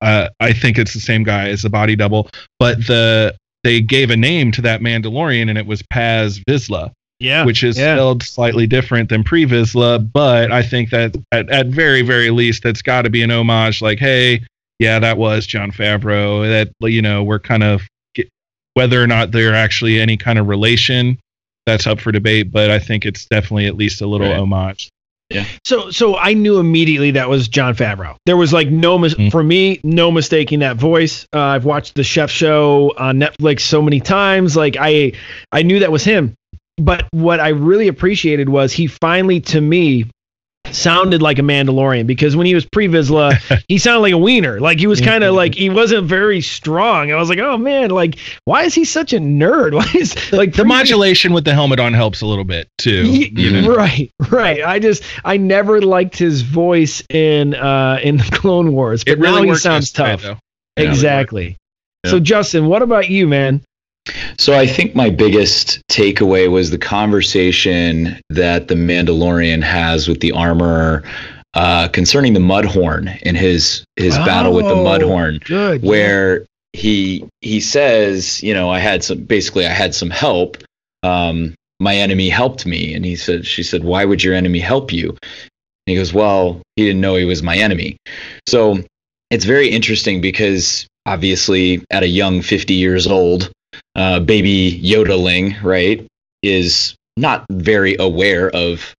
uh, 0.00 0.28
I 0.40 0.52
think 0.52 0.76
it's 0.76 0.92
the 0.92 0.98
same 0.98 1.22
guy 1.22 1.50
as 1.50 1.62
the 1.62 1.70
body 1.70 1.94
double. 1.94 2.28
But 2.58 2.78
the 2.88 3.36
they 3.62 3.80
gave 3.80 4.10
a 4.10 4.16
name 4.16 4.50
to 4.52 4.62
that 4.62 4.80
Mandalorian, 4.80 5.48
and 5.48 5.56
it 5.56 5.66
was 5.66 5.82
Paz 5.84 6.40
Vizsla 6.50 6.90
yeah. 7.18 7.44
which 7.44 7.62
is 7.64 7.78
yeah. 7.78 7.94
spelled 7.94 8.22
slightly 8.22 8.66
different 8.66 9.08
than 9.08 9.24
pre 9.24 9.46
Vizsla, 9.46 10.10
but 10.12 10.50
I 10.52 10.62
think 10.62 10.90
that 10.90 11.16
at, 11.32 11.48
at 11.50 11.66
very, 11.68 12.02
very 12.02 12.30
least, 12.30 12.62
that's 12.62 12.82
got 12.82 13.02
to 13.02 13.10
be 13.10 13.22
an 13.22 13.30
homage. 13.30 13.80
Like, 13.82 13.98
hey, 13.98 14.42
yeah, 14.78 14.98
that 14.98 15.16
was 15.18 15.46
Jon 15.46 15.70
Favreau. 15.70 16.48
That 16.48 16.90
you 16.90 17.00
know, 17.02 17.22
we're 17.22 17.38
kind 17.38 17.62
of 17.62 17.82
get, 18.14 18.28
whether 18.74 19.02
or 19.02 19.06
not 19.06 19.30
they're 19.32 19.54
actually 19.54 20.00
any 20.00 20.16
kind 20.16 20.38
of 20.38 20.48
relation. 20.48 21.18
That's 21.66 21.86
up 21.86 22.00
for 22.00 22.12
debate, 22.12 22.52
but 22.52 22.70
I 22.70 22.78
think 22.78 23.06
it's 23.06 23.24
definitely 23.24 23.66
at 23.66 23.76
least 23.76 24.02
a 24.02 24.06
little 24.06 24.28
Right. 24.28 24.36
homage. 24.36 24.90
Yeah. 25.30 25.46
So 25.64 25.90
so 25.90 26.16
I 26.18 26.34
knew 26.34 26.58
immediately 26.58 27.12
that 27.12 27.30
was 27.30 27.48
Jon 27.48 27.74
Favreau. 27.74 28.16
There 28.26 28.36
was 28.36 28.52
like 28.52 28.68
no 28.68 28.98
mis- 28.98 29.14
Mm. 29.14 29.30
for 29.30 29.42
me 29.42 29.80
no 29.82 30.10
mistaking 30.10 30.58
that 30.58 30.76
voice. 30.76 31.26
Uh, 31.32 31.40
I've 31.40 31.64
watched 31.64 31.94
the 31.94 32.04
Chef 32.04 32.30
Show 32.30 32.92
on 32.98 33.18
Netflix 33.18 33.60
so 33.60 33.80
many 33.80 34.00
times. 34.00 34.54
Like 34.54 34.76
I 34.78 35.12
I 35.50 35.62
knew 35.62 35.78
that 35.78 35.90
was 35.90 36.04
him. 36.04 36.34
But 36.76 37.06
what 37.12 37.40
I 37.40 37.48
really 37.50 37.88
appreciated 37.88 38.48
was 38.48 38.72
he 38.72 38.86
finally 38.86 39.40
to 39.42 39.60
me 39.60 40.06
sounded 40.72 41.22
like 41.22 41.38
a 41.38 41.42
Mandalorian 41.42 42.04
because 42.06 42.34
when 42.34 42.46
he 42.46 42.54
was 42.54 42.64
pre 42.66 42.88
Vizsla, 42.88 43.62
he 43.68 43.78
sounded 43.78 44.00
like 44.00 44.12
a 44.12 44.18
wiener. 44.18 44.58
Like 44.58 44.80
he 44.80 44.86
was 44.88 45.00
kind 45.00 45.22
of 45.22 45.34
like 45.34 45.54
he 45.54 45.70
wasn't 45.70 46.06
very 46.06 46.40
strong. 46.40 47.12
I 47.12 47.16
was 47.16 47.28
like, 47.28 47.38
oh 47.38 47.56
man, 47.58 47.90
like 47.90 48.18
why 48.44 48.64
is 48.64 48.74
he 48.74 48.84
such 48.84 49.12
a 49.12 49.18
nerd? 49.18 49.72
Why 49.74 49.86
is 49.94 50.32
like 50.32 50.54
The 50.54 50.64
modulation 50.64 51.32
with 51.32 51.44
the 51.44 51.54
helmet 51.54 51.78
on 51.78 51.92
helps 51.92 52.22
a 52.22 52.26
little 52.26 52.44
bit 52.44 52.68
too. 52.78 53.06
Ye- 53.06 53.32
you 53.36 53.50
know? 53.62 53.74
Right, 53.76 54.10
right. 54.30 54.64
I 54.64 54.78
just 54.80 55.04
I 55.24 55.36
never 55.36 55.80
liked 55.80 56.16
his 56.18 56.42
voice 56.42 57.02
in 57.08 57.54
uh 57.54 58.00
in 58.02 58.16
the 58.16 58.28
Clone 58.32 58.72
Wars, 58.72 59.04
but 59.04 59.12
It 59.12 59.18
really 59.20 59.46
now 59.46 59.52
he 59.52 59.58
sounds 59.58 59.92
tough. 59.92 60.24
exactly. 60.76 61.56
Yeah. 62.04 62.10
So 62.10 62.20
Justin, 62.20 62.66
what 62.66 62.82
about 62.82 63.08
you, 63.08 63.28
man? 63.28 63.62
So 64.38 64.58
I 64.58 64.66
think 64.66 64.94
my 64.94 65.10
biggest 65.10 65.80
takeaway 65.90 66.50
was 66.50 66.70
the 66.70 66.78
conversation 66.78 68.20
that 68.30 68.68
the 68.68 68.74
Mandalorian 68.74 69.62
has 69.62 70.08
with 70.08 70.20
the 70.20 70.32
armorer 70.32 71.02
uh, 71.54 71.88
concerning 71.88 72.34
the 72.34 72.40
Mudhorn 72.40 73.18
and 73.22 73.36
his 73.36 73.84
his 73.96 74.16
battle 74.18 74.52
with 74.52 74.66
the 74.66 74.74
Oh, 74.74 74.84
Mudhorn, 74.84 75.42
Good. 75.44 75.82
where 75.82 76.46
he 76.72 77.26
he 77.40 77.60
says, 77.60 78.42
you 78.42 78.52
know, 78.52 78.68
I 78.70 78.80
had 78.80 79.04
some 79.04 79.18
basically 79.24 79.64
I 79.66 79.70
had 79.70 79.94
some 79.94 80.10
help. 80.10 80.58
Um, 81.02 81.54
my 81.80 81.96
enemy 81.96 82.28
helped 82.28 82.66
me, 82.66 82.94
and 82.94 83.04
he 83.04 83.16
said, 83.16 83.46
she 83.46 83.62
said, 83.62 83.84
why 83.84 84.04
would 84.04 84.22
your 84.22 84.34
enemy 84.34 84.58
help 84.60 84.92
you? 84.92 85.10
And 85.10 85.18
he 85.86 85.96
goes, 85.96 86.12
well, 86.14 86.62
he 86.76 86.84
didn't 86.84 87.00
know 87.00 87.16
he 87.16 87.24
was 87.24 87.42
my 87.42 87.56
enemy. 87.56 87.96
So 88.48 88.78
it's 89.30 89.44
very 89.44 89.68
interesting 89.68 90.20
because 90.20 90.86
obviously 91.06 91.84
at 91.90 92.02
a 92.02 92.06
young 92.08 92.40
50 92.42 92.74
years 92.74 93.06
old 93.06 93.50
uh, 93.94 94.20
baby 94.20 94.78
yodeling 94.80 95.56
right 95.62 96.06
is 96.42 96.94
not 97.16 97.46
very 97.50 97.96
aware 97.98 98.50
of 98.50 98.94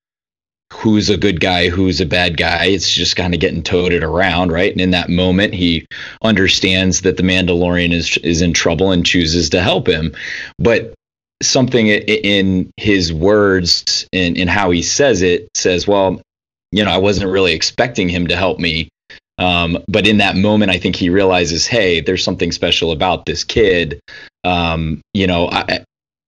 who's 0.74 1.10
a 1.10 1.18
good 1.18 1.40
guy 1.40 1.70
who's 1.70 2.02
a 2.02 2.06
bad 2.06 2.38
guy. 2.38 2.66
It's 2.66 2.92
just 2.92 3.16
kind 3.16 3.34
of 3.34 3.40
getting 3.40 3.64
toted 3.64 4.04
around 4.04 4.52
right? 4.52 4.72
And 4.72 4.82
in 4.82 4.92
that 4.92 5.10
moment 5.10 5.54
he 5.54 5.86
understands 6.22 7.02
that 7.02 7.18
the 7.18 7.24
mandalorian 7.24 7.92
is 7.92 8.18
is 8.18 8.42
in 8.42 8.54
trouble 8.54 8.92
and 8.92 9.06
chooses 9.06 9.50
to 9.52 9.62
help 9.62 9.88
him. 9.88 10.14
But 10.58 10.94
something 11.42 11.88
in 11.88 12.72
his 12.78 13.12
words 13.12 14.08
and 14.14 14.38
in 14.38 14.48
how 14.48 14.72
he 14.72 14.82
says 14.82 15.22
it 15.22 15.50
says 15.54 15.86
well 15.86 16.22
you 16.72 16.84
know 16.84 16.92
i 16.92 16.98
wasn't 16.98 17.30
really 17.30 17.54
expecting 17.54 18.08
him 18.08 18.28
to 18.28 18.36
help 18.38 18.58
me 18.58 18.88
um, 19.38 19.78
but 19.88 20.08
in 20.08 20.18
that 20.18 20.36
moment, 20.36 20.72
I 20.72 20.78
think 20.78 20.96
he 20.96 21.10
realizes, 21.10 21.68
hey, 21.68 22.02
there's 22.02 22.24
something 22.24 22.52
special 22.52 22.92
about 22.92 23.26
this 23.26 23.44
kid. 23.44 24.00
Um, 24.44 25.02
you 25.14 25.28
know, 25.28 25.50
I, 25.50 25.84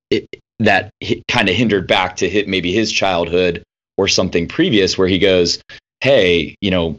it, 0.10 0.28
that 0.60 0.92
kind 1.28 1.50
of 1.50 1.56
hindered 1.56 1.88
back 1.88 2.18
to 2.18 2.30
hit 2.30 2.48
maybe 2.48 2.74
his 2.74 2.92
childhood 2.92 3.64
or 3.98 4.08
something 4.08 4.48
previous 4.48 4.98
where 4.98 5.08
he 5.08 5.20
goes, 5.20 5.62
hey, 6.02 6.56
you 6.62 6.72
know, 6.72 6.98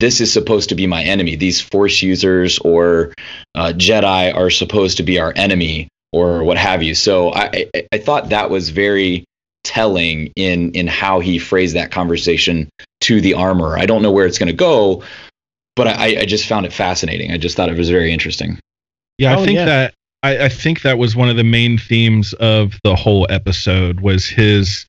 this 0.00 0.20
is 0.20 0.32
supposed 0.32 0.68
to 0.70 0.74
be 0.74 0.86
my 0.86 1.02
enemy. 1.02 1.36
These 1.36 1.60
force 1.60 2.02
users 2.02 2.58
or 2.58 3.14
uh, 3.54 3.72
Jedi 3.76 4.34
are 4.34 4.50
supposed 4.50 4.96
to 4.96 5.02
be 5.02 5.18
our 5.18 5.32
enemy 5.36 5.88
or 6.12 6.44
what 6.44 6.58
have 6.58 6.82
you. 6.82 6.94
So 6.94 7.32
I, 7.32 7.68
I, 7.74 7.86
I 7.92 7.98
thought 7.98 8.30
that 8.30 8.50
was 8.50 8.70
very 8.70 9.24
telling 9.62 10.30
in 10.36 10.72
in 10.72 10.86
how 10.86 11.20
he 11.20 11.38
phrased 11.38 11.74
that 11.74 11.90
conversation 11.90 12.68
to 13.00 13.20
the 13.20 13.34
armor. 13.34 13.78
I 13.78 13.86
don't 13.86 14.02
know 14.02 14.12
where 14.12 14.26
it's 14.26 14.38
going 14.38 14.48
to 14.48 14.52
go, 14.52 15.02
but 15.76 15.86
I, 15.88 16.20
I 16.20 16.24
just 16.24 16.46
found 16.46 16.66
it 16.66 16.72
fascinating. 16.72 17.32
I 17.32 17.36
just 17.36 17.56
thought 17.56 17.68
it 17.68 17.76
was 17.78 17.90
very 17.90 18.12
interesting. 18.12 18.58
Yeah, 19.18 19.36
Oh, 19.36 19.42
I 19.42 19.44
think 19.44 19.56
yeah. 19.56 19.64
that 19.64 19.94
I, 20.22 20.44
I 20.44 20.48
think 20.48 20.82
that 20.82 20.98
was 20.98 21.14
one 21.14 21.28
of 21.28 21.36
the 21.36 21.44
main 21.44 21.78
themes 21.78 22.32
of 22.34 22.78
the 22.82 22.96
whole 22.96 23.26
episode 23.30 24.00
was 24.00 24.26
his 24.26 24.86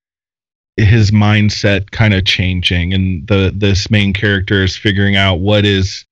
his 0.78 1.12
mindset 1.12 1.92
kind 1.92 2.14
of 2.14 2.26
changing 2.26 2.94
and 2.94 3.26
the 3.28 3.52
this 3.56 3.90
main 3.90 4.12
character 4.14 4.64
is 4.64 4.76
figuring 4.76 5.16
out 5.16 5.36
what 5.36 5.66
is 5.66 6.06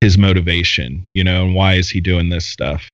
his 0.00 0.16
motivation, 0.18 1.04
you 1.14 1.24
know, 1.24 1.44
and 1.44 1.54
why 1.54 1.74
is 1.74 1.90
he 1.90 2.00
doing 2.00 2.28
this 2.28 2.46
stuff. 2.46 2.88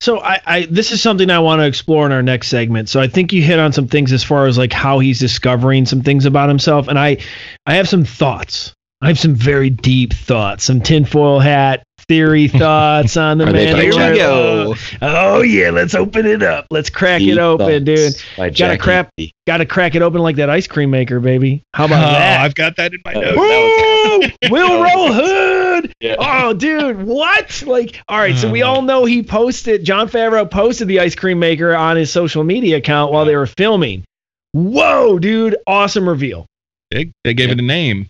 So 0.00 0.20
I, 0.20 0.40
I 0.44 0.66
this 0.66 0.92
is 0.92 1.00
something 1.00 1.30
I 1.30 1.38
want 1.38 1.60
to 1.60 1.66
explore 1.66 2.04
in 2.04 2.12
our 2.12 2.22
next 2.22 2.48
segment. 2.48 2.88
So 2.90 3.00
I 3.00 3.08
think 3.08 3.32
you 3.32 3.42
hit 3.42 3.58
on 3.58 3.72
some 3.72 3.88
things 3.88 4.12
as 4.12 4.22
far 4.22 4.46
as 4.46 4.58
like 4.58 4.72
how 4.72 4.98
he's 4.98 5.18
discovering 5.18 5.86
some 5.86 6.02
things 6.02 6.26
about 6.26 6.48
himself, 6.50 6.88
and 6.88 6.98
I 6.98 7.18
I 7.66 7.74
have 7.74 7.88
some 7.88 8.04
thoughts. 8.04 8.74
I 9.02 9.08
have 9.08 9.18
some 9.18 9.34
very 9.34 9.68
deep 9.68 10.12
thoughts, 10.14 10.64
some 10.64 10.80
tinfoil 10.80 11.40
hat 11.40 11.82
theory 12.08 12.48
thoughts 12.48 13.16
on 13.16 13.38
the 13.38 13.46
man. 13.46 13.74
by 13.74 13.82
Here 13.82 13.90
we 14.12 14.18
go. 14.18 14.74
Oh 15.02 15.42
yeah, 15.42 15.70
let's 15.70 15.94
open 15.94 16.24
it 16.26 16.42
up. 16.42 16.66
Let's 16.70 16.88
crack 16.88 17.20
it 17.20 17.36
open, 17.38 17.84
dude. 17.84 18.14
Gotta 18.36 18.50
Jackie 18.50 18.78
crap- 18.80 19.10
B. 19.16 19.32
Got 19.46 19.56
to 19.58 19.66
crack 19.66 19.96
it 19.96 20.02
open 20.02 20.20
like 20.22 20.36
that 20.36 20.48
ice 20.48 20.68
cream 20.68 20.90
maker, 20.90 21.18
baby. 21.18 21.64
How 21.74 21.86
about 21.86 22.08
oh, 22.08 22.12
that? 22.12 22.40
I've 22.42 22.54
got 22.54 22.76
that 22.76 22.94
in 22.94 23.00
my 23.04 23.12
Uh, 23.14 23.20
notes. 23.20 23.36
Woo! 23.36 24.48
Willrow 24.50 25.14
Hood. 25.14 25.92
Yeah. 26.00 26.16
Oh, 26.18 26.52
dude, 26.52 27.02
what? 27.02 27.62
Like, 27.66 28.00
all 28.08 28.18
right. 28.18 28.36
So 28.36 28.48
we 28.50 28.62
Uh. 28.62 28.68
all 28.68 28.82
know 28.82 29.04
he 29.04 29.22
posted. 29.22 29.84
Jon 29.84 30.08
Favreau 30.08 30.48
posted 30.48 30.86
the 30.88 31.00
ice 31.00 31.14
cream 31.16 31.38
maker 31.40 31.74
on 31.74 31.96
his 31.96 32.10
social 32.12 32.44
media 32.44 32.76
account 32.76 33.12
while 33.12 33.24
they 33.24 33.34
were 33.36 33.46
filming. 33.46 34.04
Whoa, 34.52 35.18
dude! 35.18 35.56
Awesome 35.66 36.08
reveal. 36.08 36.46
They, 36.90 37.10
they 37.24 37.34
gave 37.34 37.50
it 37.50 37.58
a 37.58 37.62
name. 37.62 38.06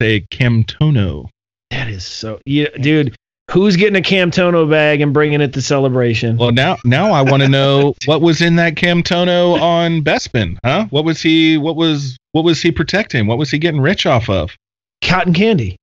Say 0.00 0.26
Camtono. 0.32 1.28
That 1.70 1.88
is 1.88 2.04
so, 2.04 2.40
yeah, 2.46 2.68
dude. 2.80 3.14
Who's 3.50 3.76
getting 3.76 3.96
a 3.96 4.00
Camtono 4.00 4.70
bag 4.70 5.00
and 5.00 5.12
bringing 5.12 5.40
it 5.40 5.52
to 5.54 5.62
celebration? 5.62 6.36
Well, 6.36 6.52
now 6.52 6.78
now 6.84 7.12
I 7.12 7.22
want 7.22 7.42
to 7.42 7.48
know 7.48 7.94
what 8.06 8.22
was 8.22 8.40
in 8.40 8.56
that 8.56 8.76
Camtono 8.76 9.60
on 9.60 10.02
Bespin, 10.02 10.56
huh? 10.64 10.86
What 10.90 11.04
was 11.04 11.20
he? 11.20 11.58
What 11.58 11.76
was 11.76 12.16
what 12.32 12.44
was 12.44 12.62
he 12.62 12.70
protecting? 12.70 13.26
What 13.26 13.38
was 13.38 13.50
he 13.50 13.58
getting 13.58 13.80
rich 13.80 14.06
off 14.06 14.30
of? 14.30 14.56
Cotton 15.02 15.34
candy, 15.34 15.76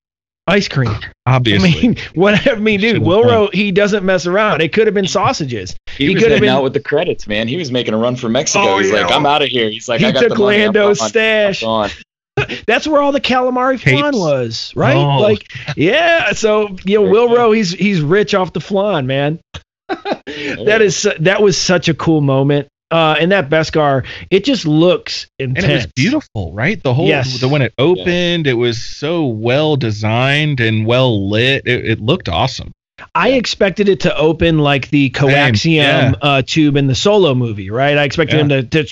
ice 0.48 0.68
cream. 0.68 0.96
Obviously, 1.28 1.70
I 1.70 1.82
mean, 1.82 1.98
what? 2.16 2.48
I 2.48 2.56
mean, 2.56 2.80
dude, 2.80 3.04
Willrow, 3.04 3.54
he 3.54 3.72
doesn't 3.72 4.06
mess 4.06 4.26
around. 4.26 4.62
It 4.62 4.74
could 4.74 4.88
have 4.88 4.94
been 4.94 5.08
sausages. 5.08 5.76
He, 5.98 6.08
was 6.08 6.16
could 6.16 6.32
have 6.32 6.40
heading 6.40 6.48
been. 6.48 6.56
out 6.56 6.64
with 6.64 6.74
the 6.74 6.80
credits, 6.80 7.28
man. 7.28 7.48
He 7.48 7.58
was 7.58 7.72
making 7.72 7.94
a 7.94 7.98
run 7.98 8.16
for 8.16 8.30
Mexico. 8.30 8.66
Oh, 8.66 8.78
He's 8.80 8.92
yeah. 8.92 9.02
like, 9.02 9.12
I'm 9.12 9.26
out 9.26 9.42
of 9.42 9.50
here. 9.50 9.70
He's 9.70 9.90
like, 9.90 10.00
He 10.00 10.06
I 10.06 10.12
got 10.12 10.22
took 10.22 10.30
the 10.30 10.40
money. 10.40 10.64
I'm 10.64 10.74
Lando's 10.74 11.06
stash. 11.06 11.64
I'm 11.64 11.68
gone. 11.68 11.90
That's 12.68 12.88
where 12.88 13.02
all 13.02 13.12
the 13.12 13.22
calamari 13.22 13.80
flan 13.80 14.16
was, 14.18 14.74
right? 14.76 14.96
Oh. 14.96 15.20
Like, 15.20 15.48
yeah. 15.76 16.32
So 16.34 16.76
you 16.86 17.02
know, 17.02 17.10
Willrow, 17.10 17.56
he's 17.56 17.72
he's 17.72 18.02
rich 18.02 18.34
off 18.34 18.54
the 18.54 18.62
flan, 18.62 19.08
man. 19.08 19.40
that 19.88 20.80
is 20.82 21.08
that 21.20 21.42
was 21.42 21.58
such 21.58 21.90
a 21.90 21.94
cool 21.94 22.22
moment. 22.22 22.68
Uh, 22.90 23.18
and 23.20 23.34
that 23.34 23.50
Beskar, 23.50 24.06
it 24.32 24.46
just 24.46 24.66
looks 24.66 25.28
intense. 25.40 25.64
and 25.66 25.72
it 25.74 25.76
was 25.76 25.88
beautiful, 25.88 26.54
right? 26.54 26.82
The 26.82 26.94
whole 26.94 27.08
Yes. 27.08 27.42
the 27.42 27.50
when 27.50 27.62
it 27.62 27.74
opened, 27.78 28.48
it 28.48 28.54
was 28.54 28.82
so 28.82 29.26
well 29.26 29.76
designed 29.76 30.62
and 30.62 30.86
well 30.86 31.30
lit. 31.30 31.64
It, 31.68 31.86
it 31.86 32.00
looked 32.00 32.30
awesome. 32.30 32.72
I 33.14 33.32
expected 33.34 33.90
it 33.90 34.00
to 34.02 34.16
open 34.18 34.60
like 34.60 34.90
the 34.90 35.10
coaxium 35.12 35.76
yeah. 35.76 36.14
uh, 36.22 36.42
tube 36.46 36.76
in 36.78 36.88
the 36.88 36.96
Solo 36.96 37.36
movie, 37.36 37.70
right? 37.70 37.98
I 37.98 38.04
expected 38.04 38.40
him 38.40 38.50
to, 38.50 38.64
to 38.64 38.88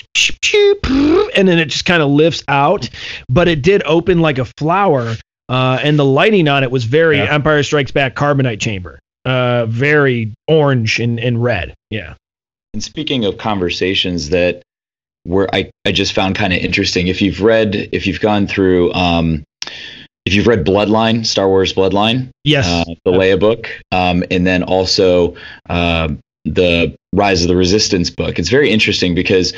and 1.36 1.48
then 1.48 1.58
it 1.58 1.66
just 1.66 1.84
kind 1.84 2.02
of 2.02 2.10
lifts 2.10 2.42
out, 2.48 2.88
but 3.28 3.48
it 3.48 3.62
did 3.62 3.82
open 3.84 4.20
like 4.20 4.38
a 4.38 4.44
flower, 4.44 5.14
uh, 5.48 5.78
and 5.82 5.98
the 5.98 6.04
lighting 6.04 6.48
on 6.48 6.62
it 6.62 6.70
was 6.70 6.84
very 6.84 7.18
Yeah. 7.18 7.34
Empire 7.34 7.62
Strikes 7.62 7.90
Back 7.90 8.14
carbonite 8.14 8.60
chamber, 8.60 8.98
uh, 9.24 9.66
very 9.66 10.34
orange 10.48 11.00
and, 11.00 11.18
and 11.20 11.42
red. 11.42 11.74
Yeah. 11.90 12.14
And 12.74 12.82
speaking 12.82 13.24
of 13.24 13.38
conversations 13.38 14.30
that 14.30 14.62
were 15.24 15.48
I, 15.52 15.70
I 15.84 15.92
just 15.92 16.12
found 16.12 16.36
kind 16.36 16.52
of 16.52 16.60
interesting. 16.60 17.08
If 17.08 17.20
you've 17.22 17.42
read, 17.42 17.88
if 17.92 18.06
you've 18.06 18.20
gone 18.20 18.46
through, 18.46 18.92
um, 18.92 19.44
if 20.26 20.34
you've 20.34 20.46
read 20.48 20.66
Bloodline, 20.66 21.24
Star 21.24 21.48
Wars 21.48 21.72
Bloodline, 21.72 22.30
Yes. 22.44 22.66
uh, 22.66 22.84
the 23.04 23.12
Leia 23.12 23.38
book, 23.38 23.70
um, 23.92 24.24
and 24.30 24.46
then 24.46 24.62
also 24.64 25.36
uh, 25.70 26.08
the 26.44 26.94
Rise 27.12 27.42
of 27.42 27.48
the 27.48 27.56
Resistance 27.56 28.10
book, 28.10 28.38
it's 28.38 28.48
very 28.50 28.70
interesting 28.70 29.14
because 29.14 29.54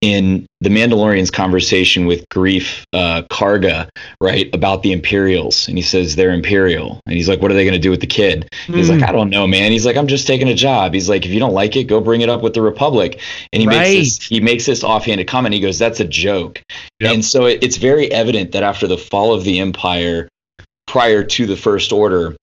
in 0.00 0.46
the 0.60 0.70
Mandalorian's 0.70 1.30
conversation 1.30 2.06
with 2.06 2.26
Greef 2.30 2.84
uh, 2.92 3.22
Karga, 3.30 3.88
right, 4.20 4.48
about 4.54 4.82
the 4.82 4.92
Imperials, 4.92 5.68
and 5.68 5.76
he 5.76 5.82
says 5.82 6.16
they're 6.16 6.32
Imperial, 6.32 7.00
and 7.06 7.14
he's 7.16 7.28
like, 7.28 7.42
"What 7.42 7.50
are 7.50 7.54
they 7.54 7.64
going 7.64 7.74
to 7.74 7.78
do 7.80 7.90
with 7.90 8.00
the 8.00 8.06
kid?" 8.06 8.48
He's 8.66 8.88
Mm. 8.88 9.00
like, 9.00 9.08
"I 9.08 9.12
don't 9.12 9.28
know, 9.30 9.46
man." 9.46 9.72
He's 9.72 9.84
like, 9.84 9.96
"I'm 9.96 10.06
just 10.06 10.26
taking 10.26 10.48
a 10.48 10.54
job." 10.54 10.94
He's 10.94 11.08
like, 11.08 11.26
"If 11.26 11.32
you 11.32 11.38
don't 11.40 11.52
like 11.52 11.76
it, 11.76 11.84
go 11.84 12.00
bring 12.00 12.22
it 12.22 12.28
up 12.30 12.42
with 12.42 12.54
the 12.54 12.62
Republic." 12.62 13.20
And 13.52 13.60
he 13.60 13.66
makes 13.66 14.18
this 14.18 14.26
he 14.26 14.40
makes 14.40 14.66
this 14.66 14.82
offhanded 14.82 15.26
comment. 15.26 15.54
He 15.54 15.60
goes, 15.60 15.78
"That's 15.78 16.00
a 16.00 16.04
joke," 16.06 16.62
Yep. 17.00 17.12
and 17.14 17.24
so 17.24 17.46
it, 17.46 17.58
it's 17.62 17.76
very 17.76 18.10
evident 18.10 18.52
that 18.52 18.62
after 18.62 18.86
the 18.86 18.98
fall 18.98 19.34
of 19.34 19.44
the 19.44 19.58
Empire, 19.60 20.28
prior 20.86 21.22
to 21.24 21.46
the 21.46 21.56
First 21.56 21.92
Order, 21.92 22.36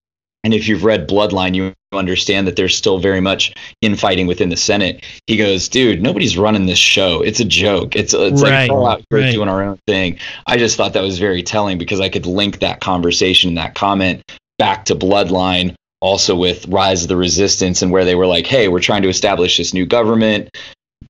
and 0.44 0.54
if 0.54 0.68
you've 0.68 0.84
read 0.84 1.08
Bloodline, 1.08 1.56
you 1.56 1.74
understand 1.94 2.48
that 2.48 2.56
there's 2.56 2.76
still 2.76 3.00
very 3.00 3.22
much 3.22 3.54
infighting 3.82 4.28
within 4.28 4.50
the 4.50 4.58
Senate. 4.58 5.04
He 5.26 5.38
goes, 5.38 5.68
dude, 5.68 6.02
nobody's 6.02 6.38
running 6.38 6.66
this 6.66 6.78
show. 6.78 7.22
It's 7.22 7.40
a 7.40 7.46
joke. 7.46 7.96
It's 7.96 8.14
it's 8.14 8.42
Right, 8.42 8.52
like 8.52 8.70
Fallout. 8.70 9.04
We're 9.12 9.22
right. 9.22 9.32
doing 9.32 9.50
our 9.50 9.64
own 9.64 9.80
thing. 9.88 10.20
I 10.46 10.58
just 10.58 10.78
thought 10.78 10.94
that 10.94 11.02
was 11.02 11.20
very 11.20 11.44
telling 11.44 11.78
because 11.78 12.00
I 12.00 12.10
could 12.10 12.26
link 12.26 12.60
that 12.60 12.82
conversation, 12.82 13.56
that 13.56 13.76
comment, 13.76 14.22
back 14.58 14.86
to 14.86 14.96
Bloodline. 14.96 15.74
Also 16.00 16.36
with 16.36 16.68
Rise 16.68 17.02
of 17.02 17.10
the 17.10 17.18
Resistance 17.18 17.82
and 17.82 17.92
where 17.92 18.06
they 18.06 18.14
were 18.14 18.28
like, 18.28 18.46
hey, 18.46 18.68
we're 18.68 18.80
trying 18.80 19.02
to 19.02 19.10
establish 19.10 19.58
this 19.58 19.74
new 19.74 19.86
government. 19.86 20.50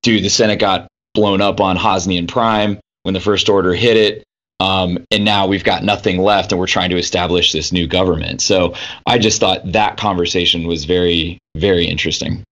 Dude, 0.02 0.24
the 0.24 0.30
Senate 0.30 0.58
got 0.58 0.88
blown 1.12 1.42
up 1.42 1.60
on 1.60 1.76
Hosnian 1.76 2.26
Prime 2.26 2.80
when 3.02 3.12
the 3.12 3.20
First 3.20 3.50
Order 3.50 3.74
hit 3.74 3.98
it. 3.98 4.24
Um, 4.60 5.04
and 5.10 5.24
now 5.24 5.46
we've 5.46 5.64
got 5.64 5.84
nothing 5.84 6.18
left 6.20 6.50
and 6.52 6.58
we're 6.58 6.66
trying 6.66 6.90
to 6.90 6.96
establish 6.98 7.52
this 7.52 7.72
new 7.72 7.86
government. 7.86 8.40
So 8.40 8.74
I 9.06 9.18
just 9.18 9.38
thought 9.40 9.60
that 9.72 9.96
conversation 9.96 10.66
was 10.66 10.84
very, 10.84 11.38
very 11.56 11.86
interesting. 11.86 12.42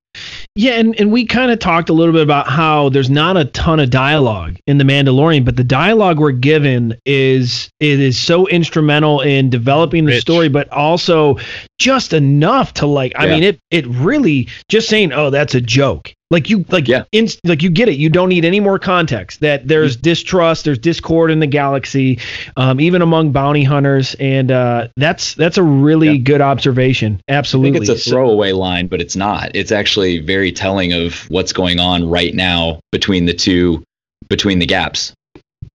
Yeah, 0.54 0.72
and, 0.74 0.98
and 0.98 1.12
we 1.12 1.26
kind 1.26 1.50
of 1.50 1.58
talked 1.58 1.90
a 1.90 1.92
little 1.92 2.14
bit 2.14 2.22
about 2.22 2.48
how 2.48 2.88
there's 2.88 3.10
not 3.10 3.36
a 3.36 3.44
ton 3.44 3.80
of 3.80 3.90
dialogue 3.90 4.56
in 4.66 4.78
The 4.78 4.84
Mandalorian, 4.84 5.44
but 5.44 5.56
the 5.56 5.64
dialogue 5.64 6.18
we're 6.18 6.30
given 6.30 6.96
is 7.04 7.68
it 7.80 8.00
is 8.00 8.16
so 8.18 8.46
instrumental 8.48 9.20
in 9.20 9.50
developing 9.50 10.06
the 10.06 10.12
Rich. 10.12 10.22
story, 10.22 10.48
but 10.48 10.72
also 10.72 11.36
just 11.78 12.14
enough 12.14 12.72
to 12.74 12.86
like 12.86 13.12
I 13.16 13.26
Yeah. 13.26 13.34
mean 13.34 13.42
it 13.42 13.58
it 13.70 13.86
really 13.88 14.48
just 14.70 14.88
saying, 14.88 15.12
oh, 15.12 15.28
that's 15.28 15.54
a 15.54 15.60
joke. 15.60 16.14
Like 16.30 16.50
you 16.50 16.64
like 16.70 16.88
Yeah. 16.88 17.04
inst- 17.12 17.38
like 17.44 17.62
you 17.62 17.70
get 17.70 17.88
it. 17.88 17.98
You 17.98 18.08
don't 18.08 18.28
need 18.28 18.44
any 18.44 18.58
more 18.58 18.80
context. 18.80 19.40
That 19.40 19.68
there's 19.68 19.94
distrust, 19.94 20.64
there's 20.64 20.78
discord 20.78 21.30
in 21.30 21.38
the 21.38 21.46
galaxy, 21.46 22.18
um, 22.56 22.80
even 22.80 23.00
among 23.00 23.30
bounty 23.30 23.62
hunters, 23.62 24.14
and 24.18 24.50
uh, 24.50 24.88
that's 24.96 25.34
that's 25.34 25.56
a 25.56 25.62
really 25.62 26.10
Yeah. 26.12 26.16
good 26.24 26.40
observation. 26.40 27.20
I 27.28 27.34
Absolutely. 27.34 27.72
think 27.78 27.82
it's 27.82 27.90
a 27.90 28.02
So- 28.02 28.10
throwaway 28.10 28.50
line, 28.52 28.88
but 28.88 29.00
it's 29.00 29.14
not. 29.14 29.52
It's 29.54 29.70
actually 29.70 30.18
very 30.18 30.50
telling 30.50 30.92
of 30.92 31.26
what's 31.30 31.52
going 31.52 31.78
on 31.78 32.08
right 32.08 32.34
now 32.34 32.80
between 32.90 33.26
the 33.26 33.34
two, 33.34 33.84
between 34.28 34.58
the 34.58 34.66
gaps. 34.66 35.12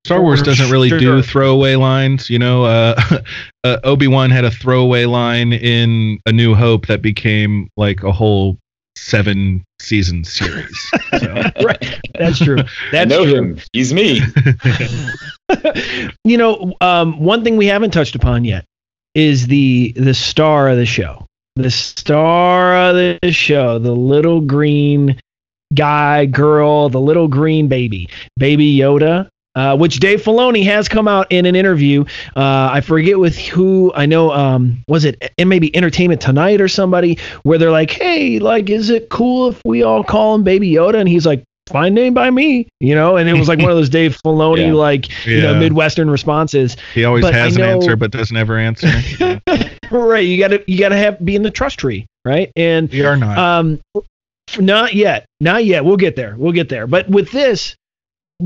Star 0.06 0.22
Wars 0.22 0.42
doesn't 0.42 0.70
really 0.72 0.90
sure. 0.90 1.00
do 1.00 1.22
throwaway 1.22 1.76
lines. 1.76 2.30
You 2.30 2.40
know, 2.40 2.66
uh, 2.66 3.00
uh, 3.64 3.78
Obi 3.86 4.08
Wan 4.08 4.32
had 4.32 4.44
a 4.44 4.52
throwaway 4.52 5.06
line 5.06 5.54
in 5.54 6.20
A 6.26 6.34
New 6.34 6.56
Hope 6.56 6.88
that 6.88 7.02
became 7.02 7.70
like 7.78 8.04
a 8.04 8.12
whole 8.12 8.58
seven 8.98 9.64
season 9.82 10.24
series. 10.24 10.92
So, 11.20 11.34
right. 11.64 12.00
That's 12.18 12.40
true. 12.40 12.60
I 12.60 12.66
That's 12.92 13.10
know 13.10 13.26
true. 13.26 13.36
him. 13.36 13.60
He's 13.74 13.94
me. 13.94 14.22
you 16.24 16.38
know, 16.38 16.74
um, 16.80 17.20
one 17.20 17.44
thing 17.44 17.58
we 17.58 17.68
haven't 17.68 17.92
touched 17.92 18.16
upon 18.16 18.46
yet 18.46 18.66
is 19.14 19.48
the 19.48 19.92
the 19.98 20.14
star 20.14 20.70
of 20.70 20.78
the 20.78 20.86
show. 20.86 21.28
The 21.58 21.70
star 21.70 22.76
of 22.76 22.96
the 22.96 23.32
show, 23.32 23.78
the 23.78 23.92
little 23.92 24.40
green 24.42 25.20
guy, 25.74 26.26
girl, 26.26 26.90
the 26.90 27.02
little 27.02 27.28
green 27.28 27.68
baby, 27.68 28.10
baby 28.38 28.78
Yoda. 28.78 29.28
Uh, 29.54 29.76
which 29.76 30.00
Dave 30.00 30.22
Filoni 30.22 30.64
has 30.64 30.88
come 30.88 31.10
out 31.10 31.30
in 31.30 31.46
an 31.46 31.56
interview. 31.58 32.06
Uh, 32.38 32.70
I 32.72 32.80
forget 32.80 33.20
with 33.20 33.38
who. 33.38 33.92
I 33.94 34.06
know. 34.06 34.32
Um, 34.32 34.82
was 34.88 35.04
it 35.04 35.32
and 35.38 35.50
maybe 35.50 35.76
Entertainment 35.76 36.22
Tonight 36.22 36.62
or 36.62 36.70
somebody 36.70 37.18
where 37.44 37.58
they're 37.58 37.70
like, 37.72 37.92
"Hey, 37.92 38.40
like, 38.40 38.70
is 38.70 38.90
it 38.90 39.10
cool 39.10 39.50
if 39.50 39.62
we 39.66 39.84
all 39.84 40.04
call 40.06 40.36
him 40.36 40.44
Baby 40.44 40.72
Yoda?" 40.72 40.96
And 40.96 41.10
he's 41.10 41.26
like, 41.26 41.44
"Fine 41.68 41.94
name 41.94 42.14
by 42.14 42.32
me," 42.32 42.70
you 42.80 42.96
know. 42.96 43.18
And 43.18 43.28
it 43.28 43.34
was 43.34 43.50
like 43.50 43.60
one 43.60 43.70
of 43.70 43.76
those 43.76 43.90
Dave 43.90 44.18
Filoni 44.26 44.68
Yeah. 44.68 44.74
like 44.74 45.26
you 45.26 45.42
know 45.42 45.56
Midwestern 45.60 46.10
responses. 46.10 46.78
he 46.94 47.04
always 47.04 47.24
But 47.26 47.34
has 47.34 47.58
an 47.58 47.64
answer, 47.64 47.98
but 47.98 48.12
doesn't 48.12 48.38
ever 48.38 48.58
answer. 48.58 48.88
right. 49.92 50.26
You 50.26 50.38
gotta 50.40 50.64
you 50.66 50.80
gotta 50.80 50.96
have 50.96 51.24
be 51.26 51.36
in 51.36 51.44
the 51.44 51.52
trust 51.52 51.78
tree, 51.80 52.06
right? 52.24 52.50
And 52.56 52.90
we 52.90 53.04
are 53.04 53.18
not. 53.18 53.38
um, 53.38 53.82
not 54.60 54.94
yet, 54.94 55.26
not 55.40 55.66
yet. 55.66 55.86
We'll 55.86 55.98
get 55.98 56.16
there. 56.16 56.36
We'll 56.38 56.52
get 56.54 56.70
there. 56.70 56.88
But 56.88 57.10
with 57.10 57.32
this, 57.32 57.76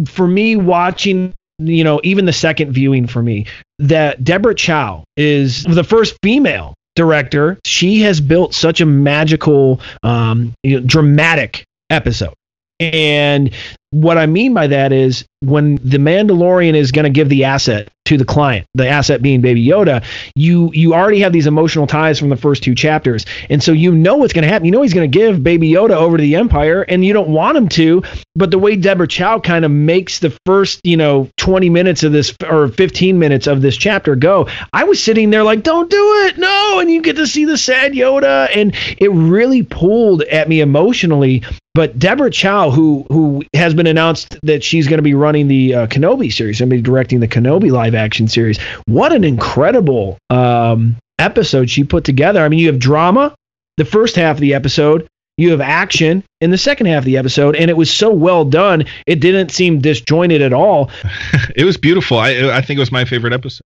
for 0.08 0.28
me, 0.28 0.56
watching, 0.56 1.34
you 1.60 1.84
know, 1.84 2.02
even 2.04 2.26
the 2.26 2.34
second 2.34 2.72
viewing 2.72 3.08
for 3.08 3.22
me, 3.22 3.46
that 3.80 4.24
Deborah 4.24 4.56
Chow 4.56 5.04
is 5.18 5.64
the 5.64 5.84
first 5.84 6.18
female 6.22 6.74
director. 6.96 7.60
She 7.66 8.02
has 8.02 8.20
built 8.20 8.54
such 8.54 8.82
a 8.82 8.86
magical, 8.86 9.82
um, 10.04 10.54
you 10.64 10.80
know, 10.80 10.86
dramatic 10.86 11.66
episode. 11.89 12.34
And 12.80 13.54
what 13.91 14.17
I 14.17 14.25
mean 14.25 14.53
by 14.53 14.67
that 14.67 14.91
is 14.91 15.25
when 15.41 15.75
the 15.75 15.97
Mandalorian 15.97 16.75
is 16.75 16.91
going 16.91 17.03
to 17.03 17.09
give 17.09 17.29
the 17.29 17.45
asset 17.45 17.89
to 18.05 18.17
the 18.17 18.25
client, 18.25 18.67
the 18.75 18.88
asset 18.88 19.21
being 19.21 19.41
Baby 19.41 19.65
Yoda, 19.65 20.03
you 20.36 20.71
you 20.73 20.93
already 20.93 21.19
have 21.19 21.33
these 21.33 21.47
emotional 21.47 21.88
ties 21.88 22.19
from 22.19 22.29
the 22.29 22.36
first 22.36 22.63
two 22.63 22.75
chapters, 22.75 23.25
and 23.49 23.63
so 23.63 23.71
you 23.71 23.91
know 23.91 24.15
what's 24.15 24.33
going 24.33 24.43
to 24.43 24.47
happen. 24.47 24.65
You 24.65 24.71
know 24.71 24.81
he's 24.81 24.93
going 24.93 25.09
to 25.09 25.17
give 25.17 25.43
Baby 25.43 25.71
Yoda 25.71 25.91
over 25.91 26.17
to 26.17 26.21
the 26.21 26.36
Empire, 26.36 26.83
and 26.83 27.03
you 27.03 27.13
don't 27.13 27.29
want 27.29 27.57
him 27.57 27.67
to. 27.69 28.03
But 28.36 28.51
the 28.51 28.59
way 28.59 28.75
Deborah 28.75 29.07
Chow 29.07 29.39
kind 29.39 29.66
of 29.66 29.71
makes 29.71 30.20
the 30.20 30.37
first 30.45 30.82
you 30.83 30.97
know 30.97 31.29
20 31.37 31.70
minutes 31.70 32.03
of 32.03 32.12
this 32.12 32.36
or 32.47 32.67
15 32.67 33.17
minutes 33.17 33.47
of 33.47 33.62
this 33.62 33.78
chapter 33.78 34.16
go, 34.16 34.47
I 34.74 34.83
was 34.83 35.03
sitting 35.03 35.32
there 35.32 35.43
like, 35.43 35.63
don't 35.63 35.89
do 35.89 36.25
it, 36.28 36.37
no, 36.37 36.79
and 36.79 36.91
you 36.91 37.01
get 37.01 37.16
to 37.16 37.28
see 37.28 37.45
the 37.45 37.57
sad 37.57 37.93
Yoda, 37.93 38.49
and 38.55 38.75
it 38.99 39.12
really 39.12 39.63
pulled 39.63 40.21
at 40.24 40.47
me 40.47 40.62
emotionally. 40.62 41.43
But 41.74 41.99
Deborah 41.99 42.32
Chow, 42.32 42.71
who 42.71 43.05
who 43.09 43.43
has 43.53 43.74
been 43.74 43.84
announced 43.87 44.37
that 44.43 44.63
she's 44.63 44.87
going 44.87 44.97
to 44.97 45.03
be 45.03 45.13
running 45.13 45.47
the 45.47 45.74
uh, 45.75 45.87
Kenobi 45.87 46.32
series, 46.32 46.59
going 46.59 46.70
to 46.70 46.75
be 46.75 46.82
directing 46.82 47.20
the 47.20 47.28
Kenobi 47.28 47.71
live 47.71 47.95
action 47.95 48.28
series. 48.28 48.59
What 48.86 49.13
an 49.13 49.24
incredible 49.24 50.17
um, 50.29 50.97
episode 51.20 51.70
she 51.70 51.83
put 51.83 52.03
together. 52.03 52.43
I 52.43 52.49
mean, 52.49 52.59
you 52.59 52.67
have 52.67 52.79
drama, 52.79 53.36
the 53.78 53.86
first 53.86 54.16
half 54.16 54.37
of 54.37 54.41
the 54.41 54.53
episode. 54.53 55.07
you 55.37 55.51
have 55.51 55.62
action 55.62 56.24
in 56.39 56.51
the 56.51 56.57
second 56.57 56.87
half 56.87 56.99
of 56.99 57.05
the 57.05 57.17
episode, 57.17 57.55
and 57.55 57.70
it 57.70 57.75
was 57.78 57.91
so 57.91 58.12
well 58.12 58.45
done. 58.45 58.86
It 59.05 59.20
didn't 59.20 59.49
seem 59.49 59.79
disjointed 59.79 60.41
at 60.41 60.53
all. 60.53 60.89
it 61.55 61.66
was 61.66 61.78
beautiful. 61.78 62.17
I 62.17 62.55
I 62.55 62.62
think 62.62 62.78
it 62.78 62.82
was 62.82 62.91
my 62.91 63.05
favorite 63.05 63.33
episode. 63.33 63.66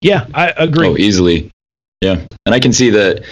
Yeah, 0.00 0.26
I 0.34 0.50
agree. 0.56 0.88
Oh, 0.88 0.96
easily. 0.96 1.50
Yeah, 2.00 2.24
and 2.46 2.54
I 2.54 2.60
can 2.60 2.72
see 2.72 2.90
that 2.90 3.24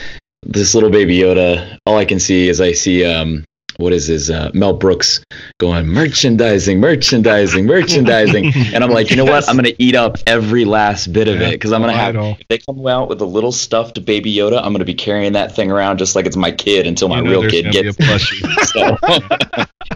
this 0.43 0.75
little 0.75 0.91
baby 0.91 1.19
Yoda. 1.19 1.79
All 1.87 1.97
I 1.97 2.05
can 2.05 2.19
see 2.19 2.49
is 2.49 2.61
I 2.61 2.73
see 2.73 3.05
um, 3.05 3.45
what 3.79 3.93
is 3.93 4.07
his 4.07 4.31
uh, 4.31 4.51
Mel 4.55 4.73
Brooks 4.73 5.23
going 5.59 5.87
merchandising, 5.87 6.81
merchandising, 6.81 7.67
merchandising, 7.67 8.53
and 8.75 8.83
I'm 8.85 8.91
like, 8.91 9.11
you 9.11 9.17
know 9.17 9.25
what? 9.25 9.49
I'm 9.49 9.57
gonna 9.57 9.73
eat 9.79 9.95
up 9.95 10.17
every 10.27 10.65
last 10.65 11.13
bit 11.13 11.29
of 11.29 11.41
Yeah, 11.41 11.49
it 11.49 11.53
because 11.53 11.73
I'm 11.73 11.81
gonna 11.81 11.93
I 11.93 11.97
have. 11.97 12.15
know. 12.15 12.37
If 12.39 12.49
they 12.49 12.59
come 12.59 12.87
out 12.87 13.09
with 13.09 13.21
a 13.21 13.25
little 13.27 13.53
stuffed 13.53 14.05
baby 14.05 14.35
Yoda, 14.35 14.59
I'm 14.63 14.73
gonna 14.73 14.85
be 14.85 14.95
carrying 14.95 15.33
that 15.35 15.55
thing 15.55 15.71
around 15.71 15.99
just 15.99 16.15
like 16.17 16.27
it's 16.27 16.37
my 16.37 16.51
kid 16.53 16.87
until 16.87 17.09
my 17.09 17.19
You 17.19 17.25
know 17.25 17.41
real 17.43 17.51
kid 17.51 17.71
gets. 17.73 17.99
a. 17.99 18.19
So, 18.67 18.81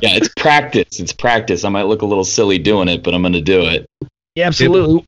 yeah, 0.01 0.17
it's 0.17 0.29
practice. 0.37 1.01
It's 1.01 1.13
practice. 1.13 1.65
I 1.65 1.69
might 1.69 1.83
look 1.85 2.03
a 2.03 2.07
little 2.07 2.25
silly 2.25 2.59
doing 2.59 2.89
it, 2.89 3.03
but 3.03 3.15
I'm 3.15 3.23
gonna 3.23 3.41
do 3.41 3.61
it. 3.63 3.87
Yeah, 4.35 4.47
absolutely. 4.47 5.05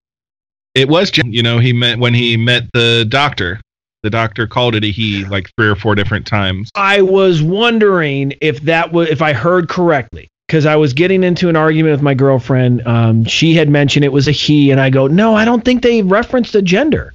It 0.75 0.89
was, 0.89 1.13
you 1.17 1.43
know, 1.43 1.59
he 1.59 1.73
met 1.73 1.99
when 1.99 2.15
he 2.15 2.37
met 2.37 2.65
the 2.73 3.05
doctor. 3.09 3.61
The 4.03 4.11
doctor 4.11 4.47
called 4.47 4.75
it 4.75 4.85
a 4.85 4.91
he 4.91 5.25
like 5.25 5.51
three 5.57 5.69
or 5.69 5.77
four 5.77 5.95
different 5.95 6.27
times. 6.27 6.71
I 6.75 7.03
was 7.03 7.43
wondering 7.43 8.35
if 8.41 8.61
that 8.63 8.93
was 8.93 9.09
if 9.09 9.23
I 9.23 9.33
heard 9.33 9.69
correctly 9.69 10.29
because 10.49 10.67
I 10.67 10.75
was 10.77 10.93
getting 10.93 11.23
into 11.23 11.49
an 11.49 11.57
argument 11.57 11.93
with 11.93 12.03
my 12.03 12.15
girlfriend. 12.15 12.87
Um, 12.87 13.25
she 13.25 13.55
had 13.55 13.69
mentioned 13.69 14.05
it 14.05 14.13
was 14.13 14.27
a 14.29 14.33
he, 14.33 14.71
and 14.71 14.81
I 14.81 14.91
go, 14.91 15.07
no, 15.07 15.35
I 15.35 15.45
don't 15.45 15.65
think 15.65 15.83
they 15.83 16.03
referenced 16.03 16.53
the 16.53 16.63
gender. 16.63 17.13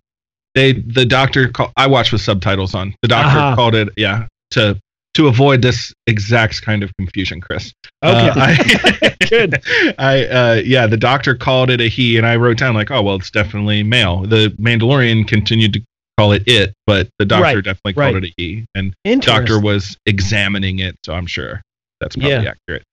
They 0.56 0.74
the 0.74 1.06
doctor 1.06 1.50
call, 1.50 1.72
I 1.76 1.88
watched 1.88 2.12
with 2.14 2.22
subtitles 2.22 2.74
on. 2.74 2.96
The 3.02 3.10
doctor 3.10 3.38
Uh-huh. 3.38 3.56
called 3.56 3.76
it 3.76 3.90
yeah 3.98 4.26
to 4.52 4.80
to 5.16 5.28
avoid 5.28 5.62
this 5.64 5.94
exact 6.06 6.62
kind 6.62 6.84
of 6.84 6.96
confusion, 6.96 7.42
Chris. 7.42 7.74
Okay, 8.04 8.30
Uh, 8.30 8.34
I, 8.38 9.16
Good. 9.30 9.62
I 10.00 10.26
uh, 10.26 10.62
yeah, 10.64 10.88
the 10.88 10.96
doctor 10.98 11.36
called 11.36 11.70
it 11.70 11.82
a 11.82 11.90
he, 11.90 12.18
and 12.18 12.26
I 12.26 12.38
wrote 12.38 12.58
down 12.60 12.76
like, 12.76 12.92
oh 12.92 13.02
well, 13.02 13.16
it's 13.18 13.30
definitely 13.32 13.84
male. 13.84 14.22
The 14.22 14.56
Mandalorian 14.60 15.28
continued 15.28 15.74
to 15.74 15.82
call 16.18 16.32
it 16.34 16.44
it, 16.48 16.74
but 16.86 17.08
the 17.20 17.26
doctor 17.26 17.44
Right, 17.58 17.64
definitely 17.64 17.94
right. 17.94 18.12
called 18.12 18.24
it 18.24 18.30
a 18.30 18.34
he, 18.38 18.66
and 18.76 18.94
doctor 19.22 19.60
was 19.60 19.96
examining 20.06 20.80
it, 20.80 20.96
so 21.06 21.14
I'm 21.14 21.28
sure 21.28 21.62
that's 22.02 22.16
probably 22.16 22.32
Yeah. 22.44 22.52
accurate. 22.52 22.84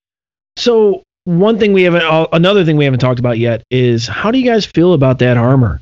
So 0.56 1.02
one 1.24 1.58
thing 1.58 1.72
we 1.72 1.82
haven't, 1.84 2.02
uh, 2.02 2.26
another 2.32 2.64
thing 2.64 2.76
we 2.76 2.84
haven't 2.84 3.00
talked 3.00 3.18
about 3.18 3.38
yet 3.38 3.62
is 3.70 4.06
how 4.06 4.30
do 4.30 4.38
you 4.38 4.44
guys 4.44 4.66
feel 4.66 4.92
about 4.92 5.18
that 5.20 5.36
armor? 5.36 5.80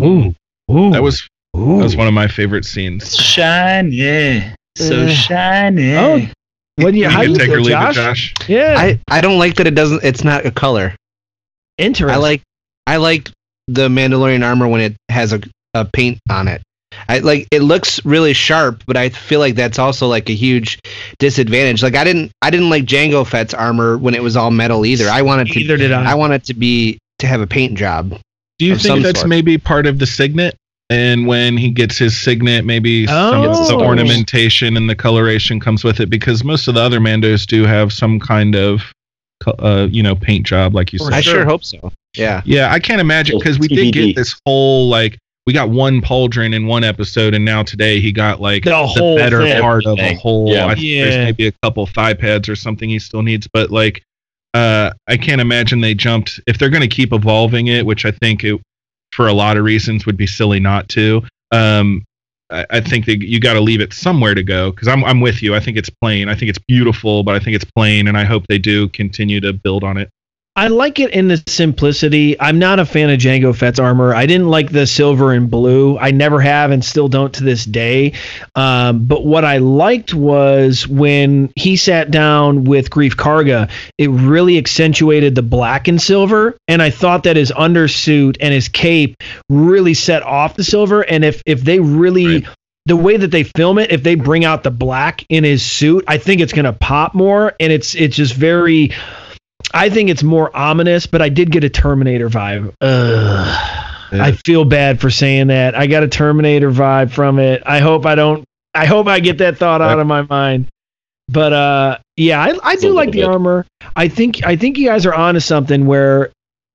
Ooh, 0.00 0.34
ooh, 0.70 0.90
That 0.92 1.02
was 1.02 1.28
ooh. 1.56 1.76
that 1.78 1.84
was 1.84 1.96
one 1.96 2.06
of 2.06 2.14
my 2.14 2.26
favorite 2.28 2.64
scenes. 2.64 3.14
Shiny, 3.16 4.42
so 4.76 5.02
Uh, 5.02 5.08
shiny. 5.08 5.94
Oh, 5.96 6.26
what 6.76 6.92
do 6.92 6.96
you? 6.96 7.04
You 7.04 7.10
How 7.10 7.22
do 7.22 7.32
you 7.32 7.36
take 7.36 7.46
feel, 7.48 7.56
or 7.56 7.60
leave 7.60 7.72
Josh? 7.72 7.90
it, 7.90 8.00
Josh. 8.00 8.34
Yeah, 8.48 8.74
I, 8.78 8.98
I 9.08 9.20
don't 9.20 9.38
like 9.38 9.56
that 9.56 9.66
it 9.66 9.74
doesn't. 9.74 10.02
It's 10.02 10.24
not 10.24 10.46
a 10.46 10.50
color. 10.50 10.94
interesting. 11.76 12.14
I 12.14 12.16
like 12.16 12.42
I 12.86 12.96
like 12.96 13.30
the 13.68 13.88
Mandalorian 13.88 14.44
armor 14.44 14.66
when 14.66 14.80
it 14.80 14.96
has 15.10 15.32
a, 15.34 15.40
a 15.74 15.84
paint 15.84 16.18
on 16.30 16.48
it. 16.48 16.62
I 17.08 17.18
like 17.18 17.48
it 17.50 17.62
looks 17.62 18.04
really 18.04 18.32
sharp, 18.32 18.82
but 18.86 18.96
I 18.96 19.08
feel 19.08 19.40
like 19.40 19.54
that's 19.54 19.78
also 19.78 20.06
like 20.08 20.28
a 20.28 20.34
huge 20.34 20.78
disadvantage. 21.18 21.82
Like 21.82 21.96
I 21.96 22.04
didn't 22.04 22.32
I 22.42 22.50
didn't 22.50 22.70
like 22.70 22.84
Jango 22.84 23.26
Fett's 23.26 23.54
armor 23.54 23.98
when 23.98 24.14
it 24.14 24.22
was 24.22 24.36
all 24.36 24.50
metal 24.50 24.84
either. 24.86 25.08
I 25.08 25.22
wanted 25.22 25.48
to 25.48 25.58
Neither 25.58 25.76
did 25.76 25.92
I. 25.92 26.12
I 26.12 26.14
want 26.14 26.32
it 26.32 26.44
to 26.44 26.54
be 26.54 26.98
to 27.18 27.26
have 27.26 27.40
a 27.40 27.46
paint 27.46 27.76
job. 27.76 28.18
Do 28.58 28.66
you 28.66 28.76
think 28.76 29.02
that's 29.02 29.20
sort. 29.20 29.28
maybe 29.28 29.58
part 29.58 29.86
of 29.86 29.98
the 29.98 30.06
signet? 30.06 30.56
And 30.90 31.26
when 31.28 31.56
he 31.56 31.70
gets 31.70 31.96
his 31.96 32.20
signet, 32.20 32.64
maybe 32.64 33.06
some 33.06 33.44
of 33.44 33.68
the 33.68 33.74
Oh. 33.76 33.80
ornamentation 33.84 34.76
and 34.76 34.90
the 34.90 34.96
coloration 34.96 35.60
comes 35.60 35.84
with 35.84 36.00
it 36.00 36.10
because 36.10 36.42
most 36.42 36.66
of 36.66 36.74
the 36.74 36.80
other 36.80 36.98
Mandos 36.98 37.46
do 37.46 37.64
have 37.64 37.92
some 37.92 38.18
kind 38.18 38.56
of, 38.56 38.82
uh, 39.46 39.86
you 39.88 40.02
know, 40.02 40.16
paint 40.16 40.46
job, 40.46 40.74
like 40.74 40.92
you 40.92 40.98
For 40.98 41.04
said. 41.04 41.12
I 41.14 41.20
sure. 41.20 41.34
sure 41.34 41.44
hope 41.44 41.64
so. 41.64 41.92
Yeah. 42.16 42.42
Yeah, 42.44 42.72
I 42.72 42.80
can't 42.80 43.00
imagine 43.00 43.38
because 43.38 43.58
we 43.58 43.68
did 43.68 43.92
get 43.94 44.16
this 44.16 44.34
whole 44.44 44.88
like 44.88 45.16
we 45.50 45.54
got 45.54 45.68
one 45.68 46.00
pauldron 46.00 46.54
in 46.54 46.68
one 46.68 46.84
episode, 46.84 47.34
and 47.34 47.44
now 47.44 47.60
today 47.64 47.98
he 47.98 48.12
got 48.12 48.40
like 48.40 48.62
The 48.62 48.86
whole 48.86 49.16
better 49.16 49.42
thing. 49.42 49.60
part 49.60 49.84
of 49.84 49.98
a 49.98 50.14
whole. 50.14 50.48
Yeah. 50.48 50.66
I 50.66 50.74
think 50.76 50.86
Yeah. 50.86 51.02
there's 51.06 51.16
maybe 51.16 51.48
a 51.48 51.52
couple 51.64 51.84
thigh 51.86 52.14
pads 52.14 52.48
or 52.48 52.54
something 52.54 52.88
he 52.88 53.00
still 53.00 53.22
needs, 53.22 53.48
but 53.52 53.72
like 53.72 54.00
uh, 54.54 54.92
I 55.08 55.16
can't 55.16 55.40
imagine 55.40 55.80
they 55.80 55.94
jumped 55.94 56.38
if 56.46 56.56
they're 56.56 56.70
going 56.70 56.88
to 56.88 56.94
keep 56.96 57.12
evolving 57.12 57.66
it, 57.66 57.84
which 57.84 58.04
I 58.06 58.12
think 58.12 58.44
it 58.44 58.60
for 59.10 59.26
a 59.26 59.32
lot 59.32 59.56
of 59.56 59.64
reasons 59.64 60.06
would 60.06 60.16
be 60.16 60.26
silly 60.28 60.60
not 60.60 60.88
to. 60.90 61.22
Um, 61.50 62.04
I, 62.48 62.64
I 62.70 62.80
think 62.80 63.06
that 63.06 63.26
you 63.26 63.40
got 63.40 63.54
to 63.54 63.60
leave 63.60 63.80
it 63.80 63.92
somewhere 63.92 64.36
to 64.36 64.44
go 64.44 64.70
because 64.70 64.86
I'm 64.86 65.04
I'm 65.04 65.20
with 65.20 65.42
you. 65.42 65.56
I 65.56 65.58
think 65.58 65.76
it's 65.76 65.90
plain. 65.90 66.28
I 66.28 66.36
think 66.36 66.48
it's 66.50 66.60
beautiful, 66.68 67.24
but 67.24 67.34
I 67.34 67.40
think 67.40 67.56
it's 67.56 67.66
plain, 67.76 68.06
and 68.06 68.16
I 68.16 68.22
hope 68.22 68.44
they 68.48 68.58
do 68.58 68.88
continue 68.90 69.40
to 69.40 69.52
build 69.52 69.82
on 69.82 69.96
it. 69.96 70.10
I 70.56 70.66
like 70.66 70.98
it 70.98 71.12
in 71.12 71.28
the 71.28 71.42
simplicity. 71.46 72.38
I'm 72.38 72.58
not 72.58 72.80
a 72.80 72.84
fan 72.84 73.08
of 73.08 73.18
Jango 73.20 73.54
Fett's 73.56 73.78
armor. 73.78 74.12
I 74.12 74.26
didn't 74.26 74.48
like 74.48 74.70
the 74.70 74.84
silver 74.86 75.32
and 75.32 75.48
blue. 75.48 75.96
I 75.96 76.10
never 76.10 76.40
have 76.40 76.72
and 76.72 76.84
still 76.84 77.08
don't 77.08 77.32
to 77.34 77.44
this 77.44 77.64
day. 77.64 78.14
Um, 78.56 79.06
but 79.06 79.24
what 79.24 79.44
I 79.44 79.58
liked 79.58 80.12
was 80.12 80.88
when 80.88 81.52
he 81.54 81.76
sat 81.76 82.10
down 82.10 82.64
with 82.64 82.90
Greef 82.90 83.12
Karga, 83.12 83.70
it 83.96 84.08
really 84.10 84.58
accentuated 84.58 85.36
the 85.36 85.42
black 85.42 85.86
and 85.86 86.02
silver. 86.02 86.56
And 86.66 86.82
I 86.82 86.90
thought 86.90 87.22
that 87.22 87.36
his 87.36 87.52
undersuit 87.52 88.36
and 88.40 88.52
his 88.52 88.68
cape 88.68 89.16
really 89.48 89.94
set 89.94 90.24
off 90.24 90.56
the 90.56 90.64
silver. 90.64 91.02
And 91.02 91.24
if 91.24 91.42
if 91.46 91.62
they 91.62 91.78
really 91.78 92.26
Right. 92.26 92.44
the 92.86 92.96
way 92.96 93.16
that 93.16 93.30
they 93.30 93.44
film 93.44 93.78
it, 93.78 93.92
if 93.92 94.02
they 94.02 94.16
bring 94.16 94.44
out 94.44 94.64
the 94.64 94.70
black 94.72 95.24
in 95.28 95.44
his 95.44 95.62
suit, 95.62 96.04
I 96.08 96.18
think 96.18 96.40
it's 96.40 96.52
gonna 96.52 96.72
pop 96.72 97.14
more. 97.14 97.54
And 97.60 97.72
it's 97.72 97.94
it's 97.94 98.16
just 98.16 98.34
very 98.34 98.90
I 99.72 99.90
think 99.90 100.10
it's 100.10 100.22
more 100.22 100.54
ominous, 100.56 101.06
but 101.06 101.22
I 101.22 101.28
did 101.28 101.50
get 101.50 101.64
a 101.64 101.70
Terminator 101.70 102.28
vibe. 102.28 102.74
Ugh. 102.80 103.86
I 104.12 104.32
feel 104.32 104.64
bad 104.64 105.00
for 105.00 105.10
saying 105.10 105.48
that. 105.48 105.74
I 105.74 105.86
got 105.86 106.02
a 106.02 106.08
Terminator 106.08 106.70
vibe 106.70 107.10
from 107.10 107.38
it. 107.38 107.62
I 107.64 107.78
hope 107.78 108.06
I 108.06 108.14
don't. 108.14 108.44
I 108.74 108.86
hope 108.86 109.06
I 109.06 109.20
get 109.20 109.38
that 109.38 109.58
thought 109.58 109.80
out 109.82 109.98
of 109.98 110.06
my 110.06 110.22
mind. 110.22 110.66
But 111.28 111.52
uh, 111.52 111.98
yeah, 112.16 112.40
I 112.42 112.76
do 112.76 112.80
little 112.80 112.94
like 112.94 113.12
the 113.12 113.20
bit. 113.20 113.28
armor. 113.28 113.66
I 113.94 114.08
think 114.08 114.44
I 114.44 114.56
think 114.56 114.78
you 114.78 114.86
guys 114.86 115.06
are 115.06 115.14
onto 115.14 115.40
something 115.40 115.86
where. 115.86 116.30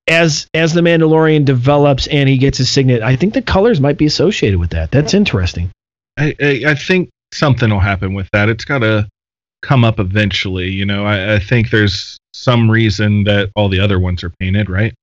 As 0.07 0.45
as 0.53 0.71
the 0.71 0.81
Mandalorian 0.81 1.45
develops 1.45 2.05
and 2.05 2.29
he 2.29 2.37
gets 2.37 2.59
his 2.59 2.69
signet, 2.69 3.01
I 3.01 3.15
think 3.15 3.33
the 3.33 3.41
colors 3.41 3.81
might 3.81 3.97
be 3.97 4.05
associated 4.05 4.59
with 4.59 4.69
that. 4.69 4.91
That's 4.91 5.15
interesting. 5.15 5.71
I, 6.15 6.35
I, 6.39 6.63
I 6.67 6.75
think 6.75 7.09
something 7.33 7.71
will 7.71 7.79
happen 7.79 8.13
with 8.13 8.29
that. 8.31 8.47
It's 8.47 8.65
got 8.65 8.79
to 8.79 9.09
come 9.63 9.83
up 9.83 9.99
eventually. 9.99 10.69
You 10.69 10.85
know, 10.85 11.07
I, 11.07 11.33
I 11.33 11.39
think 11.39 11.71
there's 11.71 12.19
some 12.35 12.69
reason 12.69 13.23
that 13.25 13.49
all 13.55 13.69
the 13.69 13.79
other 13.79 13.99
ones 13.99 14.23
are 14.23 14.29
painted, 14.39 14.69
right? 14.69 14.93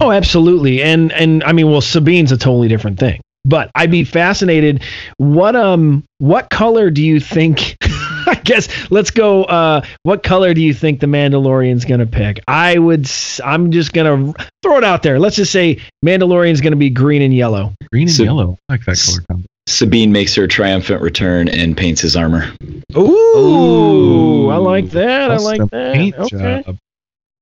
Oh, 0.00 0.10
absolutely. 0.10 0.82
And 0.82 1.12
and 1.12 1.42
I 1.44 1.52
mean, 1.52 1.70
well, 1.70 1.80
Sabine's 1.80 2.32
a 2.32 2.36
totally 2.36 2.68
different 2.68 2.98
thing. 2.98 3.20
But 3.44 3.70
I'd 3.76 3.92
be 3.92 4.02
fascinated. 4.02 4.82
What 5.18 5.54
um, 5.54 6.02
what 6.18 6.50
color 6.50 6.90
do 6.90 7.00
you 7.02 7.20
think? 7.20 7.76
I 8.28 8.40
guess 8.42 8.90
let's 8.90 9.12
go. 9.12 9.44
Uh, 9.44 9.82
what 10.02 10.24
color 10.24 10.52
do 10.52 10.60
you 10.60 10.74
think 10.74 10.98
the 10.98 11.06
Mandalorian's 11.06 11.84
gonna 11.84 12.06
pick? 12.06 12.40
I 12.48 12.76
would. 12.76 13.08
I'm 13.44 13.70
just 13.70 13.92
gonna 13.92 14.34
throw 14.64 14.78
it 14.78 14.84
out 14.84 15.04
there. 15.04 15.20
Let's 15.20 15.36
just 15.36 15.52
say 15.52 15.78
Mandalorian's 16.04 16.60
gonna 16.60 16.74
be 16.74 16.90
green 16.90 17.22
and 17.22 17.32
yellow. 17.32 17.72
Green 17.92 18.08
and 18.08 18.10
So- 18.16 18.24
yellow. 18.24 18.58
I 18.68 18.72
like 18.74 18.84
that 18.86 18.98
color 19.06 19.24
combo. 19.30 19.46
Sabine 19.68 20.12
makes 20.12 20.34
her 20.36 20.46
triumphant 20.46 21.02
return 21.02 21.48
and 21.48 21.76
paints 21.76 22.00
his 22.00 22.16
armor. 22.16 22.52
Ooh, 22.96 24.48
I 24.48 24.56
like 24.56 24.90
that. 24.90 25.30
I 25.30 25.36
like 25.38 25.60
that. 25.70 25.94
paint 25.94 26.14
Okay. 26.16 26.62
job. 26.64 26.76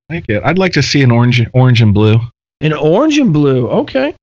I 0.09 0.13
like 0.15 0.25
it. 0.29 0.43
I'd 0.43 0.57
like 0.57 0.73
to 0.73 0.83
see 0.83 1.01
an 1.03 1.11
orange, 1.11 1.45
orange 1.53 1.81
and 1.81 1.93
blue. 1.93 2.17
An 2.61 2.73
orange 2.73 3.17
and 3.17 3.31
blue. 3.33 3.67
Okay. 3.69 4.15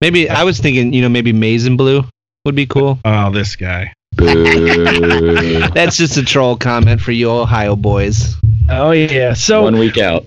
Maybe 0.00 0.28
I 0.28 0.44
was 0.44 0.58
thinking, 0.58 0.92
you 0.92 1.02
know, 1.02 1.08
maybe 1.08 1.32
maize 1.32 1.66
and 1.66 1.76
blue 1.78 2.04
would 2.44 2.54
be 2.54 2.66
cool. 2.66 2.98
Oh, 3.04 3.30
this 3.30 3.54
guy. 3.56 3.92
That's 4.16 5.96
just 5.96 6.16
a 6.16 6.24
troll 6.24 6.56
comment 6.56 7.00
for 7.00 7.12
you 7.12 7.30
Ohio 7.30 7.76
boys. 7.76 8.34
Oh 8.68 8.90
yeah. 8.90 9.34
So 9.34 9.62
One 9.62 9.78
week 9.78 9.98
out. 9.98 10.26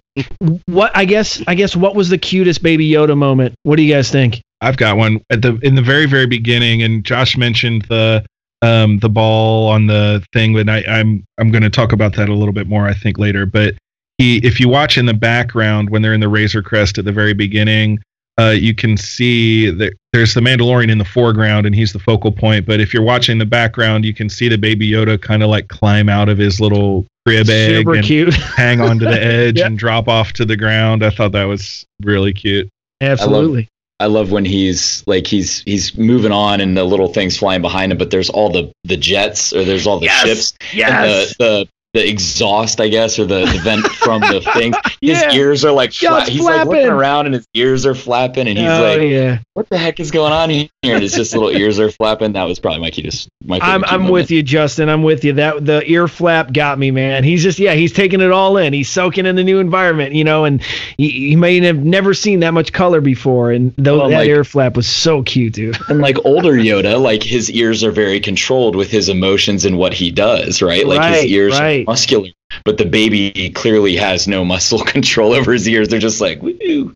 what? 0.65 0.95
I 0.95 1.05
guess. 1.05 1.41
I 1.47 1.55
guess. 1.55 1.75
What 1.75 1.95
was 1.95 2.09
the 2.09 2.17
cutest 2.17 2.63
Baby 2.63 2.89
Yoda 2.89 3.17
moment? 3.17 3.55
What 3.63 3.75
do 3.75 3.83
you 3.83 3.93
guys 3.93 4.09
think? 4.09 4.41
I've 4.63 4.77
got 4.77 4.97
one 4.97 5.21
at 5.29 5.41
the 5.41 5.57
in 5.63 5.75
the 5.75 5.81
very 5.81 6.05
very 6.05 6.27
beginning, 6.27 6.81
and 6.81 7.03
Josh 7.03 7.37
mentioned 7.37 7.83
the 7.83 8.25
um 8.61 8.99
the 8.99 9.09
ball 9.09 9.69
on 9.69 9.87
the 9.87 10.23
thing, 10.33 10.57
and 10.57 10.71
I, 10.71 10.83
I'm 10.87 11.23
I'm 11.37 11.51
going 11.51 11.63
to 11.63 11.69
talk 11.69 11.91
about 11.91 12.15
that 12.15 12.29
a 12.29 12.33
little 12.33 12.53
bit 12.53 12.67
more, 12.67 12.87
I 12.87 12.93
think, 12.93 13.17
later. 13.17 13.45
But 13.45 13.75
he, 14.17 14.37
if 14.37 14.59
you 14.59 14.69
watch 14.69 14.97
in 14.97 15.05
the 15.05 15.13
background 15.13 15.89
when 15.89 16.01
they're 16.01 16.13
in 16.13 16.19
the 16.21 16.29
Razor 16.29 16.61
Crest 16.61 16.97
at 16.97 17.05
the 17.05 17.11
very 17.11 17.33
beginning, 17.33 17.99
uh, 18.39 18.49
you 18.49 18.73
can 18.73 18.95
see 18.95 19.69
that 19.69 19.93
there's 20.13 20.33
the 20.33 20.41
Mandalorian 20.41 20.89
in 20.91 20.97
the 20.97 21.05
foreground, 21.05 21.65
and 21.65 21.75
he's 21.75 21.93
the 21.93 21.99
focal 21.99 22.31
point. 22.31 22.65
But 22.65 22.79
if 22.79 22.93
you're 22.93 23.03
watching 23.03 23.37
the 23.37 23.45
background, 23.45 24.05
you 24.05 24.13
can 24.13 24.29
see 24.29 24.47
the 24.47 24.57
Baby 24.57 24.89
Yoda 24.89 25.21
kind 25.21 25.43
of 25.43 25.49
like 25.49 25.67
climb 25.67 26.09
out 26.09 26.29
of 26.29 26.37
his 26.37 26.59
little 26.61 27.05
crib 27.25 27.49
egg 27.49 27.77
Super 27.85 27.95
and 27.95 28.05
cute. 28.05 28.33
hang 28.55 28.81
onto 28.81 29.05
the 29.05 29.21
edge 29.23 29.57
Yep. 29.57 29.67
and 29.67 29.77
drop 29.77 30.07
off 30.07 30.33
to 30.33 30.45
the 30.45 30.55
ground. 30.55 31.03
I 31.03 31.09
thought 31.09 31.31
that 31.33 31.45
was 31.45 31.85
really 32.01 32.33
cute. 32.33 32.69
Absolutely. 33.01 33.67
I 33.99 34.07
love 34.07 34.31
when 34.31 34.43
he's 34.45 35.03
like 35.07 35.27
he's 35.27 35.61
he's 35.61 35.97
moving 35.97 36.31
on 36.31 36.59
and 36.61 36.75
the 36.75 36.83
little 36.83 37.07
things 37.13 37.37
flying 37.37 37.61
behind 37.61 37.91
him, 37.91 37.97
but 37.97 38.11
there's 38.11 38.29
all 38.29 38.49
the 38.49 38.71
the 38.83 38.97
jets 38.97 39.53
or 39.53 39.63
there's 39.63 39.87
all 39.87 39.99
the 39.99 40.05
Yes, 40.05 40.25
ships 40.27 40.53
yes. 40.73 40.91
and 40.91 41.35
the 41.39 41.69
the 41.93 42.09
exhaust, 42.09 42.81
I 42.81 42.87
guess, 42.87 43.19
or 43.19 43.25
the, 43.25 43.45
the 43.45 43.59
vent 43.63 43.85
from 44.03 44.21
the 44.21 44.41
thing. 44.55 44.73
His 44.99 45.21
Yeah. 45.21 45.31
ears 45.33 45.63
are 45.63 45.71
like 45.71 45.93
fla- 45.93 46.19
it's 46.21 46.29
he's 46.29 46.41
like 46.43 46.65
looking 46.67 46.87
around 46.87 47.27
and 47.27 47.35
his 47.35 47.45
ears 47.53 47.85
are 47.85 47.93
flapping 47.93 48.47
and 48.47 48.57
he's 48.57 48.67
oh 48.67 48.81
like, 48.97 49.01
yeah. 49.01 49.39
"What 49.53 49.69
the 49.69 49.77
heck 49.77 49.99
is 49.99 50.09
going 50.09 50.33
on 50.33 50.49
here?" 50.49 50.69
And 50.81 51.03
his 51.03 51.13
just 51.13 51.33
little 51.33 51.51
ears 51.51 51.79
are 51.79 51.91
flapping. 51.91 52.33
That 52.33 52.45
was 52.45 52.59
probably 52.59 52.81
my 52.81 52.89
cutest. 52.89 53.29
My 53.45 53.59
I'm 53.61 53.83
I'm 53.85 54.01
moment. 54.01 54.11
with 54.13 54.31
you, 54.31 54.41
Justin. 54.41 54.89
I'm 54.89 55.03
with 55.03 55.23
you. 55.23 55.33
That 55.33 55.65
the 55.65 55.83
ear 55.85 56.07
flap 56.07 56.51
got 56.51 56.79
me, 56.79 56.89
man. 56.89 57.23
He's 57.23 57.43
just 57.43 57.59
yeah, 57.59 57.73
he's 57.73 57.93
taking 57.93 58.21
it 58.21 58.31
all 58.31 58.57
in. 58.57 58.73
He's 58.73 58.89
soaking 58.89 59.25
in 59.27 59.35
the 59.35 59.43
new 59.43 59.59
environment, 59.59 60.13
you 60.15 60.23
know, 60.23 60.45
and 60.45 60.63
he, 60.97 61.09
he 61.09 61.35
may 61.35 61.59
have 61.61 61.77
never 61.77 62.13
seen 62.15 62.39
that 62.39 62.55
much 62.55 62.73
color 62.73 63.01
before, 63.01 63.51
and 63.51 63.71
though 63.77 63.99
Well, 63.99 64.09
that 64.09 64.17
like- 64.19 64.27
ear 64.29 64.43
flap 64.43 64.75
was 64.75 64.87
so 64.87 65.21
cute, 65.21 65.53
dude. 65.53 65.77
And 65.89 66.01
like 66.01 66.17
older 66.25 66.53
Yoda, 66.53 66.99
like 66.99 67.21
his 67.21 67.51
ears 67.51 67.83
are 67.83 67.91
very 67.91 68.19
controlled 68.19 68.75
with 68.75 68.89
his 68.89 69.09
emotions 69.09 69.63
and 69.63 69.77
what 69.77 69.93
he 69.93 70.09
does, 70.09 70.61
right? 70.61 70.87
Like 70.87 70.99
Right, 70.99 71.21
his 71.23 71.25
ears 71.25 71.59
right. 71.59 71.82
Are 71.83 71.91
muscular, 71.91 72.29
but 72.65 72.77
the 72.77 72.85
baby 72.85 73.51
clearly 73.51 73.95
has 73.95 74.27
no 74.27 74.43
muscle 74.43 74.79
control 74.85 75.33
over 75.33 75.53
his 75.53 75.67
ears. 75.67 75.87
They're 75.87 75.99
just 75.99 76.21
like, 76.21 76.41
woo. 76.41 76.93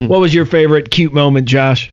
Hmm. 0.00 0.08
What 0.08 0.20
was 0.20 0.34
your 0.34 0.46
favorite 0.46 0.90
cute 0.90 1.12
moment, 1.12 1.46
Josh? 1.48 1.90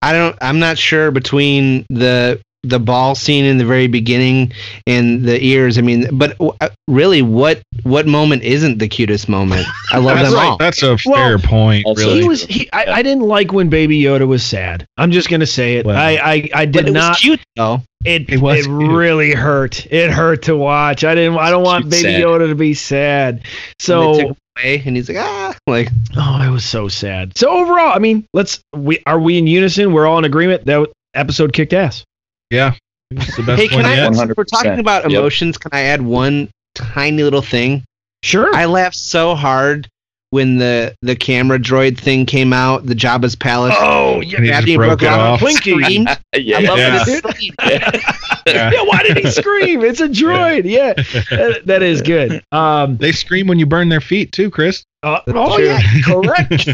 I 0.00 0.12
don't. 0.12 0.36
I'm 0.40 0.58
not 0.58 0.78
sure 0.78 1.10
between 1.10 1.86
the 1.88 2.40
the 2.64 2.78
ball 2.78 3.14
scene 3.16 3.44
in 3.44 3.58
the 3.58 3.64
very 3.64 3.88
beginning 3.88 4.52
and 4.86 5.24
the 5.24 5.44
ears. 5.44 5.78
I 5.78 5.80
mean, 5.80 6.16
but 6.16 6.36
uh, 6.40 6.68
really, 6.86 7.20
what 7.22 7.60
what 7.82 8.06
moment 8.06 8.42
isn't 8.42 8.78
the 8.78 8.88
cutest 8.88 9.28
moment? 9.28 9.66
I 9.90 9.98
love 9.98 10.18
That's, 10.18 10.30
them 10.30 10.38
all. 10.38 10.56
that's 10.58 10.82
a 10.82 10.96
Well, 11.04 11.14
fair 11.16 11.38
point, 11.38 11.84
also- 11.86 12.02
really. 12.02 12.22
He 12.22 12.28
was 12.28 12.44
he. 12.44 12.70
I, 12.72 12.84
I 12.98 13.02
didn't 13.02 13.24
like 13.24 13.52
when 13.52 13.68
Baby 13.68 14.00
Yoda 14.00 14.26
was 14.28 14.44
sad. 14.44 14.86
I'm 14.96 15.10
just 15.10 15.28
gonna 15.28 15.46
say 15.46 15.76
it. 15.76 15.86
Well, 15.86 15.96
I 15.96 16.12
I, 16.22 16.48
I 16.54 16.66
But 16.66 16.72
did 16.72 16.88
it 16.88 16.92
not. 16.92 17.10
was 17.10 17.18
cute 17.20 17.40
though. 17.56 17.82
It 18.04 18.30
It 18.30 18.40
was 18.40 18.66
it 18.66 18.70
really 18.70 19.32
hurt. 19.32 19.86
It 19.92 20.10
hurt 20.10 20.42
to 20.44 20.56
watch. 20.56 21.04
I 21.04 21.14
didn't. 21.14 21.38
I 21.38 21.50
don't 21.50 21.62
want 21.64 21.84
Cute 21.84 21.90
Baby 21.92 22.12
sad. 22.14 22.22
Yoda 22.22 22.48
to 22.48 22.54
be 22.54 22.74
sad. 22.74 23.42
So 23.80 24.12
took 24.14 24.20
him 24.28 24.36
away, 24.58 24.82
and 24.86 24.96
he's 24.96 25.08
like, 25.08 25.18
ah, 25.18 25.54
like 25.68 25.88
Oh, 26.16 26.42
it 26.44 26.50
was 26.50 26.64
so 26.64 26.88
sad. 26.88 27.36
So 27.36 27.48
overall, 27.50 27.92
I 27.94 27.98
mean, 27.98 28.24
let's 28.34 28.60
we 28.74 29.00
are 29.06 29.18
we 29.20 29.38
in 29.38 29.46
unison? 29.46 29.92
We're 29.92 30.06
all 30.06 30.18
in 30.18 30.24
agreement 30.24 30.64
that 30.66 30.88
episode 31.14 31.52
kicked 31.52 31.72
ass. 31.72 32.04
Yeah. 32.52 32.74
It's 33.10 33.36
the 33.36 33.42
best 33.42 33.60
hey, 33.60 33.68
can 33.68 33.84
I? 33.84 33.94
yet. 33.96 34.14
since 34.14 34.32
We're 34.36 34.44
talking 34.44 34.70
100%. 34.72 34.78
about 34.80 35.10
Yep. 35.10 35.18
emotions. 35.18 35.58
Can 35.58 35.70
I 35.74 35.80
add 35.82 36.00
one 36.02 36.48
tiny 36.74 37.22
little 37.22 37.42
thing? 37.42 37.84
Sure. 38.22 38.54
I 38.54 38.64
laughed 38.66 38.96
so 38.96 39.34
hard 39.34 39.88
when 40.30 40.56
the 40.56 40.94
the 41.02 41.14
camera 41.14 41.58
droid 41.58 41.98
thing 41.98 42.24
came 42.24 42.54
out, 42.54 42.86
the 42.86 42.94
Jabba's 42.94 43.36
palace. 43.36 43.74
oh 43.78 44.20
yeah. 44.22 44.36
And 44.36 44.44
he 44.46 44.50
just 44.50 44.58
After 44.60 44.70
you 44.70 44.78
broke 44.78 44.88
broke 45.00 45.02
it 45.02 45.06
it 45.14 45.20
off. 45.20 45.40
Twinkie. 45.40 45.82
Screamed. 45.82 46.08
yeah, 46.36 46.56
I 46.56 46.60
love 46.62 46.78
Yeah. 46.78 47.04
it. 47.06 47.24
It's. 47.24 48.04
Yeah. 48.46 48.70
yeah. 48.72 48.82
Why 48.82 49.02
did 49.04 49.18
he 49.18 49.30
scream? 49.30 49.82
It's 49.84 50.00
a 50.00 50.08
droid. 50.08 50.62
Yeah. 50.64 50.94
That- 51.30 51.62
that 51.66 51.82
is 51.82 52.00
good. 52.02 52.42
Um. 52.52 52.96
They 52.96 53.12
scream 53.12 53.46
when 53.46 53.58
you 53.58 53.66
burn 53.66 53.88
their 53.90 54.00
feet 54.00 54.32
too, 54.32 54.50
Chris. 54.50 54.82
Uh, 55.02 55.20
oh 55.28 55.56
true. 55.56 55.66
yeah, 55.66 55.80
correct. 56.04 56.68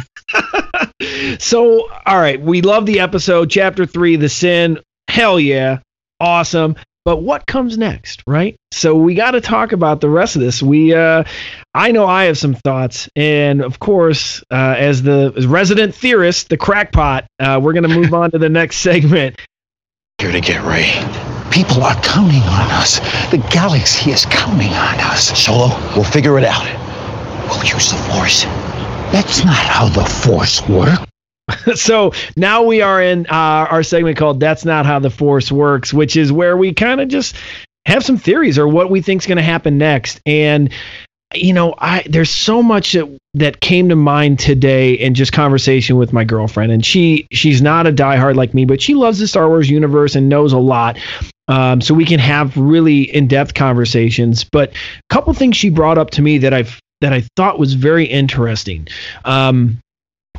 so, 1.42 1.88
all 2.06 2.18
right, 2.18 2.40
we 2.40 2.60
love 2.62 2.86
the 2.86 3.00
episode, 3.00 3.50
chapter 3.50 3.86
three, 3.86 4.16
the 4.16 4.28
sin. 4.28 4.78
Hell 5.08 5.40
yeah, 5.40 5.78
awesome. 6.20 6.76
But 7.04 7.22
what 7.22 7.46
comes 7.46 7.78
next, 7.78 8.22
right? 8.26 8.54
So 8.70 8.94
we 8.94 9.14
got 9.14 9.30
to 9.30 9.40
talk 9.40 9.72
about 9.72 10.02
the 10.02 10.10
rest 10.10 10.36
of 10.36 10.42
this. 10.42 10.62
We, 10.62 10.94
uh, 10.94 11.24
I 11.72 11.90
know 11.90 12.04
I 12.04 12.24
have 12.24 12.36
some 12.36 12.52
thoughts, 12.52 13.08
and 13.16 13.62
of 13.62 13.78
course, 13.78 14.44
uh, 14.50 14.74
as 14.76 15.02
the 15.02 15.32
as 15.34 15.46
resident 15.46 15.94
theorist, 15.94 16.50
the 16.50 16.58
crackpot, 16.58 17.24
uh, 17.38 17.58
we're 17.62 17.72
gonna 17.72 17.88
move 17.88 18.12
on 18.22 18.30
to 18.32 18.38
the 18.38 18.50
next 18.50 18.78
segment. 18.78 19.40
Here 20.18 20.32
to 20.32 20.40
get 20.40 20.62
Rey. 20.64 20.92
People 21.50 21.82
are 21.82 21.94
counting 22.02 22.42
on 22.42 22.70
us. 22.72 22.98
The 23.30 23.38
galaxy 23.50 24.10
is 24.10 24.26
counting 24.26 24.72
on 24.72 25.00
us. 25.00 25.28
Solo, 25.42 25.68
we'll 25.94 26.04
figure 26.04 26.36
it 26.38 26.44
out. 26.44 26.66
We'll 27.48 27.64
use 27.64 27.90
the 27.90 27.96
Force. 28.12 28.42
That's 29.12 29.44
not 29.44 29.56
how 29.56 29.88
the 29.88 30.04
Force 30.04 30.60
works. 30.68 31.02
so 31.74 32.12
now 32.36 32.62
we 32.62 32.82
are 32.82 33.02
in 33.02 33.26
uh, 33.26 33.66
our 33.70 33.82
segment 33.82 34.16
called 34.16 34.40
"That's 34.40 34.64
Not 34.64 34.86
How 34.86 34.98
the 34.98 35.10
Force 35.10 35.50
Works," 35.50 35.92
which 35.92 36.16
is 36.16 36.32
where 36.32 36.56
we 36.56 36.72
kind 36.72 37.00
of 37.00 37.08
just 37.08 37.36
have 37.86 38.04
some 38.04 38.18
theories 38.18 38.58
or 38.58 38.68
what 38.68 38.90
we 38.90 39.00
think's 39.00 39.26
going 39.26 39.36
to 39.36 39.42
happen 39.42 39.78
next. 39.78 40.20
And 40.26 40.70
you 41.34 41.52
know, 41.52 41.74
I 41.76 42.04
there's 42.08 42.30
so 42.30 42.62
much 42.62 42.92
that, 42.92 43.18
that 43.34 43.60
came 43.60 43.90
to 43.90 43.96
mind 43.96 44.38
today 44.38 44.94
in 44.94 45.14
just 45.14 45.32
conversation 45.32 45.96
with 45.96 46.12
my 46.12 46.24
girlfriend, 46.24 46.72
and 46.72 46.84
she 46.84 47.26
she's 47.32 47.60
not 47.60 47.86
a 47.86 47.92
diehard 47.92 48.36
like 48.36 48.54
me, 48.54 48.64
but 48.64 48.80
she 48.80 48.94
loves 48.94 49.18
the 49.18 49.26
Star 49.26 49.48
Wars 49.48 49.68
universe 49.68 50.14
and 50.14 50.28
knows 50.28 50.52
a 50.52 50.58
lot. 50.58 50.98
Um, 51.48 51.80
so 51.80 51.94
we 51.94 52.04
can 52.04 52.20
have 52.20 52.54
really 52.56 53.02
in-depth 53.14 53.54
conversations. 53.54 54.44
But 54.44 54.70
a 54.70 54.74
couple 55.08 55.32
things 55.32 55.56
she 55.56 55.70
brought 55.70 55.96
up 55.96 56.10
to 56.10 56.22
me 56.22 56.38
that 56.38 56.52
I've 56.52 56.80
that 57.00 57.12
I 57.12 57.24
thought 57.36 57.58
was 57.58 57.74
very 57.74 58.04
interesting. 58.06 58.88
Um, 59.24 59.78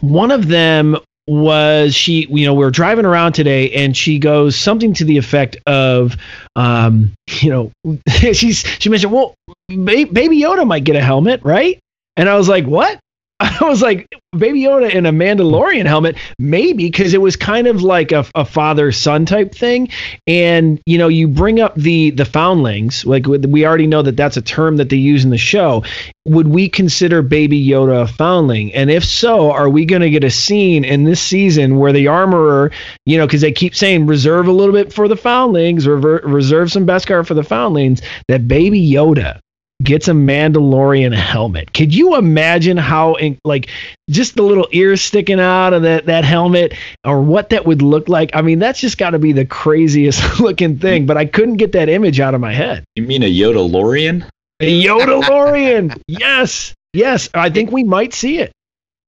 one 0.01 0.31
of 0.31 0.47
them 0.47 0.97
was 1.27 1.93
she 1.93 2.25
you 2.27 2.43
know 2.45 2.53
we 2.55 2.65
were 2.65 2.71
driving 2.71 3.05
around 3.05 3.33
today 3.33 3.71
and 3.73 3.95
she 3.95 4.17
goes 4.17 4.55
something 4.55 4.95
to 4.95 5.05
the 5.05 5.15
effect 5.15 5.57
of 5.67 6.17
um 6.55 7.13
you 7.41 7.49
know 7.49 7.71
she's 8.33 8.65
she 8.79 8.89
mentioned 8.89 9.13
well 9.13 9.35
ba- 9.67 10.07
baby 10.11 10.41
yoda 10.41 10.65
might 10.65 10.83
get 10.83 10.95
a 10.95 11.01
helmet 11.01 11.39
right? 11.43 11.79
And 12.17 12.27
i 12.27 12.35
was 12.35 12.49
like 12.49 12.65
what 12.65 12.99
i 13.61 13.63
was 13.63 13.81
like 13.81 14.07
baby 14.37 14.61
yoda 14.61 14.93
in 14.93 15.05
a 15.05 15.11
mandalorian 15.11 15.85
helmet 15.85 16.15
maybe 16.37 16.85
because 16.89 17.13
it 17.13 17.21
was 17.21 17.35
kind 17.35 17.67
of 17.67 17.81
like 17.81 18.11
a, 18.11 18.25
a 18.35 18.43
father 18.43 18.91
son 18.91 19.25
type 19.25 19.53
thing 19.53 19.89
and 20.27 20.81
you 20.85 20.97
know 20.97 21.07
you 21.07 21.27
bring 21.27 21.59
up 21.59 21.75
the 21.75 22.11
the 22.11 22.25
foundlings 22.25 23.05
like 23.05 23.25
we 23.27 23.65
already 23.65 23.87
know 23.87 24.01
that 24.01 24.17
that's 24.17 24.37
a 24.37 24.41
term 24.41 24.77
that 24.77 24.89
they 24.89 24.97
use 24.97 25.23
in 25.23 25.29
the 25.29 25.37
show 25.37 25.83
would 26.29 26.47
we 26.47 26.69
consider 26.69 27.23
Baby 27.23 27.65
Yoda 27.65 28.03
a 28.03 28.07
foundling? 28.07 28.71
And 28.75 28.91
if 28.91 29.03
so, 29.03 29.51
are 29.51 29.67
we 29.67 29.83
going 29.83 30.03
to 30.03 30.11
get 30.11 30.23
a 30.23 30.29
scene 30.29 30.85
in 30.85 31.03
this 31.03 31.19
season 31.19 31.77
where 31.77 31.91
the 31.91 32.07
armorer, 32.07 32.71
you 33.07 33.17
know, 33.17 33.25
because 33.25 33.41
they 33.41 33.51
keep 33.51 33.75
saying 33.75 34.05
reserve 34.05 34.47
a 34.47 34.51
little 34.51 34.73
bit 34.73 34.93
for 34.93 35.07
the 35.07 35.17
foundlings, 35.17 35.87
reserve 35.87 36.71
some 36.71 36.85
Beskar 36.85 37.25
for 37.25 37.33
the 37.33 37.43
foundlings, 37.43 38.01
that 38.27 38.47
Baby 38.47 38.79
Yoda 38.79 39.39
gets 39.81 40.07
a 40.07 40.11
Mandalorian 40.11 41.13
helmet? 41.13 41.73
Could 41.73 41.93
you 41.93 42.15
imagine 42.15 42.77
how, 42.77 43.15
in, 43.15 43.39
like, 43.43 43.69
just 44.09 44.35
the 44.35 44.43
little 44.43 44.67
ears 44.71 45.01
sticking 45.01 45.39
out 45.39 45.73
of 45.73 45.83
that, 45.83 46.05
that 46.07 46.25
helmet 46.25 46.73
or 47.05 47.21
what 47.21 47.49
that 47.49 47.65
would 47.65 47.81
look 47.81 48.09
like? 48.09 48.31
I 48.33 48.41
mean, 48.41 48.59
that's 48.59 48.79
just 48.79 48.97
got 48.97 49.11
to 49.11 49.19
be 49.19 49.31
the 49.31 49.45
craziest 49.45 50.39
looking 50.39 50.79
thing, 50.79 51.05
but 51.05 51.17
I 51.17 51.25
couldn't 51.25 51.57
get 51.57 51.71
that 51.73 51.89
image 51.89 52.19
out 52.19 52.33
of 52.33 52.41
my 52.41 52.53
head. 52.53 52.83
You 52.95 53.03
mean 53.03 53.23
a 53.23 53.31
Yoda 53.31 53.69
Lorian? 53.69 54.25
A 54.59 54.83
Yoda 54.83 56.01
yes, 56.07 56.73
yes. 56.93 57.29
I 57.33 57.49
think 57.49 57.71
we 57.71 57.83
might 57.83 58.13
see 58.13 58.39
it. 58.39 58.51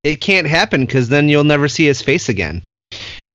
It 0.03 0.21
can't 0.21 0.47
happen 0.47 0.85
because 0.85 1.09
then 1.09 1.29
you'll 1.29 1.43
never 1.43 1.67
see 1.67 1.85
his 1.85 2.01
face 2.01 2.29
again. 2.29 2.63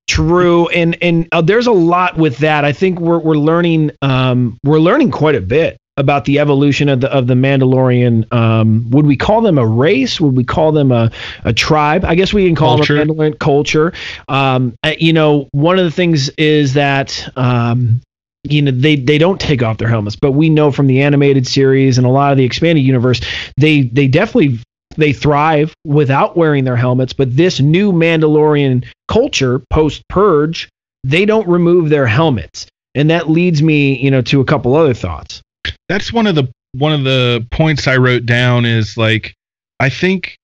True, 0.09 0.69
and 0.69 0.97
and 1.03 1.29
uh, 1.33 1.43
there's 1.43 1.67
a 1.67 1.73
lot 1.73 2.17
with 2.17 2.39
that. 2.39 2.65
I 2.65 2.73
think 2.73 3.01
we're 3.01 3.19
we're 3.19 3.37
learning 3.37 3.91
um 4.03 4.57
we're 4.65 4.79
learning 4.79 5.11
quite 5.11 5.35
a 5.35 5.41
bit 5.41 5.77
about 5.97 6.25
the 6.25 6.39
evolution 6.39 6.89
of 6.89 7.01
the 7.01 7.13
of 7.13 7.27
the 7.27 7.35
Mandalorian. 7.35 8.33
Um, 8.33 8.91
would 8.91 9.07
we 9.07 9.17
call 9.17 9.41
them 9.41 9.59
a 9.59 9.67
race? 9.67 10.21
Would 10.21 10.37
we 10.37 10.45
call 10.45 10.73
them 10.73 10.93
a 10.93 11.11
a 11.45 11.53
tribe? 11.53 12.05
I 12.05 12.15
guess 12.15 12.33
we 12.33 12.47
can 12.47 12.55
call 12.55 12.77
Culture. 12.77 12.95
them 12.99 13.11
a 13.11 13.15
Mandalorian 13.15 13.39
culture. 13.39 13.93
Um, 14.29 14.75
uh, 14.83 14.95
you 14.99 15.13
know, 15.13 15.49
one 15.53 15.79
of 15.79 15.85
the 15.85 15.91
things 15.91 16.29
is 16.31 16.75
that 16.75 17.29
um 17.37 18.01
you 18.49 18.63
know 18.63 18.71
they 18.71 18.97
they 18.97 19.19
don't 19.19 19.41
take 19.41 19.63
off 19.63 19.79
their 19.79 19.89
helmets 19.89 20.17
but 20.17 20.33
we 20.33 20.49
know 20.49 20.71
from 20.71 20.87
the 20.87 21.03
animated 21.03 21.47
series 21.47 21.99
and 21.99 22.07
a 22.07 22.11
lot 22.11 22.31
of 22.31 22.39
the 22.39 22.45
expanded 22.45 22.85
universe 22.85 23.21
they 23.57 23.83
they 23.83 24.07
definitely 24.07 24.61
they 24.97 25.13
thrive 25.13 25.75
without 25.85 26.37
wearing 26.37 26.65
their 26.65 26.77
helmets 26.77 27.13
but 27.13 27.35
this 27.37 27.61
new 27.61 27.91
mandalorian 27.93 28.87
culture 29.09 29.61
post 29.71 30.03
purge 30.09 30.69
they 31.03 31.25
don't 31.25 31.49
remove 31.49 31.89
their 31.89 32.07
helmets 32.07 32.67
and 32.95 33.11
that 33.11 33.29
leads 33.29 33.63
me 33.63 33.97
you 33.99 34.11
know 34.11 34.23
to 34.23 34.41
a 34.41 34.45
couple 34.45 34.77
other 34.77 34.95
thoughts 34.95 35.43
that's 35.89 36.13
one 36.13 36.27
of 36.27 36.35
the 36.35 36.49
one 36.73 36.93
of 36.93 37.05
the 37.05 37.47
points 37.51 37.87
I 37.87 37.97
wrote 37.97 38.27
down 38.27 38.65
is 38.65 38.97
like 38.97 39.35
I 39.81 39.89
think 39.89 40.37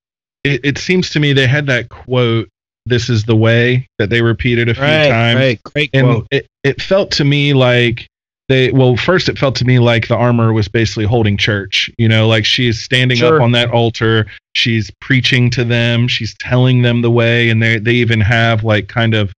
it, 0.44 0.60
it 0.64 0.78
seems 0.78 1.10
to 1.10 1.20
me 1.20 1.32
they 1.32 1.46
had 1.46 1.66
that 1.66 1.88
quote 1.88 2.48
this 2.86 3.08
is 3.08 3.24
the 3.24 3.36
way 3.36 3.86
that 3.98 4.10
they 4.10 4.22
repeated 4.22 4.68
a 4.68 4.74
few 4.74 4.82
times 4.82 5.36
right. 5.38 5.62
great 5.62 5.90
and 5.92 6.06
quote. 6.06 6.26
it, 6.30 6.46
it 6.64 6.82
felt 6.82 7.10
to 7.12 7.24
me 7.24 7.54
like 7.54 8.06
they 8.48 8.72
well 8.72 8.96
first 8.96 9.28
it 9.28 9.38
felt 9.38 9.54
to 9.56 9.64
me 9.64 9.78
like 9.78 10.08
the 10.08 10.16
armor 10.16 10.52
was 10.52 10.66
basically 10.68 11.04
holding 11.04 11.36
church 11.36 11.88
you 11.96 12.08
know 12.08 12.26
like 12.26 12.44
she's 12.44 12.80
standing 12.80 13.16
Sure. 13.18 13.36
up 13.36 13.42
on 13.42 13.52
that 13.52 13.70
altar. 13.70 14.26
She's 14.54 14.90
preaching 15.00 15.48
to 15.50 15.64
them. 15.64 16.08
She's 16.08 16.34
telling 16.38 16.82
them 16.82 17.00
the 17.00 17.10
way. 17.10 17.48
And 17.48 17.62
they 17.62 17.78
they 17.78 17.94
even 17.94 18.20
have 18.20 18.64
like 18.64 18.88
kind 18.88 19.14
of 19.14 19.32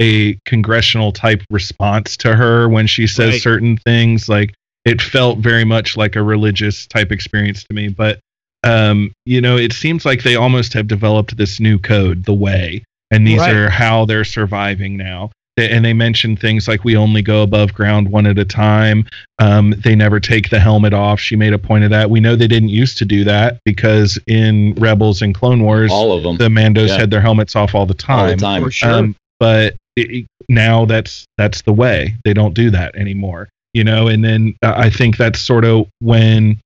a 0.00 0.34
congressional 0.46 1.10
type 1.10 1.42
response 1.50 2.16
to 2.18 2.36
her 2.36 2.68
when 2.68 2.86
she 2.86 3.06
says 3.08 3.32
Right. 3.32 3.42
certain 3.42 3.76
things 3.78 4.28
like 4.28 4.54
it 4.84 5.00
felt 5.02 5.38
very 5.38 5.64
much 5.64 5.96
like 5.96 6.16
a 6.16 6.22
religious 6.22 6.86
type 6.86 7.12
experience 7.12 7.64
to 7.64 7.74
me 7.74 7.88
but 7.88 8.18
um 8.64 9.10
you 9.24 9.40
know 9.40 9.56
it 9.56 9.72
seems 9.72 10.04
like 10.04 10.22
they 10.22 10.36
almost 10.36 10.72
have 10.72 10.86
developed 10.86 11.36
this 11.36 11.60
new 11.60 11.78
code 11.78 12.24
the 12.24 12.34
way 12.34 12.82
and 13.10 13.26
these 13.26 13.38
Right. 13.40 13.54
are 13.56 13.68
how 13.70 14.04
they're 14.04 14.22
surviving 14.24 14.96
now. 14.96 15.32
They- 15.56 15.68
And 15.68 15.84
they 15.84 15.92
mention 15.92 16.36
things 16.36 16.68
like 16.68 16.84
we 16.84 16.94
only 16.96 17.22
go 17.22 17.42
above 17.42 17.74
ground 17.74 18.08
one 18.08 18.24
at 18.24 18.38
a 18.38 18.44
time. 18.44 19.04
Um, 19.40 19.74
they 19.78 19.96
never 19.96 20.20
take 20.20 20.48
the 20.50 20.60
helmet 20.60 20.94
off. 20.94 21.18
She 21.18 21.34
made 21.34 21.52
a 21.52 21.58
point 21.58 21.82
of 21.82 21.90
that. 21.90 22.08
We 22.08 22.20
know 22.20 22.36
they 22.36 22.46
didn't 22.46 22.68
used 22.68 22.98
to 22.98 23.04
do 23.04 23.24
that 23.24 23.58
because 23.64 24.16
in 24.28 24.74
Rebels 24.74 25.22
and 25.22 25.34
Clone 25.34 25.64
Wars, 25.64 25.90
All 25.90 26.12
of 26.12 26.22
them. 26.22 26.36
the 26.36 26.48
Mandos 26.48 26.88
Yeah. 26.88 26.98
had 26.98 27.10
their 27.10 27.20
helmets 27.20 27.56
off 27.56 27.74
all 27.74 27.84
the 27.84 27.94
time. 27.94 28.18
All 28.20 28.26
the 28.28 28.36
time. 28.36 28.62
For 28.62 28.70
sure. 28.70 28.92
Um, 28.92 29.16
but 29.40 29.74
it, 29.96 30.10
it- 30.12 30.26
now 30.48 30.84
that's 30.84 31.24
that's 31.36 31.62
the 31.62 31.72
way. 31.72 32.14
They 32.24 32.32
don't 32.32 32.54
do 32.54 32.70
that 32.70 32.94
anymore. 32.94 33.48
You 33.72 33.84
know, 33.84 34.08
and 34.08 34.24
then 34.24 34.56
I 34.62 34.90
think 34.90 35.16
that's 35.16 35.40
sort 35.40 35.64
of 35.64 35.86
when 36.00 36.58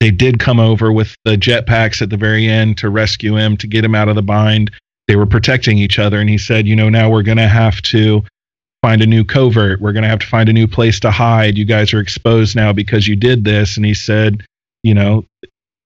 they 0.00 0.10
did 0.10 0.38
come 0.38 0.60
over 0.60 0.92
with 0.92 1.16
the 1.24 1.36
jetpacks 1.36 2.00
at 2.02 2.10
the 2.10 2.16
very 2.16 2.46
end 2.48 2.78
to 2.78 2.90
rescue 2.90 3.36
him 3.36 3.56
to 3.56 3.66
get 3.66 3.84
him 3.84 3.94
out 3.94 4.08
of 4.08 4.14
the 4.14 4.22
bind. 4.22 4.70
They 5.08 5.16
were 5.16 5.26
protecting 5.26 5.78
each 5.78 5.98
other, 5.98 6.20
and 6.20 6.28
he 6.28 6.38
said, 6.38 6.66
"You 6.66 6.76
know, 6.76 6.88
now 6.88 7.10
we're 7.10 7.22
going 7.22 7.38
to 7.38 7.48
have 7.48 7.80
to 7.82 8.24
find 8.82 9.02
a 9.02 9.06
new 9.06 9.24
covert. 9.24 9.80
We're 9.80 9.92
going 9.92 10.02
to 10.02 10.08
have 10.08 10.18
to 10.20 10.26
find 10.26 10.48
a 10.48 10.52
new 10.52 10.66
place 10.68 11.00
to 11.00 11.10
hide. 11.10 11.56
You 11.58 11.64
guys 11.64 11.92
are 11.92 12.00
exposed 12.00 12.54
now 12.54 12.72
because 12.72 13.08
you 13.08 13.16
did 13.16 13.44
this." 13.44 13.76
And 13.76 13.86
he 13.86 13.94
said, 13.94 14.44
"You 14.82 14.94
know, 14.94 15.24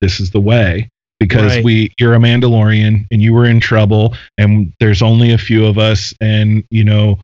this 0.01 0.21
is 0.21 0.31
the 0.33 0.41
way." 0.41 0.89
Because 1.19 1.57
Right. 1.57 1.65
we, 1.65 1.93
you're 1.99 2.15
a 2.15 2.19
Mandalorian 2.19 3.07
and 3.11 3.23
you 3.23 3.35
were 3.35 3.45
in 3.45 3.61
trouble, 3.61 4.17
and 4.39 4.73
there's 4.81 5.03
only 5.03 5.33
a 5.33 5.39
few 5.39 5.67
of 5.67 5.77
us, 5.77 6.15
and 6.21 6.65
you 6.71 6.83
know, 6.83 7.19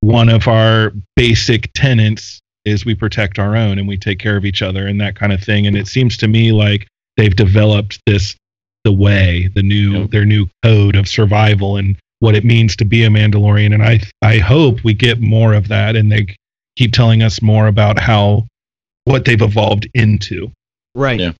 one 0.00 0.28
of 0.28 0.48
our 0.48 0.92
basic 1.16 1.70
tenets 1.74 2.40
is 2.64 2.84
we 2.84 2.94
protect 2.94 3.38
our 3.38 3.56
own 3.56 3.78
and 3.78 3.86
we 3.86 3.96
take 3.96 4.18
care 4.18 4.36
of 4.36 4.44
each 4.44 4.62
other 4.62 4.86
and 4.86 5.00
that 5.00 5.16
kind 5.16 5.32
of 5.32 5.42
thing. 5.42 5.66
And 5.66 5.76
it 5.76 5.86
seems 5.86 6.16
to 6.18 6.28
me 6.28 6.52
like 6.52 6.86
they've 7.16 7.34
developed 7.34 8.00
this 8.06 8.36
the 8.84 8.92
way, 8.92 9.48
the 9.54 9.62
new 9.62 10.00
Yep. 10.00 10.10
their 10.10 10.24
new 10.24 10.46
code 10.62 10.96
of 10.96 11.08
survival 11.08 11.76
and 11.76 11.96
what 12.20 12.34
it 12.34 12.44
means 12.44 12.76
to 12.76 12.84
be 12.84 13.04
a 13.04 13.08
Mandalorian. 13.08 13.74
And 13.74 13.82
I 13.82 14.00
I 14.22 14.38
hope 14.38 14.82
we 14.84 14.94
get 14.94 15.20
more 15.20 15.52
of 15.54 15.68
that 15.68 15.96
and 15.96 16.10
they 16.10 16.34
keep 16.76 16.92
telling 16.92 17.22
us 17.22 17.40
more 17.42 17.66
about 17.66 17.98
how 17.98 18.46
what 19.04 19.24
they've 19.26 19.40
evolved 19.42 19.86
into. 19.94 20.50
right. 20.94 21.20
Yeah. 21.20 21.32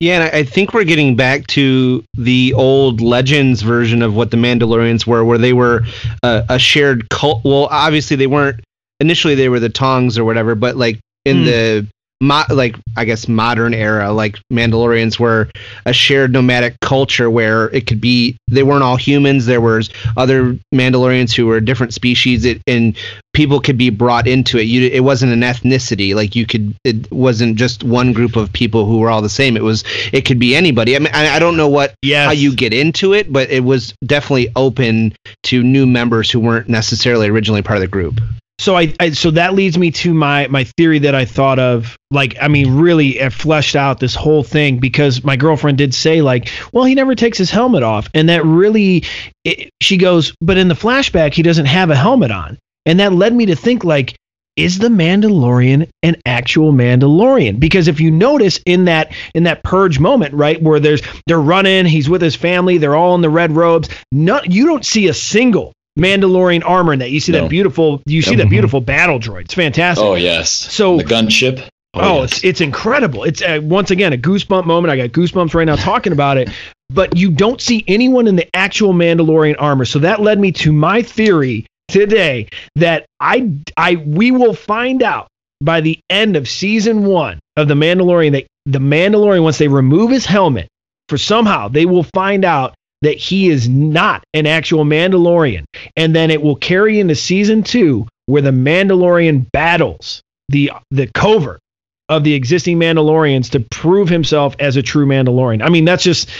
Yeah, 0.00 0.20
and 0.24 0.36
I 0.36 0.42
think 0.42 0.74
we're 0.74 0.84
getting 0.84 1.16
back 1.16 1.46
to 1.48 2.04
the 2.14 2.52
old 2.54 3.00
Legends 3.00 3.62
version 3.62 4.02
of 4.02 4.14
what 4.14 4.30
the 4.30 4.36
Mandalorians 4.36 5.06
were, 5.06 5.24
where 5.24 5.38
they 5.38 5.52
were 5.52 5.82
uh, 6.22 6.42
a 6.48 6.58
shared 6.58 7.08
cult. 7.10 7.42
Well, 7.44 7.68
obviously 7.70 8.16
they 8.16 8.26
weren't. 8.26 8.60
Initially, 9.00 9.34
they 9.34 9.48
were 9.48 9.60
the 9.60 9.68
Taungs 9.68 10.18
or 10.18 10.24
whatever, 10.24 10.54
but 10.54 10.76
like 10.76 10.98
in 11.24 11.38
Hmm. 11.38 11.44
the 11.44 11.86
mo- 12.20 12.44
like 12.50 12.76
I 12.96 13.04
guess 13.04 13.28
modern 13.28 13.74
era, 13.74 14.12
like 14.12 14.38
Mandalorians 14.52 15.18
were 15.18 15.48
a 15.86 15.92
shared 15.92 16.32
nomadic 16.32 16.78
culture 16.80 17.30
where 17.30 17.70
it 17.70 17.86
could 17.86 18.00
be 18.00 18.36
they 18.48 18.62
weren't 18.62 18.82
all 18.84 18.96
humans. 18.96 19.46
There 19.46 19.60
was 19.60 19.90
other 20.16 20.58
Mandalorians 20.74 21.34
who 21.34 21.46
were 21.46 21.60
different 21.60 21.94
species, 21.94 22.44
it, 22.44 22.60
and 22.66 22.96
people 23.32 23.60
could 23.60 23.76
be 23.76 23.90
brought 23.90 24.26
into 24.28 24.58
it. 24.58 24.62
You, 24.64 24.88
it 24.88 25.00
wasn't 25.00 25.32
an 25.32 25.40
ethnicity. 25.40 26.14
Like 26.14 26.36
you 26.36 26.46
could, 26.46 26.74
it 26.84 27.10
wasn't 27.10 27.56
just 27.56 27.82
one 27.82 28.12
group 28.12 28.36
of 28.36 28.52
people 28.52 28.86
who 28.86 28.98
were 28.98 29.10
all 29.10 29.22
the 29.22 29.28
same. 29.28 29.56
It 29.56 29.62
was, 29.64 29.82
it 30.12 30.22
could 30.24 30.38
be 30.38 30.54
anybody. 30.54 30.94
I 30.94 31.00
mean, 31.00 31.10
I, 31.12 31.36
I 31.36 31.38
don't 31.40 31.56
know 31.56 31.68
what 31.68 31.94
Yes. 32.02 32.26
how 32.26 32.32
you 32.32 32.54
get 32.54 32.72
into 32.72 33.12
it, 33.12 33.32
but 33.32 33.50
it 33.50 33.64
was 33.64 33.92
definitely 34.06 34.52
open 34.54 35.14
to 35.44 35.62
new 35.64 35.84
members 35.86 36.30
who 36.30 36.38
weren't 36.38 36.68
necessarily 36.68 37.28
originally 37.28 37.62
part 37.62 37.76
of 37.76 37.80
the 37.80 37.88
group. 37.88 38.20
So 38.58 38.76
I, 38.76 38.94
I 39.00 39.10
so 39.10 39.32
that 39.32 39.54
leads 39.54 39.76
me 39.76 39.90
to 39.90 40.14
my 40.14 40.46
my 40.46 40.64
theory 40.64 41.00
that 41.00 41.14
I 41.14 41.24
thought 41.24 41.58
of 41.58 41.98
like 42.10 42.36
I 42.40 42.48
mean 42.48 42.76
really 42.76 43.18
it 43.18 43.32
fleshed 43.32 43.74
out 43.74 43.98
this 43.98 44.14
whole 44.14 44.44
thing 44.44 44.78
because 44.78 45.24
my 45.24 45.36
girlfriend 45.36 45.78
did 45.78 45.92
say 45.92 46.22
like 46.22 46.50
well 46.72 46.84
he 46.84 46.94
never 46.94 47.14
takes 47.14 47.36
his 47.36 47.50
helmet 47.50 47.82
off 47.82 48.08
and 48.14 48.28
that 48.28 48.44
really 48.44 49.04
it, 49.44 49.70
she 49.82 49.96
goes 49.96 50.34
but 50.40 50.56
in 50.56 50.68
the 50.68 50.74
flashback 50.74 51.34
he 51.34 51.42
doesn't 51.42 51.66
have 51.66 51.90
a 51.90 51.96
helmet 51.96 52.30
on 52.30 52.56
and 52.86 53.00
that 53.00 53.12
led 53.12 53.34
me 53.34 53.46
to 53.46 53.56
think 53.56 53.82
like 53.82 54.14
is 54.56 54.78
the 54.78 54.88
Mandalorian 54.88 55.88
an 56.02 56.16
actual 56.24 56.72
Mandalorian? 56.72 57.58
Because 57.58 57.88
if 57.88 58.00
you 58.00 58.10
notice 58.10 58.60
in 58.64 58.84
that 58.84 59.12
in 59.34 59.42
that 59.44 59.64
purge 59.64 59.98
moment, 59.98 60.32
right, 60.34 60.62
where 60.62 60.78
there's 60.78 61.02
they're 61.26 61.40
running, 61.40 61.86
he's 61.86 62.08
with 62.08 62.22
his 62.22 62.36
family, 62.36 62.78
they're 62.78 62.94
all 62.94 63.14
in 63.16 63.20
the 63.20 63.30
red 63.30 63.52
robes. 63.52 63.88
None, 64.12 64.50
you 64.50 64.66
don't 64.66 64.86
see 64.86 65.08
a 65.08 65.14
single 65.14 65.72
Mandalorian 65.98 66.62
armor 66.64 66.92
in 66.92 66.98
that. 67.00 67.10
You 67.10 67.20
see 67.20 67.32
No. 67.32 67.42
that 67.42 67.50
beautiful, 67.50 68.02
you 68.06 68.22
see 68.22 68.36
that 68.36 68.50
beautiful 68.50 68.80
battle 68.80 69.18
droid. 69.18 69.42
It's 69.42 69.54
fantastic. 69.54 70.04
Oh 70.04 70.14
yes. 70.14 70.50
So- 70.50 70.96
the 70.96 71.04
gunship. 71.04 71.68
Oh, 71.96 72.22
yes. 72.22 72.32
it's 72.32 72.44
it's 72.44 72.60
incredible. 72.60 73.22
It's 73.22 73.40
uh, 73.40 73.60
once 73.62 73.92
again 73.92 74.12
a 74.12 74.18
goosebump 74.18 74.66
moment. 74.66 74.90
I 74.90 74.96
got 74.96 75.10
goosebumps 75.10 75.54
right 75.54 75.64
now 75.64 75.76
talking 75.76 76.12
about 76.12 76.38
it. 76.38 76.50
But 76.90 77.16
you 77.16 77.30
don't 77.30 77.60
see 77.60 77.84
anyone 77.86 78.26
in 78.26 78.34
the 78.36 78.48
actual 78.54 78.92
Mandalorian 78.92 79.54
armor. 79.60 79.84
So 79.84 80.00
that 80.00 80.20
led 80.20 80.40
me 80.40 80.50
to 80.52 80.72
my 80.72 81.02
theory 81.02 81.66
today 81.86 82.48
that 82.74 83.06
I 83.20 83.52
I 83.76 83.96
we 84.04 84.32
will 84.32 84.54
find 84.54 85.04
out 85.04 85.28
by 85.60 85.80
the 85.80 86.00
end 86.10 86.34
of 86.34 86.48
season 86.48 87.04
1 87.04 87.38
of 87.56 87.68
the 87.68 87.74
Mandalorian 87.74 88.32
that 88.32 88.46
the 88.66 88.80
Mandalorian 88.80 89.44
once 89.44 89.58
they 89.58 89.68
remove 89.68 90.10
his 90.10 90.26
helmet 90.26 90.66
for 91.08 91.16
somehow 91.16 91.68
they 91.68 91.86
will 91.86 92.02
find 92.14 92.44
out 92.44 92.74
that 93.04 93.16
he 93.16 93.48
is 93.48 93.68
not 93.68 94.24
an 94.34 94.46
actual 94.46 94.84
Mandalorian 94.84 95.64
and 95.96 96.14
then 96.14 96.30
it 96.30 96.42
will 96.42 96.56
carry 96.56 97.00
into 97.00 97.14
season 97.14 97.62
2 97.62 98.06
where 98.26 98.42
the 98.42 98.50
Mandalorian 98.50 99.50
battles 99.52 100.22
the 100.48 100.72
the 100.90 101.06
covert 101.14 101.60
of 102.08 102.24
the 102.24 102.34
existing 102.34 102.78
Mandalorians 102.78 103.50
to 103.50 103.60
prove 103.60 104.08
himself 104.08 104.54
as 104.58 104.76
a 104.76 104.82
true 104.82 105.06
Mandalorian. 105.06 105.62
I 105.62 105.70
mean, 105.70 105.84
that's 105.84 106.04
just 106.04 106.30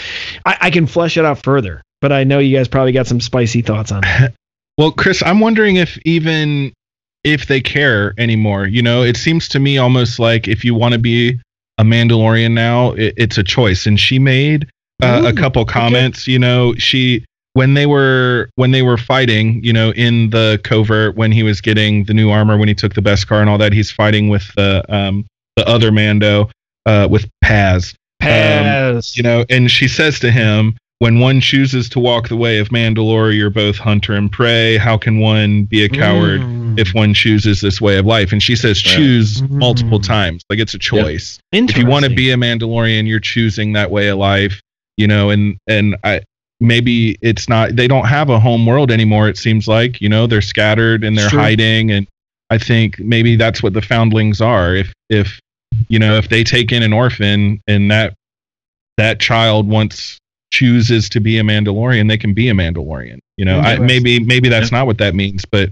I, 0.45 0.57
I 0.63 0.71
can 0.71 0.87
flesh 0.87 1.17
it 1.17 1.25
out 1.25 1.43
further, 1.43 1.83
but 2.01 2.13
I 2.13 2.25
know 2.25 2.39
you 2.39 2.57
guys 2.57 2.69
probably 2.69 2.93
got 2.93 3.07
some 3.07 3.21
spicy 3.21 3.63
thoughts 3.63 3.93
on 3.93 4.03
that. 4.03 4.35
Well, 4.77 4.91
Chris, 4.91 5.23
I'm 5.25 5.39
wondering 5.39 5.77
if 5.77 5.97
even 6.05 6.73
if 7.23 7.47
they 7.47 7.61
care 7.61 8.13
anymore. 8.19 8.67
You 8.67 8.83
know, 8.83 9.03
it 9.03 9.17
seems 9.17 9.49
to 9.51 9.61
me 9.61 9.79
almost 9.79 10.19
like 10.19 10.47
if 10.47 10.65
you 10.65 10.75
want 10.75 10.95
to 10.95 10.99
be 10.99 11.41
a 11.79 11.85
Mandalorian 11.85 12.53
now, 12.53 12.93
it, 12.93 13.15
it's 13.17 13.39
a 13.39 13.43
choice. 13.43 13.87
And 13.87 13.99
she 13.99 14.19
made 14.19 14.69
uh, 15.05 15.23
a 15.25 15.33
couple 15.33 15.65
comments. 15.65 16.27
You 16.27 16.39
know, 16.39 16.75
she 16.77 17.25
when 17.55 17.75
they 17.75 17.87
were 17.87 18.49
when 18.57 18.73
they 18.73 18.83
were 18.83 18.97
fighting, 18.99 19.63
you 19.63 19.73
know, 19.73 19.91
in 19.93 20.31
the 20.31 20.61
covert 20.65 21.17
when 21.17 21.31
he 21.33 21.43
was 21.43 21.61
getting 21.61 22.05
the 22.05 22.15
new 22.15 22.31
armor, 22.31 22.57
when 22.59 22.69
he 22.69 22.75
took 22.75 22.95
the 22.95 23.01
Beskar 23.01 23.41
and 23.41 23.49
all 23.51 23.59
that, 23.59 23.73
he's 23.73 23.91
fighting 23.91 24.29
with 24.29 24.53
the 24.57 24.85
um 24.89 25.25
the 25.57 25.67
other 25.69 25.93
Mando 25.93 26.51
uh 26.87 27.07
with 27.11 27.29
Paz. 27.43 27.95
Paz. 28.21 29.17
You 29.17 29.23
know, 29.23 29.45
and 29.51 29.71
she 29.71 29.87
says 29.89 30.19
to 30.21 30.31
him, 30.31 30.77
when 30.99 31.21
one 31.21 31.41
chooses 31.41 31.89
to 31.91 32.01
walk 32.01 32.29
the 32.29 32.37
way 32.37 32.59
of 32.59 32.69
Mandalore, 32.71 33.37
you're 33.37 33.51
both 33.51 33.77
hunter 33.77 34.15
and 34.15 34.31
prey. 34.33 34.77
How 34.79 34.97
can 34.97 35.19
one 35.21 35.65
be 35.65 35.85
a 35.85 35.89
coward 35.89 36.41
Mm. 36.41 36.79
if 36.79 36.95
one 36.95 37.13
chooses 37.15 37.61
this 37.61 37.81
way 37.81 37.99
of 37.99 38.07
life? 38.07 38.33
And 38.33 38.43
she 38.43 38.57
says, 38.57 38.83
Right. 38.85 38.97
choose 38.97 39.43
Mm. 39.43 39.47
multiple 39.61 40.01
times. 40.01 40.43
Like 40.49 40.61
it's 40.61 40.73
a 40.75 40.79
choice. 40.79 41.39
If 41.53 41.77
you 41.77 41.87
want 41.87 42.05
to 42.05 42.11
be 42.11 42.31
a 42.31 42.37
Mandalorian, 42.37 43.07
you're 43.07 43.21
choosing 43.21 43.75
that 43.75 43.91
way 43.91 44.09
of 44.09 44.19
life. 44.19 44.61
You 44.97 45.07
know, 45.07 45.31
and 45.31 45.57
and 45.67 45.97
I 46.05 46.23
maybe 46.61 47.17
it's 47.21 47.49
not. 47.49 47.77
They 47.77 47.89
don't 47.89 48.07
have 48.07 48.31
a 48.31 48.39
home 48.39 48.67
world 48.67 48.91
anymore. 48.91 49.29
It 49.29 49.37
seems 49.37 49.69
like 49.69 50.01
you 50.01 50.09
know 50.09 50.27
they're 50.27 50.43
scattered 50.43 51.05
and 51.05 51.17
they're 51.17 51.29
Sure. 51.31 51.41
hiding. 51.41 51.91
And 51.91 52.07
I 52.51 52.59
think 52.59 52.99
maybe 52.99 53.37
that's 53.37 53.63
what 53.63 53.73
the 53.73 53.83
foundlings 53.83 54.41
are. 54.41 54.75
If 54.75 54.93
if 55.09 55.41
you 55.89 55.99
know 55.99 56.17
if 56.17 56.29
they 56.29 56.45
take 56.45 56.73
in 56.73 56.83
an 56.83 56.93
orphan 56.93 57.61
and 57.67 57.91
that 57.91 58.15
that 58.97 59.21
child 59.21 59.69
once 59.69 60.19
chooses 60.53 61.09
to 61.11 61.21
be 61.21 61.39
a 61.39 61.43
Mandalorian, 61.43 62.09
they 62.09 62.17
can 62.17 62.33
be 62.33 62.49
a 62.49 62.55
Mandalorian. 62.55 63.19
You 63.37 63.45
know, 63.45 63.61
mm-hmm. 63.61 63.83
I, 63.83 63.87
maybe 63.87 64.21
maybe 64.21 64.49
that's 64.49 64.71
not 64.71 64.87
what 64.87 64.99
that 64.99 65.15
means, 65.15 65.45
but 65.45 65.71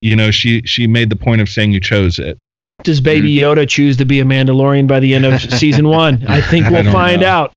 you 0.00 0.16
know, 0.16 0.30
she 0.30 0.62
she 0.62 0.86
made 0.86 1.10
the 1.10 1.16
point 1.16 1.40
of 1.40 1.48
saying 1.48 1.72
you 1.72 1.80
chose 1.80 2.18
it. 2.18 2.38
Does 2.82 3.00
Baby 3.00 3.36
mm. 3.36 3.40
Yoda 3.40 3.68
choose 3.68 3.96
to 3.98 4.04
be 4.04 4.20
a 4.20 4.24
Mandalorian 4.24 4.86
by 4.86 5.00
the 5.00 5.14
end 5.14 5.24
of 5.24 5.40
season 5.58 5.88
one? 5.88 6.24
I 6.26 6.40
think 6.40 6.68
we'll 6.68 6.82
don't 6.82 6.92
find 6.92 7.20
know. 7.20 7.28
out. 7.28 7.52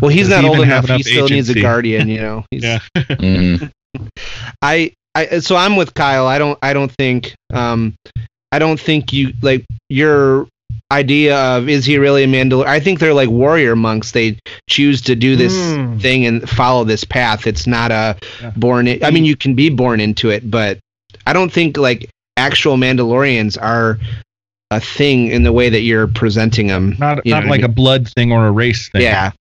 Well, 0.00 0.10
he's 0.10 0.28
not 0.28 0.42
he 0.42 0.48
old 0.48 0.58
even 0.58 0.68
enough. 0.70 0.86
He 0.86 0.92
enough 0.94 1.02
still 1.02 1.28
needs 1.28 1.48
a 1.48 1.60
guardian. 1.60 2.08
You 2.08 2.20
know. 2.20 2.44
He's, 2.50 2.62
Yeah. 2.64 2.78
Mhm. 2.96 3.70
I, 4.62 4.92
I 5.14 5.38
so 5.40 5.56
I'm 5.56 5.76
with 5.76 5.94
Kyle. 5.94 6.26
I 6.26 6.38
don't 6.38 6.58
I 6.62 6.72
don't 6.72 6.90
think 6.92 7.34
um 7.52 7.94
I 8.52 8.58
don't 8.58 8.78
think 8.78 9.12
you 9.12 9.32
like 9.42 9.64
your 9.88 10.46
idea 10.92 11.36
of 11.36 11.68
is 11.68 11.84
he 11.84 11.98
really 11.98 12.22
a 12.24 12.26
Mandalorian? 12.26 12.66
I 12.66 12.78
think 12.80 12.98
they're 13.00 13.14
like 13.14 13.28
warrior 13.30 13.74
monks. 13.74 14.12
They 14.12 14.38
choose 14.68 15.00
to 15.02 15.16
do 15.16 15.34
this 15.36 15.54
Hmm. 15.74 15.98
thing 15.98 16.26
and 16.26 16.48
follow 16.48 16.84
this 16.84 17.04
path. 17.04 17.46
It's 17.46 17.66
not 17.66 17.90
a 17.90 18.16
Yeah. 18.42 18.50
born. 18.56 18.86
In, 18.86 19.02
I 19.04 19.10
mean, 19.10 19.24
you 19.24 19.36
can 19.36 19.54
be 19.54 19.68
born 19.70 20.00
into 20.00 20.30
it, 20.30 20.48
but 20.50 20.78
I 21.26 21.32
don't 21.32 21.52
think 21.52 21.76
like 21.76 22.08
actual 22.36 22.76
Mandalorians 22.76 23.60
are 23.60 23.98
a 24.70 24.80
thing 24.80 25.28
in 25.28 25.42
the 25.44 25.52
way 25.52 25.68
that 25.70 25.80
you're 25.82 26.06
presenting 26.06 26.66
them. 26.66 26.96
Not 26.98 27.24
You 27.24 27.32
not 27.32 27.44
what 27.44 27.46
I 27.46 27.50
like 27.50 27.62
a 27.62 27.68
blood 27.68 28.08
thing 28.08 28.30
or 28.32 28.46
a 28.46 28.52
race 28.52 28.88
thing. 28.90 29.02
yeah. 29.02 29.32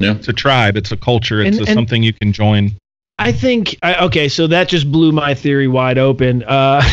It's 0.00 0.28
a 0.28 0.32
tribe, 0.32 0.76
it's 0.76 0.92
a 0.92 0.96
culture, 0.96 1.40
it's 1.40 1.58
And- 1.58 1.66
a, 1.66 1.70
and- 1.70 1.76
something 1.76 2.02
you 2.02 2.12
can 2.12 2.32
join. 2.32 2.72
I 3.16 3.30
think 3.30 3.76
I, 3.80 4.04
okay, 4.06 4.28
so 4.28 4.48
that 4.48 4.68
just 4.68 4.90
blew 4.90 5.12
my 5.12 5.34
theory 5.34 5.68
wide 5.68 5.98
open. 5.98 6.42
Uh, 6.42 6.82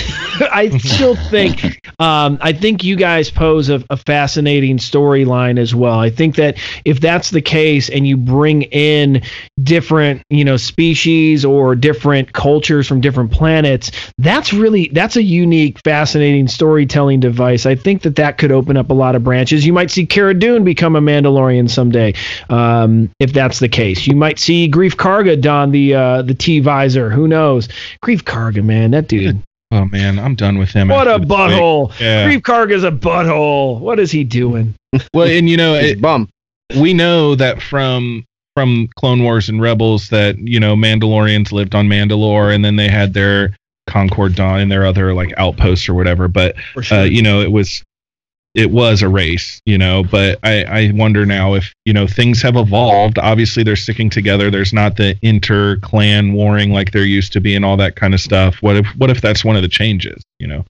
I 0.52 0.70
still 0.78 1.16
think 1.16 1.82
um, 2.00 2.38
I 2.42 2.54
think 2.54 2.84
you 2.84 2.96
guys 2.96 3.32
pose 3.32 3.70
a, 3.70 3.84
a 3.90 3.98
fascinating 3.98 4.78
storyline 4.78 5.58
as 5.58 5.74
well. 5.74 6.00
I 6.00 6.12
think 6.12 6.36
that 6.36 6.58
if 6.86 7.00
that's 7.00 7.32
the 7.32 7.42
case, 7.42 7.90
and 7.90 8.06
you 8.08 8.18
bring 8.18 8.64
in 8.64 9.24
different 9.64 10.22
you 10.30 10.46
know 10.46 10.58
species 10.58 11.44
or 11.44 11.76
different 11.76 12.34
cultures 12.34 12.88
from 12.88 13.02
different 13.02 13.32
planets, 13.32 13.92
that's 14.20 14.54
really 14.54 14.90
that's 14.94 15.16
a 15.16 15.24
unique, 15.24 15.80
fascinating 15.84 16.48
storytelling 16.48 17.20
device. 17.20 17.66
I 17.66 17.74
think 17.74 18.04
that 18.04 18.16
that 18.18 18.38
could 18.38 18.52
open 18.52 18.78
up 18.78 18.92
a 18.92 18.94
lot 18.94 19.16
of 19.16 19.24
branches. 19.24 19.66
You 19.66 19.74
might 19.74 19.90
see 19.90 20.06
Cara 20.06 20.36
Dune 20.36 20.64
become 20.64 20.96
a 20.96 21.02
Mandalorian 21.02 21.68
someday, 21.68 22.14
um, 22.50 23.10
if 23.20 23.34
that's 23.34 23.58
the 23.58 23.70
case. 23.70 24.06
You 24.06 24.16
might 24.16 24.38
see 24.38 24.70
Greef 24.70 24.96
Karga 24.96 25.42
don 25.42 25.72
the 25.72 25.96
uh, 25.96 26.11
the 26.22 26.34
T 26.34 26.60
visor. 26.60 27.10
Who 27.10 27.28
knows? 27.28 27.68
Greef 28.04 28.24
Karga, 28.24 28.64
man, 28.64 28.92
that 28.92 29.08
dude. 29.08 29.42
Oh 29.72 29.86
man, 29.86 30.20
I'm 30.20 30.36
done 30.36 30.58
with 30.58 30.72
him. 30.72 30.90
What 30.90 31.08
a 31.08 31.12
after 31.12 31.26
this 31.26 31.30
week. 31.30 31.38
butthole! 31.38 32.00
Yeah. 32.00 32.28
Greef 32.28 32.42
Karga's 32.42 32.84
a 32.84 32.92
butthole. 32.92 33.80
What 33.80 34.00
is 34.00 34.12
he 34.12 34.24
doing? 34.24 34.76
Well, 35.14 35.30
and 35.30 35.50
you 35.50 35.56
know, 35.56 35.76
it, 35.76 36.02
bum. 36.02 36.28
we 36.78 36.94
know 36.94 37.34
that 37.36 37.62
from 37.62 38.26
from 38.56 38.90
Clone 38.98 39.24
Wars 39.24 39.48
and 39.48 39.62
Rebels 39.62 40.10
that 40.10 40.38
you 40.38 40.60
know 40.60 40.76
Mandalorians 40.76 41.54
lived 41.54 41.76
on 41.76 41.88
Mandalore, 41.88 42.54
and 42.54 42.66
then 42.66 42.76
they 42.76 42.90
had 42.90 43.14
their 43.14 43.56
Concord 43.88 44.36
Dawn 44.36 44.60
and 44.60 44.72
their 44.72 44.86
other 44.86 45.14
like 45.14 45.34
outposts 45.38 45.88
or 45.88 45.94
whatever. 45.94 46.28
But 46.28 46.56
sure. 46.82 47.00
uh, 47.00 47.04
you 47.04 47.22
know, 47.22 47.40
it 47.40 47.52
was 47.52 47.84
it 48.54 48.72
was 48.72 49.02
a 49.02 49.10
race, 49.10 49.62
you 49.66 49.78
know. 49.78 50.04
But 50.04 50.40
I 50.44 50.64
I 50.64 50.92
wonder 50.94 51.26
now 51.26 51.54
if 51.54 51.74
you 51.86 51.94
know 51.94 52.08
things 52.08 52.42
have 52.42 52.56
evolved. 52.56 53.18
Obviously, 53.18 53.64
they're 53.64 53.76
sticking 53.76 54.10
together. 54.10 54.52
There's 54.52 54.74
not 54.74 54.98
the 54.98 55.18
inter 55.22 55.78
clan 55.78 56.34
warring 56.34 56.72
like 56.72 56.92
there 56.92 57.06
used 57.06 57.34
to 57.34 57.42
be 57.42 57.56
and 57.56 57.64
all 57.64 57.78
that 57.78 57.96
kind 57.96 58.14
of 58.14 58.20
stuff. 58.20 58.62
What 58.62 58.78
if 58.78 58.88
what 58.98 59.10
if 59.10 59.22
that's 59.22 59.46
one 59.46 59.56
of 59.56 59.62
the 59.62 59.70
changes? 59.70 60.22
You 60.40 60.48
know. 60.48 60.66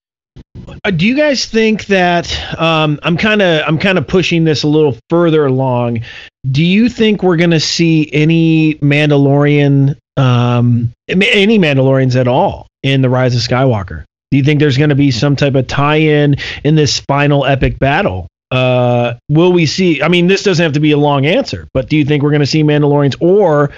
Uh, 0.84 0.92
do 0.92 1.06
you 1.06 1.16
guys 1.16 1.46
think 1.46 1.86
that 1.88 2.60
um, 2.60 3.00
I'm 3.04 3.18
kind 3.18 3.42
of 3.42 3.64
I'm 3.68 3.78
kind 3.78 3.98
of 3.98 4.08
pushing 4.08 4.44
this 4.44 4.64
a 4.64 4.68
little 4.68 4.98
further 5.10 5.46
along? 5.46 6.02
Do 6.50 6.64
you 6.64 6.90
think 6.90 7.24
we're 7.24 7.38
going 7.38 7.52
to 7.52 7.60
see 7.60 8.10
any 8.12 8.76
Mandalorian, 8.76 9.98
um, 10.18 10.92
any 11.08 11.60
Mandalorians 11.60 12.16
at 12.16 12.28
all 12.28 12.68
in 12.82 13.02
the 13.02 13.10
Rise 13.10 13.36
of 13.36 13.42
Skywalker? 13.42 14.06
Do 14.32 14.38
you 14.38 14.44
think 14.44 14.60
there's 14.60 14.78
going 14.78 14.90
to 14.90 14.96
be 14.96 15.12
some 15.12 15.36
type 15.36 15.56
of 15.56 15.68
tie-in 15.68 16.38
in 16.64 16.76
this 16.76 17.00
final 17.02 17.46
epic 17.46 17.78
battle? 17.78 18.28
Uh, 18.50 19.16
will 19.30 19.52
we 19.54 19.66
see? 19.66 20.02
I 20.02 20.08
mean, 20.08 20.28
this 20.28 20.44
doesn't 20.44 20.64
have 20.64 20.74
to 20.74 20.80
be 20.80 20.92
a 20.92 20.98
long 20.98 21.26
answer, 21.26 21.68
but 21.74 21.90
do 21.90 21.98
you 21.98 22.06
think 22.06 22.24
we're 22.24 22.32
going 22.32 22.42
to 22.42 22.46
see 22.48 22.64
Mandalorians 22.64 23.16
or 23.22 23.72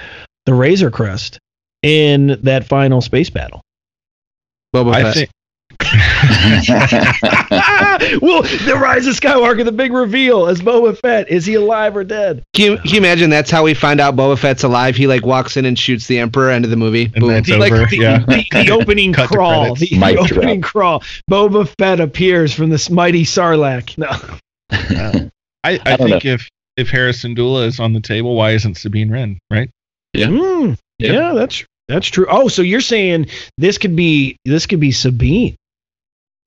the 0.45 0.53
Razor 0.53 0.91
Crest 0.91 1.39
in 1.81 2.39
that 2.43 2.65
final 2.65 3.01
space 3.01 3.29
battle? 3.29 3.61
Boba 4.75 4.93
I 4.93 5.03
Fett. 5.03 5.13
think 5.13 5.29
well, 8.21 8.41
the 8.43 8.77
Rise 8.81 9.07
of 9.07 9.15
Skywalker, 9.15 9.63
the 9.65 9.71
big 9.71 9.91
reveal 9.93 10.47
as 10.47 10.61
Boba 10.61 10.97
Fett. 10.97 11.29
Is 11.29 11.45
he 11.45 11.55
alive 11.55 11.95
or 11.95 12.03
dead? 12.03 12.43
Can 12.53 12.71
you, 12.71 12.77
can 12.77 12.89
you 12.91 12.97
imagine 12.97 13.29
that's 13.29 13.51
how 13.51 13.63
we 13.63 13.73
find 13.73 13.99
out 13.99 14.15
Boba 14.15 14.37
Fett's 14.37 14.63
alive? 14.63 14.95
He 14.95 15.07
like 15.07 15.25
walks 15.25 15.57
in 15.57 15.65
and 15.65 15.77
shoots 15.77 16.07
the 16.07 16.19
Emperor. 16.19 16.49
End 16.49 16.65
of 16.65 16.71
the 16.71 16.77
movie. 16.77 17.05
And 17.05 17.15
Boom. 17.15 17.29
that's 17.29 17.47
The- 17.47 17.57
like 17.57 17.71
the, 17.89 17.97
yeah. 17.97 18.19
the, 18.19 18.45
the 18.51 18.71
opening 18.79 19.13
Cut 19.13 19.29
crawl. 19.29 19.75
credits. 19.75 19.89
The, 19.91 19.97
Mic 19.99 20.19
the 20.19 20.25
drop. 20.27 20.37
opening 20.37 20.61
crawl. 20.61 21.03
Boba 21.29 21.67
Fett 21.79 21.99
appears 21.99 22.53
from 22.53 22.69
this 22.69 22.89
mighty 22.89 23.23
Sarlacc. 23.23 23.97
No. 23.97 24.09
I, 24.71 25.29
I, 25.63 25.79
I 25.85 25.95
don't 25.97 26.09
think 26.09 26.25
if 26.25 26.49
if 26.75 26.89
Hera 26.89 27.11
Syndulla 27.11 27.67
is 27.67 27.79
on 27.79 27.93
the 27.93 27.99
table, 28.01 28.35
why 28.35 28.51
isn't 28.51 28.75
Sabine 28.77 29.11
Wren? 29.11 29.39
Right? 29.51 29.69
Yeah. 30.13 30.27
Mm, 30.27 30.77
Yeah. 30.99 31.11
yeah, 31.13 31.33
that's 31.33 31.63
that's 31.87 32.07
true. 32.07 32.25
Oh, 32.29 32.47
so 32.47 32.61
you're 32.61 32.81
saying 32.81 33.27
this 33.57 33.77
could 33.77 33.95
be 33.95 34.37
this 34.45 34.65
could 34.65 34.79
be 34.79 34.91
Sabine. 34.91 35.55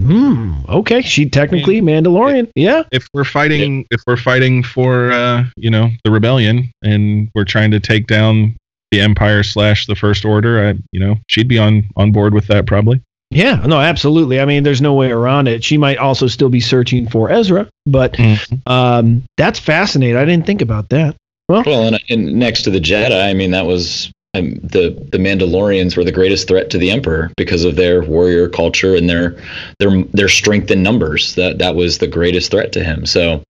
Hmm. 0.00 0.60
Okay, 0.68 1.00
she 1.00 1.28
technically 1.28 1.80
Mandalorian. 1.80 2.50
Yeah. 2.54 2.82
If 2.92 3.08
we're 3.14 3.24
fighting, 3.24 3.86
if 3.90 4.02
we're 4.06 4.16
fighting 4.18 4.62
for, 4.62 5.10
uh, 5.12 5.44
you 5.56 5.70
know, 5.70 5.90
the 6.04 6.10
rebellion, 6.10 6.70
and 6.82 7.30
we're 7.34 7.44
trying 7.46 7.70
to 7.70 7.80
take 7.80 8.06
down 8.06 8.56
the 8.90 9.00
Empire 9.00 9.42
slash 9.42 9.86
the 9.86 9.96
First 9.96 10.24
Order, 10.24 10.68
I, 10.68 10.74
you 10.92 11.00
know, 11.00 11.16
she'd 11.28 11.48
be 11.48 11.58
on 11.58 11.84
on 11.96 12.12
board 12.12 12.34
with 12.34 12.46
that 12.48 12.66
probably. 12.66 13.00
Yeah, 13.30 13.56
no, 13.66 13.80
absolutely. 13.80 14.38
I 14.38 14.44
mean, 14.44 14.62
there's 14.62 14.80
no 14.82 14.94
way 14.94 15.10
around 15.10 15.48
it. 15.48 15.64
She 15.64 15.76
might 15.78 15.98
also 15.98 16.28
still 16.28 16.48
be 16.50 16.60
searching 16.60 17.08
for 17.08 17.28
Ezra, 17.30 17.68
but 17.84 18.12
Mhm. 18.12 18.60
um, 18.70 19.24
that's 19.36 19.58
fascinating. 19.58 20.16
I 20.16 20.24
didn't 20.24 20.46
think 20.46 20.62
about 20.62 20.90
that. 20.90 21.16
Well, 21.48 21.62
Well, 21.66 21.82
and, 21.88 22.00
and 22.10 22.34
next 22.38 22.62
to 22.62 22.70
the 22.70 22.80
Jedi, 22.80 23.28
I 23.28 23.32
mean, 23.34 23.50
that 23.52 23.66
was 23.66 24.10
um, 24.38 24.54
the 24.62 24.90
the 25.10 25.18
Mandalorians 25.18 25.96
were 25.96 26.04
the 26.04 26.12
greatest 26.12 26.48
threat 26.48 26.70
to 26.70 26.78
the 26.78 26.90
Emperor 26.90 27.30
because 27.36 27.64
of 27.64 27.76
their 27.76 28.02
warrior 28.02 28.48
culture 28.48 28.94
and 28.94 29.08
their 29.08 29.36
their 29.78 30.02
their 30.12 30.28
strength 30.28 30.70
in 30.70 30.82
numbers. 30.82 31.34
That 31.34 31.58
that 31.58 31.74
was 31.74 31.98
the 31.98 32.06
greatest 32.06 32.50
threat 32.50 32.72
to 32.72 32.84
him. 32.84 33.06
So, 33.06 33.42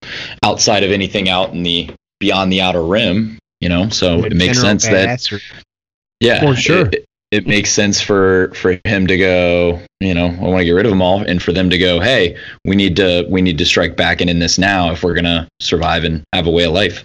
outside 0.43 0.83
of 0.83 0.91
anything 0.91 1.29
out 1.29 1.53
in 1.53 1.63
the 1.63 1.89
beyond 2.19 2.51
the 2.51 2.61
outer 2.61 2.83
rim, 2.83 3.37
you 3.59 3.69
know, 3.69 3.89
so 3.89 4.23
it 4.23 4.33
makes 4.33 4.57
General 4.57 4.79
sense 4.79 4.87
that 4.87 5.31
or- 5.31 5.41
yeah, 6.19 6.41
For 6.41 6.55
sure. 6.55 6.87
It, 6.87 7.05
it 7.31 7.45
makes 7.45 7.71
sense 7.71 8.01
for 8.01 8.51
for 8.55 8.79
him 8.85 9.05
to 9.07 9.17
go. 9.17 9.81
You 9.99 10.13
know, 10.13 10.27
I 10.27 10.43
want 10.43 10.59
to 10.59 10.65
get 10.65 10.71
rid 10.71 10.85
of 10.85 10.91
them 10.91 11.01
all, 11.01 11.19
and 11.19 11.41
for 11.41 11.51
them 11.51 11.69
to 11.69 11.77
go. 11.77 11.99
Hey, 11.99 12.37
we 12.63 12.75
need 12.75 12.95
to 12.95 13.25
we 13.29 13.41
need 13.41 13.57
to 13.57 13.65
strike 13.65 13.97
back 13.97 14.21
and 14.21 14.29
in 14.29 14.39
this 14.39 14.57
now 14.57 14.91
if 14.91 15.03
we're 15.03 15.13
gonna 15.13 15.47
survive 15.59 16.03
and 16.03 16.23
have 16.33 16.47
a 16.47 16.51
way 16.51 16.63
of 16.63 16.71
life. 16.73 17.03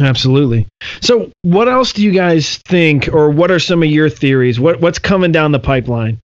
Absolutely. 0.00 0.66
So, 1.00 1.30
what 1.42 1.68
else 1.68 1.92
do 1.92 2.02
you 2.02 2.10
guys 2.10 2.56
think, 2.58 3.08
or 3.12 3.30
what 3.30 3.50
are 3.50 3.58
some 3.58 3.82
of 3.82 3.88
your 3.88 4.08
theories? 4.08 4.58
What 4.58 4.80
what's 4.80 4.98
coming 4.98 5.32
down 5.32 5.52
the 5.52 5.58
pipeline? 5.58 6.18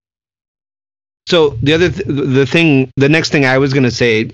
So 1.28 1.50
the 1.62 1.74
other 1.74 1.90
th- 1.90 2.06
the 2.06 2.46
thing 2.46 2.90
the 2.96 3.08
next 3.08 3.30
thing 3.30 3.44
I 3.44 3.58
was 3.58 3.72
going 3.72 3.84
to 3.84 3.90
say 3.90 4.30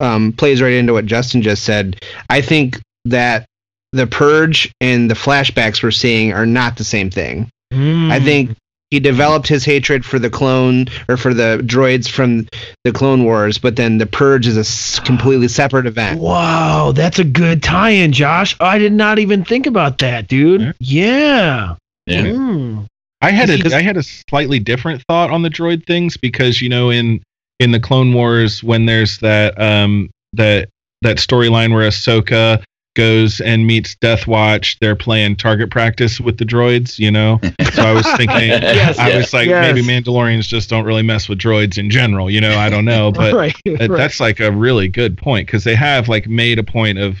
um, 0.00 0.32
plays 0.32 0.62
right 0.62 0.72
into 0.72 0.92
what 0.92 1.06
Justin 1.06 1.42
just 1.42 1.64
said. 1.64 2.02
I 2.28 2.40
think 2.40 2.80
that 3.04 3.44
the 3.92 4.06
purge 4.06 4.72
and 4.80 5.10
the 5.10 5.14
flashbacks 5.14 5.82
we're 5.82 5.90
seeing 5.90 6.32
are 6.32 6.46
not 6.46 6.76
the 6.76 6.84
same 6.84 7.10
thing. 7.10 7.50
Hmm. 7.72 8.10
I 8.10 8.20
think 8.20 8.56
he 8.90 9.00
developed 9.00 9.46
his 9.46 9.64
hatred 9.64 10.04
for 10.04 10.18
the 10.18 10.30
clone 10.30 10.86
or 11.08 11.16
for 11.16 11.32
the 11.32 11.60
droids 11.64 12.08
from 12.08 12.46
the 12.84 12.92
Clone 12.92 13.24
Wars, 13.24 13.56
but 13.58 13.76
then 13.76 13.98
the 13.98 14.06
purge 14.06 14.46
is 14.46 14.56
a 14.56 14.60
s- 14.60 14.98
completely 15.00 15.46
separate 15.48 15.86
event. 15.86 16.20
Wow, 16.20 16.92
that's 16.92 17.18
a 17.18 17.24
good 17.24 17.62
tie-in, 17.62 18.12
Josh. 18.12 18.56
I 18.60 18.78
did 18.78 18.92
not 18.92 19.18
even 19.18 19.44
think 19.44 19.66
about 19.66 19.98
that, 19.98 20.26
dude. 20.28 20.74
Yeah. 20.80 21.76
Yeah. 22.06 22.32
Hmm. 22.32 22.80
I 23.22 23.30
had 23.30 23.48
Because- 23.48 23.72
a 23.72 23.76
I 23.76 23.82
had 23.82 23.96
a 23.96 24.02
slightly 24.02 24.58
different 24.58 25.02
thought 25.08 25.30
on 25.30 25.42
the 25.42 25.50
droid 25.50 25.86
things 25.86 26.16
because 26.16 26.60
you 26.62 26.68
know 26.68 26.90
in 26.90 27.22
in 27.60 27.70
the 27.72 27.78
Clone 27.80 28.12
Wars 28.14 28.64
when 28.64 28.86
there's 28.86 29.18
that 29.18 29.60
um 29.60 30.08
that 30.32 30.68
that 31.02 31.18
storyline 31.18 31.72
where 31.74 31.86
Ahsoka 31.88 32.62
goes 32.96 33.40
and 33.40 33.66
meets 33.66 33.94
Death 33.96 34.26
Watch, 34.26 34.78
they're 34.80 34.96
playing 34.96 35.36
target 35.36 35.70
practice 35.70 36.20
with 36.20 36.38
the 36.38 36.44
droids, 36.44 36.98
you 36.98 37.10
know. 37.10 37.38
So 37.72 37.82
I 37.82 37.92
was 37.92 38.04
thinking, 38.16 38.38
Yes, 38.48 38.98
I 38.98 39.10
yeah. 39.10 39.16
was 39.18 39.32
like, 39.32 39.48
yes. 39.48 39.72
maybe 39.74 39.86
Mandalorians 39.86 40.42
just 40.48 40.68
don't 40.68 40.84
really 40.84 41.02
mess 41.02 41.28
with 41.28 41.38
droids 41.38 41.78
in 41.78 41.90
general, 41.90 42.30
you 42.30 42.40
know. 42.40 42.56
I 42.58 42.68
don't 42.68 42.84
know, 42.84 43.12
but 43.14 43.32
right, 43.34 43.56
that- 43.64 43.88
right. 43.88 43.96
that's 43.96 44.20
like 44.20 44.40
a 44.40 44.50
really 44.50 44.88
good 44.88 45.16
point 45.16 45.46
because 45.46 45.64
they 45.64 45.74
have 45.76 46.08
like 46.08 46.26
made 46.26 46.58
a 46.58 46.64
point 46.64 46.98
of 46.98 47.18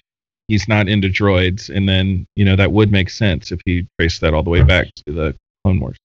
he's 0.48 0.66
not 0.68 0.88
into 0.88 1.08
droids, 1.08 1.74
and 1.74 1.88
then 1.88 2.26
you 2.34 2.44
know 2.44 2.56
that 2.56 2.72
would 2.72 2.90
make 2.90 3.08
sense 3.10 3.52
if 3.52 3.60
he 3.64 3.86
traced 3.98 4.20
that 4.22 4.34
all 4.34 4.42
the 4.42 4.50
way 4.50 4.62
back 4.64 4.88
to 5.06 5.12
the 5.12 5.36
Clone 5.64 5.78
Wars. 5.80 5.96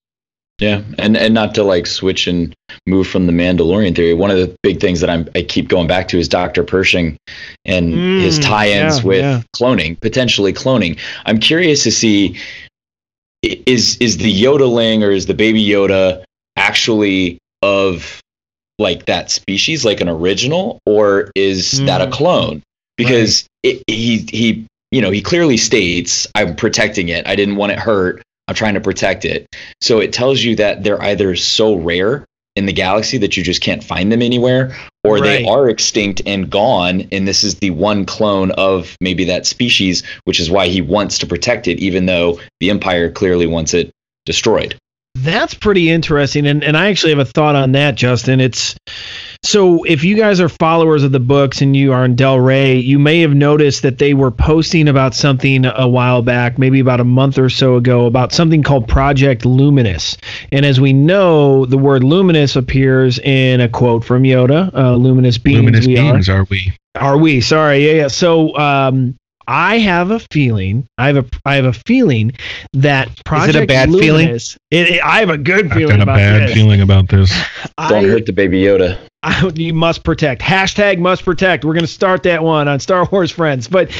Yeah, 0.59 0.83
and 0.97 1.17
and 1.17 1.33
not 1.33 1.53
to 1.55 1.63
like 1.63 1.85
switch 1.85 2.27
and 2.27 2.53
move 2.87 3.07
from 3.07 3.25
the 3.27 3.33
Mandalorian 3.33 3.93
theory. 3.93 4.13
One 4.13 4.31
of 4.31 4.37
the 4.37 4.55
big 4.63 4.79
things 4.79 5.01
that 5.01 5.09
I'm 5.09 5.27
I 5.35 5.41
keep 5.41 5.67
going 5.67 5.87
back 5.87 6.07
to 6.09 6.17
is 6.17 6.29
Dr. 6.29 6.63
Pershing 6.63 7.17
and 7.65 7.93
his 8.21 8.39
Mm, 8.39 8.43
tie-ins 8.43 8.99
yeah, 8.99 9.05
with 9.05 9.21
yeah. 9.21 9.41
cloning, 9.55 9.99
potentially 9.99 10.53
cloning. 10.53 10.97
I'm 11.25 11.39
curious 11.39 11.83
to 11.83 11.91
see 11.91 12.37
is 13.43 13.97
is 13.97 14.17
the 14.17 14.31
Yodaling 14.43 15.03
or 15.03 15.11
is 15.11 15.25
the 15.25 15.33
baby 15.33 15.63
Yoda 15.63 16.23
actually 16.55 17.37
of 17.61 18.21
like 18.79 19.05
that 19.05 19.31
species, 19.31 19.83
like 19.85 20.01
an 20.01 20.09
original, 20.09 20.79
or 20.85 21.31
is 21.35 21.83
that 21.85 22.01
a 22.01 22.07
Mm. 22.07 22.11
clone? 22.11 22.63
Because 22.97 23.45
it, 23.63 23.83
he 23.87 24.19
he 24.31 24.65
you 24.91 25.01
know 25.01 25.11
he 25.11 25.21
clearly 25.21 25.57
states 25.57 26.27
I'm 26.33 26.55
protecting 26.55 27.09
it. 27.09 27.27
I 27.27 27.35
didn't 27.35 27.57
want 27.57 27.73
it 27.73 27.79
hurt. 27.79 28.21
I'm 28.47 28.55
trying 28.55 28.75
to 28.75 28.81
protect 28.81 29.25
it. 29.25 29.47
So 29.81 29.99
it 29.99 30.13
tells 30.13 30.43
you 30.43 30.55
that 30.57 30.83
they're 30.83 31.01
either 31.01 31.35
so 31.35 31.75
rare 31.75 32.25
in 32.55 32.65
the 32.65 32.73
galaxy 32.73 33.17
that 33.17 33.35
you 33.35 33.43
just 33.43 33.61
can't 33.61 33.83
find 33.83 34.11
them 34.11 34.21
anywhere, 34.21 34.75
or 35.03 35.19
they 35.19 35.45
are 35.45 35.69
extinct 35.69 36.21
and 36.25 36.49
gone, 36.49 37.05
and 37.11 37.27
this 37.27 37.43
is 37.43 37.55
the 37.55 37.71
one 37.71 38.05
clone 38.05 38.51
of 38.51 38.95
maybe 39.01 39.25
that 39.25 39.45
species, 39.45 40.03
which 40.23 40.39
is 40.39 40.49
why 40.49 40.67
he 40.67 40.81
wants 40.81 41.17
to 41.17 41.27
protect 41.27 41.67
it, 41.67 41.79
even 41.79 42.05
though 42.05 42.39
the 42.61 42.69
Empire 42.69 43.11
clearly 43.11 43.45
wants 43.45 43.73
it 43.73 43.91
destroyed. 44.25 44.77
That's 45.17 45.53
pretty 45.53 45.89
interesting, 45.89 46.45
and 46.45 46.61
and 46.61 46.75
I 46.75 46.89
actually 46.89 47.11
have 47.11 47.19
a 47.19 47.25
thought 47.25 47.55
on 47.55 47.71
that, 47.71 47.95
Justin. 47.95 48.41
It's 48.41 48.75
so 49.43 49.85
if 49.85 50.03
you 50.03 50.17
guys 50.17 50.41
are 50.41 50.49
followers 50.49 51.03
of 51.03 51.13
the 51.13 51.21
books 51.21 51.61
and 51.61 51.75
you 51.75 51.93
are 51.93 52.03
in 52.03 52.15
Del 52.15 52.37
Rey, 52.37 52.75
you 52.75 52.99
may 52.99 53.21
have 53.21 53.33
noticed 53.33 53.83
that 53.83 53.97
they 53.97 54.13
were 54.13 54.29
posting 54.29 54.89
about 54.89 55.15
something 55.15 55.65
a 55.65 55.87
while 55.87 56.21
back, 56.21 56.59
maybe 56.59 56.81
about 56.81 56.99
a 56.99 57.05
month 57.05 57.37
or 57.37 57.49
so 57.49 57.77
ago, 57.77 58.07
about 58.07 58.33
something 58.33 58.61
called 58.61 58.89
Project 58.89 59.45
Luminous. 59.45 60.17
And 60.51 60.65
as 60.65 60.81
we 60.81 60.91
know, 60.91 61.65
the 61.65 61.77
word 61.77 62.03
luminous 62.03 62.57
appears 62.57 63.17
in 63.19 63.61
a 63.61 63.69
quote 63.69 64.03
from 64.03 64.23
Yoda, 64.23 64.73
uh, 64.73 64.95
"Luminous 64.95 65.37
beings 65.37 65.59
Luminous 65.59 65.87
we 65.87 65.97
are." 65.97 66.39
are 66.39 66.45
we? 66.49 66.73
Are 66.95 67.17
we? 67.17 67.39
Sorry. 67.39 67.87
Yeah, 67.87 67.93
yeah. 67.93 68.07
So 68.09 68.57
um 68.57 69.15
I 69.47 69.79
have 69.79 70.11
a 70.11 70.19
feeling. 70.31 70.87
I 70.97 71.07
have 71.07 71.17
a. 71.17 71.25
I 71.45 71.55
have 71.55 71.65
a 71.65 71.73
feeling 71.73 72.33
that 72.73 73.23
Project 73.25 73.67
bad 73.67 73.89
feeling? 73.89 74.25
Luminous, 74.25 74.57
It, 74.71 74.87
it- 74.89 75.03
I 75.03 75.19
have 75.19 75.29
a 75.29 75.37
good 75.37 75.71
feeling. 75.71 75.71
I've 75.71 75.77
feeling 75.77 75.97
got 75.99 76.03
a 76.03 76.05
bad 76.05 76.49
this. 76.49 76.53
feeling 76.55 76.81
about 76.81 77.09
this. 77.09 77.29
Don't 77.89 78.05
I, 78.05 78.07
hurt 78.07 78.25
the 78.25 78.33
baby 78.33 78.61
Yoda. 78.61 78.97
I, 79.23 79.51
you 79.55 79.73
must 79.73 80.03
protect. 80.03 80.41
Hashtag 80.41 80.99
must 80.99 81.23
protect. 81.25 81.65
We're 81.65 81.73
going 81.73 81.85
to 81.85 81.87
start 81.87 82.23
that 82.23 82.43
one 82.43 82.67
on 82.67 82.79
Star 82.79 83.05
Wars 83.11 83.31
Friends. 83.31 83.67
But 83.67 83.91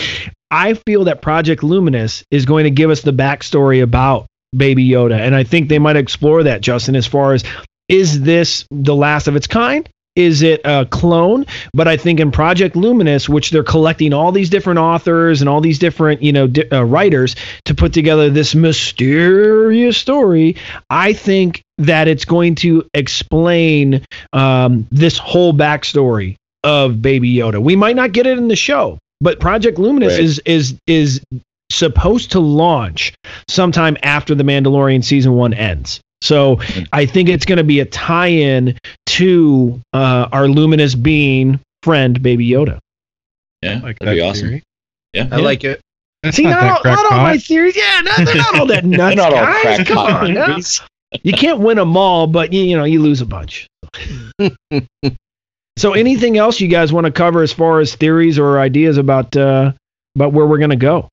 I 0.51 0.75
feel 0.75 1.05
that 1.05 1.21
Project 1.21 1.63
Luminous 1.63 2.23
is 2.31 2.45
going 2.45 2.63
to 2.65 2.71
give 2.71 2.89
us 2.89 3.01
the 3.01 3.11
backstory 3.13 3.81
about 3.83 4.27
Baby 4.55 4.87
Yoda, 4.87 5.19
and 5.19 5.35
I 5.35 5.43
think 5.43 5.67
they 5.69 5.79
might 5.79 5.97
explore 5.97 6.43
that, 6.43 6.61
Justin. 6.61 6.95
As 6.95 7.05
far 7.07 7.33
as 7.33 7.43
is 7.89 8.21
this 8.21 8.65
the 8.71 8.95
last 8.95 9.27
of 9.27 9.35
its 9.35 9.47
kind? 9.47 9.87
Is 10.15 10.41
it 10.41 10.61
a 10.63 10.85
clone? 10.85 11.45
But 11.73 11.87
I 11.87 11.97
think 11.97 12.19
in 12.19 12.31
Project 12.31 12.75
Luminous, 12.75 13.27
which 13.27 13.49
they're 13.49 13.63
collecting 13.63 14.13
all 14.13 14.31
these 14.31 14.49
different 14.49 14.79
authors 14.79 15.41
and 15.41 15.49
all 15.49 15.59
these 15.61 15.77
different, 15.79 16.21
you 16.21 16.31
know, 16.31 16.47
di- 16.47 16.69
uh, 16.71 16.83
writers 16.83 17.35
to 17.65 17.75
put 17.75 17.91
together 17.93 18.29
this 18.29 18.55
mysterious 18.55 19.97
story, 19.97 20.55
I 20.89 21.13
think 21.13 21.61
that 21.77 22.07
it's 22.07 22.25
going 22.25 22.55
to 22.55 22.85
explain 22.93 24.05
um, 24.33 24.87
this 24.91 25.17
whole 25.17 25.53
backstory 25.53 26.35
of 26.63 27.01
Baby 27.01 27.33
Yoda. 27.35 27.61
We 27.61 27.75
might 27.75 27.95
not 27.95 28.11
get 28.11 28.25
it 28.25 28.37
in 28.37 28.47
the 28.47 28.55
show, 28.55 28.97
but 29.21 29.39
Project 29.39 29.77
Luminous 29.77 30.13
Right. 30.13 30.23
is 30.23 30.39
is 30.45 30.75
is 30.87 31.21
supposed 31.71 32.31
to 32.31 32.39
launch 32.39 33.13
sometime 33.49 33.97
after 34.03 34.33
the 34.35 34.43
Mandalorian 34.43 35.03
season 35.03 35.33
one 35.33 35.53
ends. 35.53 35.99
So 36.25 36.59
I 36.91 37.05
think 37.05 37.29
it's 37.29 37.45
going 37.45 37.57
to 37.57 37.63
be 37.63 37.79
a 37.79 37.85
tie-in 37.85 38.77
to 39.07 39.81
uh, 39.93 40.27
our 40.31 40.47
luminous 40.47 40.95
being 40.95 41.59
friend, 41.83 42.21
Baby 42.21 42.49
Yoda. 42.49 42.79
Yeah, 43.61 43.79
Like 43.83 43.99
that'd 43.99 44.15
be 44.15 44.21
awesome. 44.21 44.47
theory. 44.47 44.63
Yeah. 45.13 45.29
I 45.31 45.37
like 45.37 45.63
it. 45.63 45.79
That's 46.23 46.37
See, 46.37 46.43
not, 46.43 46.61
not, 46.63 46.85
all, 46.85 46.91
not 46.91 47.11
all 47.11 47.17
my 47.19 47.37
theories. 47.37 47.77
Yeah, 47.77 48.01
no, 48.01 48.25
they're 48.25 48.35
not 48.35 48.59
all 48.59 48.65
that 48.65 48.85
nuts, 48.85 49.15
not 49.15 49.33
all 49.33 49.41
guys. 49.41 49.87
Come 49.87 49.97
on, 49.99 50.33
now. 50.33 50.57
you 51.23 51.33
can't 51.33 51.59
win 51.59 51.77
them 51.77 51.95
all, 51.95 52.25
but 52.25 52.51
you, 52.51 52.63
you 52.63 52.75
know 52.75 52.83
you 52.83 52.99
lose 52.99 53.21
a 53.21 53.25
bunch. 53.27 53.67
so, 55.77 55.93
anything 55.93 56.37
else 56.37 56.59
you 56.59 56.67
guys 56.67 56.91
want 56.91 57.05
to 57.05 57.11
cover 57.11 57.43
as 57.43 57.53
far 57.53 57.79
as 57.79 57.93
theories 57.93 58.39
or 58.39 58.59
ideas 58.59 58.97
about 58.97 59.37
uh, 59.37 59.71
about 60.15 60.33
where 60.33 60.47
we're 60.47 60.57
gonna 60.57 60.75
go? 60.75 61.07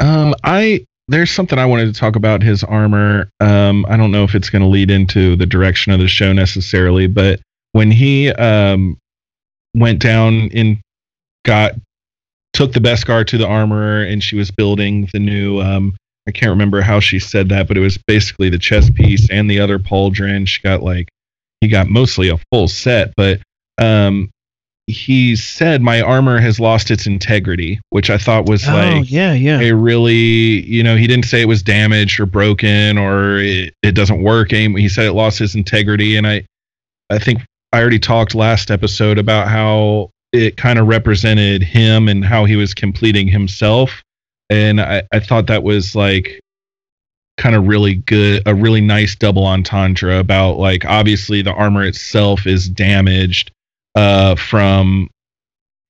Um, 0.00 0.34
I 0.42 0.84
there's 1.08 1.30
something 1.30 1.58
I 1.58 1.66
wanted 1.66 1.92
to 1.92 1.98
talk 1.98 2.16
about 2.16 2.42
his 2.42 2.64
armor. 2.64 3.30
Um, 3.40 3.86
I 3.88 3.96
don't 3.96 4.10
know 4.10 4.24
if 4.24 4.34
it's 4.34 4.50
going 4.50 4.62
to 4.62 4.68
lead 4.68 4.90
into 4.90 5.36
the 5.36 5.46
direction 5.46 5.92
of 5.92 6.00
the 6.00 6.08
show 6.08 6.32
necessarily, 6.32 7.06
but 7.06 7.40
when 7.72 7.90
he 7.90 8.30
um 8.32 8.98
went 9.74 10.00
down 10.00 10.50
and 10.54 10.78
got 11.44 11.72
took 12.52 12.72
the 12.72 12.80
Beskar 12.80 13.26
to 13.26 13.38
the 13.38 13.46
armorer, 13.46 14.02
and 14.02 14.22
she 14.22 14.36
was 14.36 14.50
building 14.50 15.08
the 15.12 15.20
new 15.20 15.60
um. 15.60 15.94
I 16.28 16.32
can't 16.32 16.50
remember 16.50 16.80
how 16.80 16.98
she 16.98 17.20
said 17.20 17.50
that, 17.50 17.68
but 17.68 17.76
it 17.76 17.80
was 17.80 17.98
basically 17.98 18.48
the 18.48 18.58
chess 18.58 18.90
piece 18.90 19.30
and 19.30 19.48
the 19.48 19.60
other 19.60 19.78
pauldron. 19.78 20.48
She 20.48 20.60
got 20.60 20.82
like 20.82 21.08
he 21.60 21.68
got 21.68 21.86
mostly 21.86 22.30
a 22.30 22.40
full 22.50 22.66
set, 22.66 23.12
but 23.16 23.40
um 23.78 24.30
he 24.86 25.34
said 25.34 25.82
my 25.82 26.00
armor 26.00 26.38
has 26.38 26.60
lost 26.60 26.92
its 26.92 27.06
integrity, 27.06 27.80
which 27.90 28.08
I 28.08 28.18
thought 28.18 28.46
was 28.48 28.68
oh 28.68 28.72
like 28.72 29.10
yeah, 29.10 29.32
yeah. 29.32 29.60
a 29.60 29.74
really 29.74 30.64
you 30.64 30.82
know 30.82 30.96
he 30.96 31.06
didn't 31.06 31.24
say 31.24 31.40
it 31.40 31.48
was 31.48 31.62
damaged 31.62 32.20
or 32.20 32.26
broken 32.26 32.96
or 32.96 33.38
it, 33.38 33.74
it 33.82 33.92
doesn't 33.92 34.22
work 34.22 34.50
he 34.50 34.88
said 34.88 35.06
it 35.06 35.12
lost 35.12 35.40
its 35.40 35.54
integrity 35.54 36.16
and 36.16 36.26
i 36.26 36.44
i 37.10 37.18
think 37.18 37.40
i 37.72 37.80
already 37.80 37.98
talked 37.98 38.34
last 38.34 38.70
episode 38.70 39.18
about 39.18 39.48
how 39.48 40.10
it 40.32 40.56
kind 40.56 40.78
of 40.78 40.86
represented 40.86 41.62
him 41.62 42.08
and 42.08 42.24
how 42.24 42.44
he 42.44 42.56
was 42.56 42.74
completing 42.74 43.26
himself 43.26 44.02
and 44.50 44.80
i 44.80 45.02
i 45.12 45.18
thought 45.18 45.48
that 45.48 45.62
was 45.62 45.96
like 45.96 46.40
kind 47.38 47.56
of 47.56 47.66
really 47.66 47.94
good 47.94 48.42
a 48.46 48.54
really 48.54 48.80
nice 48.80 49.14
double 49.16 49.46
entendre 49.46 50.18
about 50.18 50.58
like 50.58 50.84
obviously 50.84 51.42
the 51.42 51.52
armor 51.52 51.84
itself 51.84 52.46
is 52.46 52.68
damaged 52.68 53.50
uh 53.96 54.36
from 54.36 55.08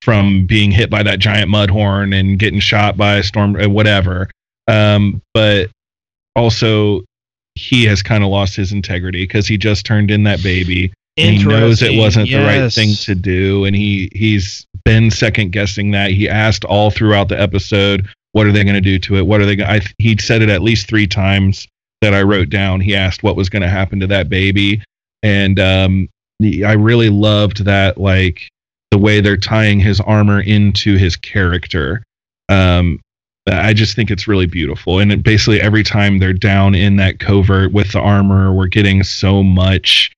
from 0.01 0.45
being 0.45 0.71
hit 0.71 0.89
by 0.89 1.03
that 1.03 1.19
giant 1.19 1.51
mudhorn 1.51 2.17
and 2.17 2.39
getting 2.39 2.59
shot 2.59 2.97
by 2.97 3.15
a 3.15 3.23
storm 3.23 3.55
uh, 3.55 3.69
whatever. 3.69 4.29
Um 4.67 5.21
but 5.33 5.69
also 6.35 7.03
he 7.55 7.83
has 7.85 8.01
kind 8.01 8.23
of 8.23 8.29
lost 8.29 8.55
his 8.55 8.71
integrity 8.71 9.23
because 9.23 9.47
he 9.47 9.57
just 9.57 9.85
turned 9.85 10.11
in 10.11 10.23
that 10.23 10.41
baby. 10.43 10.93
And 11.17 11.35
he 11.35 11.43
knows 11.43 11.81
it 11.81 11.97
wasn't 11.97 12.29
the 12.29 12.37
right 12.37 12.71
thing 12.71 12.93
to 12.95 13.15
do 13.15 13.65
and 13.65 13.75
he 13.75 14.09
he's 14.13 14.65
been 14.85 15.11
second 15.11 15.51
guessing 15.51 15.91
that. 15.91 16.11
He 16.11 16.29
asked 16.29 16.63
all 16.63 16.89
throughout 16.89 17.27
the 17.27 17.39
episode 17.39 18.07
what 18.33 18.45
are 18.45 18.51
they 18.51 18.63
going 18.63 18.75
to 18.75 18.81
do 18.81 18.99
to 18.99 19.17
it? 19.17 19.25
What 19.25 19.41
are 19.41 19.45
they 19.45 19.55
going 19.55 19.81
to 19.81 19.93
he 19.97 20.15
said 20.17 20.41
it 20.41 20.49
at 20.49 20.61
least 20.61 20.87
three 20.87 21.07
times 21.07 21.67
that 22.01 22.13
i 22.13 22.21
wrote 22.21 22.49
down. 22.49 22.79
He 22.79 22.95
asked 22.95 23.23
what 23.23 23.35
was 23.35 23.49
going 23.49 23.63
to 23.63 23.67
happen 23.67 23.99
to 23.99 24.07
that 24.07 24.29
baby. 24.29 24.81
And 25.23 25.59
um 25.59 26.09
i 26.41 26.73
really 26.73 27.09
loved 27.09 27.65
that 27.65 27.97
like 27.97 28.49
the 28.91 28.97
way 28.97 29.21
they're 29.21 29.37
tying 29.37 29.79
his 29.79 29.99
armor 30.01 30.39
into 30.41 30.97
his 30.97 31.15
character 31.15 32.03
um 32.49 32.99
I 33.49 33.73
just 33.73 33.95
think 33.95 34.11
it's 34.11 34.27
really 34.27 34.45
beautiful. 34.45 34.99
And 34.99 35.23
basically 35.23 35.61
every 35.61 35.83
time 35.83 36.19
they're 36.19 36.33
down 36.33 36.75
in 36.75 36.97
that 36.97 37.19
covert 37.19 37.71
with 37.71 37.93
the 37.93 37.99
armor, 37.99 38.53
we're 38.53 38.67
getting 38.67 39.03
so 39.03 39.41
much 39.41 40.11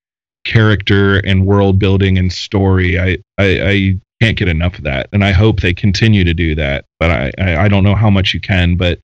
character 0.46 1.18
and 1.20 1.46
world 1.46 1.78
building 1.78 2.18
and 2.18 2.32
story. 2.32 3.00
I, 3.00 3.18
I, 3.38 3.62
I 3.62 4.00
can't 4.22 4.38
get 4.38 4.48
enough 4.48 4.78
of 4.78 4.84
that. 4.86 5.10
And 5.14 5.24
I 5.24 5.32
hope 5.32 5.60
they 5.60 5.74
continue 5.74 6.24
to 6.24 6.34
do 6.34 6.56
that. 6.56 6.86
But 7.00 7.12
I, 7.12 7.32
I, 7.38 7.58
I 7.66 7.68
don't 7.68 7.84
know 7.84 7.96
how 7.96 8.10
much 8.10 8.34
you 8.34 8.40
can, 8.40 8.76
but 8.76 9.00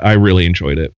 I 0.00 0.12
really 0.12 0.46
enjoyed 0.46 0.78
it. 0.78 0.92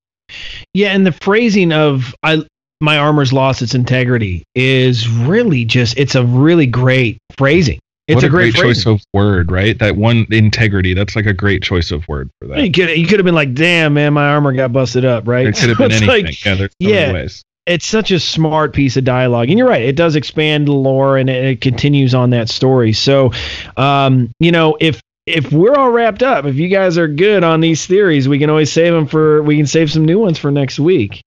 Yeah, 0.75 0.89
and 0.89 1.07
the 1.07 1.13
phrasing 1.13 1.73
of 1.73 2.15
I 2.23 2.45
my 2.81 2.99
armor's 2.99 3.33
lost 3.33 3.63
its 3.63 3.75
integrity 3.75 4.45
is 4.55 5.09
really 5.09 5.65
just 5.65 5.97
it's 5.99 6.15
a 6.15 6.25
really 6.25 6.67
great 6.67 7.19
phrasing. 7.37 7.79
It's 8.09 8.17
what 8.17 8.25
a 8.25 8.29
great, 8.29 8.55
choice 8.55 8.87
of 8.87 9.03
word, 9.13 9.51
right? 9.51 9.77
That 9.79 9.97
one 9.97 10.27
integrity. 10.31 10.95
That's 10.95 11.17
like 11.17 11.27
a 11.27 11.33
great 11.33 11.65
choice 11.65 11.91
of 11.91 12.07
word 12.07 12.31
for 12.41 12.47
that. 12.49 12.61
You 12.61 12.71
could 12.71 12.97
you 12.97 13.07
could 13.07 13.19
have 13.19 13.25
been 13.25 13.35
like, 13.35 13.53
"Damn, 13.53 13.95
man, 13.95 14.13
my 14.13 14.29
armor 14.29 14.53
got 14.53 14.73
busted 14.73 15.05
up," 15.05 15.27
right? 15.27 15.47
It 15.47 15.57
could 15.57 15.71
have 15.71 15.79
been 15.79 15.91
anything. 15.91 16.27
like- 16.27 16.45
yeah, 16.45 16.55
there's 16.55 16.71
so 16.71 16.89
yeah. 16.89 17.13
ways. 17.13 17.43
it's 17.67 17.85
such 17.85 18.13
a 18.13 18.21
smart 18.21 18.73
piece 18.73 18.97
of 18.97 19.03
dialogue 19.03 19.49
and 19.49 19.59
you're 19.59 19.69
right 19.69 19.83
it 19.83 19.97
does 19.97 20.15
expand 20.15 20.69
the 20.69 20.73
lore 20.73 21.19
and 21.19 21.29
it, 21.29 21.45
it 21.45 21.61
continues 21.61 22.15
on 22.15 22.31
that 22.31 22.49
story 22.49 22.93
so 22.93 23.33
um, 23.77 24.31
you 24.39 24.53
know 24.53 24.77
if 24.81 25.01
if 25.27 25.51
we're 25.51 25.75
all 25.75 25.91
wrapped 25.91 26.23
up 26.23 26.45
if 26.45 26.55
you 26.55 26.69
guys 26.69 26.97
are 26.97 27.09
good 27.09 27.43
on 27.43 27.61
these 27.61 27.85
theories 27.87 28.29
we 28.29 28.39
can 28.39 28.49
always 28.51 28.71
save 28.71 28.93
them 28.93 29.09
for 29.09 29.43
we 29.43 29.57
can 29.57 29.67
save 29.67 29.91
some 29.91 30.05
new 30.05 30.21
ones 30.21 30.39
for 30.39 30.53
next 30.53 30.79
week 30.79 31.23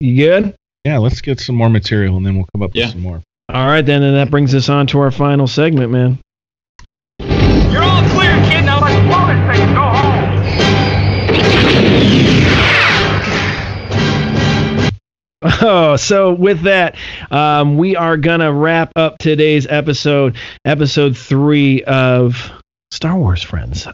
you 0.00 0.16
good 0.16 0.54
Yeah, 0.84 0.98
let's 0.98 1.20
get 1.20 1.40
some 1.40 1.54
more 1.56 1.70
material 1.70 2.16
and 2.16 2.24
then 2.26 2.36
we'll 2.36 2.46
come 2.54 2.62
up 2.62 2.70
Yeah. 2.74 2.86
with 2.86 2.92
some 2.92 3.02
more. 3.02 3.22
all 3.52 3.66
right 3.66 3.84
then 3.84 4.02
and 4.02 4.16
that 4.16 4.30
brings 4.30 4.54
us 4.54 4.68
on 4.68 4.86
to 4.88 4.98
our 5.00 5.10
final 5.10 5.46
segment 5.46 5.90
man 5.92 6.18
You're 7.20 7.82
all 7.82 8.02
clear, 8.10 8.32
kid. 8.50 8.64
Now 8.64 8.80
let's 8.80 9.00
blow 9.06 9.26
this 9.26 9.56
thing 9.56 9.68
and 9.68 9.74
go 9.74 9.82
home. 9.82 11.44
Oh, 15.60 15.96
so 15.96 16.32
with 16.32 16.62
that, 16.62 16.96
um, 17.30 17.76
we 17.76 17.96
are 17.96 18.16
gonna 18.16 18.50
wrap 18.52 18.92
up 18.96 19.18
today's 19.18 19.66
episode, 19.66 20.36
episode 20.64 21.18
three 21.18 21.82
of 21.84 22.50
Star 22.90 23.14
Wars 23.18 23.42
Friends. 23.42 23.86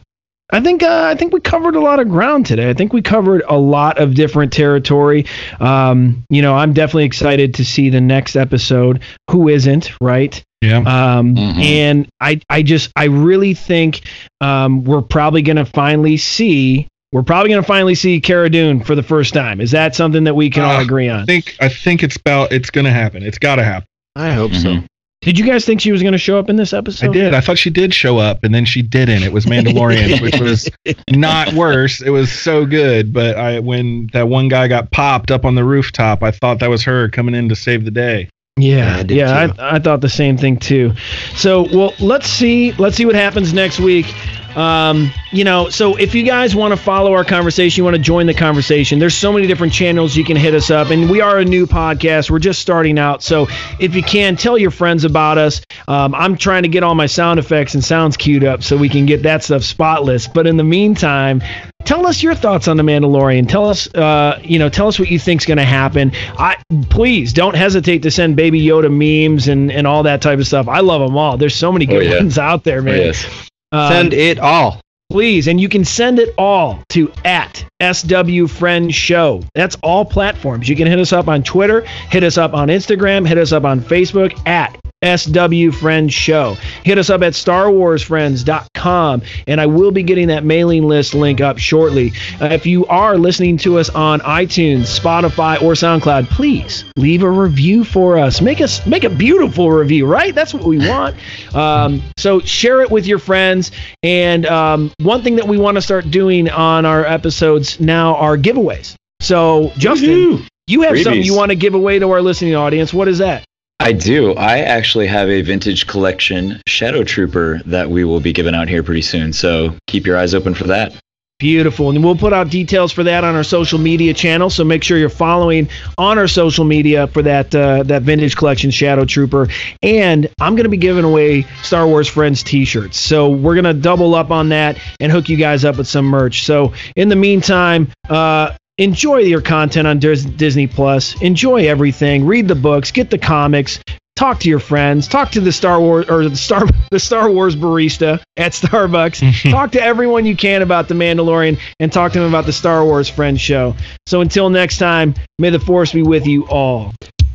I 0.51 0.59
think 0.59 0.83
uh, 0.83 1.05
I 1.09 1.15
think 1.15 1.33
we 1.33 1.39
covered 1.39 1.75
a 1.75 1.79
lot 1.79 1.99
of 1.99 2.09
ground 2.09 2.45
today. 2.45 2.69
I 2.69 2.73
think 2.73 2.91
we 2.93 3.01
covered 3.01 3.43
a 3.47 3.57
lot 3.57 3.99
of 3.99 4.13
different 4.15 4.51
territory. 4.51 5.25
Um, 5.59 6.23
you 6.29 6.41
know, 6.41 6.55
I'm 6.55 6.73
definitely 6.73 7.05
excited 7.05 7.53
to 7.55 7.65
see 7.65 7.89
the 7.89 8.01
next 8.01 8.35
episode. 8.35 9.01
Who 9.29 9.47
isn't, 9.47 9.91
right? 10.01 10.41
Yeah. 10.61 10.77
Um, 10.79 11.35
Mhm. 11.35 11.63
And 11.63 12.07
I, 12.19 12.39
I 12.49 12.61
just, 12.61 12.91
I 12.95 13.05
really 13.05 13.53
think 13.55 14.01
um, 14.41 14.83
we're 14.83 15.01
probably 15.01 15.41
going 15.41 15.55
to 15.57 15.65
finally 15.65 16.17
see, 16.17 16.87
we're 17.11 17.23
probably 17.23 17.49
going 17.49 17.63
to 17.63 17.67
finally 17.67 17.95
see 17.95 18.21
Cara 18.21 18.49
Dune 18.49 18.83
for 18.83 18.93
the 18.93 19.01
first 19.03 19.33
time. 19.33 19.59
Is 19.59 19.71
that 19.71 19.95
something 19.95 20.25
that 20.25 20.35
we 20.35 20.49
can 20.51 20.63
all 20.63 20.77
Uh, 20.77 20.83
agree 20.83 21.09
I 21.09 21.19
on? 21.21 21.25
think 21.25 21.55
I 21.59 21.67
think 21.69 22.03
it's 22.03 22.15
about 22.15 22.51
it's 22.51 22.69
gonna 22.69 22.91
happen. 22.91 23.23
It's 23.23 23.37
gotta 23.39 23.63
happen. 23.63 23.87
I 24.15 24.33
hope 24.33 24.53
so. 24.53 24.83
Did 25.21 25.37
you 25.37 25.45
guys 25.45 25.65
think 25.65 25.81
she 25.81 25.91
was 25.91 26.01
going 26.01 26.13
to 26.13 26.17
show 26.17 26.39
up 26.39 26.49
in 26.49 26.55
this 26.55 26.73
episode? 26.73 27.09
I 27.09 27.13
did. 27.13 27.33
I 27.35 27.41
thought 27.41 27.59
she 27.59 27.69
did 27.69 27.93
show 27.93 28.17
up, 28.17 28.43
and 28.43 28.55
then 28.55 28.65
she 28.65 28.81
didn't. 28.81 29.21
It 29.21 29.31
was 29.31 29.45
Mandalorian, 29.45 30.19
which 30.23 30.39
was 30.39 30.67
not 31.11 31.53
worse. 31.53 32.01
It 32.01 32.09
was 32.09 32.31
so 32.31 32.65
good. 32.65 33.13
But 33.13 33.37
I, 33.37 33.59
when 33.59 34.07
that 34.13 34.27
one 34.27 34.47
guy 34.47 34.67
got 34.67 34.89
popped 34.89 35.29
up 35.29 35.45
on 35.45 35.53
the 35.53 35.63
rooftop, 35.63 36.23
I 36.23 36.31
thought 36.31 36.59
that 36.59 36.71
was 36.71 36.83
her 36.85 37.07
coming 37.09 37.35
in 37.35 37.49
to 37.49 37.55
save 37.55 37.85
the 37.85 37.91
day. 37.91 38.29
Yeah, 38.57 38.97
I 38.97 39.05
yeah, 39.07 39.47
too. 39.47 39.53
I, 39.59 39.75
I 39.75 39.79
thought 39.79 40.01
the 40.01 40.09
same 40.09 40.37
thing 40.37 40.57
too. 40.57 40.93
So, 41.35 41.67
well, 41.73 41.93
let's 41.99 42.27
see, 42.27 42.73
let's 42.73 42.97
see 42.97 43.05
what 43.05 43.15
happens 43.15 43.53
next 43.53 43.79
week. 43.79 44.13
Um, 44.55 45.13
you 45.31 45.45
know, 45.45 45.69
so 45.69 45.95
if 45.95 46.13
you 46.13 46.23
guys 46.23 46.53
want 46.53 46.73
to 46.73 46.77
follow 46.77 47.13
our 47.13 47.23
conversation, 47.23 47.79
you 47.79 47.85
want 47.85 47.95
to 47.95 48.01
join 48.01 48.25
the 48.25 48.33
conversation, 48.33 48.99
there's 48.99 49.15
so 49.15 49.31
many 49.31 49.47
different 49.47 49.71
channels 49.71 50.15
you 50.15 50.25
can 50.25 50.35
hit 50.35 50.53
us 50.53 50.69
up. 50.69 50.89
And 50.89 51.09
we 51.09 51.21
are 51.21 51.39
a 51.39 51.45
new 51.45 51.65
podcast. 51.65 52.29
We're 52.29 52.39
just 52.39 52.59
starting 52.59 52.99
out. 52.99 53.23
So 53.23 53.47
if 53.79 53.95
you 53.95 54.03
can, 54.03 54.35
tell 54.35 54.57
your 54.57 54.71
friends 54.71 55.05
about 55.05 55.37
us. 55.37 55.61
Um, 55.87 56.13
I'm 56.13 56.35
trying 56.35 56.63
to 56.63 56.69
get 56.69 56.83
all 56.83 56.95
my 56.95 57.05
sound 57.05 57.39
effects 57.39 57.73
and 57.75 57.83
sounds 57.83 58.17
queued 58.17 58.43
up 58.43 58.63
so 58.63 58.75
we 58.75 58.89
can 58.89 59.05
get 59.05 59.23
that 59.23 59.43
stuff 59.43 59.63
spotless. 59.63 60.27
But 60.27 60.47
in 60.47 60.57
the 60.57 60.65
meantime, 60.65 61.41
tell 61.85 62.05
us 62.07 62.21
your 62.23 62.35
thoughts 62.35 62.67
on 62.67 62.77
the 62.77 62.83
Mandalorian. 62.83 63.47
Tell 63.49 63.69
us, 63.69 63.87
uh, 63.93 64.39
you 64.43 64.59
know, 64.59 64.69
tell 64.69 64.87
us 64.87 64.99
what 64.99 65.09
you 65.09 65.19
think's 65.19 65.45
going 65.45 65.57
to 65.57 65.65
happen. 65.65 66.11
I 66.37 66.57
please 66.89 67.33
don't 67.33 67.55
hesitate 67.55 68.03
to 68.03 68.11
send 68.11 68.35
Baby 68.35 68.61
Yoda 68.61 68.89
memes 68.91 69.47
and 69.47 69.71
and 69.71 69.85
all 69.87 70.03
that 70.03 70.21
type 70.21 70.39
of 70.39 70.47
stuff. 70.47 70.67
I 70.67 70.79
love 70.79 71.01
them 71.01 71.17
all. 71.17 71.37
There's 71.37 71.55
so 71.55 71.71
many 71.71 71.85
good 71.85 72.05
yeah. 72.05 72.17
ones 72.19 72.37
out 72.37 72.63
there, 72.63 72.79
Oh, 72.79 72.83
man. 72.83 72.97
yes. 72.97 73.25
Um, 73.71 73.91
Send 73.91 74.13
it 74.13 74.37
all. 74.39 74.81
please 75.09 75.47
and 75.47 75.59
you 75.61 75.67
can 75.69 75.83
send 75.85 76.19
it 76.19 76.33
all 76.37 76.81
to 76.89 77.11
at 77.25 77.65
sw 77.81 78.49
friend 78.49 78.93
show 78.95 79.41
that's 79.55 79.75
all 79.83 80.05
platforms 80.05 80.69
you 80.69 80.75
can 80.75 80.87
hit 80.87 80.99
us 80.99 81.11
up 81.11 81.27
on 81.27 81.43
twitter 81.43 81.81
hit 82.09 82.23
us 82.23 82.37
up 82.37 82.53
on 82.53 82.69
instagram 82.69 83.27
hit 83.27 83.37
us 83.37 83.51
up 83.51 83.65
on 83.65 83.81
facebook 83.81 84.31
at 84.47 84.77
SW 85.03 85.71
Friends 85.71 86.13
Show. 86.13 86.57
Hit 86.83 86.99
us 86.99 87.09
up 87.09 87.23
at 87.23 87.33
StarWarsFriends.com, 87.33 89.21
and 89.47 89.59
I 89.59 89.65
will 89.65 89.89
be 89.91 90.03
getting 90.03 90.27
that 90.27 90.43
mailing 90.43 90.83
list 90.83 91.15
link 91.15 91.41
up 91.41 91.57
shortly. 91.57 92.11
Uh, 92.39 92.45
if 92.45 92.67
you 92.67 92.85
are 92.85 93.17
listening 93.17 93.57
to 93.57 93.79
us 93.79 93.89
on 93.89 94.19
iTunes, 94.19 94.99
Spotify, 94.99 95.59
or 95.61 95.73
SoundCloud, 95.73 96.27
please 96.29 96.85
leave 96.97 97.23
a 97.23 97.29
review 97.29 97.83
for 97.83 98.19
us. 98.19 98.41
Make 98.41 98.61
us 98.61 98.85
make 98.85 99.03
a 99.03 99.09
beautiful 99.09 99.71
review, 99.71 100.05
right? 100.05 100.35
That's 100.35 100.53
what 100.53 100.63
we 100.63 100.77
want. 100.87 101.15
Um, 101.55 102.03
so 102.17 102.39
share 102.39 102.81
it 102.81 102.91
with 102.91 103.07
your 103.07 103.19
friends. 103.19 103.71
And 104.03 104.45
um, 104.45 104.91
one 104.99 105.23
thing 105.23 105.35
that 105.37 105.47
we 105.47 105.57
want 105.57 105.75
to 105.75 105.81
start 105.81 106.11
doing 106.11 106.47
on 106.49 106.85
our 106.85 107.03
episodes 107.05 107.79
now 107.79 108.15
are 108.17 108.37
giveaways. 108.37 108.95
So 109.19 109.71
Justin, 109.77 110.45
you 110.67 110.81
have 110.83 110.91
something 111.03 111.23
you 111.23 111.35
want 111.35 111.49
to 111.49 111.55
give 111.55 111.73
away 111.73 111.97
to 111.99 112.09
our 112.11 112.21
listening 112.21 112.55
audience. 112.55 112.93
What 112.93 113.07
is 113.07 113.17
that? 113.17 113.43
I 113.81 113.93
do. 113.93 114.33
I 114.33 114.59
actually 114.59 115.07
have 115.07 115.27
a 115.27 115.41
vintage 115.41 115.87
collection 115.87 116.61
Shadow 116.67 117.03
Trooper 117.03 117.61
that 117.65 117.89
we 117.89 118.03
will 118.03 118.19
be 118.19 118.31
giving 118.31 118.53
out 118.53 118.67
here 118.67 118.83
pretty 118.83 119.01
soon. 119.01 119.33
So 119.33 119.75
keep 119.87 120.05
your 120.05 120.17
eyes 120.17 120.35
open 120.35 120.53
for 120.53 120.65
that. 120.65 120.93
Beautiful. 121.39 121.89
And 121.89 122.03
we'll 122.03 122.15
put 122.15 122.31
out 122.33 122.51
details 122.51 122.91
for 122.91 123.01
that 123.01 123.23
on 123.23 123.33
our 123.33 123.43
social 123.43 123.79
media 123.79 124.13
channel. 124.13 124.51
So 124.51 124.63
make 124.63 124.83
sure 124.83 124.99
you're 124.99 125.09
following 125.09 125.67
on 125.97 126.19
our 126.19 126.27
social 126.27 126.63
media 126.63 127.07
for 127.07 127.23
that 127.23 127.55
uh, 127.55 127.81
that 127.81 128.03
vintage 128.03 128.35
collection 128.35 128.69
Shadow 128.69 129.05
Trooper. 129.05 129.47
And 129.81 130.29
I'm 130.39 130.53
going 130.53 130.65
to 130.65 130.69
be 130.69 130.77
giving 130.77 131.03
away 131.03 131.47
Star 131.63 131.87
Wars 131.87 132.07
Friends 132.07 132.43
t-shirts. 132.43 132.99
So 132.99 133.31
we're 133.31 133.55
going 133.55 133.65
to 133.65 133.73
double 133.73 134.13
up 134.13 134.29
on 134.29 134.49
that 134.49 134.77
and 134.99 135.11
hook 135.11 135.29
you 135.29 135.37
guys 135.37 135.65
up 135.65 135.79
with 135.79 135.87
some 135.87 136.05
merch. 136.05 136.43
So 136.43 136.73
in 136.95 137.09
the 137.09 137.15
meantime, 137.15 137.91
uh, 138.07 138.55
enjoy 138.81 139.19
your 139.19 139.41
content 139.41 139.87
on 139.87 139.99
Dis- 139.99 140.25
Disney 140.25 140.67
Plus. 140.67 141.19
Enjoy 141.21 141.67
everything. 141.67 142.25
Read 142.25 142.47
the 142.47 142.55
books. 142.55 142.91
Get 142.91 143.09
the 143.09 143.17
comics. 143.17 143.79
Talk 144.15 144.39
to 144.41 144.49
your 144.49 144.59
friends. 144.59 145.07
Talk 145.07 145.31
to 145.31 145.39
the 145.39 145.51
Star 145.51 145.79
Wars 145.79 146.09
or 146.09 146.27
the 146.27 146.35
Star 146.35 146.65
the 146.91 146.99
Star 146.99 147.31
Wars 147.31 147.55
barista 147.55 148.21
at 148.37 148.51
Starbucks. 148.51 149.51
talk 149.51 149.71
to 149.71 149.81
everyone 149.81 150.25
you 150.25 150.35
can 150.35 150.61
about 150.61 150.87
the 150.87 150.93
Mandalorian 150.93 151.59
and 151.79 151.91
talk 151.91 152.11
to 152.13 152.19
them 152.19 152.27
about 152.27 152.45
the 152.45 152.53
Star 152.53 152.83
Wars 152.83 153.07
Friends 153.07 153.39
show. 153.39 153.75
So 154.07 154.21
until 154.21 154.49
next 154.49 154.79
time, 154.79 155.15
may 155.39 155.49
the 155.49 155.59
Force 155.59 155.93
be 155.93 156.03
with 156.03 156.25
you 156.27 156.47
all. 156.47 156.93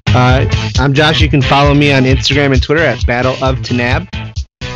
Uh, 0.08 0.46
I'm 0.78 0.94
Josh. 0.94 1.20
You 1.20 1.28
can 1.28 1.42
follow 1.42 1.74
me 1.74 1.92
on 1.92 2.04
Instagram 2.04 2.52
and 2.52 2.62
Twitter 2.62 2.82
at 2.82 3.04
Battle 3.06 3.32
of 3.44 3.56
Tanab. 3.58 4.08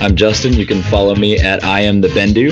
I'm 0.01 0.17
Justin. 0.17 0.55
You 0.55 0.67
can 0.67 0.83
follow 0.83 1.15
me 1.15 1.39
at 1.39 1.63
I 1.63 1.81
am 1.81 2.01
the 2.01 2.09
Bendu. 2.09 2.51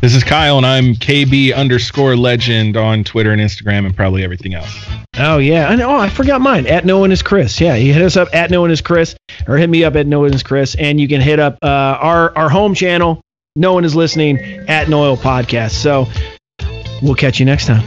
This 0.00 0.14
is 0.14 0.22
Kyle, 0.22 0.58
and 0.58 0.66
I'm 0.66 0.94
KB 0.94 1.54
underscore 1.54 2.16
legend 2.16 2.76
on 2.76 3.04
Twitter 3.04 3.32
and 3.32 3.40
Instagram 3.40 3.86
and 3.86 3.96
probably 3.96 4.22
everything 4.22 4.54
else. 4.54 4.84
Oh 5.16 5.38
yeah, 5.38 5.72
and 5.72 5.80
oh 5.80 5.96
I 5.96 6.08
forgot 6.10 6.40
mine 6.40 6.66
at 6.66 6.84
no 6.84 6.98
one 6.98 7.10
is 7.10 7.22
Chris. 7.22 7.60
Yeah, 7.60 7.74
you 7.74 7.94
hit 7.94 8.02
us 8.02 8.16
up 8.16 8.28
at 8.34 8.50
no 8.50 8.60
one 8.60 8.70
is 8.70 8.80
Chris, 8.80 9.16
or 9.46 9.56
hit 9.56 9.70
me 9.70 9.84
up 9.84 9.96
at 9.96 10.06
no 10.06 10.20
one 10.20 10.34
is 10.34 10.42
Chris, 10.42 10.74
and 10.74 11.00
you 11.00 11.08
can 11.08 11.20
hit 11.20 11.38
up 11.38 11.58
uh, 11.62 11.66
our 11.66 12.36
our 12.36 12.48
home 12.50 12.74
channel. 12.74 13.20
No 13.56 13.72
one 13.72 13.84
is 13.84 13.94
listening 13.94 14.38
at 14.68 14.88
Noel 14.88 15.16
Podcast. 15.16 15.70
So 15.72 16.06
we'll 17.00 17.14
catch 17.14 17.38
you 17.38 17.46
next 17.46 17.66
time. 17.66 17.82